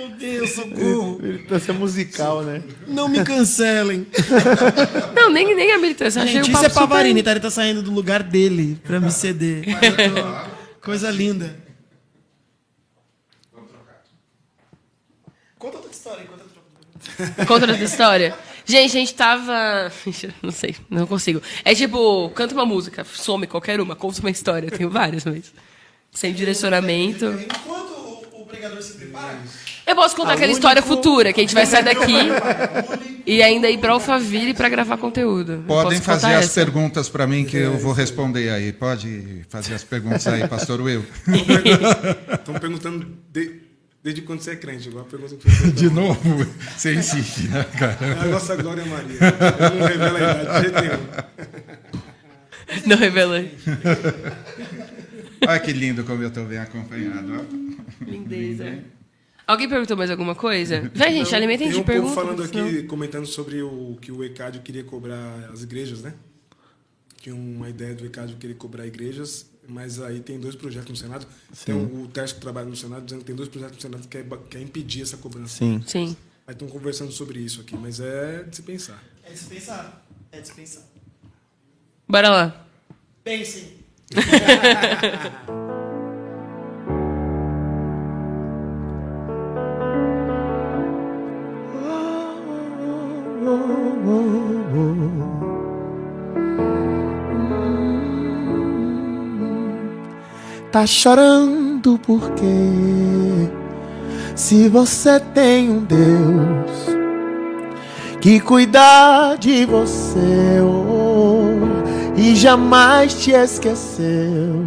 Meu 0.00 0.08
Deus, 0.08 0.50
socorro. 0.52 1.18
Militância 1.20 1.74
musical, 1.74 2.42
né? 2.42 2.62
Não 2.86 3.06
me 3.06 3.22
cancelem. 3.22 4.06
Não, 5.14 5.30
nem, 5.30 5.54
nem 5.54 5.72
a 5.72 5.78
militância. 5.78 6.26
Gente, 6.26 6.48
o 6.48 6.52
isso 6.54 6.64
é 6.64 6.70
Pavarini, 6.70 7.22
tá? 7.22 7.32
Ele 7.32 7.40
tá 7.40 7.50
saindo 7.50 7.82
do 7.82 7.90
lugar 7.90 8.22
dele 8.22 8.80
pra 8.82 8.98
me 8.98 9.10
ceder. 9.12 9.62
Coisa 10.80 11.10
linda. 11.10 11.54
Conta 15.58 15.76
outra 15.76 15.92
história 15.92 16.22
enquanto 16.22 16.40
eu 16.40 17.26
troco. 17.26 17.46
Contra 17.46 17.72
essa 17.72 17.84
história. 17.84 18.34
Gente, 18.64 18.96
a 18.96 19.00
gente 19.00 19.14
tava. 19.14 19.92
Não 20.42 20.50
sei, 20.50 20.76
não 20.88 21.06
consigo. 21.06 21.42
É 21.62 21.74
tipo, 21.74 22.30
canta 22.30 22.54
uma 22.54 22.64
música, 22.64 23.04
some 23.04 23.46
qualquer 23.46 23.80
uma, 23.80 23.94
conta 23.94 24.20
uma 24.20 24.30
história. 24.30 24.68
Eu 24.68 24.78
tenho 24.78 24.88
várias, 24.88 25.26
mas. 25.26 25.52
Sem 26.10 26.32
direcionamento. 26.32 27.26
Enquanto 27.26 27.99
pregador 28.50 28.82
se 28.82 28.92
prepara, 28.94 29.38
Eu 29.86 29.94
posso 29.94 30.14
contar 30.16 30.34
aquela 30.34 30.52
história 30.52 30.82
futura, 30.82 31.32
que 31.32 31.40
a 31.40 31.42
gente 31.42 31.54
vai 31.54 31.64
sair 31.66 31.84
daqui 31.84 32.12
e 33.26 33.42
ainda 33.42 33.68
ir 33.70 33.78
pra 33.78 33.92
Alphaville 33.92 34.52
pra 34.54 34.68
gravar 34.68 34.96
conteúdo. 34.98 35.64
Podem 35.66 36.00
fazer 36.00 36.26
as 36.34 36.44
essa. 36.46 36.60
perguntas 36.60 37.08
para 37.08 37.26
mim 37.26 37.44
que 37.44 37.56
eu 37.56 37.78
vou 37.78 37.92
responder 37.92 38.50
aí. 38.50 38.72
Pode 38.72 39.42
fazer 39.48 39.74
as 39.74 39.84
perguntas 39.84 40.26
aí, 40.26 40.46
pastor 40.48 40.80
Will. 40.80 41.04
Estão 42.32 42.54
perguntando 42.54 43.06
de- 43.32 43.60
desde 44.02 44.22
quando 44.22 44.40
você 44.40 44.52
é 44.52 44.56
crente. 44.56 44.88
Igual 44.88 45.04
a 45.04 45.08
pergunta 45.08 45.36
que 45.36 45.70
De 45.72 45.90
novo, 45.90 46.46
você 46.76 46.94
insiste, 46.94 47.48
né, 47.48 47.64
cara? 47.78 47.96
É 48.00 48.12
a 48.20 48.24
nossa 48.26 48.56
Glória 48.56 48.84
Maria. 48.84 49.18
Eu 49.58 49.74
não 49.78 49.86
revela 49.86 50.18
a 50.18 50.22
idade 50.22 50.46
de 50.46 50.60
jeito 50.60 50.80
nenhum. 50.82 51.06
Não 52.86 52.96
revelei. 52.96 53.52
Olha 55.46 55.60
que 55.60 55.72
lindo 55.72 56.04
como 56.04 56.22
eu 56.22 56.28
estou 56.28 56.44
bem 56.44 56.58
acompanhado. 56.58 57.46
Lindeza. 58.00 58.82
Alguém 59.46 59.68
perguntou 59.68 59.96
mais 59.96 60.10
alguma 60.10 60.34
coisa? 60.34 60.90
Vai, 60.94 61.12
gente, 61.12 61.30
Não, 61.30 61.36
alimentem 61.38 61.66
tem 61.68 61.74
de 61.76 61.80
um 61.80 61.84
perguntas. 61.84 62.14
falando 62.14 62.46
senão- 62.46 62.66
aqui, 62.68 62.82
comentando 62.84 63.26
sobre 63.26 63.62
o 63.62 63.96
que 64.00 64.12
o 64.12 64.22
ECAD 64.22 64.60
queria 64.60 64.84
cobrar 64.84 65.50
as 65.52 65.62
igrejas, 65.62 66.02
né? 66.02 66.14
Tinha 67.16 67.34
uma 67.34 67.68
ideia 67.68 67.94
do 67.94 68.06
ECAD 68.06 68.36
querer 68.36 68.54
cobrar 68.54 68.86
igrejas, 68.86 69.46
mas 69.68 70.00
aí 70.00 70.20
tem 70.20 70.38
dois 70.38 70.54
projetos 70.54 70.90
no 70.90 70.96
Senado. 70.96 71.26
Tem 71.64 71.74
o 71.74 72.06
Tércio 72.08 72.36
que 72.36 72.42
trabalha 72.42 72.66
no 72.68 72.76
Senado 72.76 73.04
dizendo 73.04 73.20
que 73.20 73.26
tem 73.26 73.34
dois 73.36 73.48
projetos 73.48 73.76
no 73.76 73.82
Senado 73.82 74.02
que 74.02 74.08
quer, 74.08 74.24
quer 74.48 74.60
impedir 74.62 75.02
essa 75.02 75.16
cobrança. 75.16 75.56
Sim. 75.58 75.82
Sim. 75.86 76.16
Aí 76.46 76.54
estão 76.54 76.68
conversando 76.68 77.10
sobre 77.12 77.38
isso 77.40 77.60
aqui, 77.60 77.76
mas 77.76 77.98
é 78.00 78.44
de 78.44 78.56
se 78.56 78.62
pensar. 78.62 79.02
é 79.24 79.32
dispensar. 79.32 80.02
É 80.32 80.40
dispensar. 80.40 80.82
Bora 82.08 82.28
lá. 82.30 82.66
Pensem. 83.22 83.79
Tá 100.72 100.86
chorando 100.86 101.98
porque 102.06 102.44
se 104.36 104.68
você 104.68 105.18
tem 105.18 105.68
um 105.68 105.80
Deus 105.80 106.96
que 108.20 108.38
cuida 108.38 109.34
de 109.36 109.66
você 109.66 110.60
oh, 110.62 110.99
e 112.20 112.36
jamais 112.36 113.14
te 113.14 113.32
esqueceu. 113.32 114.66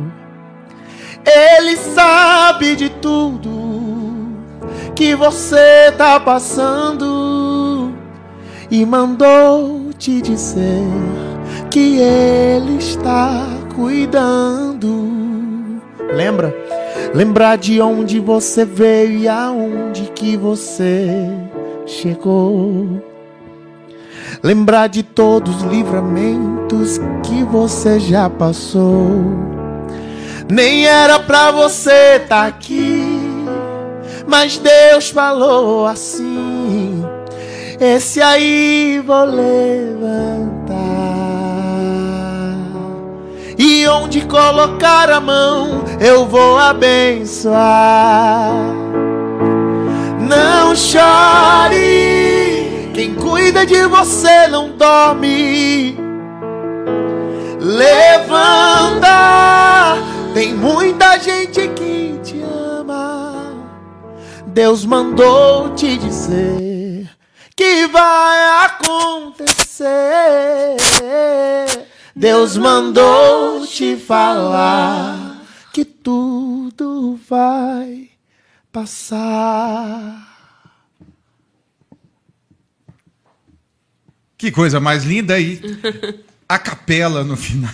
Ele 1.24 1.78
sabe 1.78 2.76
de 2.76 2.90
tudo 2.90 4.34
que 4.96 5.16
você 5.16 5.94
tá 5.96 6.20
passando 6.20 7.94
e 8.72 8.84
mandou 8.86 9.92
te 10.00 10.20
dizer 10.20 10.84
que 11.70 12.00
ele 12.00 12.78
está 12.78 13.46
cuidando. 13.76 15.14
Lembra? 16.12 16.56
Lembrar 17.14 17.58
de 17.58 17.80
onde 17.80 18.20
você 18.20 18.66
veio 18.66 19.20
e 19.20 19.28
aonde 19.28 20.12
que 20.16 20.36
você 20.36 21.30
chegou. 21.86 23.13
Lembrar 24.44 24.88
de 24.88 25.04
todos 25.04 25.64
os 25.64 25.72
livramentos 25.72 27.00
que 27.24 27.46
você 27.46 27.98
já 27.98 28.30
passou. 28.30 29.24
Nem 30.50 30.86
era 30.86 31.18
pra 31.18 31.50
você 31.50 32.20
estar 32.22 32.48
aqui, 32.48 33.22
mas 34.28 34.58
Deus 34.58 35.10
falou 35.10 35.88
assim: 35.88 37.02
Esse 37.80 38.22
aí 38.22 39.02
vou 39.08 39.24
levantar. 39.24 40.74
E 43.58 43.88
onde 43.88 44.26
colocar 44.26 45.10
a 45.10 45.22
mão, 45.22 45.86
eu 46.02 46.26
vou 46.26 46.58
abençoar. 46.58 48.52
Não 50.20 50.76
chore, 50.76 52.13
quem 52.94 53.16
cuida 53.16 53.66
de 53.66 53.86
você 53.88 54.48
não 54.48 54.78
dorme. 54.78 55.98
Levanta, 57.60 59.08
tem 60.34 60.54
muita 60.54 61.18
gente 61.20 61.68
que 61.70 62.20
te 62.24 62.42
ama. 62.42 63.54
Deus 64.46 64.86
mandou 64.86 65.74
te 65.74 65.98
dizer 65.98 67.10
que 67.56 67.88
vai 67.88 68.66
acontecer. 68.66 69.88
Deus 72.16 72.58
mandou 72.58 73.66
te 73.66 73.96
falar 73.96 75.42
que 75.74 75.84
tudo 75.84 77.20
vai 77.28 78.10
passar. 78.72 80.33
Que 84.44 84.52
coisa 84.52 84.78
mais 84.78 85.06
linda 85.06 85.36
aí. 85.36 85.62
A 86.50 86.60
capela 86.60 87.24
no 87.24 87.38
final. 87.38 87.72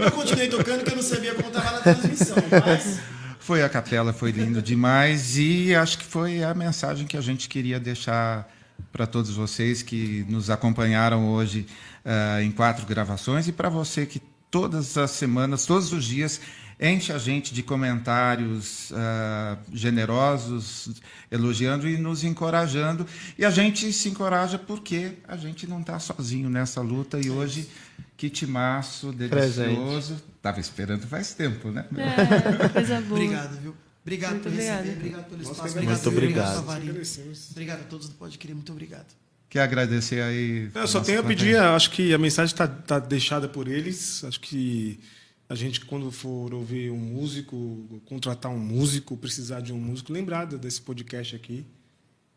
Eu 0.00 0.10
continuei 0.10 0.48
tocando 0.48 0.82
que 0.82 0.90
eu 0.90 0.96
não 0.96 1.02
sabia 1.02 1.32
como 1.32 1.48
tava 1.48 1.70
na 1.70 1.78
transmissão, 1.78 2.36
mas. 2.50 2.98
Foi 3.38 3.62
a 3.62 3.68
capela, 3.68 4.12
foi 4.12 4.32
lindo 4.32 4.60
demais 4.60 5.38
e 5.38 5.72
acho 5.76 5.98
que 5.98 6.04
foi 6.04 6.42
a 6.42 6.52
mensagem 6.52 7.06
que 7.06 7.16
a 7.16 7.20
gente 7.20 7.48
queria 7.48 7.78
deixar 7.78 8.52
para 8.92 9.06
todos 9.06 9.30
vocês 9.30 9.80
que 9.80 10.26
nos 10.28 10.50
acompanharam 10.50 11.28
hoje 11.28 11.68
ah, 12.04 12.42
em 12.42 12.50
quatro 12.50 12.84
gravações 12.84 13.46
e 13.46 13.52
para 13.52 13.68
você 13.68 14.04
que 14.04 14.20
todas 14.50 14.98
as 14.98 15.12
semanas, 15.12 15.64
todos 15.64 15.92
os 15.92 16.04
dias 16.04 16.40
enche 16.80 17.12
a 17.12 17.18
gente 17.18 17.54
de 17.54 17.62
comentários 17.62 18.92
ah, 18.94 19.58
generosos, 19.72 20.90
elogiando 21.30 21.88
e 21.88 21.96
nos 21.96 22.24
encorajando. 22.24 23.06
E 23.38 23.44
a 23.44 23.50
gente 23.50 23.92
se 23.92 24.08
encoraja 24.08 24.58
porque 24.58 25.12
a 25.26 25.36
gente 25.36 25.66
não 25.66 25.80
está 25.80 25.98
sozinho 25.98 26.48
nessa 26.48 26.80
luta 26.80 27.18
e 27.18 27.30
hoje 27.30 27.68
que 28.16 28.30
timaço 28.30 29.12
delicioso. 29.12 30.22
Estava 30.36 30.60
esperando 30.60 31.06
faz 31.06 31.34
tempo, 31.34 31.70
né? 31.70 31.84
É, 31.96 32.68
coisa 32.68 33.00
boa. 33.00 33.20
Obrigado, 33.20 33.60
viu? 33.60 33.76
Obrigado 34.02 34.32
Muito 34.34 34.44
por 34.44 34.52
receber, 34.52 34.72
obrigada. 34.78 34.96
obrigado 34.96 35.24
pelo 35.24 35.42
espaço, 35.42 35.60
obrigado, 35.72 35.94
Muito 35.94 36.08
obrigado. 36.08 36.64
varinha. 36.64 36.90
Agradecemos. 36.90 37.50
Obrigado 37.50 37.80
a 37.80 37.84
todos 37.84 38.08
do 38.08 38.14
Pode 38.14 38.38
Querer, 38.38 38.54
muito 38.54 38.70
obrigado. 38.70 39.06
Quer 39.48 39.62
agradecer 39.62 40.22
aí. 40.22 40.70
Eu 40.74 40.86
só 40.86 41.00
tenho 41.00 41.20
a 41.20 41.22
pedir, 41.24 41.56
acho 41.56 41.90
que 41.90 42.14
a 42.14 42.18
mensagem 42.18 42.52
está 42.52 42.68
tá 42.68 42.98
deixada 42.98 43.48
por 43.48 43.66
eles. 43.66 44.22
Acho 44.22 44.40
que 44.40 45.00
a 45.48 45.54
gente, 45.54 45.84
quando 45.84 46.10
for 46.10 46.52
ouvir 46.52 46.90
um 46.90 46.96
músico, 46.98 47.86
contratar 48.06 48.50
um 48.50 48.58
músico, 48.58 49.16
precisar 49.16 49.60
de 49.60 49.72
um 49.72 49.78
músico, 49.78 50.12
lembrar 50.12 50.44
desse 50.46 50.80
podcast 50.82 51.36
aqui. 51.36 51.64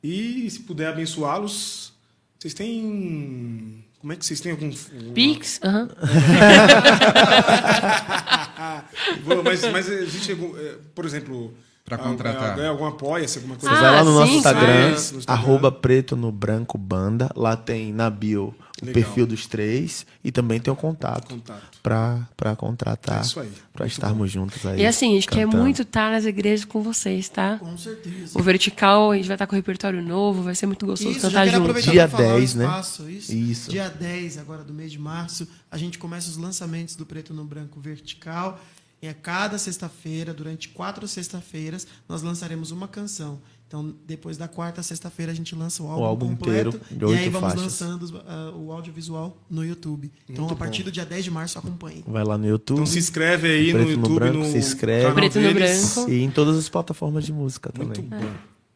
E 0.04 0.48
se 0.50 0.60
puder 0.62 0.90
abençoá-los, 0.90 1.94
vocês 2.38 2.54
têm. 2.54 3.84
Como 4.00 4.14
é 4.14 4.16
que 4.16 4.26
vocês 4.26 4.40
têm 4.40 4.52
algum. 4.54 4.72
Pix? 5.14 5.60
Aham. 5.64 5.90
Boa, 9.26 9.44
mas, 9.44 9.62
mas 9.72 9.90
existe 9.90 10.32
algum. 10.32 10.56
eh, 10.58 10.78
Por 10.96 11.06
exemplo. 11.06 11.54
Pra 11.84 11.96
a- 11.96 12.00
contratar. 12.00 12.52
a- 12.52 12.56
Ganha 12.56 12.70
algum 12.70 12.86
apoia-se, 12.86 13.40
alguma 13.40 13.56
coisa 13.56 13.74
Ah, 13.74 13.78
Você 13.78 13.82
vai 13.82 13.92
lá 13.96 14.04
no 14.04 14.14
nosso 14.14 14.32
sim, 14.32 14.38
Instagram, 14.38 14.98
sim. 14.98 15.14
No 15.14 15.20
Instagram. 15.20 15.44
arroba 15.44 15.72
preto 15.72 16.16
no 16.16 16.32
branco 16.32 16.78
banda. 16.78 17.32
Lá 17.36 17.58
tem 17.58 17.92
na 17.92 18.10
bio 18.12 18.54
o 18.82 18.86
Legal. 18.86 19.04
perfil 19.04 19.26
dos 19.28 19.46
três 19.48 20.06
e 20.24 20.32
também 20.32 20.60
tem 20.60 20.72
o 20.72 20.76
contato 20.76 21.28
Contato. 21.30 21.80
pra 21.82 22.56
contratar. 22.56 23.20
É 23.20 23.22
isso 23.22 23.40
aí. 23.40 23.52
Pra 23.74 23.84
Muito 23.84 23.92
estarmos 23.94 24.32
juntos 24.32 24.66
aí. 24.66 24.82
E 24.82 24.86
assim, 24.86 25.12
a 25.12 25.16
gente 25.16 25.28
quer 25.28 25.46
cantando. 25.46 25.64
muito 25.64 25.82
estar 25.82 26.12
nas 26.12 26.26
igrejas 26.26 26.66
com 26.66 26.82
vocês, 26.82 27.28
tá? 27.30 27.58
Com 27.60 27.78
certeza. 27.78 28.38
O 28.38 28.42
Vertical, 28.44 29.12
a 29.12 29.16
gente 29.16 29.28
vai 29.28 29.36
estar 29.36 29.48
com 29.48 29.56
repertório 29.56 30.02
novo, 30.02 30.44
vai 30.44 30.56
ser 30.56 30.66
muito 30.66 30.86
gostoso 30.86 31.12
Isso, 31.12 31.22
cantar 31.22 31.46
quero 31.46 31.52
junto. 31.58 31.62
aproveitar 31.70 31.92
Dia 31.92 32.08
para 32.08 32.18
falar 32.18 32.34
10, 32.38 32.54
o 32.54 32.58
né? 32.58 32.64
espaço, 32.66 33.10
isso. 33.10 33.34
Isso. 33.34 33.70
Dia 33.72 33.90
10, 33.90 34.38
agora 34.38 34.64
do 34.64 34.74
mês 34.74 34.92
de 34.92 35.00
março, 35.00 35.48
a 35.72 35.78
gente 35.78 35.98
começa 35.98 36.30
os 36.30 36.38
lançamentos 36.38 36.96
do 36.96 37.06
Preto 37.06 37.34
no 37.34 37.44
Branco 37.44 37.80
Vertical. 37.80 38.60
E 39.02 39.08
a 39.08 39.14
cada 39.14 39.58
sexta-feira, 39.58 40.34
durante 40.34 40.68
quatro 40.68 41.08
sexta-feiras, 41.08 41.88
nós 42.08 42.22
lançaremos 42.22 42.72
uma 42.72 42.86
canção. 42.86 43.40
Então, 43.70 43.94
depois 44.04 44.36
da 44.36 44.48
quarta 44.48 44.82
sexta-feira, 44.82 45.32
a 45.32 45.36
gente 45.36 45.54
lança 45.54 45.84
o 45.84 45.88
álbum, 45.88 46.04
álbum 46.04 46.28
completo. 46.30 46.70
inteiro, 46.70 47.14
de 47.14 47.14
e 47.14 47.24
aí 47.24 47.30
vamos 47.30 47.54
faixas. 47.54 47.62
lançando 47.62 48.24
ah, 48.26 48.52
o 48.56 48.72
audiovisual 48.72 49.38
no 49.48 49.64
YouTube. 49.64 50.12
Então, 50.28 50.46
Muito 50.46 50.56
a 50.56 50.58
partir 50.58 50.80
bom. 50.80 50.86
do 50.86 50.92
dia 50.92 51.06
10 51.06 51.26
de 51.26 51.30
março, 51.30 51.60
acompanhe. 51.60 52.04
Vai 52.08 52.24
lá 52.24 52.36
no 52.36 52.48
YouTube. 52.48 52.78
Então 52.78 52.86
se 52.88 52.98
inscreve 52.98 53.48
aí 53.48 53.72
no 53.72 53.84
no 53.84 53.92
YouTube. 53.92 54.16
Branco, 54.16 54.38
no 54.40 54.46
se 54.46 54.58
inscreve. 54.58 55.14
Preto 55.14 55.40
no. 55.40 55.54
Branco. 55.54 56.10
E 56.10 56.24
em 56.24 56.32
todas 56.32 56.58
as 56.58 56.68
plataformas 56.68 57.24
de 57.24 57.32
música 57.32 57.72
também. 57.72 57.90
Muito 57.90 58.02
bom. 58.02 58.32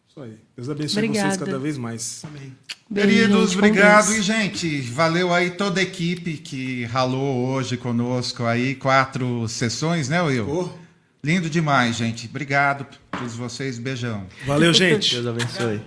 Isso 0.07 0.21
aí. 0.21 0.37
Deus 0.55 0.69
abençoe 0.69 1.03
Obrigada. 1.05 1.29
vocês 1.31 1.43
cada 1.43 1.57
vez 1.57 1.75
mais. 1.75 2.21
Amém. 2.25 2.55
Beijo, 2.87 3.09
Queridos, 3.09 3.49
gente, 3.49 3.57
obrigado. 3.57 4.05
Deus. 4.09 4.17
E, 4.19 4.21
gente, 4.21 4.81
valeu 4.81 5.33
aí 5.33 5.49
toda 5.49 5.79
a 5.79 5.83
equipe 5.83 6.37
que 6.37 6.85
ralou 6.85 7.47
hoje 7.47 7.77
conosco 7.77 8.43
aí. 8.43 8.75
Quatro 8.75 9.47
sessões, 9.47 10.07
né, 10.07 10.21
Will? 10.21 10.47
Ô, 10.47 10.69
Lindo 11.25 11.49
demais, 11.49 11.95
gente. 11.95 12.27
Obrigado 12.27 12.85
a 13.11 13.17
todos 13.17 13.35
vocês. 13.35 13.79
Beijão. 13.79 14.27
valeu, 14.45 14.73
gente. 14.73 15.15
Deus 15.15 15.25
abençoe. 15.25 15.81